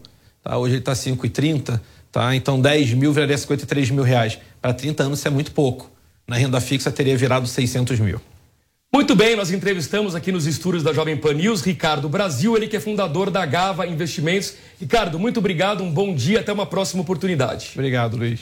tá? 0.44 0.58
Hoje 0.58 0.76
ele 0.76 0.82
está 0.82 0.94
5,30, 0.94 1.80
tá? 2.12 2.36
Então 2.36 2.60
10 2.60 2.94
mil 2.94 3.14
viraria 3.14 3.38
53 3.38 3.92
mil 3.92 4.04
reais. 4.04 4.38
Para 4.62 4.74
30 4.74 5.04
anos 5.04 5.20
isso 5.20 5.28
é 5.28 5.32
muito 5.32 5.52
pouco. 5.52 5.92
Na 6.28 6.36
renda 6.36 6.60
fixa 6.60 6.92
teria 6.92 7.18
virado 7.18 7.48
600 7.48 8.00
mil. 8.00 8.22
Muito 8.92 9.16
bem, 9.16 9.36
nós 9.36 9.52
entrevistamos 9.52 10.16
aqui 10.16 10.32
nos 10.32 10.48
estúdios 10.48 10.82
da 10.82 10.92
Jovem 10.92 11.16
Pan 11.16 11.34
News 11.34 11.62
Ricardo 11.62 12.10
Brasil, 12.10 12.58
ele 12.58 12.68
que 12.68 12.76
é 12.76 12.80
fundador 12.80 13.30
da 13.30 13.46
Gava 13.46 13.86
Investimentos. 13.86 14.56
Ricardo, 14.80 15.20
muito 15.20 15.38
obrigado, 15.38 15.84
um 15.84 15.92
bom 15.92 16.14
dia, 16.14 16.40
até 16.40 16.52
uma 16.52 16.66
próxima 16.66 17.04
oportunidade. 17.04 17.70
Obrigado, 17.76 18.18
Luiz. 18.18 18.42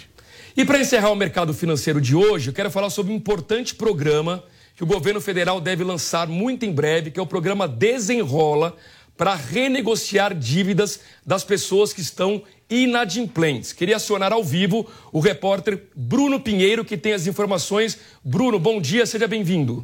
E 0.55 0.63
para 0.63 0.79
encerrar 0.79 1.11
o 1.11 1.15
mercado 1.15 1.53
financeiro 1.53 1.99
de 1.99 2.15
hoje, 2.15 2.49
eu 2.49 2.53
quero 2.53 2.71
falar 2.71 2.89
sobre 2.89 3.11
um 3.11 3.15
importante 3.17 3.75
programa 3.75 4.41
que 4.77 4.83
o 4.83 4.87
governo 4.87 5.19
federal 5.19 5.59
deve 5.59 5.83
lançar 5.83 6.27
muito 6.27 6.63
em 6.63 6.71
breve, 6.71 7.09
que 7.09 7.19
é 7.19 7.23
o 7.23 7.25
programa 7.25 7.67
Desenrola, 7.67 8.77
para 9.17 9.33
renegociar 9.33 10.35
dívidas 10.35 10.99
das 11.25 11.43
pessoas 11.43 11.91
que 11.91 11.99
estão 11.99 12.43
inadimplentes. 12.69 13.73
Queria 13.73 13.95
acionar 13.95 14.31
ao 14.31 14.43
vivo 14.43 14.87
o 15.11 15.19
repórter 15.19 15.87
Bruno 15.95 16.39
Pinheiro, 16.39 16.85
que 16.85 16.95
tem 16.95 17.13
as 17.13 17.25
informações. 17.25 17.97
Bruno, 18.23 18.59
bom 18.59 18.79
dia, 18.79 19.07
seja 19.07 19.27
bem-vindo. 19.27 19.83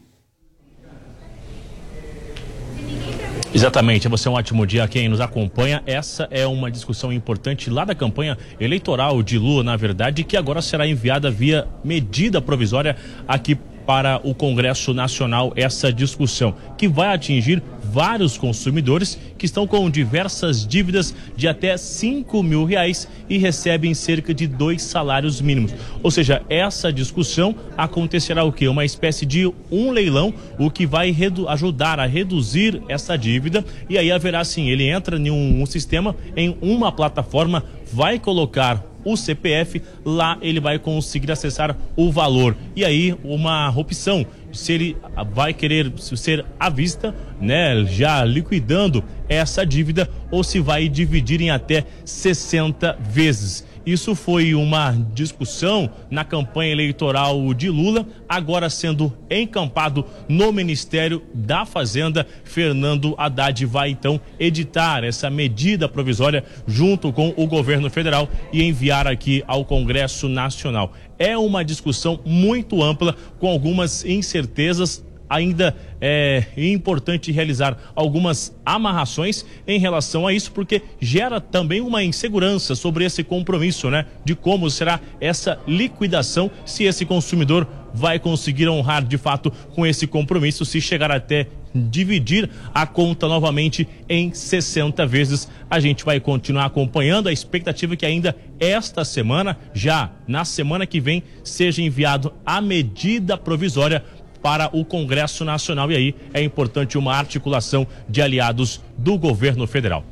Exatamente, 3.52 4.07
você 4.07 4.28
é 4.28 4.32
um 4.32 4.36
ótimo 4.36 4.65
dia 4.68 4.84
a 4.84 4.88
quem 4.88 5.10
nos 5.10 5.20
acompanha. 5.20 5.82
Essa 5.88 6.28
é 6.30 6.45
uma 6.45 6.70
discussão 6.70 7.11
importante 7.11 7.68
lá 7.68 7.84
da 7.84 7.95
campanha 7.95 8.38
eleitoral 8.60 9.24
de 9.24 9.40
Lula, 9.40 9.64
na 9.64 9.76
verdade, 9.76 10.24
que 10.24 10.38
agora 10.38 10.61
será 10.61 10.86
enviada 10.86 11.32
via 11.32 11.68
medida 11.84 12.40
provisória 12.40 12.95
aqui 13.28 13.57
para 13.86 14.20
o 14.24 14.34
Congresso 14.34 14.94
Nacional 14.94 15.54
essa 15.56 15.92
discussão, 15.92 16.56
que 16.78 16.88
vai 16.88 17.14
atingir 17.14 17.62
vários 17.84 18.38
consumidores 18.38 19.20
que 19.38 19.46
estão 19.46 19.68
com 19.68 19.90
diversas 19.90 20.66
dívidas 20.66 21.14
de 21.36 21.48
até 21.48 21.78
5 21.78 22.42
mil 22.42 22.66
reais 22.66 23.08
e 23.30 23.38
recebem 23.38 23.94
cerca 23.94 24.34
de 24.34 24.48
dois 24.48 24.82
salários 24.82 25.42
mínimos. 25.42 25.74
Ou 26.02 26.10
seja, 26.10 26.42
essa 26.50 26.92
discussão 26.92 27.56
acontecerá 27.78 28.44
o 28.44 28.52
que? 28.52 28.68
Uma 28.68 28.86
espécie 28.86 29.26
de 29.26 29.52
um 29.72 29.92
leilão, 29.92 30.34
o 30.58 30.72
que 30.72 30.86
vai 30.86 31.16
ajudar 31.50 32.00
a 32.00 32.06
reduzir 32.06 32.82
essa 32.90 33.18
dívida 33.18 33.64
e 33.90 33.98
aí 33.98 34.12
haverá 34.12 34.44
sim, 34.44 34.70
ele 34.70 34.88
entra 34.88 35.18
em 35.18 35.30
um, 35.30 35.62
um 35.62 35.66
sistema, 35.66 36.16
em 36.36 36.58
uma 36.62 36.92
plataforma, 36.92 37.64
vai 37.92 38.18
colocar 38.18 38.84
o 39.04 39.16
CPF, 39.18 39.82
lá 40.06 40.38
ele 40.42 40.60
vai 40.60 40.80
conseguir 40.80 41.32
acessar 41.32 41.76
o 41.96 42.12
valor. 42.12 42.56
E 42.76 42.84
aí, 42.84 43.16
uma 43.24 43.70
opção, 43.70 44.26
se 44.52 44.74
ele 44.74 44.98
vai 45.32 45.54
querer 45.54 45.92
ser 45.98 46.46
à 46.60 46.70
vista, 46.70 47.14
né, 47.40 47.86
já 47.86 48.24
liquidando 48.24 49.04
essa 49.28 49.66
dívida, 49.66 50.10
ou 50.32 50.44
se 50.44 50.60
vai 50.60 50.88
dividir 50.88 51.42
em 51.42 51.50
até 51.50 51.86
60 52.06 52.98
vezes. 53.00 53.66
Isso 53.86 54.16
foi 54.16 54.56
uma 54.56 54.92
discussão 55.14 55.90
na 56.10 56.24
campanha 56.24 56.72
eleitoral 56.72 57.54
de 57.54 57.70
Lula, 57.70 58.08
agora 58.30 58.70
sendo 58.70 59.12
encampado 59.30 60.06
no 60.30 60.54
Ministério 60.54 61.22
da 61.34 61.66
Fazenda. 61.66 62.26
Fernando 62.46 63.14
Haddad 63.18 63.66
vai 63.66 63.90
então 63.90 64.22
editar 64.40 65.04
essa 65.04 65.30
medida 65.30 65.90
provisória 65.90 66.46
junto 66.66 67.12
com 67.12 67.34
o 67.36 67.46
governo 67.46 67.90
federal 67.90 68.30
e 68.54 68.64
enviar 68.64 69.06
aqui 69.06 69.44
ao 69.46 69.66
Congresso 69.66 70.30
Nacional. 70.30 70.94
É 71.20 71.38
uma 71.38 71.64
discussão 71.64 72.20
muito 72.26 72.82
ampla, 72.82 73.16
com 73.38 73.50
algumas 73.50 74.06
incertezas 74.06 75.04
ainda 75.34 75.76
é 76.00 76.46
importante 76.58 77.32
realizar 77.32 77.78
algumas 77.96 78.56
amarrações 78.66 79.44
em 79.68 79.80
relação 79.80 80.28
a 80.28 80.34
isso, 80.34 80.52
porque 80.52 80.82
gera 81.00 81.42
também 81.42 81.82
uma 81.82 82.04
insegurança 82.04 82.76
sobre 82.76 83.04
esse 83.04 83.24
compromisso, 83.24 83.90
né? 83.90 84.06
De 84.24 84.36
como 84.36 84.70
será 84.70 85.00
essa 85.20 85.60
liquidação, 85.68 86.52
se 86.66 86.84
esse 86.84 87.06
consumidor 87.06 87.68
vai 87.94 88.20
conseguir 88.20 88.68
honrar 88.68 89.04
de 89.04 89.18
fato 89.18 89.52
com 89.74 89.86
esse 89.86 90.06
compromisso, 90.06 90.66
se 90.66 90.80
chegar 90.80 91.12
até 91.12 91.48
dividir 91.74 92.50
a 92.74 92.86
conta 92.86 93.28
novamente 93.28 93.88
em 94.08 94.34
60 94.34 95.06
vezes. 95.06 95.50
A 95.70 95.80
gente 95.80 96.06
vai 96.06 96.20
continuar 96.20 96.66
acompanhando 96.66 97.30
a 97.30 97.34
expectativa 97.34 97.94
é 97.94 97.98
que 97.98 98.06
ainda 98.06 98.36
esta 98.60 99.04
semana, 99.04 99.58
já 99.74 100.12
na 100.28 100.46
semana 100.46 100.86
que 100.86 101.00
vem, 101.00 101.24
seja 101.44 101.82
enviado 101.82 102.34
a 102.46 102.62
medida 102.62 103.38
provisória 103.38 104.04
para 104.44 104.70
o 104.76 104.84
Congresso 104.84 105.45
Nacional. 105.45 105.90
E 105.91 105.95
aí 105.95 106.15
é 106.34 106.44
importante 106.44 106.98
uma 106.98 107.15
articulação 107.15 107.88
de 108.07 108.22
aliados 108.22 108.82
do 108.98 109.18
governo 109.18 109.65
federal. 109.65 110.03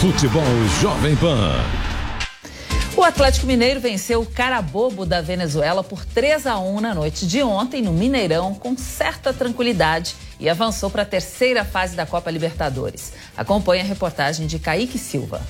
Futebol 0.00 0.44
Jovem 0.80 1.16
Pan. 1.16 1.54
O 2.96 3.02
Atlético 3.02 3.46
Mineiro 3.46 3.78
venceu 3.78 4.22
o 4.22 4.26
Carabobo 4.26 5.04
da 5.04 5.20
Venezuela 5.20 5.84
por 5.84 6.04
3 6.04 6.46
a 6.46 6.58
1 6.58 6.80
na 6.80 6.94
noite 6.94 7.26
de 7.26 7.42
ontem 7.42 7.82
no 7.82 7.92
Mineirão 7.92 8.54
com 8.54 8.76
certa 8.76 9.34
tranquilidade 9.34 10.14
e 10.40 10.48
avançou 10.48 10.88
para 10.88 11.02
a 11.02 11.06
terceira 11.06 11.64
fase 11.64 11.94
da 11.94 12.06
Copa 12.06 12.30
Libertadores. 12.30 13.12
Acompanhe 13.36 13.82
a 13.82 13.84
reportagem 13.84 14.46
de 14.46 14.58
Kaique 14.58 14.98
Silva. 14.98 15.42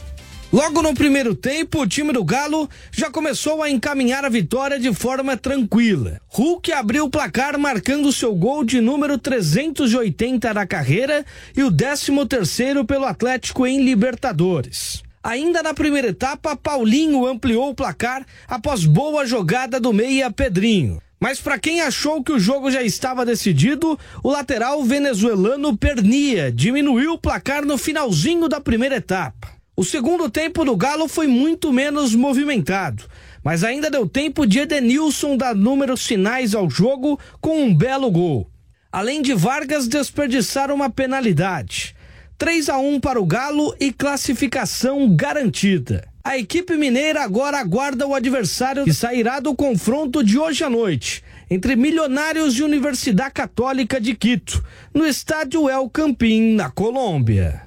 Logo 0.52 0.80
no 0.80 0.94
primeiro 0.94 1.34
tempo, 1.34 1.80
o 1.80 1.86
time 1.86 2.12
do 2.12 2.24
Galo 2.24 2.70
já 2.92 3.10
começou 3.10 3.62
a 3.62 3.68
encaminhar 3.68 4.24
a 4.24 4.28
vitória 4.28 4.78
de 4.78 4.94
forma 4.94 5.36
tranquila. 5.36 6.20
Hulk 6.28 6.72
abriu 6.72 7.04
o 7.04 7.10
placar 7.10 7.58
marcando 7.58 8.12
seu 8.12 8.34
gol 8.34 8.64
de 8.64 8.80
número 8.80 9.18
380 9.18 10.54
da 10.54 10.64
carreira 10.64 11.26
e 11.56 11.64
o 11.64 11.70
13º 11.70 12.86
pelo 12.86 13.06
Atlético 13.06 13.66
em 13.66 13.82
Libertadores. 13.82 15.02
Ainda 15.20 15.64
na 15.64 15.74
primeira 15.74 16.08
etapa, 16.08 16.54
Paulinho 16.54 17.26
ampliou 17.26 17.70
o 17.70 17.74
placar 17.74 18.24
após 18.46 18.84
boa 18.84 19.26
jogada 19.26 19.80
do 19.80 19.92
meia 19.92 20.30
Pedrinho. 20.30 21.02
Mas 21.18 21.40
para 21.40 21.58
quem 21.58 21.80
achou 21.80 22.22
que 22.22 22.30
o 22.30 22.38
jogo 22.38 22.70
já 22.70 22.82
estava 22.82 23.26
decidido, 23.26 23.98
o 24.22 24.30
lateral 24.30 24.84
venezuelano 24.84 25.76
Pernia 25.76 26.52
diminuiu 26.52 27.14
o 27.14 27.18
placar 27.18 27.64
no 27.64 27.76
finalzinho 27.76 28.48
da 28.48 28.60
primeira 28.60 28.96
etapa. 28.96 29.55
O 29.78 29.84
segundo 29.84 30.30
tempo 30.30 30.64
do 30.64 30.74
Galo 30.74 31.06
foi 31.06 31.26
muito 31.26 31.70
menos 31.70 32.14
movimentado, 32.14 33.04
mas 33.44 33.62
ainda 33.62 33.90
deu 33.90 34.08
tempo 34.08 34.46
de 34.46 34.60
Edenilson 34.60 35.36
dar 35.36 35.54
números 35.54 36.06
finais 36.06 36.54
ao 36.54 36.70
jogo 36.70 37.20
com 37.42 37.62
um 37.62 37.74
belo 37.74 38.10
gol. 38.10 38.50
Além 38.90 39.20
de 39.20 39.34
Vargas 39.34 39.86
desperdiçar 39.86 40.70
uma 40.70 40.88
penalidade. 40.88 41.94
3 42.38 42.70
a 42.70 42.78
1 42.78 43.00
para 43.00 43.20
o 43.20 43.26
Galo 43.26 43.76
e 43.78 43.92
classificação 43.92 45.14
garantida. 45.14 46.08
A 46.24 46.38
equipe 46.38 46.74
mineira 46.74 47.22
agora 47.22 47.58
aguarda 47.58 48.06
o 48.06 48.14
adversário 48.14 48.82
que 48.84 48.94
sairá 48.94 49.40
do 49.40 49.54
confronto 49.54 50.24
de 50.24 50.38
hoje 50.38 50.64
à 50.64 50.70
noite 50.70 51.22
entre 51.50 51.76
Milionários 51.76 52.58
e 52.58 52.62
Universidade 52.62 53.34
Católica 53.34 54.00
de 54.00 54.14
Quito, 54.14 54.64
no 54.92 55.06
estádio 55.06 55.68
El 55.68 55.88
Campín, 55.90 56.54
na 56.54 56.70
Colômbia. 56.70 57.65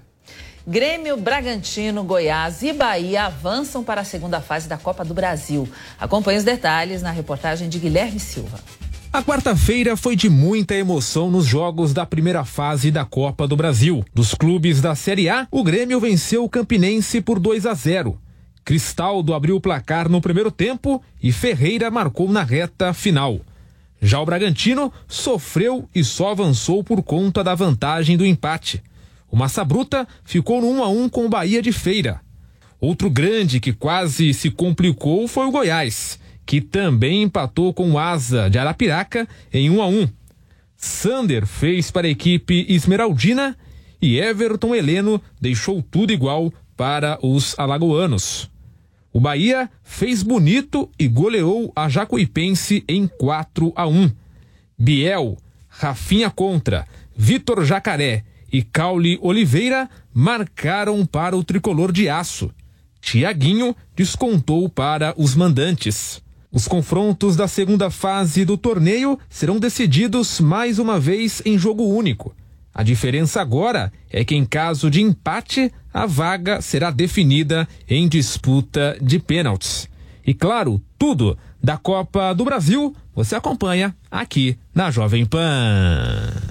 Grêmio, 0.70 1.18
Bragantino, 1.18 2.04
Goiás 2.04 2.62
e 2.62 2.72
Bahia 2.72 3.24
avançam 3.24 3.84
para 3.84 4.02
a 4.02 4.04
segunda 4.04 4.40
fase 4.40 4.70
da 4.70 4.78
Copa 4.78 5.04
do 5.04 5.16
Brasil. 5.16 5.68
Acompanhe 6.00 6.38
os 6.38 6.44
detalhes 6.44 7.02
na 7.02 7.10
reportagem 7.10 7.68
de 7.68 7.80
Guilherme 7.80 8.20
Silva. 8.20 8.60
A 9.12 9.24
quarta-feira 9.24 9.98
foi 9.98 10.16
de 10.16 10.30
muita 10.30 10.76
emoção 10.76 11.32
nos 11.32 11.48
jogos 11.48 11.92
da 11.92 12.06
primeira 12.06 12.46
fase 12.46 12.92
da 12.92 13.04
Copa 13.04 13.48
do 13.48 13.56
Brasil. 13.56 14.06
Dos 14.14 14.36
clubes 14.36 14.80
da 14.80 14.94
Série 14.94 15.28
A, 15.28 15.48
o 15.50 15.64
Grêmio 15.64 16.00
venceu 16.00 16.44
o 16.44 16.50
Campinense 16.50 17.20
por 17.20 17.40
2 17.40 17.66
a 17.66 17.74
0. 17.74 18.22
Cristaldo 18.64 19.34
abriu 19.34 19.56
o 19.56 19.62
placar 19.62 20.08
no 20.08 20.22
primeiro 20.22 20.52
tempo 20.52 21.02
e 21.20 21.32
Ferreira 21.32 21.90
marcou 21.90 22.32
na 22.32 22.44
reta 22.44 22.94
final. 22.94 23.40
Já 24.00 24.22
o 24.22 24.26
Bragantino 24.26 24.94
sofreu 25.08 25.90
e 25.96 26.04
só 26.04 26.30
avançou 26.30 26.84
por 26.84 27.02
conta 27.02 27.44
da 27.44 27.56
vantagem 27.56 28.16
do 28.16 28.24
empate. 28.24 28.84
O 29.32 29.38
Massa 29.38 29.64
Bruta 29.64 30.08
ficou 30.24 30.62
no 30.62 30.68
1 30.68 30.84
a 30.84 30.90
1 30.90 31.10
com 31.10 31.26
o 31.26 31.30
Bahia 31.30 31.62
de 31.62 31.72
Feira. 31.72 32.22
Outro 32.82 33.10
grande 33.10 33.60
que 33.60 33.74
quase 33.74 34.34
se 34.34 34.50
complicou 34.50 35.28
foi 35.28 35.46
o 35.46 35.52
Goiás, 35.52 36.20
que 36.46 36.62
também 36.62 37.24
empatou 37.24 37.74
com 37.74 37.92
o 37.92 38.00
Asa 38.00 38.50
de 38.50 38.58
Arapiraca 38.58 39.28
em 39.54 39.70
1 39.70 39.82
a 39.82 39.88
1. 39.88 40.10
Sander 40.78 41.46
fez 41.46 41.92
para 41.92 42.08
a 42.08 42.10
equipe 42.10 42.66
Esmeraldina 42.70 43.56
e 44.02 44.18
Everton 44.18 44.74
Heleno 44.74 45.22
deixou 45.40 45.82
tudo 45.82 46.14
igual 46.14 46.52
para 46.78 47.20
os 47.22 47.54
alagoanos. 47.60 48.50
O 49.12 49.20
Bahia 49.20 49.70
fez 49.84 50.24
bonito 50.24 50.90
e 50.98 51.08
goleou 51.08 51.72
a 51.76 51.90
Jacuipense 51.90 52.84
em 52.88 53.08
4 53.08 53.74
a 53.76 53.86
1. 53.86 54.10
Biel, 54.78 55.38
Rafinha 55.68 56.30
contra, 56.30 56.88
Vitor 57.16 57.66
Jacaré 57.66 58.24
e 58.52 58.62
Caule 58.62 59.18
Oliveira 59.22 59.90
marcaram 60.14 61.06
para 61.06 61.36
o 61.36 61.44
tricolor 61.44 61.92
de 61.92 62.10
aço. 62.10 62.52
Tiaguinho 63.02 63.76
descontou 63.96 64.68
para 64.70 65.14
os 65.18 65.36
mandantes. 65.36 66.22
Os 66.52 66.68
confrontos 66.68 67.36
da 67.36 67.48
segunda 67.48 67.90
fase 67.90 68.44
do 68.44 68.58
torneio 68.58 69.20
serão 69.30 69.60
decididos 69.60 70.40
mais 70.40 70.80
uma 70.80 71.00
vez 71.00 71.42
em 71.46 71.58
jogo 71.58 71.84
único. 71.84 72.36
A 72.74 72.84
diferença 72.84 73.42
agora 73.42 73.92
é 74.10 74.24
que, 74.24 74.36
em 74.36 74.46
caso 74.46 74.90
de 74.90 75.02
empate, 75.02 75.72
a 75.94 76.06
vaga 76.06 76.62
será 76.62 76.92
definida 76.92 77.68
em 77.88 78.08
disputa 78.08 78.98
de 79.02 79.20
pênaltis. 79.20 79.88
E 80.26 80.34
claro, 80.34 80.82
tudo 80.98 81.38
da 81.62 81.78
Copa 81.78 82.34
do 82.34 82.46
Brasil 82.46 82.96
você 83.14 83.36
acompanha 83.36 83.96
aqui 84.10 84.58
na 84.74 84.90
Jovem 84.90 85.26
Pan. 85.26 86.49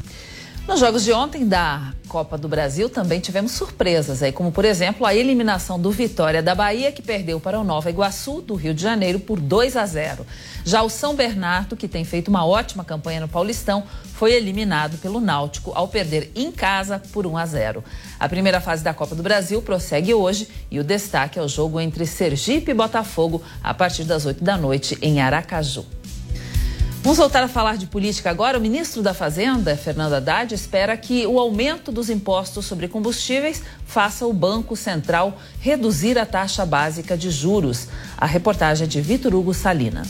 Nos 0.68 0.80
jogos 0.80 1.02
de 1.02 1.14
ontem 1.14 1.48
da 1.48 1.94
Copa 2.08 2.36
do 2.36 2.46
Brasil 2.46 2.90
também 2.90 3.20
tivemos 3.20 3.52
surpresas 3.52 4.22
aí, 4.22 4.30
como 4.30 4.52
por 4.52 4.66
exemplo 4.66 5.06
a 5.06 5.14
eliminação 5.14 5.80
do 5.80 5.90
Vitória 5.90 6.42
da 6.42 6.54
Bahia, 6.54 6.92
que 6.92 7.00
perdeu 7.00 7.40
para 7.40 7.58
o 7.58 7.64
Nova 7.64 7.88
Iguaçu 7.88 8.42
do 8.42 8.54
Rio 8.54 8.74
de 8.74 8.82
Janeiro 8.82 9.18
por 9.18 9.40
2 9.40 9.78
a 9.78 9.86
0. 9.86 10.26
Já 10.66 10.82
o 10.82 10.90
São 10.90 11.14
Bernardo, 11.14 11.74
que 11.74 11.88
tem 11.88 12.04
feito 12.04 12.28
uma 12.28 12.44
ótima 12.44 12.84
campanha 12.84 13.18
no 13.18 13.28
Paulistão, 13.28 13.82
foi 14.12 14.34
eliminado 14.34 14.98
pelo 14.98 15.22
Náutico 15.22 15.72
ao 15.74 15.88
perder 15.88 16.30
em 16.36 16.52
casa 16.52 17.00
por 17.12 17.26
1 17.26 17.38
a 17.38 17.46
0. 17.46 17.84
A 18.20 18.28
primeira 18.28 18.60
fase 18.60 18.84
da 18.84 18.92
Copa 18.92 19.14
do 19.14 19.22
Brasil 19.22 19.62
prossegue 19.62 20.12
hoje 20.12 20.48
e 20.70 20.78
o 20.78 20.84
destaque 20.84 21.38
é 21.38 21.42
o 21.42 21.48
jogo 21.48 21.80
entre 21.80 22.04
Sergipe 22.04 22.72
e 22.72 22.74
Botafogo 22.74 23.42
a 23.64 23.72
partir 23.72 24.04
das 24.04 24.26
8 24.26 24.44
da 24.44 24.58
noite 24.58 24.98
em 25.00 25.18
Aracaju. 25.18 25.97
Vamos 27.00 27.18
voltar 27.18 27.44
a 27.44 27.48
falar 27.48 27.76
de 27.76 27.86
política 27.86 28.28
agora. 28.28 28.58
O 28.58 28.60
ministro 28.60 29.02
da 29.02 29.14
Fazenda, 29.14 29.76
Fernando 29.76 30.14
Haddad, 30.14 30.52
espera 30.52 30.96
que 30.96 31.26
o 31.26 31.38
aumento 31.38 31.92
dos 31.92 32.10
impostos 32.10 32.66
sobre 32.66 32.88
combustíveis 32.88 33.62
faça 33.86 34.26
o 34.26 34.32
Banco 34.32 34.76
Central 34.76 35.38
reduzir 35.60 36.18
a 36.18 36.26
taxa 36.26 36.66
básica 36.66 37.16
de 37.16 37.30
juros. 37.30 37.88
A 38.16 38.26
reportagem 38.26 38.84
é 38.84 38.88
de 38.88 39.00
Vitor 39.00 39.34
Hugo 39.34 39.54
Salina. 39.54 40.02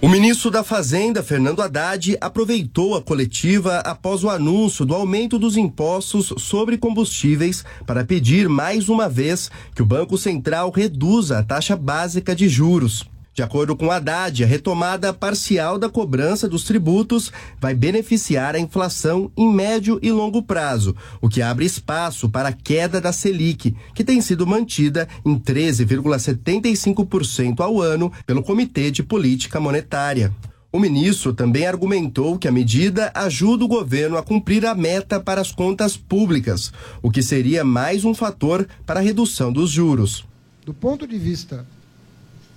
O 0.00 0.08
ministro 0.08 0.50
da 0.50 0.64
Fazenda, 0.64 1.22
Fernando 1.22 1.62
Haddad, 1.62 2.16
aproveitou 2.20 2.94
a 2.94 3.02
coletiva 3.02 3.78
após 3.78 4.24
o 4.24 4.30
anúncio 4.30 4.84
do 4.84 4.94
aumento 4.94 5.38
dos 5.38 5.56
impostos 5.56 6.32
sobre 6.38 6.78
combustíveis 6.78 7.64
para 7.86 8.04
pedir 8.04 8.48
mais 8.48 8.88
uma 8.88 9.08
vez 9.08 9.50
que 9.74 9.82
o 9.82 9.86
Banco 9.86 10.18
Central 10.18 10.70
reduza 10.70 11.38
a 11.38 11.42
taxa 11.42 11.76
básica 11.76 12.34
de 12.34 12.48
juros. 12.48 13.13
De 13.34 13.42
acordo 13.42 13.74
com 13.74 13.90
Haddad, 13.90 14.44
a 14.44 14.46
retomada 14.46 15.12
parcial 15.12 15.76
da 15.76 15.88
cobrança 15.88 16.48
dos 16.48 16.62
tributos 16.62 17.32
vai 17.60 17.74
beneficiar 17.74 18.54
a 18.54 18.60
inflação 18.60 19.28
em 19.36 19.52
médio 19.52 19.98
e 20.00 20.12
longo 20.12 20.40
prazo, 20.40 20.94
o 21.20 21.28
que 21.28 21.42
abre 21.42 21.66
espaço 21.66 22.28
para 22.28 22.50
a 22.50 22.52
queda 22.52 23.00
da 23.00 23.12
Selic, 23.12 23.74
que 23.92 24.04
tem 24.04 24.20
sido 24.20 24.46
mantida 24.46 25.08
em 25.26 25.36
13,75% 25.36 27.58
ao 27.58 27.82
ano 27.82 28.12
pelo 28.24 28.40
Comitê 28.40 28.92
de 28.92 29.02
Política 29.02 29.58
Monetária. 29.58 30.32
O 30.70 30.78
ministro 30.78 31.34
também 31.34 31.66
argumentou 31.66 32.38
que 32.38 32.46
a 32.46 32.52
medida 32.52 33.10
ajuda 33.16 33.64
o 33.64 33.68
governo 33.68 34.16
a 34.16 34.22
cumprir 34.22 34.64
a 34.64 34.76
meta 34.76 35.18
para 35.18 35.40
as 35.40 35.50
contas 35.50 35.96
públicas, 35.96 36.72
o 37.02 37.10
que 37.10 37.20
seria 37.20 37.64
mais 37.64 38.04
um 38.04 38.14
fator 38.14 38.64
para 38.86 39.00
a 39.00 39.02
redução 39.02 39.52
dos 39.52 39.70
juros. 39.70 40.24
Do 40.64 40.72
ponto 40.72 41.04
de 41.04 41.18
vista 41.18 41.66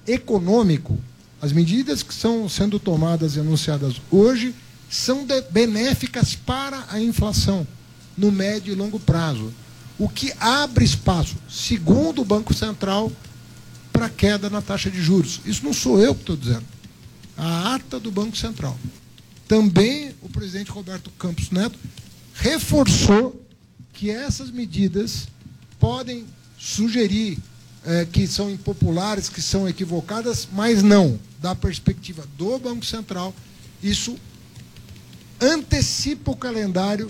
econômico, 0.08 0.98
as 1.42 1.52
medidas 1.52 2.02
que 2.02 2.14
estão 2.14 2.48
sendo 2.50 2.80
tomadas 2.80 3.36
e 3.36 3.40
anunciadas 3.40 4.02
hoje 4.10 4.56
são 4.90 5.28
benéficas 5.52 6.34
para 6.34 6.86
a 6.90 7.00
inflação 7.00 7.68
no 8.18 8.32
médio 8.32 8.72
e 8.72 8.76
longo 8.76 9.00
prazo, 9.00 9.54
o 10.00 10.08
que 10.08 10.34
abre 10.40 10.86
espaço, 10.86 11.36
segundo 11.50 12.22
o 12.22 12.26
Banco 12.26 12.54
Central, 12.54 13.12
para 13.92 14.10
queda 14.10 14.50
na 14.50 14.62
taxa 14.62 14.90
de 14.90 15.02
juros. 15.02 15.42
Isso 15.46 15.64
não 15.64 15.74
sou 15.74 16.00
eu 16.00 16.16
que 16.16 16.22
estou 16.22 16.38
dizendo. 16.38 16.66
A 17.36 17.76
ata 17.76 18.00
do 18.00 18.12
Banco 18.12 18.38
Central. 18.38 18.78
Também 19.48 20.14
o 20.22 20.30
presidente 20.30 20.72
Roberto 20.72 21.10
Campos 21.12 21.52
Neto 21.52 21.78
reforçou 22.34 23.42
que 23.94 24.10
essas 24.10 24.52
medidas 24.52 25.28
podem 25.80 26.26
sugerir 26.58 27.38
é, 27.86 28.06
que 28.06 28.28
são 28.28 28.49
impopulares, 28.49 29.30
que 29.30 29.41
são 29.41 29.68
equivocadas, 29.68 30.48
mas 30.52 30.84
não. 30.84 31.20
Da 31.40 31.54
perspectiva 31.54 32.26
do 32.38 32.58
Banco 32.58 32.86
Central, 32.86 33.34
isso 33.82 34.18
antecipa 35.40 36.32
o 36.32 36.36
calendário 36.36 37.08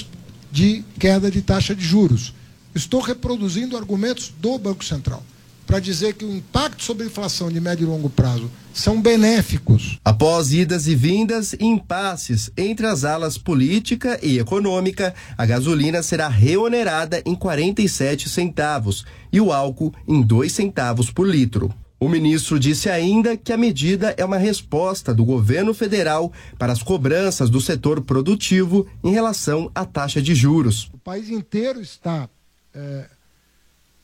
de 0.51 0.83
queda 0.99 1.31
de 1.31 1.41
taxa 1.41 1.73
de 1.73 1.83
juros. 1.83 2.33
Estou 2.75 3.01
reproduzindo 3.01 3.77
argumentos 3.77 4.33
do 4.39 4.57
Banco 4.57 4.83
Central 4.83 5.23
para 5.67 5.81
dizer 5.81 6.13
que 6.13 6.23
o 6.23 6.33
impacto 6.33 6.81
sobre 6.81 7.03
a 7.03 7.07
inflação 7.07 7.51
de 7.51 7.59
médio 7.59 7.83
e 7.83 7.89
longo 7.89 8.09
prazo 8.09 8.49
são 8.73 9.01
benéficos. 9.01 9.99
Após 10.03 10.53
idas 10.53 10.87
e 10.87 10.95
vindas 10.95 11.51
e 11.53 11.65
impasses 11.65 12.49
entre 12.55 12.87
as 12.87 13.03
alas 13.03 13.37
política 13.37 14.17
e 14.23 14.39
econômica, 14.39 15.13
a 15.37 15.45
gasolina 15.45 16.01
será 16.01 16.29
reonerada 16.29 17.21
em 17.25 17.35
47 17.35 18.29
centavos 18.29 19.05
e 19.31 19.41
o 19.41 19.51
álcool 19.51 19.93
em 20.07 20.21
2 20.21 20.51
centavos 20.51 21.11
por 21.11 21.27
litro. 21.27 21.73
O 21.99 22.07
ministro 22.07 22.59
disse 22.59 22.89
ainda 22.89 23.35
que 23.35 23.51
a 23.51 23.57
medida 23.57 24.13
é 24.17 24.23
uma 24.23 24.37
resposta 24.37 25.13
do 25.13 25.25
governo 25.25 25.73
federal 25.73 26.31
para 26.57 26.71
as 26.71 26.81
cobranças 26.81 27.49
do 27.49 27.59
setor 27.59 28.01
produtivo 28.01 28.87
em 29.03 29.11
relação 29.11 29.69
à 29.73 29.83
taxa 29.83 30.21
de 30.21 30.33
juros. 30.33 30.89
O 30.93 30.99
país 30.99 31.29
inteiro 31.29 31.81
está 31.81 32.29
é, 32.73 33.09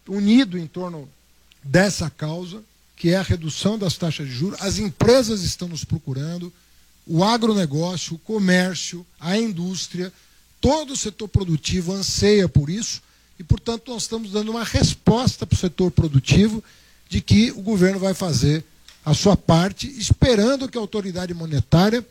unido 0.10 0.58
em 0.58 0.66
torno 0.66 1.08
dessa 1.64 2.10
causa, 2.10 2.64
que 2.96 3.10
é 3.10 3.18
a 3.18 3.22
redução 3.22 3.78
das 3.78 3.98
taxas 3.98 4.28
de 4.28 4.34
juros. 4.34 4.62
As 4.62 4.78
empresas 4.78 5.44
estão 5.44 5.68
nos 5.68 5.84
procurando, 5.84 6.52
o 7.06 7.24
agronegócio, 7.24 8.16
o 8.16 8.20
comércio, 8.20 9.06
a 9.20 9.38
indústria, 9.38 10.12
todo 10.62 10.94
o 10.94 10.98
setor 10.98 11.28
produtivo 11.28 11.92
anseia 11.92 12.48
por 12.48 12.70
isso 12.70 13.02
e, 13.38 13.44
portanto, 13.44 13.92
nós 13.92 14.04
estamos 14.04 14.32
dando 14.32 14.52
uma 14.52 14.64
resposta 14.64 15.46
para 15.46 15.56
o 15.56 15.60
setor 15.60 15.92
produtivo 15.92 16.64
de 17.10 17.20
que 17.20 17.52
o 17.52 17.62
governo 17.62 18.00
vai 18.00 18.14
fazer 18.14 18.64
a 19.06 19.14
sua 19.14 19.36
parte, 19.36 19.88
esperando 20.00 20.70
que 20.70 20.78
a 20.78 20.82
autoridade 20.82 21.34
monetária 21.34 22.06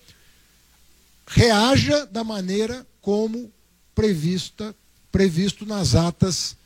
reaja 1.26 2.04
da 2.06 2.22
maneira 2.22 2.86
como 3.00 3.50
prevista, 3.94 4.74
previsto 5.10 5.64
nas 5.64 5.94
atas 5.94 6.56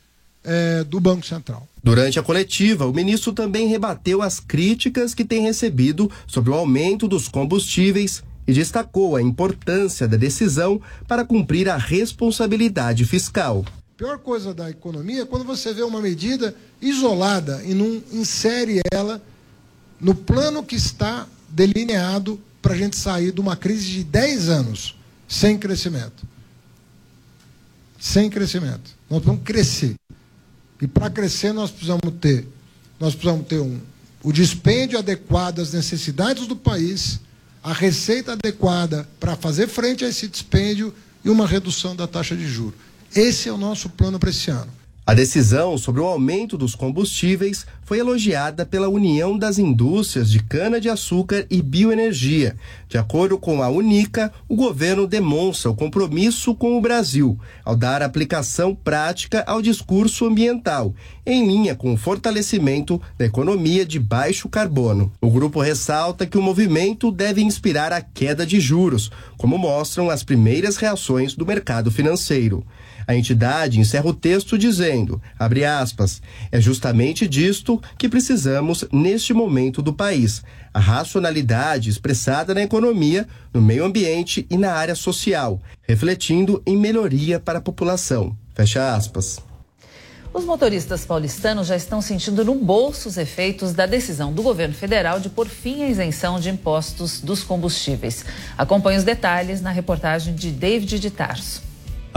é, 0.43 0.83
do 0.83 0.99
Banco 0.99 1.25
Central. 1.25 1.67
Durante 1.87 2.19
a 2.19 2.21
coletiva, 2.21 2.85
o 2.85 2.93
ministro 2.93 3.31
também 3.31 3.69
rebateu 3.69 4.21
as 4.21 4.41
críticas 4.41 5.13
que 5.13 5.23
tem 5.23 5.41
recebido 5.41 6.11
sobre 6.27 6.49
o 6.49 6.53
aumento 6.53 7.07
dos 7.07 7.29
combustíveis 7.29 8.21
e 8.45 8.51
destacou 8.51 9.15
a 9.15 9.21
importância 9.21 10.05
da 10.05 10.17
decisão 10.17 10.81
para 11.07 11.23
cumprir 11.23 11.69
a 11.69 11.77
responsabilidade 11.77 13.05
fiscal. 13.05 13.63
A 13.95 13.97
pior 13.97 14.17
coisa 14.17 14.53
da 14.53 14.69
economia 14.69 15.21
é 15.21 15.25
quando 15.25 15.45
você 15.45 15.73
vê 15.73 15.81
uma 15.81 16.01
medida 16.01 16.53
isolada 16.81 17.63
e 17.63 17.73
não 17.73 18.03
insere 18.11 18.81
ela 18.91 19.21
no 19.97 20.13
plano 20.13 20.63
que 20.63 20.75
está 20.75 21.25
delineado 21.47 22.37
para 22.61 22.73
a 22.73 22.77
gente 22.77 22.97
sair 22.97 23.31
de 23.31 23.39
uma 23.39 23.55
crise 23.55 23.87
de 23.87 24.03
10 24.03 24.49
anos 24.49 24.97
sem 25.25 25.57
crescimento. 25.57 26.27
Sem 27.97 28.29
crescimento. 28.29 28.91
Nós 29.09 29.23
vamos 29.23 29.43
crescer. 29.45 29.95
E 30.81 30.87
para 30.87 31.09
crescer 31.09 31.53
nós 31.53 31.71
precisamos 31.71 32.13
ter, 32.19 32.47
nós 32.99 33.15
precisamos 33.15 33.47
ter 33.47 33.59
um, 33.59 33.79
o 34.23 34.31
dispêndio 34.31 34.99
adequado 34.99 35.59
às 35.59 35.73
necessidades 35.73 36.47
do 36.47 36.55
país, 36.55 37.19
a 37.63 37.73
receita 37.73 38.33
adequada 38.33 39.07
para 39.19 39.35
fazer 39.35 39.67
frente 39.67 40.05
a 40.05 40.09
esse 40.09 40.27
dispêndio 40.27 40.93
e 41.23 41.29
uma 41.29 41.47
redução 41.47 41.95
da 41.95 42.07
taxa 42.07 42.35
de 42.35 42.47
juros. 42.47 42.79
Esse 43.15 43.49
é 43.49 43.51
o 43.51 43.57
nosso 43.57 43.89
plano 43.89 44.19
para 44.19 44.29
esse 44.29 44.51
ano. 44.51 44.71
A 45.07 45.13
decisão 45.13 45.77
sobre 45.77 46.01
o 46.01 46.05
aumento 46.05 46.57
dos 46.57 46.75
combustíveis 46.75 47.65
foi 47.85 47.99
elogiada 47.99 48.65
pela 48.65 48.89
União 48.89 49.37
das 49.37 49.57
Indústrias 49.57 50.29
de 50.29 50.43
Cana-de-Açúcar 50.43 51.45
e 51.49 51.61
Bioenergia. 51.61 52.57
De 52.89 52.97
acordo 52.97 53.37
com 53.37 53.63
a 53.63 53.69
Unica, 53.69 54.33
o 54.49 54.55
governo 54.57 55.07
demonstra 55.07 55.71
o 55.71 55.73
compromisso 55.73 56.53
com 56.53 56.77
o 56.77 56.81
Brasil 56.81 57.39
ao 57.63 57.73
dar 57.73 58.03
aplicação 58.03 58.75
prática 58.75 59.45
ao 59.47 59.61
discurso 59.61 60.25
ambiental, 60.25 60.93
em 61.25 61.47
linha 61.47 61.73
com 61.73 61.93
o 61.93 61.97
fortalecimento 61.97 63.01
da 63.17 63.25
economia 63.25 63.85
de 63.85 64.01
baixo 64.01 64.49
carbono. 64.49 65.09
O 65.21 65.31
grupo 65.31 65.61
ressalta 65.61 66.25
que 66.25 66.37
o 66.37 66.41
movimento 66.41 67.13
deve 67.13 67.41
inspirar 67.41 67.93
a 67.93 68.01
queda 68.01 68.45
de 68.45 68.59
juros, 68.59 69.09
como 69.37 69.57
mostram 69.57 70.09
as 70.09 70.21
primeiras 70.21 70.75
reações 70.75 71.33
do 71.33 71.45
mercado 71.45 71.89
financeiro. 71.89 72.61
A 73.07 73.15
entidade 73.15 73.79
encerra 73.79 74.07
o 74.07 74.13
texto 74.13 74.57
dizendo, 74.57 75.21
abre 75.39 75.63
aspas, 75.63 76.21
é 76.51 76.59
justamente 76.59 77.25
disto 77.25 77.81
que 77.97 78.09
precisamos 78.09 78.83
neste 78.91 79.33
momento 79.33 79.81
do 79.81 79.93
país. 79.93 80.43
A 80.73 80.79
racionalidade 80.79 81.89
expressada 81.89 82.53
na 82.53 82.63
economia, 82.63 83.25
no 83.53 83.61
meio 83.61 83.85
ambiente 83.85 84.45
e 84.49 84.57
na 84.57 84.73
área 84.73 84.93
social, 84.93 85.61
refletindo 85.83 86.61
em 86.65 86.75
melhoria 86.75 87.39
para 87.39 87.59
a 87.59 87.61
população. 87.61 88.35
Fecha 88.53 88.93
aspas. 88.93 89.39
Os 90.33 90.43
motoristas 90.43 91.05
paulistanos 91.05 91.67
já 91.67 91.75
estão 91.75 92.01
sentindo 92.01 92.43
no 92.43 92.55
bolso 92.55 93.07
os 93.07 93.17
efeitos 93.17 93.73
da 93.73 93.85
decisão 93.85 94.33
do 94.33 94.43
governo 94.43 94.75
federal 94.75 95.19
de 95.19 95.29
pôr 95.29 95.47
fim 95.47 95.83
à 95.83 95.87
isenção 95.87 96.39
de 96.39 96.49
impostos 96.49 97.21
dos 97.21 97.41
combustíveis. 97.41 98.25
Acompanhe 98.57 98.97
os 98.97 99.03
detalhes 99.05 99.61
na 99.61 99.71
reportagem 99.71 100.35
de 100.35 100.51
David 100.51 100.99
de 100.99 101.09
Tarso. 101.09 101.66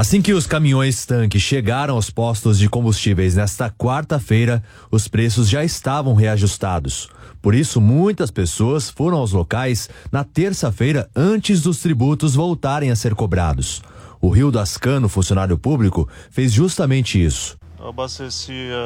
Assim 0.01 0.23
que 0.23 0.33
os 0.33 0.47
caminhões-tanque 0.47 1.39
chegaram 1.39 1.95
aos 1.95 2.09
postos 2.09 2.59
de 2.59 2.71
combustíveis 2.71 3.35
nesta 3.35 3.69
quarta-feira, 3.69 4.65
os 4.91 5.07
preços 5.07 5.47
já 5.47 5.63
estavam 5.63 6.15
reajustados. 6.15 7.11
Por 7.43 7.55
isso, 7.55 7.83
muitas 7.83 8.31
pessoas 8.31 8.89
foram 8.89 9.19
aos 9.19 9.33
locais 9.33 9.91
na 10.11 10.25
terça-feira 10.25 11.11
antes 11.15 11.61
dos 11.61 11.81
tributos 11.81 12.35
voltarem 12.35 12.91
a 12.91 12.97
ser 12.97 13.15
cobrados. 13.15 13.83
O 14.23 14.31
Rio 14.31 14.51
das 14.51 14.79
Cano, 14.79 15.07
funcionário 15.07 15.59
público, 15.59 16.09
fez 16.31 16.51
justamente 16.51 17.23
isso. 17.23 17.59
Eu 17.79 17.89
abastecia 17.89 18.79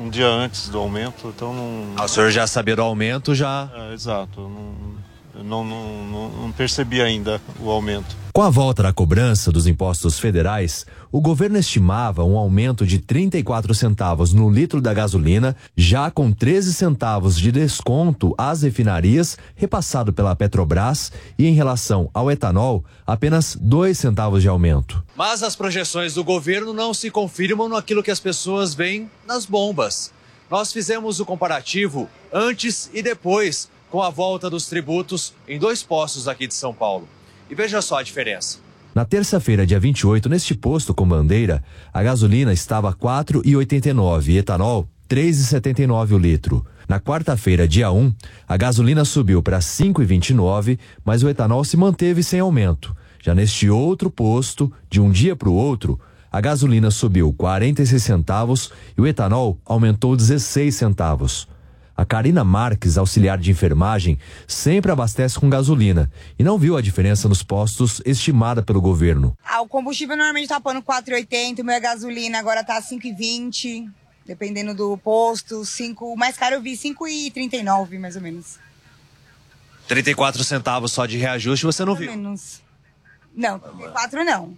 um 0.00 0.08
dia 0.08 0.28
antes 0.28 0.68
do 0.68 0.78
aumento, 0.78 1.32
então 1.34 1.52
não. 1.52 1.94
Ah, 1.96 2.04
o 2.04 2.08
senhor 2.08 2.30
já 2.30 2.46
sabia 2.46 2.76
do 2.76 2.82
aumento, 2.82 3.34
já? 3.34 3.68
É, 3.74 3.92
exato. 3.92 4.42
Não, 4.42 4.98
não, 5.44 5.64
não, 5.64 6.28
não, 6.30 6.52
percebi 6.52 7.00
ainda 7.00 7.40
o 7.60 7.70
aumento. 7.70 8.16
Com 8.32 8.42
a 8.42 8.50
volta 8.50 8.82
da 8.82 8.92
cobrança 8.92 9.50
dos 9.50 9.66
impostos 9.66 10.18
federais, 10.18 10.86
o 11.10 11.20
governo 11.20 11.58
estimava 11.58 12.24
um 12.24 12.36
aumento 12.36 12.86
de 12.86 12.98
34 12.98 13.74
centavos 13.74 14.32
no 14.32 14.48
litro 14.48 14.80
da 14.80 14.94
gasolina, 14.94 15.56
já 15.76 16.10
com 16.10 16.30
13 16.30 16.72
centavos 16.72 17.36
de 17.36 17.50
desconto 17.50 18.34
às 18.38 18.62
refinarias, 18.62 19.36
repassado 19.56 20.12
pela 20.12 20.36
Petrobras, 20.36 21.10
e 21.38 21.46
em 21.46 21.54
relação 21.54 22.10
ao 22.14 22.30
etanol, 22.30 22.84
apenas 23.06 23.56
2 23.60 23.98
centavos 23.98 24.42
de 24.42 24.48
aumento. 24.48 25.02
Mas 25.16 25.42
as 25.42 25.56
projeções 25.56 26.14
do 26.14 26.22
governo 26.22 26.72
não 26.72 26.94
se 26.94 27.10
confirmam 27.10 27.68
naquilo 27.68 28.02
que 28.02 28.10
as 28.10 28.20
pessoas 28.20 28.74
veem 28.74 29.10
nas 29.26 29.46
bombas. 29.46 30.12
Nós 30.50 30.72
fizemos 30.72 31.20
o 31.20 31.26
comparativo 31.26 32.08
antes 32.32 32.88
e 32.94 33.02
depois 33.02 33.68
com 33.90 34.02
a 34.02 34.10
volta 34.10 34.50
dos 34.50 34.66
tributos 34.66 35.34
em 35.46 35.58
dois 35.58 35.82
postos 35.82 36.28
aqui 36.28 36.46
de 36.46 36.54
São 36.54 36.74
Paulo. 36.74 37.08
E 37.50 37.54
veja 37.54 37.80
só 37.80 37.98
a 37.98 38.02
diferença. 38.02 38.58
Na 38.94 39.04
terça-feira, 39.04 39.66
dia 39.66 39.78
28, 39.78 40.28
neste 40.28 40.54
posto 40.54 40.92
com 40.92 41.06
bandeira, 41.06 41.62
a 41.92 42.02
gasolina 42.02 42.52
estava 42.52 42.92
4,89 42.92 44.28
e 44.28 44.38
etanol 44.38 44.88
3,79 45.08 46.12
o 46.12 46.18
litro. 46.18 46.66
Na 46.88 47.00
quarta-feira, 47.00 47.68
dia 47.68 47.90
1, 47.90 48.12
a 48.46 48.56
gasolina 48.56 49.04
subiu 49.04 49.42
para 49.42 49.58
5,29, 49.58 50.78
mas 51.04 51.22
o 51.22 51.28
etanol 51.28 51.64
se 51.64 51.76
manteve 51.76 52.22
sem 52.22 52.40
aumento. 52.40 52.94
Já 53.22 53.34
neste 53.34 53.68
outro 53.70 54.10
posto, 54.10 54.72
de 54.90 55.00
um 55.00 55.10
dia 55.10 55.36
para 55.36 55.48
o 55.48 55.54
outro, 55.54 55.98
a 56.30 56.40
gasolina 56.40 56.90
subiu 56.90 57.32
46 57.32 58.02
centavos 58.02 58.70
e 58.96 59.00
o 59.00 59.06
etanol 59.06 59.58
aumentou 59.64 60.14
16 60.14 60.74
centavos. 60.74 61.48
A 61.98 62.04
Karina 62.04 62.44
Marques, 62.44 62.96
auxiliar 62.96 63.36
de 63.38 63.50
enfermagem, 63.50 64.20
sempre 64.46 64.92
abastece 64.92 65.36
com 65.36 65.50
gasolina 65.50 66.08
e 66.38 66.44
não 66.44 66.56
viu 66.56 66.76
a 66.76 66.80
diferença 66.80 67.28
nos 67.28 67.42
postos 67.42 68.00
estimada 68.06 68.62
pelo 68.62 68.80
governo. 68.80 69.36
Ah, 69.44 69.62
o 69.62 69.66
combustível 69.66 70.16
normalmente 70.16 70.44
está 70.44 70.60
pagando 70.60 70.84
4,80, 70.84 71.58
o 71.58 71.64
meu 71.64 71.74
é 71.74 71.80
gasolina 71.80 72.38
agora 72.38 72.62
tá 72.62 72.80
5,20, 72.80 73.90
dependendo 74.24 74.74
do 74.74 74.96
posto, 74.96 75.64
5, 75.64 76.12
o 76.12 76.16
mais 76.16 76.36
caro 76.36 76.54
eu 76.54 76.62
vi 76.62 76.74
5,39 76.74 77.98
mais 77.98 78.14
ou 78.14 78.22
menos. 78.22 78.60
34 79.88 80.44
centavos 80.44 80.92
só 80.92 81.04
de 81.04 81.18
reajuste 81.18 81.66
você 81.66 81.84
não 81.84 81.94
mais 81.94 82.06
viu? 82.06 82.12
Menos. 82.12 82.60
Não, 83.34 83.58
34 83.58 84.24
não. 84.24 84.56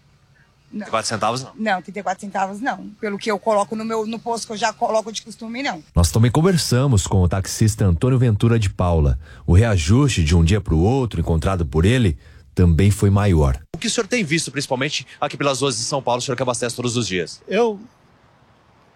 Não. 0.72 0.86
34 0.86 1.08
centavos 1.08 1.42
não. 1.42 1.52
Não, 1.56 1.82
34 1.82 2.20
centavos 2.20 2.60
não. 2.60 2.90
Pelo 3.00 3.18
que 3.18 3.30
eu 3.30 3.38
coloco 3.38 3.74
no 3.74 3.84
meu 3.84 4.06
no 4.06 4.18
posto 4.18 4.46
que 4.46 4.52
eu 4.52 4.56
já 4.56 4.72
coloco 4.72 5.12
de 5.12 5.22
costume, 5.22 5.62
não. 5.62 5.82
Nós 5.94 6.10
também 6.10 6.30
conversamos 6.30 7.06
com 7.06 7.22
o 7.22 7.28
taxista 7.28 7.84
Antônio 7.84 8.18
Ventura 8.18 8.58
de 8.58 8.70
Paula. 8.70 9.18
O 9.46 9.52
reajuste 9.52 10.22
de 10.22 10.36
um 10.36 10.44
dia 10.44 10.60
para 10.60 10.74
o 10.74 10.82
outro 10.82 11.20
encontrado 11.20 11.66
por 11.66 11.84
ele 11.84 12.16
também 12.54 12.90
foi 12.90 13.10
maior. 13.10 13.60
O 13.74 13.78
que 13.78 13.86
o 13.86 13.90
senhor 13.90 14.06
tem 14.06 14.22
visto, 14.22 14.50
principalmente 14.50 15.06
aqui 15.20 15.36
pelas 15.36 15.60
ruas 15.60 15.76
de 15.76 15.82
São 15.82 16.02
Paulo, 16.02 16.20
o 16.20 16.22
senhor 16.22 16.36
que 16.36 16.42
abastece 16.42 16.76
todos 16.76 16.96
os 16.96 17.06
dias? 17.06 17.42
Eu 17.48 17.80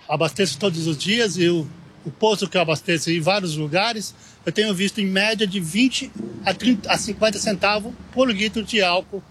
abasteço 0.09 0.59
todos 0.59 0.87
os 0.87 0.97
dias 0.97 1.37
e 1.39 1.49
o, 1.49 1.67
o 2.05 2.11
posto 2.11 2.49
que 2.49 2.57
eu 2.57 2.61
abasteço 2.61 3.11
em 3.11 3.21
vários 3.21 3.57
lugares, 3.57 4.15
eu 4.45 4.53
tenho 4.53 4.73
visto 4.75 5.01
em 5.01 5.07
média 5.07 5.47
de 5.47 5.59
20 5.59 6.13
a, 6.45 6.53
30, 6.53 6.93
a 6.93 6.99
50 6.99 7.39
centavos 7.39 7.93
por 8.13 8.31
litro 8.31 8.63
de 8.63 8.83
álcool 8.83 9.23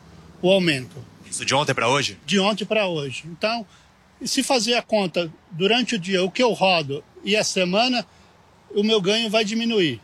o 0.41 0.49
aumento. 0.49 1.12
Isso 1.33 1.43
de 1.43 1.55
ontem 1.55 1.73
para 1.73 1.89
hoje? 1.89 2.19
De 2.27 2.39
ontem 2.39 2.63
para 2.63 2.85
hoje. 2.85 3.23
Então, 3.25 3.65
se 4.23 4.43
fazer 4.43 4.75
a 4.75 4.83
conta 4.83 5.33
durante 5.49 5.95
o 5.95 5.99
dia, 5.99 6.23
o 6.23 6.29
que 6.29 6.43
eu 6.43 6.53
rodo 6.53 7.03
e 7.23 7.35
a 7.35 7.43
semana, 7.43 8.05
o 8.75 8.83
meu 8.83 9.01
ganho 9.01 9.31
vai 9.31 9.43
diminuir. 9.43 9.99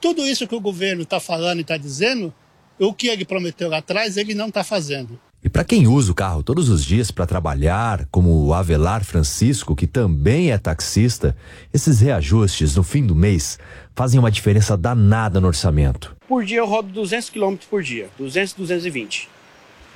Tudo 0.00 0.24
isso 0.24 0.46
que 0.46 0.54
o 0.54 0.60
governo 0.60 1.02
está 1.02 1.18
falando 1.18 1.58
e 1.58 1.62
está 1.62 1.76
dizendo, 1.76 2.32
o 2.78 2.94
que 2.94 3.08
ele 3.08 3.24
prometeu 3.24 3.68
lá 3.68 3.78
atrás, 3.78 4.16
ele 4.16 4.32
não 4.32 4.46
está 4.46 4.62
fazendo. 4.62 5.18
E 5.42 5.48
para 5.48 5.64
quem 5.64 5.88
usa 5.88 6.12
o 6.12 6.14
carro 6.14 6.40
todos 6.40 6.68
os 6.68 6.84
dias 6.84 7.10
para 7.10 7.26
trabalhar, 7.26 8.06
como 8.08 8.46
o 8.46 8.54
Avelar 8.54 9.02
Francisco, 9.02 9.74
que 9.74 9.88
também 9.88 10.52
é 10.52 10.58
taxista, 10.58 11.36
esses 11.74 11.98
reajustes 11.98 12.76
no 12.76 12.84
fim 12.84 13.04
do 13.04 13.16
mês 13.16 13.58
fazem 13.96 14.20
uma 14.20 14.30
diferença 14.30 14.76
danada 14.76 15.40
no 15.40 15.48
orçamento. 15.48 16.16
Por 16.28 16.44
dia 16.44 16.58
eu 16.58 16.66
rodo 16.66 16.92
200 16.92 17.28
km 17.28 17.56
por 17.68 17.82
dia, 17.82 18.08
200, 18.16 18.54
220. 18.54 19.39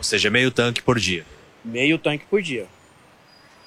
Ou 0.04 0.06
seja, 0.06 0.28
meio 0.28 0.50
tanque 0.50 0.82
por 0.82 1.00
dia. 1.00 1.24
Meio 1.64 1.96
tanque 1.96 2.26
por 2.26 2.42
dia. 2.42 2.66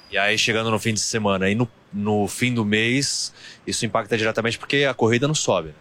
E 0.08 0.16
aí, 0.16 0.38
chegando 0.38 0.70
no 0.70 0.78
fim 0.78 0.94
de 0.94 1.00
semana 1.00 1.50
e 1.50 1.54
no, 1.56 1.68
no 1.92 2.28
fim 2.28 2.54
do 2.54 2.64
mês, 2.64 3.34
isso 3.66 3.84
impacta 3.84 4.16
diretamente 4.16 4.56
porque 4.56 4.84
a 4.84 4.94
corrida 4.94 5.26
não 5.26 5.34
sobe. 5.34 5.74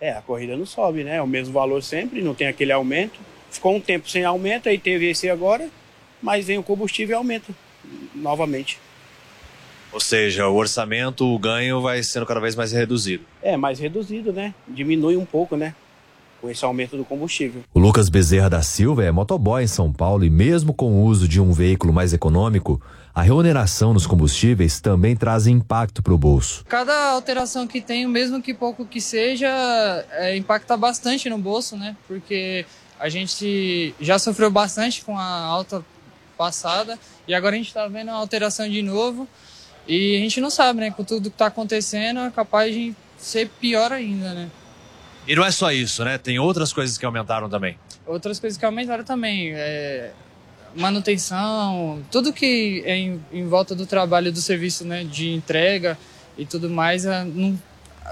É, 0.00 0.12
a 0.12 0.22
corrida 0.22 0.56
não 0.56 0.66
sobe, 0.66 1.02
né? 1.02 1.16
É 1.16 1.22
o 1.22 1.26
mesmo 1.26 1.52
valor 1.52 1.82
sempre, 1.82 2.22
não 2.22 2.32
tem 2.32 2.46
aquele 2.46 2.70
aumento. 2.70 3.18
Ficou 3.50 3.74
um 3.74 3.80
tempo 3.80 4.08
sem 4.08 4.24
aumento, 4.24 4.68
aí 4.68 4.78
teve 4.78 5.10
esse 5.10 5.28
agora, 5.28 5.68
mas 6.22 6.46
vem 6.46 6.58
o 6.58 6.62
combustível 6.62 7.16
e 7.16 7.18
aumenta 7.18 7.52
novamente. 8.14 8.78
Ou 9.90 9.98
seja, 9.98 10.46
o 10.46 10.54
orçamento, 10.54 11.26
o 11.26 11.36
ganho 11.40 11.80
vai 11.80 12.00
sendo 12.04 12.24
cada 12.24 12.38
vez 12.38 12.54
mais 12.54 12.70
reduzido. 12.70 13.24
É, 13.42 13.56
mais 13.56 13.80
reduzido, 13.80 14.32
né? 14.32 14.54
Diminui 14.68 15.16
um 15.16 15.24
pouco, 15.24 15.56
né? 15.56 15.74
Com 16.44 16.50
esse 16.50 16.62
aumento 16.62 16.94
do 16.94 17.06
combustível. 17.06 17.62
O 17.72 17.78
Lucas 17.78 18.10
Bezerra 18.10 18.50
da 18.50 18.60
Silva 18.60 19.02
é 19.02 19.10
motoboy 19.10 19.64
em 19.64 19.66
São 19.66 19.90
Paulo 19.90 20.26
e 20.26 20.28
mesmo 20.28 20.74
com 20.74 20.92
o 20.92 21.04
uso 21.04 21.26
de 21.26 21.40
um 21.40 21.52
veículo 21.52 21.90
mais 21.90 22.12
econômico, 22.12 22.78
a 23.14 23.22
reoneração 23.22 23.94
nos 23.94 24.06
combustíveis 24.06 24.78
também 24.78 25.16
traz 25.16 25.46
impacto 25.46 26.02
para 26.02 26.12
o 26.12 26.18
bolso. 26.18 26.62
Cada 26.68 27.12
alteração 27.12 27.66
que 27.66 27.80
tem, 27.80 28.06
mesmo 28.06 28.42
que 28.42 28.52
pouco 28.52 28.84
que 28.84 29.00
seja, 29.00 29.48
é, 30.10 30.36
impacta 30.36 30.76
bastante 30.76 31.30
no 31.30 31.38
bolso, 31.38 31.78
né? 31.78 31.96
Porque 32.06 32.66
a 33.00 33.08
gente 33.08 33.94
já 33.98 34.18
sofreu 34.18 34.50
bastante 34.50 35.02
com 35.02 35.18
a 35.18 35.24
alta 35.24 35.82
passada 36.36 36.98
e 37.26 37.32
agora 37.32 37.54
a 37.54 37.56
gente 37.56 37.68
está 37.68 37.88
vendo 37.88 38.10
a 38.10 38.14
alteração 38.14 38.68
de 38.68 38.82
novo 38.82 39.26
e 39.88 40.16
a 40.16 40.20
gente 40.20 40.42
não 40.42 40.50
sabe, 40.50 40.80
né? 40.80 40.90
Com 40.90 41.04
tudo 41.04 41.30
que 41.30 41.36
está 41.36 41.46
acontecendo, 41.46 42.20
é 42.20 42.30
capaz 42.30 42.74
de 42.74 42.94
ser 43.16 43.48
pior 43.48 43.90
ainda, 43.90 44.34
né? 44.34 44.50
E 45.26 45.34
não 45.34 45.44
é 45.44 45.50
só 45.50 45.72
isso, 45.72 46.04
né? 46.04 46.18
Tem 46.18 46.38
outras 46.38 46.72
coisas 46.72 46.98
que 46.98 47.06
aumentaram 47.06 47.48
também. 47.48 47.78
Outras 48.06 48.38
coisas 48.38 48.58
que 48.58 48.64
aumentaram 48.64 49.04
também, 49.04 49.52
é 49.54 50.12
manutenção, 50.76 52.02
tudo 52.10 52.32
que 52.32 52.82
é 52.84 52.96
em, 52.96 53.24
em, 53.32 53.46
volta 53.46 53.74
do 53.74 53.86
trabalho 53.86 54.32
do 54.32 54.40
serviço, 54.40 54.84
né, 54.84 55.04
de 55.04 55.30
entrega 55.30 55.96
e 56.36 56.44
tudo 56.44 56.68
mais, 56.68 57.04
é, 57.04 57.24
não, 57.24 57.58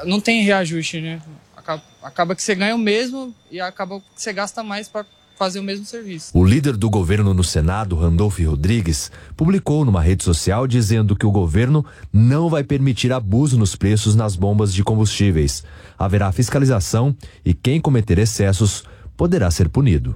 não 0.05 0.21
tem 0.21 0.43
reajuste, 0.43 1.01
né? 1.01 1.21
Acaba, 1.57 1.83
acaba 2.03 2.35
que 2.35 2.43
você 2.43 2.55
ganha 2.55 2.75
o 2.75 2.79
mesmo 2.79 3.35
e 3.51 3.61
acaba 3.61 4.01
que 4.01 4.07
você 4.15 4.33
gasta 4.33 4.63
mais 4.63 4.89
para 4.89 5.05
fazer 5.43 5.59
o 5.59 5.63
mesmo 5.65 5.85
serviço. 5.85 6.31
O 6.39 6.45
líder 6.45 6.77
do 6.77 6.89
governo 6.89 7.35
no 7.35 7.43
Senado, 7.43 7.97
Randolph 7.97 8.39
Rodrigues, 8.39 9.11
publicou 9.37 9.85
numa 9.85 10.01
rede 10.01 10.23
social 10.23 10.69
dizendo 10.69 11.17
que 11.17 11.27
o 11.27 11.33
governo 11.33 11.85
não 12.13 12.49
vai 12.49 12.63
permitir 12.63 13.13
abuso 13.13 13.59
nos 13.59 13.75
preços 13.75 14.15
nas 14.15 14.37
bombas 14.37 14.73
de 14.73 14.85
combustíveis. 14.85 15.65
Haverá 15.99 16.31
fiscalização 16.31 17.17
e 17.45 17.53
quem 17.53 17.81
cometer 17.81 18.21
excessos 18.21 18.85
poderá 19.17 19.51
ser 19.51 19.69
punido. 19.69 20.15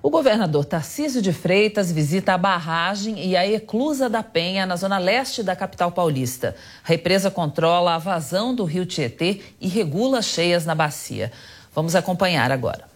O 0.00 0.08
governador 0.08 0.64
Tarcísio 0.64 1.20
de 1.20 1.32
Freitas 1.32 1.90
visita 1.90 2.32
a 2.32 2.38
barragem 2.38 3.26
e 3.26 3.36
a 3.36 3.44
Eclusa 3.46 4.08
da 4.08 4.22
Penha, 4.22 4.64
na 4.64 4.76
zona 4.76 4.96
leste 4.96 5.42
da 5.42 5.56
capital 5.56 5.90
paulista. 5.90 6.54
A 6.84 6.88
represa 6.88 7.32
controla 7.32 7.96
a 7.96 7.98
vazão 7.98 8.54
do 8.54 8.62
rio 8.62 8.86
Tietê 8.86 9.40
e 9.60 9.66
regula 9.66 10.22
cheias 10.22 10.64
na 10.64 10.74
bacia. 10.74 11.32
Vamos 11.74 11.96
acompanhar 11.96 12.52
agora. 12.52 12.89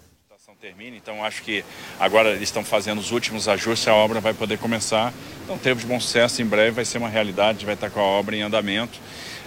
Termina, 0.64 0.96
então 0.96 1.22
acho 1.22 1.42
que 1.42 1.62
agora 2.00 2.30
eles 2.30 2.44
estão 2.44 2.64
fazendo 2.64 2.98
os 2.98 3.10
últimos 3.10 3.48
ajustes, 3.48 3.86
a 3.86 3.94
obra 3.94 4.18
vai 4.18 4.32
poder 4.32 4.56
começar. 4.56 5.12
Então 5.44 5.58
teve 5.58 5.80
de 5.82 5.86
bom 5.86 6.00
sucesso, 6.00 6.40
em 6.40 6.46
breve 6.46 6.70
vai 6.70 6.86
ser 6.86 6.96
uma 6.96 7.10
realidade, 7.10 7.66
vai 7.66 7.74
estar 7.74 7.90
com 7.90 8.00
a 8.00 8.02
obra 8.02 8.34
em 8.34 8.40
andamento. 8.40 8.98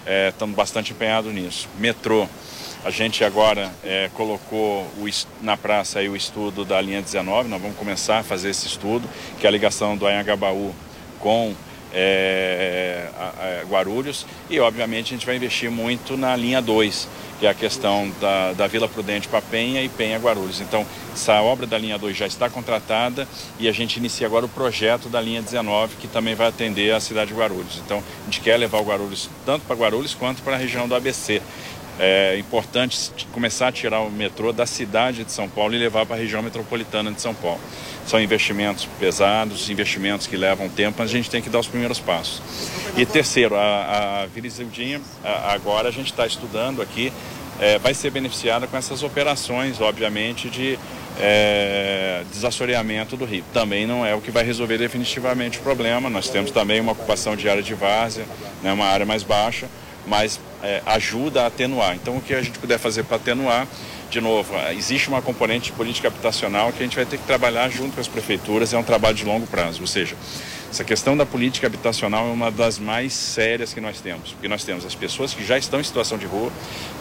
É, 0.05 0.29
estamos 0.29 0.55
bastante 0.55 0.91
empenhados 0.91 1.33
nisso. 1.33 1.67
Metrô, 1.79 2.29
a 2.85 2.91
gente 2.91 3.23
agora 3.23 3.71
é, 3.83 4.11
colocou 4.13 4.83
o, 4.83 5.09
na 5.41 5.57
praça 5.57 5.97
aí 5.97 6.07
o 6.07 6.15
estudo 6.15 6.63
da 6.63 6.79
linha 6.79 7.01
19, 7.01 7.49
nós 7.49 7.59
vamos 7.59 7.77
começar 7.77 8.19
a 8.19 8.23
fazer 8.23 8.51
esse 8.51 8.67
estudo, 8.67 9.09
que 9.39 9.47
é 9.47 9.49
a 9.49 9.51
ligação 9.51 9.97
do 9.97 10.05
Anhangabaú 10.05 10.71
com 11.17 11.55
é, 11.93 13.09
a, 13.17 13.61
a 13.61 13.63
Guarulhos 13.65 14.25
e 14.49 14.59
obviamente 14.59 15.13
a 15.13 15.17
gente 15.17 15.25
vai 15.25 15.35
investir 15.35 15.69
muito 15.69 16.17
na 16.17 16.35
linha 16.35 16.61
2, 16.61 17.07
que 17.39 17.45
é 17.45 17.49
a 17.49 17.53
questão 17.53 18.11
da, 18.19 18.53
da 18.53 18.67
Vila 18.67 18.87
Prudente 18.87 19.27
para 19.27 19.41
Penha 19.41 19.81
e 19.81 19.89
Penha 19.89 20.17
Guarulhos. 20.17 20.59
Então, 20.61 20.85
essa 21.13 21.41
obra 21.41 21.65
da 21.65 21.77
linha 21.77 21.97
2 21.97 22.15
já 22.15 22.27
está 22.27 22.49
contratada 22.49 23.27
e 23.59 23.67
a 23.67 23.71
gente 23.71 23.97
inicia 23.97 24.27
agora 24.27 24.45
o 24.45 24.49
projeto 24.49 25.09
da 25.09 25.21
linha 25.21 25.41
19, 25.41 25.95
que 25.97 26.07
também 26.07 26.35
vai 26.35 26.47
atender 26.47 26.93
a 26.93 26.99
cidade 26.99 27.31
de 27.31 27.37
Guarulhos. 27.37 27.81
Então, 27.85 28.03
a 28.21 28.25
gente 28.25 28.41
quer 28.41 28.57
levar 28.57 28.79
o 28.79 28.83
Guarulhos 28.83 29.29
tanto 29.45 29.65
para 29.65 29.75
Guarulhos 29.75 30.13
quanto 30.13 30.41
para 30.41 30.55
a 30.55 30.57
região 30.57 30.87
do 30.87 30.95
ABC 30.95 31.41
é 31.99 32.37
importante 32.37 33.11
começar 33.31 33.69
a 33.69 33.71
tirar 33.71 34.01
o 34.01 34.11
metrô 34.11 34.53
da 34.53 34.65
cidade 34.65 35.23
de 35.23 35.31
São 35.31 35.49
Paulo 35.49 35.73
e 35.73 35.79
levar 35.79 36.05
para 36.05 36.15
a 36.15 36.19
região 36.19 36.43
metropolitana 36.43 37.11
de 37.11 37.19
São 37.19 37.33
Paulo. 37.33 37.59
São 38.07 38.21
investimentos 38.21 38.87
pesados, 38.99 39.69
investimentos 39.69 40.25
que 40.25 40.37
levam 40.37 40.69
tempo, 40.69 40.95
mas 40.99 41.09
a 41.09 41.13
gente 41.13 41.29
tem 41.29 41.41
que 41.41 41.49
dar 41.49 41.59
os 41.59 41.67
primeiros 41.67 41.99
passos. 41.99 42.41
E 42.95 43.05
terceiro, 43.05 43.55
a, 43.55 44.21
a 44.23 44.25
Vila 44.27 44.47
Isildinha, 44.47 45.01
agora 45.45 45.89
a 45.89 45.91
gente 45.91 46.09
está 46.09 46.25
estudando 46.25 46.81
aqui, 46.81 47.11
é, 47.59 47.77
vai 47.77 47.93
ser 47.93 48.11
beneficiada 48.11 48.65
com 48.65 48.77
essas 48.77 49.03
operações, 49.03 49.81
obviamente, 49.81 50.49
de 50.49 50.79
é, 51.19 52.23
desassoreamento 52.31 53.17
do 53.17 53.25
rio. 53.25 53.43
Também 53.53 53.85
não 53.85 54.05
é 54.05 54.13
o 54.15 54.21
que 54.21 54.31
vai 54.31 54.43
resolver 54.43 54.77
definitivamente 54.77 55.59
o 55.59 55.61
problema. 55.61 56.09
Nós 56.09 56.29
temos 56.29 56.51
também 56.51 56.79
uma 56.79 56.91
ocupação 56.91 57.35
de 57.35 57.49
área 57.49 57.63
de 57.63 57.73
várzea, 57.73 58.25
né, 58.61 58.71
uma 58.71 58.85
área 58.85 59.05
mais 59.05 59.23
baixa, 59.23 59.67
mas 60.05 60.39
é, 60.63 60.81
ajuda 60.85 61.43
a 61.43 61.47
atenuar. 61.47 61.95
Então, 61.95 62.17
o 62.17 62.21
que 62.21 62.33
a 62.33 62.41
gente 62.41 62.59
puder 62.59 62.77
fazer 62.77 63.03
para 63.03 63.17
atenuar, 63.17 63.67
de 64.09 64.21
novo, 64.21 64.55
é, 64.55 64.73
existe 64.73 65.09
uma 65.09 65.21
componente 65.21 65.71
de 65.71 65.77
política 65.77 66.07
habitacional 66.07 66.71
que 66.71 66.79
a 66.79 66.83
gente 66.83 66.95
vai 66.95 67.05
ter 67.05 67.17
que 67.17 67.25
trabalhar 67.25 67.69
junto 67.69 67.95
com 67.95 68.01
as 68.01 68.07
prefeituras, 68.07 68.73
é 68.73 68.77
um 68.77 68.83
trabalho 68.83 69.15
de 69.15 69.25
longo 69.25 69.45
prazo, 69.47 69.81
ou 69.81 69.87
seja, 69.87 70.15
essa 70.69 70.83
questão 70.83 71.15
da 71.15 71.25
política 71.25 71.67
habitacional 71.67 72.27
é 72.27 72.31
uma 72.31 72.51
das 72.51 72.77
mais 72.77 73.13
sérias 73.13 73.73
que 73.73 73.81
nós 73.81 73.99
temos, 73.99 74.31
porque 74.31 74.47
nós 74.47 74.63
temos 74.63 74.85
as 74.85 74.95
pessoas 74.95 75.33
que 75.33 75.45
já 75.45 75.57
estão 75.57 75.79
em 75.79 75.83
situação 75.83 76.17
de 76.17 76.25
rua, 76.25 76.51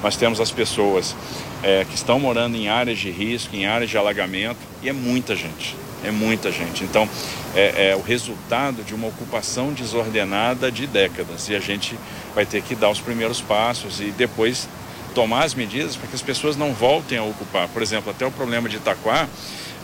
nós 0.03 0.17
temos 0.17 0.41
as 0.41 0.51
pessoas 0.51 1.17
é, 1.63 1.85
que 1.85 1.95
estão 1.95 2.19
morando 2.19 2.57
em 2.57 2.69
áreas 2.69 2.99
de 2.99 3.11
risco, 3.11 3.55
em 3.55 3.67
áreas 3.67 3.91
de 3.91 3.99
alagamento, 3.99 4.59
e 4.83 4.89
é 4.89 4.93
muita 4.93 5.35
gente, 5.35 5.77
é 6.05 6.11
muita 6.11 6.51
gente. 6.53 6.85
Então, 6.85 7.09
é, 7.55 7.91
é 7.91 7.97
o 7.97 8.01
resultado 8.01 8.85
de 8.85 8.95
uma 8.95 9.09
ocupação 9.09 9.73
desordenada 9.73 10.71
de 10.71 10.87
décadas, 10.87 11.49
e 11.49 11.57
a 11.57 11.61
gente 11.61 11.99
vai 12.35 12.47
ter 12.47 12.63
que 12.63 12.75
dar 12.75 12.91
os 12.91 13.01
primeiros 13.01 13.41
passos 13.41 14.01
e 14.01 14.13
depois 14.13 14.69
tomar 15.17 15.45
as 15.45 15.55
medidas 15.55 15.97
para 15.97 16.09
que 16.09 16.15
as 16.15 16.21
pessoas 16.21 16.59
não 16.59 16.75
voltem 16.75 17.17
a 17.17 17.23
ocupar. 17.23 17.67
Por 17.69 17.81
exemplo, 17.81 18.11
até 18.11 18.27
o 18.27 18.31
problema 18.31 18.69
de 18.69 18.77
Itaquá, 18.77 19.27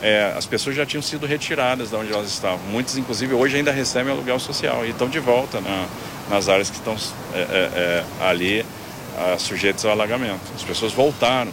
é, 0.03 0.35
as 0.37 0.45
pessoas 0.45 0.77
já 0.77 0.85
tinham 0.85 1.01
sido 1.01 1.25
retiradas 1.25 1.89
de 1.89 1.97
onde 1.97 2.13
elas 2.13 2.29
estavam. 2.29 2.61
Muitas, 2.67 2.99
inclusive, 2.99 3.33
hoje 3.33 3.57
ainda 3.57 3.73
recebem 3.73 4.13
aluguel 4.13 4.39
social 4.39 4.85
e 4.85 4.91
estão 4.91 5.09
de 5.09 5.19
volta 5.19 5.59
na, 5.63 5.87
nas 6.29 6.51
áreas 6.51 6.69
que 6.69 6.77
estão 6.77 6.95
é, 7.33 7.39
é, 7.39 7.45
é 8.21 8.29
ali 8.29 8.67
sujeitas 9.39 9.87
ao 9.87 9.93
alagamento. 9.93 10.43
As 10.55 10.63
pessoas 10.63 10.93
voltaram. 10.93 11.51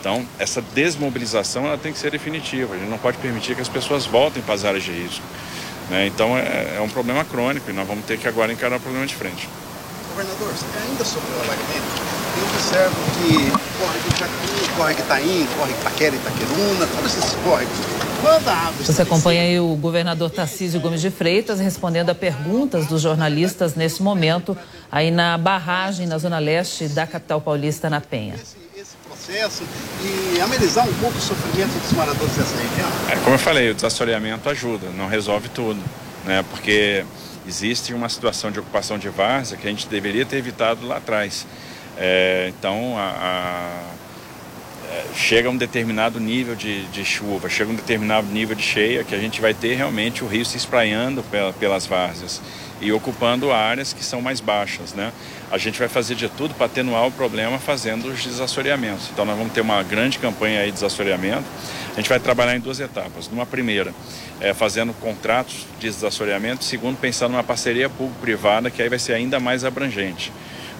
Então, 0.00 0.26
essa 0.38 0.62
desmobilização 0.62 1.66
ela 1.66 1.76
tem 1.76 1.92
que 1.92 1.98
ser 1.98 2.10
definitiva. 2.10 2.74
A 2.74 2.78
gente 2.78 2.88
não 2.88 2.96
pode 2.96 3.18
permitir 3.18 3.54
que 3.54 3.60
as 3.60 3.68
pessoas 3.68 4.06
voltem 4.06 4.42
para 4.42 4.54
as 4.54 4.64
áreas 4.64 4.82
de 4.82 4.92
risco. 4.92 5.22
Né? 5.90 6.06
Então, 6.06 6.38
é, 6.38 6.76
é 6.78 6.80
um 6.80 6.88
problema 6.88 7.22
crônico 7.22 7.68
e 7.68 7.74
nós 7.74 7.86
vamos 7.86 8.06
ter 8.06 8.16
que 8.16 8.26
agora 8.26 8.50
encarar 8.50 8.76
o 8.76 8.80
problema 8.80 9.06
de 9.06 9.14
frente. 9.14 9.46
Governador, 10.08 10.54
ainda 10.88 11.04
sobre 11.04 11.30
o 11.32 11.34
alagamento, 11.34 12.19
eu 12.40 12.46
observo 12.48 12.96
que 13.14 13.50
córrego 13.78 14.16
Jaqui, 14.18 14.76
córrego 14.76 15.00
Itaim, 15.00 15.46
córrego 15.56 15.78
Itaquera, 15.80 16.16
Itaqueruna, 16.16 16.86
todos 16.86 17.16
esses 17.16 17.32
córregos. 17.44 18.00
Água 18.22 18.72
Você 18.84 19.02
acompanha 19.02 19.42
aí 19.42 19.58
o 19.58 19.74
governador 19.76 20.30
Tarcísio 20.30 20.78
Gomes 20.78 21.00
de 21.00 21.10
Freitas 21.10 21.58
respondendo 21.58 22.10
a 22.10 22.14
perguntas 22.14 22.86
dos 22.86 23.00
jornalistas 23.00 23.74
nesse 23.74 24.02
momento, 24.02 24.56
aí 24.92 25.10
na 25.10 25.38
barragem 25.38 26.06
na 26.06 26.18
zona 26.18 26.38
leste 26.38 26.88
da 26.88 27.06
capital 27.06 27.40
paulista, 27.40 27.88
na 27.88 27.98
Penha. 28.00 28.34
Esse, 28.34 28.56
esse 28.76 28.94
processo 29.06 29.62
e 30.04 30.40
amenizar 30.40 30.86
um 30.86 30.92
pouco 30.94 31.16
o 31.16 31.20
sofrimento 31.20 31.72
dos 31.80 31.92
moradores 31.92 32.36
dessa 32.36 32.56
região? 32.56 32.88
É, 33.10 33.16
como 33.24 33.34
eu 33.34 33.38
falei, 33.38 33.70
o 33.70 33.74
desassoreamento 33.74 34.48
ajuda, 34.50 34.88
não 34.90 35.06
resolve 35.08 35.48
tudo, 35.48 35.80
né? 36.26 36.44
Porque 36.50 37.04
existe 37.48 37.94
uma 37.94 38.08
situação 38.10 38.50
de 38.50 38.60
ocupação 38.60 38.98
de 38.98 39.08
várzea 39.08 39.56
que 39.56 39.66
a 39.66 39.70
gente 39.70 39.88
deveria 39.88 40.26
ter 40.26 40.36
evitado 40.36 40.86
lá 40.86 40.98
atrás. 40.98 41.46
É, 42.02 42.50
então, 42.58 42.96
a, 42.96 43.02
a, 43.02 43.90
é, 44.90 45.04
chega 45.14 45.48
a 45.48 45.52
um 45.52 45.56
determinado 45.56 46.18
nível 46.18 46.56
de, 46.56 46.84
de, 46.86 47.04
chuva, 47.04 47.46
chega 47.50 47.70
a 47.70 47.74
um 47.74 47.76
determinado 47.76 48.26
nível 48.28 48.56
de 48.56 48.62
cheia, 48.62 49.04
que 49.04 49.14
a 49.14 49.18
gente 49.18 49.38
vai 49.38 49.52
ter 49.52 49.74
realmente 49.74 50.24
o 50.24 50.26
rio 50.26 50.44
se 50.46 50.56
espraiando 50.56 51.22
pela, 51.24 51.52
pelas 51.52 51.86
várzeas 51.86 52.40
e 52.80 52.90
ocupando 52.90 53.52
áreas 53.52 53.92
que 53.92 54.02
são 54.02 54.22
mais 54.22 54.40
baixas, 54.40 54.94
né? 54.94 55.12
A 55.50 55.58
gente 55.58 55.78
vai 55.78 55.88
fazer 55.88 56.14
de 56.14 56.28
tudo 56.30 56.54
para 56.54 56.66
atenuar 56.66 57.06
o 57.06 57.12
problema 57.12 57.58
fazendo 57.58 58.08
os 58.08 58.24
desassoreamentos. 58.24 59.10
Então 59.12 59.24
nós 59.24 59.36
vamos 59.36 59.52
ter 59.52 59.60
uma 59.60 59.82
grande 59.82 60.18
campanha 60.18 60.60
aí 60.60 60.68
de 60.68 60.72
desassoreamento. 60.72 61.44
A 61.92 61.96
gente 61.96 62.08
vai 62.08 62.18
trabalhar 62.18 62.56
em 62.56 62.60
duas 62.60 62.80
etapas. 62.80 63.28
Numa 63.28 63.44
primeira, 63.44 63.92
é, 64.40 64.54
fazendo 64.54 64.94
contratos 64.94 65.66
de 65.78 65.88
desassoreamento. 65.88 66.64
Segundo, 66.64 66.96
pensando 66.96 67.32
numa 67.32 67.44
parceria 67.44 67.90
público-privada, 67.90 68.70
que 68.70 68.80
aí 68.80 68.88
vai 68.88 68.98
ser 68.98 69.12
ainda 69.12 69.38
mais 69.38 69.64
abrangente, 69.64 70.32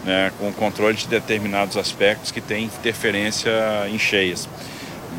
né, 0.04 0.32
com 0.38 0.48
o 0.48 0.52
controle 0.52 0.96
de 0.96 1.06
determinados 1.06 1.76
aspectos 1.76 2.30
que 2.30 2.40
têm 2.40 2.64
interferência 2.64 3.50
em 3.88 3.98
cheias. 3.98 4.48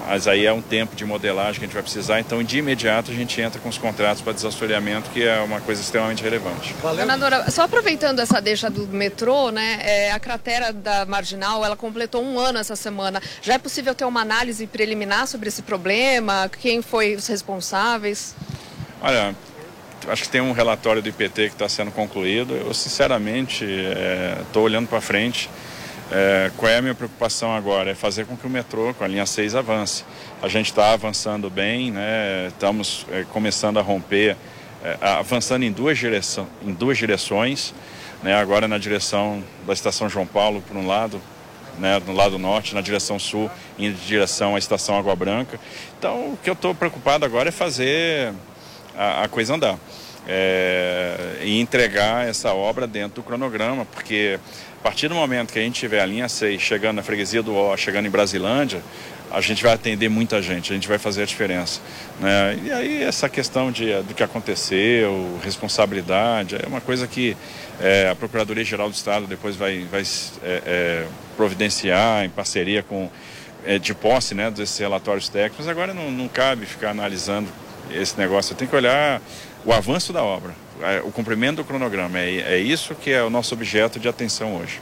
Mas 0.07 0.27
aí 0.27 0.45
é 0.45 0.51
um 0.51 0.61
tempo 0.61 0.95
de 0.95 1.05
modelagem 1.05 1.53
que 1.53 1.65
a 1.65 1.67
gente 1.67 1.73
vai 1.73 1.83
precisar, 1.83 2.19
então 2.19 2.41
de 2.43 2.57
imediato 2.57 3.11
a 3.11 3.13
gente 3.13 3.39
entra 3.39 3.59
com 3.59 3.69
os 3.69 3.77
contratos 3.77 4.21
para 4.21 4.33
desassoreamento, 4.33 5.09
que 5.11 5.23
é 5.23 5.39
uma 5.41 5.61
coisa 5.61 5.81
extremamente 5.81 6.23
relevante. 6.23 6.73
Governadora, 6.81 7.49
só 7.51 7.63
aproveitando 7.63 8.19
essa 8.19 8.41
deixa 8.41 8.69
do 8.69 8.87
metrô, 8.87 9.51
né, 9.51 9.79
é, 9.81 10.11
a 10.11 10.19
cratera 10.19 10.73
da 10.73 11.05
Marginal, 11.05 11.63
ela 11.63 11.75
completou 11.75 12.23
um 12.23 12.39
ano 12.39 12.57
essa 12.57 12.75
semana. 12.75 13.21
Já 13.41 13.53
é 13.53 13.57
possível 13.57 13.93
ter 13.93 14.05
uma 14.05 14.21
análise 14.21 14.65
preliminar 14.65 15.27
sobre 15.27 15.49
esse 15.49 15.61
problema? 15.61 16.49
Quem 16.59 16.81
foi 16.81 17.15
os 17.15 17.27
responsáveis? 17.27 18.35
Olha, 19.01 19.35
acho 20.07 20.23
que 20.23 20.29
tem 20.29 20.41
um 20.41 20.51
relatório 20.51 21.01
do 21.01 21.09
IPT 21.09 21.49
que 21.49 21.53
está 21.55 21.69
sendo 21.69 21.91
concluído. 21.91 22.55
Eu, 22.55 22.73
sinceramente, 22.73 23.65
estou 24.41 24.63
é, 24.63 24.65
olhando 24.65 24.87
para 24.87 25.01
frente. 25.01 25.49
É, 26.11 26.51
qual 26.57 26.69
é 26.69 26.77
a 26.77 26.81
minha 26.81 26.93
preocupação 26.93 27.55
agora? 27.55 27.91
É 27.91 27.95
fazer 27.95 28.25
com 28.25 28.35
que 28.35 28.45
o 28.45 28.49
metrô, 28.49 28.93
com 28.93 29.03
a 29.03 29.07
linha 29.07 29.25
6, 29.25 29.55
avance. 29.55 30.03
A 30.41 30.47
gente 30.47 30.67
está 30.67 30.91
avançando 30.91 31.49
bem, 31.49 31.91
né? 31.91 32.47
estamos 32.47 33.05
é, 33.11 33.23
começando 33.31 33.79
a 33.79 33.81
romper, 33.81 34.35
é, 34.83 34.97
avançando 35.01 35.63
em 35.63 35.71
duas, 35.71 35.97
direção, 35.97 36.47
em 36.61 36.73
duas 36.73 36.97
direções, 36.97 37.73
né? 38.21 38.35
agora 38.35 38.67
na 38.67 38.77
direção 38.77 39.41
da 39.65 39.71
Estação 39.71 40.09
João 40.09 40.25
Paulo, 40.25 40.61
por 40.67 40.75
um 40.75 40.85
lado, 40.85 41.21
né, 41.79 42.01
no 42.05 42.13
lado 42.13 42.37
norte, 42.37 42.75
na 42.75 42.81
direção 42.81 43.17
sul, 43.17 43.49
em 43.79 43.93
direção 43.93 44.55
à 44.55 44.59
estação 44.59 44.97
Água 44.97 45.15
Branca. 45.15 45.57
Então, 45.97 46.33
o 46.33 46.37
que 46.43 46.49
eu 46.49 46.53
estou 46.53 46.75
preocupado 46.75 47.23
agora 47.23 47.47
é 47.47 47.51
fazer 47.51 48.33
a, 48.95 49.23
a 49.23 49.27
coisa 49.27 49.55
andar. 49.55 49.77
É, 50.27 51.39
e 51.43 51.59
entregar 51.59 52.27
essa 52.27 52.53
obra 52.53 52.85
dentro 52.85 53.21
do 53.21 53.23
cronograma, 53.23 53.85
porque 53.85 54.39
a 54.79 54.83
partir 54.83 55.07
do 55.07 55.15
momento 55.15 55.51
que 55.51 55.59
a 55.59 55.61
gente 55.63 55.79
tiver 55.79 55.99
a 55.99 56.05
linha 56.05 56.29
6 56.29 56.61
chegando 56.61 56.97
na 56.97 57.03
freguesia 57.03 57.41
do 57.41 57.55
O, 57.55 57.75
chegando 57.75 58.05
em 58.05 58.09
Brasilândia, 58.09 58.83
a 59.31 59.39
gente 59.39 59.63
vai 59.63 59.73
atender 59.73 60.09
muita 60.09 60.41
gente, 60.41 60.71
a 60.71 60.75
gente 60.75 60.87
vai 60.87 60.97
fazer 60.97 61.23
a 61.23 61.25
diferença. 61.25 61.79
Né? 62.19 62.59
E 62.63 62.71
aí 62.71 63.03
essa 63.03 63.29
questão 63.29 63.71
de, 63.71 63.93
do 64.03 64.13
que 64.13 64.21
aconteceu, 64.21 65.39
responsabilidade, 65.43 66.55
é 66.55 66.67
uma 66.67 66.81
coisa 66.81 67.07
que 67.07 67.35
é, 67.79 68.09
a 68.09 68.15
Procuradoria-Geral 68.15 68.89
do 68.89 68.95
Estado 68.95 69.25
depois 69.25 69.55
vai, 69.55 69.85
vai 69.89 70.01
é, 70.01 70.61
é, 70.65 71.07
providenciar 71.37 72.25
em 72.25 72.29
parceria 72.29 72.83
com 72.83 73.09
é, 73.65 73.79
de 73.79 73.93
posse 73.93 74.35
né, 74.35 74.51
desses 74.51 74.77
relatórios 74.77 75.29
técnicos. 75.29 75.67
Agora 75.67 75.93
não, 75.93 76.11
não 76.11 76.27
cabe 76.27 76.65
ficar 76.65 76.89
analisando 76.89 77.47
esse 77.93 78.17
negócio, 78.17 78.55
tem 78.55 78.67
que 78.67 78.75
olhar 78.75 79.21
o 79.65 79.71
avanço 79.71 80.11
da 80.11 80.23
obra, 80.23 80.55
é, 80.81 81.01
o 81.01 81.11
cumprimento 81.11 81.57
do 81.57 81.63
cronograma. 81.63 82.19
É, 82.19 82.55
é 82.55 82.57
isso 82.57 82.95
que 82.95 83.11
é 83.11 83.23
o 83.23 83.29
nosso 83.29 83.53
objeto 83.53 83.99
de 83.99 84.07
atenção 84.07 84.55
hoje. 84.55 84.81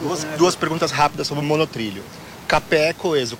Duas, 0.00 0.24
duas 0.36 0.56
perguntas 0.56 0.90
rápidas 0.90 1.26
sobre 1.26 1.44
o 1.44 1.46
monotrilho. 1.46 2.02
Capé 2.46 2.92
Coeso, 2.92 3.38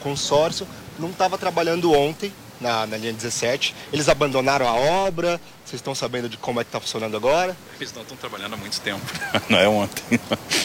consórcio, 0.00 0.66
não 0.98 1.10
estava 1.10 1.36
trabalhando 1.36 1.92
ontem 1.92 2.32
na, 2.60 2.86
na 2.86 2.96
linha 2.96 3.12
17. 3.12 3.74
Eles 3.92 4.08
abandonaram 4.08 4.66
a 4.66 4.74
obra. 4.74 5.40
Vocês 5.64 5.80
estão 5.80 5.94
sabendo 5.94 6.28
de 6.28 6.36
como 6.36 6.60
é 6.60 6.64
que 6.64 6.68
está 6.68 6.80
funcionando 6.80 7.16
agora? 7.16 7.56
Eles 7.80 7.92
não 7.92 8.02
estão 8.02 8.16
trabalhando 8.16 8.54
há 8.54 8.56
muito 8.56 8.80
tempo. 8.80 9.00
Não 9.48 9.58
é 9.58 9.68
ontem. 9.68 10.20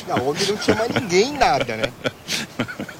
Não, 0.07 0.29
ontem 0.29 0.47
não 0.47 0.57
tinha 0.57 0.75
mais 0.75 0.89
ninguém 0.93 1.33
nada, 1.33 1.75
né? 1.77 1.91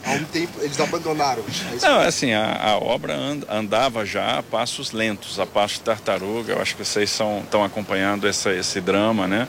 Há 0.06 0.12
um 0.12 0.24
tempo 0.26 0.60
eles 0.62 0.80
abandonaram. 0.80 1.44
É 1.82 1.88
não, 1.88 2.00
assim, 2.00 2.34
a, 2.34 2.72
a 2.72 2.78
obra 2.78 3.14
and, 3.14 3.42
andava 3.50 4.06
já 4.06 4.40
a 4.40 4.44
passos 4.44 4.92
lentos, 4.92 5.40
a 5.40 5.46
passos 5.46 5.78
de 5.78 5.84
tartaruga. 5.84 6.54
Eu 6.54 6.62
acho 6.62 6.76
que 6.76 6.84
vocês 6.84 7.10
estão 7.10 7.64
acompanhando 7.64 8.28
essa, 8.28 8.52
esse 8.52 8.82
drama, 8.82 9.28
né? 9.28 9.48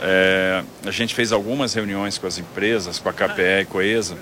É, 0.00 0.64
a 0.84 0.90
gente 0.90 1.14
fez 1.14 1.30
algumas 1.30 1.74
reuniões 1.74 2.18
com 2.18 2.26
as 2.26 2.36
empresas, 2.36 2.98
com 2.98 3.08
a 3.08 3.12
KPE 3.12 3.60
e 3.62 3.64
Coesa. 3.66 4.16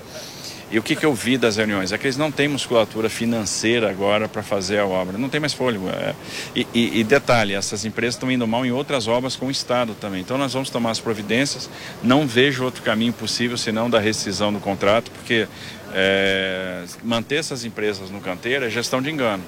E 0.71 0.79
o 0.79 0.83
que, 0.83 0.95
que 0.95 1.05
eu 1.05 1.13
vi 1.13 1.37
das 1.37 1.57
reuniões? 1.57 1.91
É 1.91 1.97
que 1.97 2.07
eles 2.07 2.15
não 2.15 2.31
têm 2.31 2.47
musculatura 2.47 3.09
financeira 3.09 3.89
agora 3.89 4.29
para 4.29 4.41
fazer 4.41 4.79
a 4.79 4.85
obra, 4.85 5.17
não 5.17 5.27
tem 5.27 5.39
mais 5.39 5.53
fôlego. 5.53 5.89
É. 5.89 6.15
E, 6.55 6.65
e, 6.73 6.99
e, 7.01 7.03
detalhe, 7.03 7.53
essas 7.53 7.83
empresas 7.83 8.15
estão 8.15 8.31
indo 8.31 8.47
mal 8.47 8.65
em 8.65 8.71
outras 8.71 9.05
obras 9.05 9.35
com 9.35 9.47
o 9.47 9.51
Estado 9.51 9.93
também. 9.99 10.21
Então 10.21 10.37
nós 10.37 10.53
vamos 10.53 10.69
tomar 10.69 10.91
as 10.91 10.99
providências. 10.99 11.69
Não 12.01 12.25
vejo 12.25 12.63
outro 12.63 12.81
caminho 12.83 13.11
possível 13.11 13.57
senão 13.57 13.89
da 13.89 13.99
rescisão 13.99 14.53
do 14.53 14.61
contrato, 14.61 15.11
porque 15.11 15.45
é, 15.93 16.85
manter 17.03 17.35
essas 17.35 17.65
empresas 17.65 18.09
no 18.09 18.21
canteiro 18.21 18.63
é 18.63 18.69
gestão 18.69 19.01
de 19.01 19.09
engano. 19.09 19.43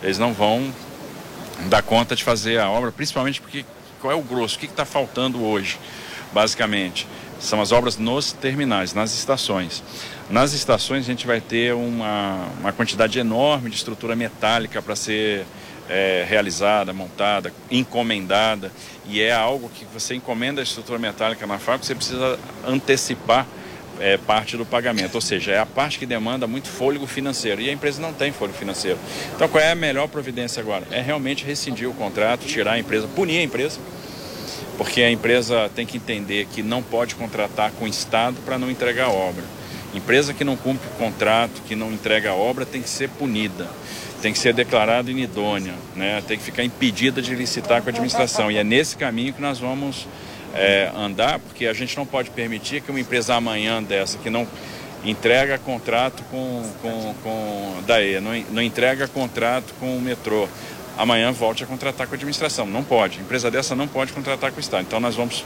Eles 0.00 0.16
não 0.16 0.32
vão 0.32 0.72
dar 1.68 1.82
conta 1.82 2.14
de 2.14 2.22
fazer 2.22 2.60
a 2.60 2.70
obra, 2.70 2.92
principalmente 2.92 3.40
porque 3.40 3.64
qual 4.00 4.12
é 4.12 4.16
o 4.16 4.22
grosso? 4.22 4.56
O 4.56 4.58
que 4.60 4.66
está 4.66 4.84
faltando 4.84 5.42
hoje, 5.42 5.76
basicamente? 6.32 7.08
São 7.40 7.60
as 7.60 7.72
obras 7.72 7.96
nos 7.96 8.32
terminais, 8.32 8.94
nas 8.94 9.12
estações. 9.12 9.82
Nas 10.30 10.52
estações 10.52 11.04
a 11.04 11.06
gente 11.06 11.26
vai 11.26 11.40
ter 11.40 11.74
uma, 11.74 12.48
uma 12.60 12.72
quantidade 12.72 13.18
enorme 13.18 13.70
de 13.70 13.76
estrutura 13.76 14.14
metálica 14.14 14.82
para 14.82 14.94
ser 14.94 15.46
é, 15.88 16.26
realizada, 16.28 16.92
montada, 16.92 17.50
encomendada. 17.70 18.70
E 19.06 19.22
é 19.22 19.32
algo 19.32 19.70
que 19.70 19.86
você 19.86 20.14
encomenda 20.14 20.60
a 20.60 20.64
estrutura 20.64 20.98
metálica 20.98 21.46
na 21.46 21.58
fábrica, 21.58 21.86
você 21.86 21.94
precisa 21.94 22.38
antecipar 22.66 23.46
é, 23.98 24.18
parte 24.18 24.54
do 24.58 24.66
pagamento. 24.66 25.14
Ou 25.14 25.20
seja, 25.22 25.52
é 25.52 25.58
a 25.58 25.64
parte 25.64 25.98
que 25.98 26.04
demanda 26.04 26.46
muito 26.46 26.68
fôlego 26.68 27.06
financeiro. 27.06 27.62
E 27.62 27.70
a 27.70 27.72
empresa 27.72 28.02
não 28.02 28.12
tem 28.12 28.30
fôlego 28.30 28.58
financeiro. 28.58 28.98
Então 29.34 29.48
qual 29.48 29.64
é 29.64 29.72
a 29.72 29.74
melhor 29.74 30.08
providência 30.08 30.60
agora? 30.60 30.86
É 30.90 31.00
realmente 31.00 31.42
rescindir 31.42 31.88
o 31.88 31.94
contrato, 31.94 32.44
tirar 32.44 32.72
a 32.72 32.78
empresa, 32.78 33.08
punir 33.08 33.38
a 33.38 33.42
empresa 33.42 33.80
porque 34.76 35.02
a 35.02 35.10
empresa 35.10 35.68
tem 35.74 35.84
que 35.84 35.96
entender 35.96 36.46
que 36.46 36.62
não 36.62 36.80
pode 36.80 37.16
contratar 37.16 37.72
com 37.72 37.84
o 37.84 37.88
Estado 37.88 38.36
para 38.44 38.56
não 38.56 38.70
entregar 38.70 39.06
a 39.06 39.10
obra. 39.10 39.42
Empresa 39.98 40.32
que 40.32 40.44
não 40.44 40.56
cumpre 40.56 40.88
o 40.88 40.98
contrato, 40.98 41.62
que 41.66 41.76
não 41.76 41.92
entrega 41.92 42.30
a 42.30 42.34
obra, 42.34 42.64
tem 42.64 42.80
que 42.80 42.88
ser 42.88 43.08
punida, 43.10 43.68
tem 44.22 44.32
que 44.32 44.38
ser 44.38 44.54
declarada 44.54 45.10
inidônea, 45.10 45.74
né? 45.94 46.22
tem 46.26 46.38
que 46.38 46.44
ficar 46.44 46.64
impedida 46.64 47.20
de 47.20 47.34
licitar 47.34 47.82
com 47.82 47.88
a 47.88 47.90
administração. 47.90 48.50
E 48.50 48.56
é 48.56 48.64
nesse 48.64 48.96
caminho 48.96 49.32
que 49.32 49.42
nós 49.42 49.58
vamos 49.58 50.06
é, 50.54 50.90
andar, 50.96 51.38
porque 51.38 51.66
a 51.66 51.72
gente 51.72 51.96
não 51.96 52.06
pode 52.06 52.30
permitir 52.30 52.80
que 52.80 52.90
uma 52.90 53.00
empresa 53.00 53.34
amanhã 53.34 53.82
dessa, 53.82 54.18
que 54.18 54.30
não 54.30 54.46
entrega 55.04 55.58
contrato 55.58 56.22
com, 56.30 56.62
com, 56.82 57.14
com 57.22 57.82
DAE, 57.86 58.20
não, 58.20 58.32
não 58.50 58.62
entrega 58.62 59.06
contrato 59.06 59.74
com 59.78 59.96
o 59.96 60.00
metrô, 60.00 60.48
amanhã 60.96 61.30
volte 61.30 61.62
a 61.62 61.66
contratar 61.66 62.06
com 62.06 62.14
a 62.14 62.16
administração. 62.16 62.66
Não 62.66 62.82
pode. 62.82 63.20
Empresa 63.20 63.50
dessa 63.50 63.76
não 63.76 63.86
pode 63.86 64.12
contratar 64.12 64.50
com 64.50 64.56
o 64.56 64.60
Estado. 64.60 64.82
Então 64.82 64.98
nós 64.98 65.14
vamos. 65.14 65.44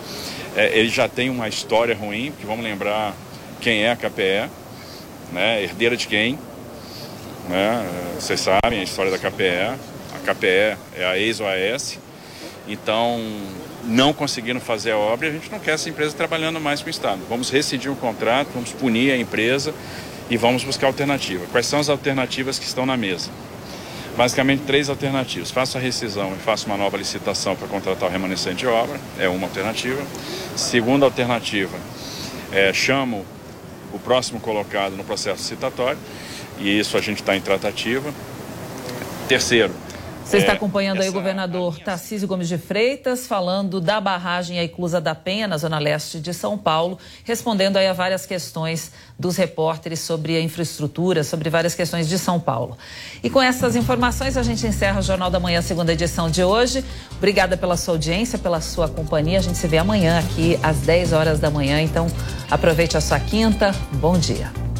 É, 0.56 0.78
ele 0.78 0.88
já 0.88 1.08
tem 1.08 1.28
uma 1.28 1.48
história 1.48 1.94
ruim, 1.94 2.30
porque 2.30 2.46
vamos 2.46 2.64
lembrar 2.64 3.14
quem 3.62 3.84
é 3.84 3.92
a 3.92 3.96
KPE, 3.96 4.50
né, 5.32 5.62
herdeira 5.62 5.96
de 5.96 6.06
quem. 6.06 6.38
Né, 7.48 7.86
vocês 8.18 8.40
sabem 8.40 8.80
a 8.80 8.82
história 8.82 9.10
da 9.10 9.18
KPE. 9.18 9.78
A 10.14 10.34
KPE 10.34 10.76
é 10.96 11.04
a 11.04 11.16
ex-OAS. 11.16 11.98
Então, 12.68 13.20
não 13.84 14.12
conseguiram 14.12 14.60
fazer 14.60 14.92
a 14.92 14.96
obra 14.96 15.28
a 15.28 15.32
gente 15.32 15.50
não 15.50 15.58
quer 15.58 15.72
essa 15.72 15.88
empresa 15.88 16.14
trabalhando 16.14 16.60
mais 16.60 16.80
com 16.80 16.88
o 16.88 16.90
Estado. 16.90 17.20
Vamos 17.28 17.50
rescindir 17.50 17.90
o 17.90 17.96
contrato, 17.96 18.48
vamos 18.54 18.72
punir 18.72 19.12
a 19.12 19.16
empresa 19.16 19.74
e 20.28 20.36
vamos 20.36 20.62
buscar 20.64 20.88
alternativa. 20.88 21.44
Quais 21.50 21.66
são 21.66 21.80
as 21.80 21.88
alternativas 21.88 22.58
que 22.58 22.66
estão 22.66 22.84
na 22.84 22.96
mesa? 22.96 23.30
Basicamente, 24.16 24.62
três 24.64 24.88
alternativas. 24.88 25.50
Faço 25.50 25.78
a 25.78 25.80
rescisão 25.80 26.32
e 26.34 26.42
faço 26.42 26.66
uma 26.66 26.76
nova 26.76 26.96
licitação 26.96 27.56
para 27.56 27.66
contratar 27.66 28.08
o 28.08 28.12
remanescente 28.12 28.58
de 28.58 28.66
obra, 28.66 29.00
é 29.18 29.28
uma 29.28 29.46
alternativa. 29.46 30.02
Segunda 30.54 31.06
alternativa, 31.06 31.76
é, 32.52 32.72
chamo 32.72 33.24
o 33.92 33.98
próximo 33.98 34.40
colocado 34.40 34.96
no 34.96 35.04
processo 35.04 35.42
citatório, 35.42 35.98
e 36.58 36.78
isso 36.78 36.96
a 36.96 37.00
gente 37.00 37.20
está 37.20 37.36
em 37.36 37.40
tratativa. 37.40 38.12
Terceiro. 39.28 39.72
Você 40.24 40.38
está 40.38 40.52
é, 40.52 40.54
acompanhando 40.54 41.02
aí 41.02 41.08
o 41.08 41.12
governador 41.12 41.78
Tarcísio 41.78 42.26
Gomes 42.26 42.48
de 42.48 42.56
Freitas 42.56 43.26
falando 43.26 43.80
da 43.80 44.00
barragem 44.00 44.58
à 44.58 44.64
Iclusa 44.64 45.00
da 45.00 45.14
Penha, 45.14 45.46
na 45.46 45.58
zona 45.58 45.78
leste 45.78 46.20
de 46.20 46.32
São 46.32 46.56
Paulo, 46.56 46.98
respondendo 47.24 47.76
aí 47.76 47.86
a 47.86 47.92
várias 47.92 48.24
questões 48.24 48.92
dos 49.18 49.36
repórteres 49.36 50.00
sobre 50.00 50.36
a 50.36 50.40
infraestrutura, 50.40 51.22
sobre 51.22 51.50
várias 51.50 51.74
questões 51.74 52.08
de 52.08 52.18
São 52.18 52.40
Paulo. 52.40 52.78
E 53.22 53.28
com 53.28 53.42
essas 53.42 53.76
informações 53.76 54.36
a 54.36 54.42
gente 54.42 54.66
encerra 54.66 55.00
o 55.00 55.02
Jornal 55.02 55.30
da 55.30 55.38
Manhã, 55.38 55.60
segunda 55.60 55.92
edição 55.92 56.30
de 56.30 56.42
hoje. 56.42 56.84
Obrigada 57.16 57.56
pela 57.56 57.76
sua 57.76 57.94
audiência, 57.94 58.38
pela 58.38 58.60
sua 58.60 58.88
companhia. 58.88 59.38
A 59.38 59.42
gente 59.42 59.58
se 59.58 59.68
vê 59.68 59.78
amanhã 59.78 60.18
aqui 60.18 60.58
às 60.62 60.78
10 60.78 61.12
horas 61.12 61.40
da 61.40 61.50
manhã. 61.50 61.80
Então 61.80 62.06
aproveite 62.50 62.96
a 62.96 63.00
sua 63.00 63.20
quinta. 63.20 63.72
Bom 63.92 64.18
dia. 64.18 64.71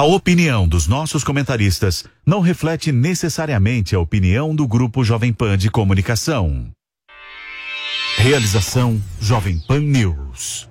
A 0.00 0.04
opinião 0.04 0.66
dos 0.66 0.86
nossos 0.86 1.22
comentaristas 1.22 2.06
não 2.24 2.40
reflete 2.40 2.90
necessariamente 2.90 3.94
a 3.94 4.00
opinião 4.00 4.56
do 4.56 4.66
Grupo 4.66 5.04
Jovem 5.04 5.30
Pan 5.30 5.58
de 5.58 5.70
Comunicação. 5.70 6.70
Realização 8.16 8.98
Jovem 9.20 9.58
Pan 9.58 9.80
News. 9.80 10.66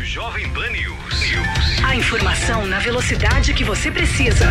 Jovem 0.00 0.52
Pan 0.52 0.68
News. 0.70 1.84
A 1.84 1.94
informação 1.94 2.66
na 2.66 2.80
velocidade 2.80 3.54
que 3.54 3.62
você 3.62 3.88
precisa. 3.88 4.50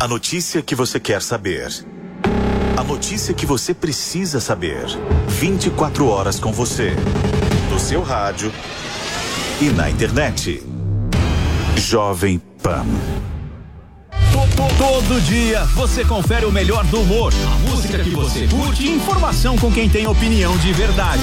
A 0.00 0.06
notícia 0.06 0.62
que 0.62 0.74
você 0.74 1.00
quer 1.00 1.20
saber. 1.20 1.68
A 2.76 2.84
notícia 2.84 3.34
que 3.34 3.44
você 3.44 3.74
precisa 3.74 4.40
saber. 4.40 4.86
24 5.26 6.06
horas 6.06 6.38
com 6.38 6.52
você. 6.52 6.92
No 7.70 7.78
seu 7.78 8.02
rádio 8.02 8.52
e 9.60 9.70
na 9.70 9.90
internet. 9.90 10.62
Jovem 11.76 12.38
Pan. 12.62 12.86
Todo 14.78 15.20
dia 15.22 15.64
você 15.74 16.04
confere 16.04 16.44
o 16.46 16.52
melhor 16.52 16.84
do 16.86 17.00
humor, 17.00 17.32
a 17.34 17.68
música 17.70 17.98
que 17.98 18.10
você 18.10 18.46
curte 18.46 18.84
e 18.86 18.94
informação 18.94 19.56
com 19.58 19.72
quem 19.72 19.88
tem 19.88 20.06
opinião 20.06 20.56
de 20.58 20.72
verdade. 20.72 21.22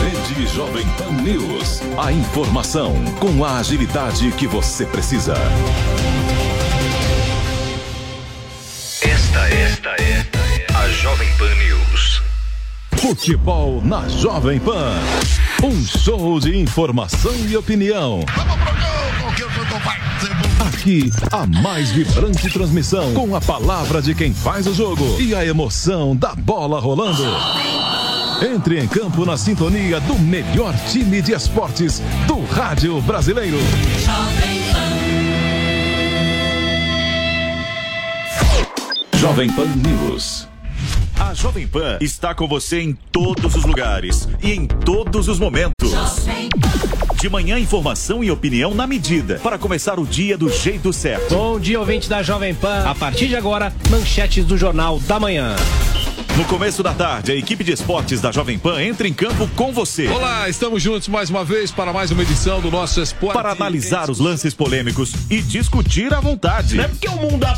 Rede 0.00 0.46
Jovem 0.46 0.86
Pan 0.96 1.12
News. 1.22 1.82
A 1.98 2.10
informação 2.10 2.94
com 3.18 3.44
a 3.44 3.58
agilidade 3.58 4.32
que 4.32 4.46
você 4.46 4.86
precisa. 4.86 5.34
Esta, 9.02 9.48
esta, 9.48 9.90
esta 10.02 10.38
é 10.38 10.66
a 10.74 10.88
Jovem 10.88 11.28
Pan 11.36 11.54
News. 11.54 12.22
Futebol 12.96 13.82
na 13.84 14.08
Jovem 14.08 14.58
Pan. 14.58 14.94
Um 15.62 15.84
show 15.84 16.40
de 16.40 16.56
informação 16.56 17.34
e 17.46 17.54
opinião. 17.56 18.20
Aqui, 20.66 21.12
a 21.30 21.46
mais 21.46 21.90
vibrante 21.90 22.48
transmissão 22.48 23.12
com 23.12 23.36
a 23.36 23.40
palavra 23.40 24.00
de 24.00 24.14
quem 24.14 24.32
faz 24.32 24.66
o 24.66 24.72
jogo 24.74 25.20
e 25.20 25.34
a 25.34 25.44
emoção 25.44 26.16
da 26.16 26.34
bola 26.34 26.80
rolando. 26.80 27.24
Entre 28.42 28.80
em 28.80 28.88
campo 28.88 29.26
na 29.26 29.36
sintonia 29.36 30.00
do 30.00 30.18
melhor 30.18 30.74
time 30.90 31.20
de 31.20 31.32
esportes 31.32 32.00
do 32.26 32.42
rádio 32.46 32.98
brasileiro. 33.02 33.58
Jovem 39.14 39.52
Pan 39.52 39.66
News. 39.76 40.48
A 41.18 41.34
Jovem 41.34 41.68
Pan 41.68 41.98
está 42.00 42.34
com 42.34 42.48
você 42.48 42.80
em 42.80 42.94
todos 43.12 43.54
os 43.54 43.64
lugares 43.66 44.26
e 44.42 44.52
em 44.52 44.66
todos 44.66 45.28
os 45.28 45.38
momentos. 45.38 45.90
De 47.20 47.28
manhã, 47.28 47.58
informação 47.58 48.24
e 48.24 48.30
opinião 48.30 48.72
na 48.74 48.86
medida 48.86 49.38
para 49.42 49.58
começar 49.58 50.00
o 50.00 50.06
dia 50.06 50.38
do 50.38 50.48
jeito 50.48 50.94
certo. 50.94 51.34
Bom 51.34 51.60
dia, 51.60 51.78
ouvinte 51.78 52.08
da 52.08 52.22
Jovem 52.22 52.54
Pan. 52.54 52.84
A 52.86 52.94
partir 52.94 53.28
de 53.28 53.36
agora, 53.36 53.70
manchetes 53.90 54.46
do 54.46 54.56
Jornal 54.56 54.98
da 55.00 55.20
Manhã. 55.20 55.54
No 56.36 56.44
começo 56.44 56.82
da 56.82 56.94
tarde, 56.94 57.32
a 57.32 57.34
equipe 57.34 57.64
de 57.64 57.72
esportes 57.72 58.20
da 58.20 58.30
Jovem 58.30 58.58
Pan 58.58 58.80
entra 58.80 59.06
em 59.06 59.12
campo 59.12 59.48
com 59.56 59.72
você. 59.72 60.06
Olá, 60.06 60.48
estamos 60.48 60.80
juntos 60.80 61.08
mais 61.08 61.28
uma 61.28 61.44
vez 61.44 61.70
para 61.72 61.92
mais 61.92 62.12
uma 62.12 62.22
edição 62.22 62.60
do 62.60 62.70
nosso 62.70 63.00
Esporte. 63.02 63.34
Para 63.34 63.50
analisar 63.50 64.08
os 64.08 64.20
lances 64.20 64.54
polêmicos 64.54 65.12
e 65.28 65.42
discutir 65.42 66.14
à 66.14 66.20
vontade. 66.20 66.76
Não 66.76 66.84
é 66.84 66.88
porque 66.88 67.08
o 67.08 67.16
mundo 67.16 67.44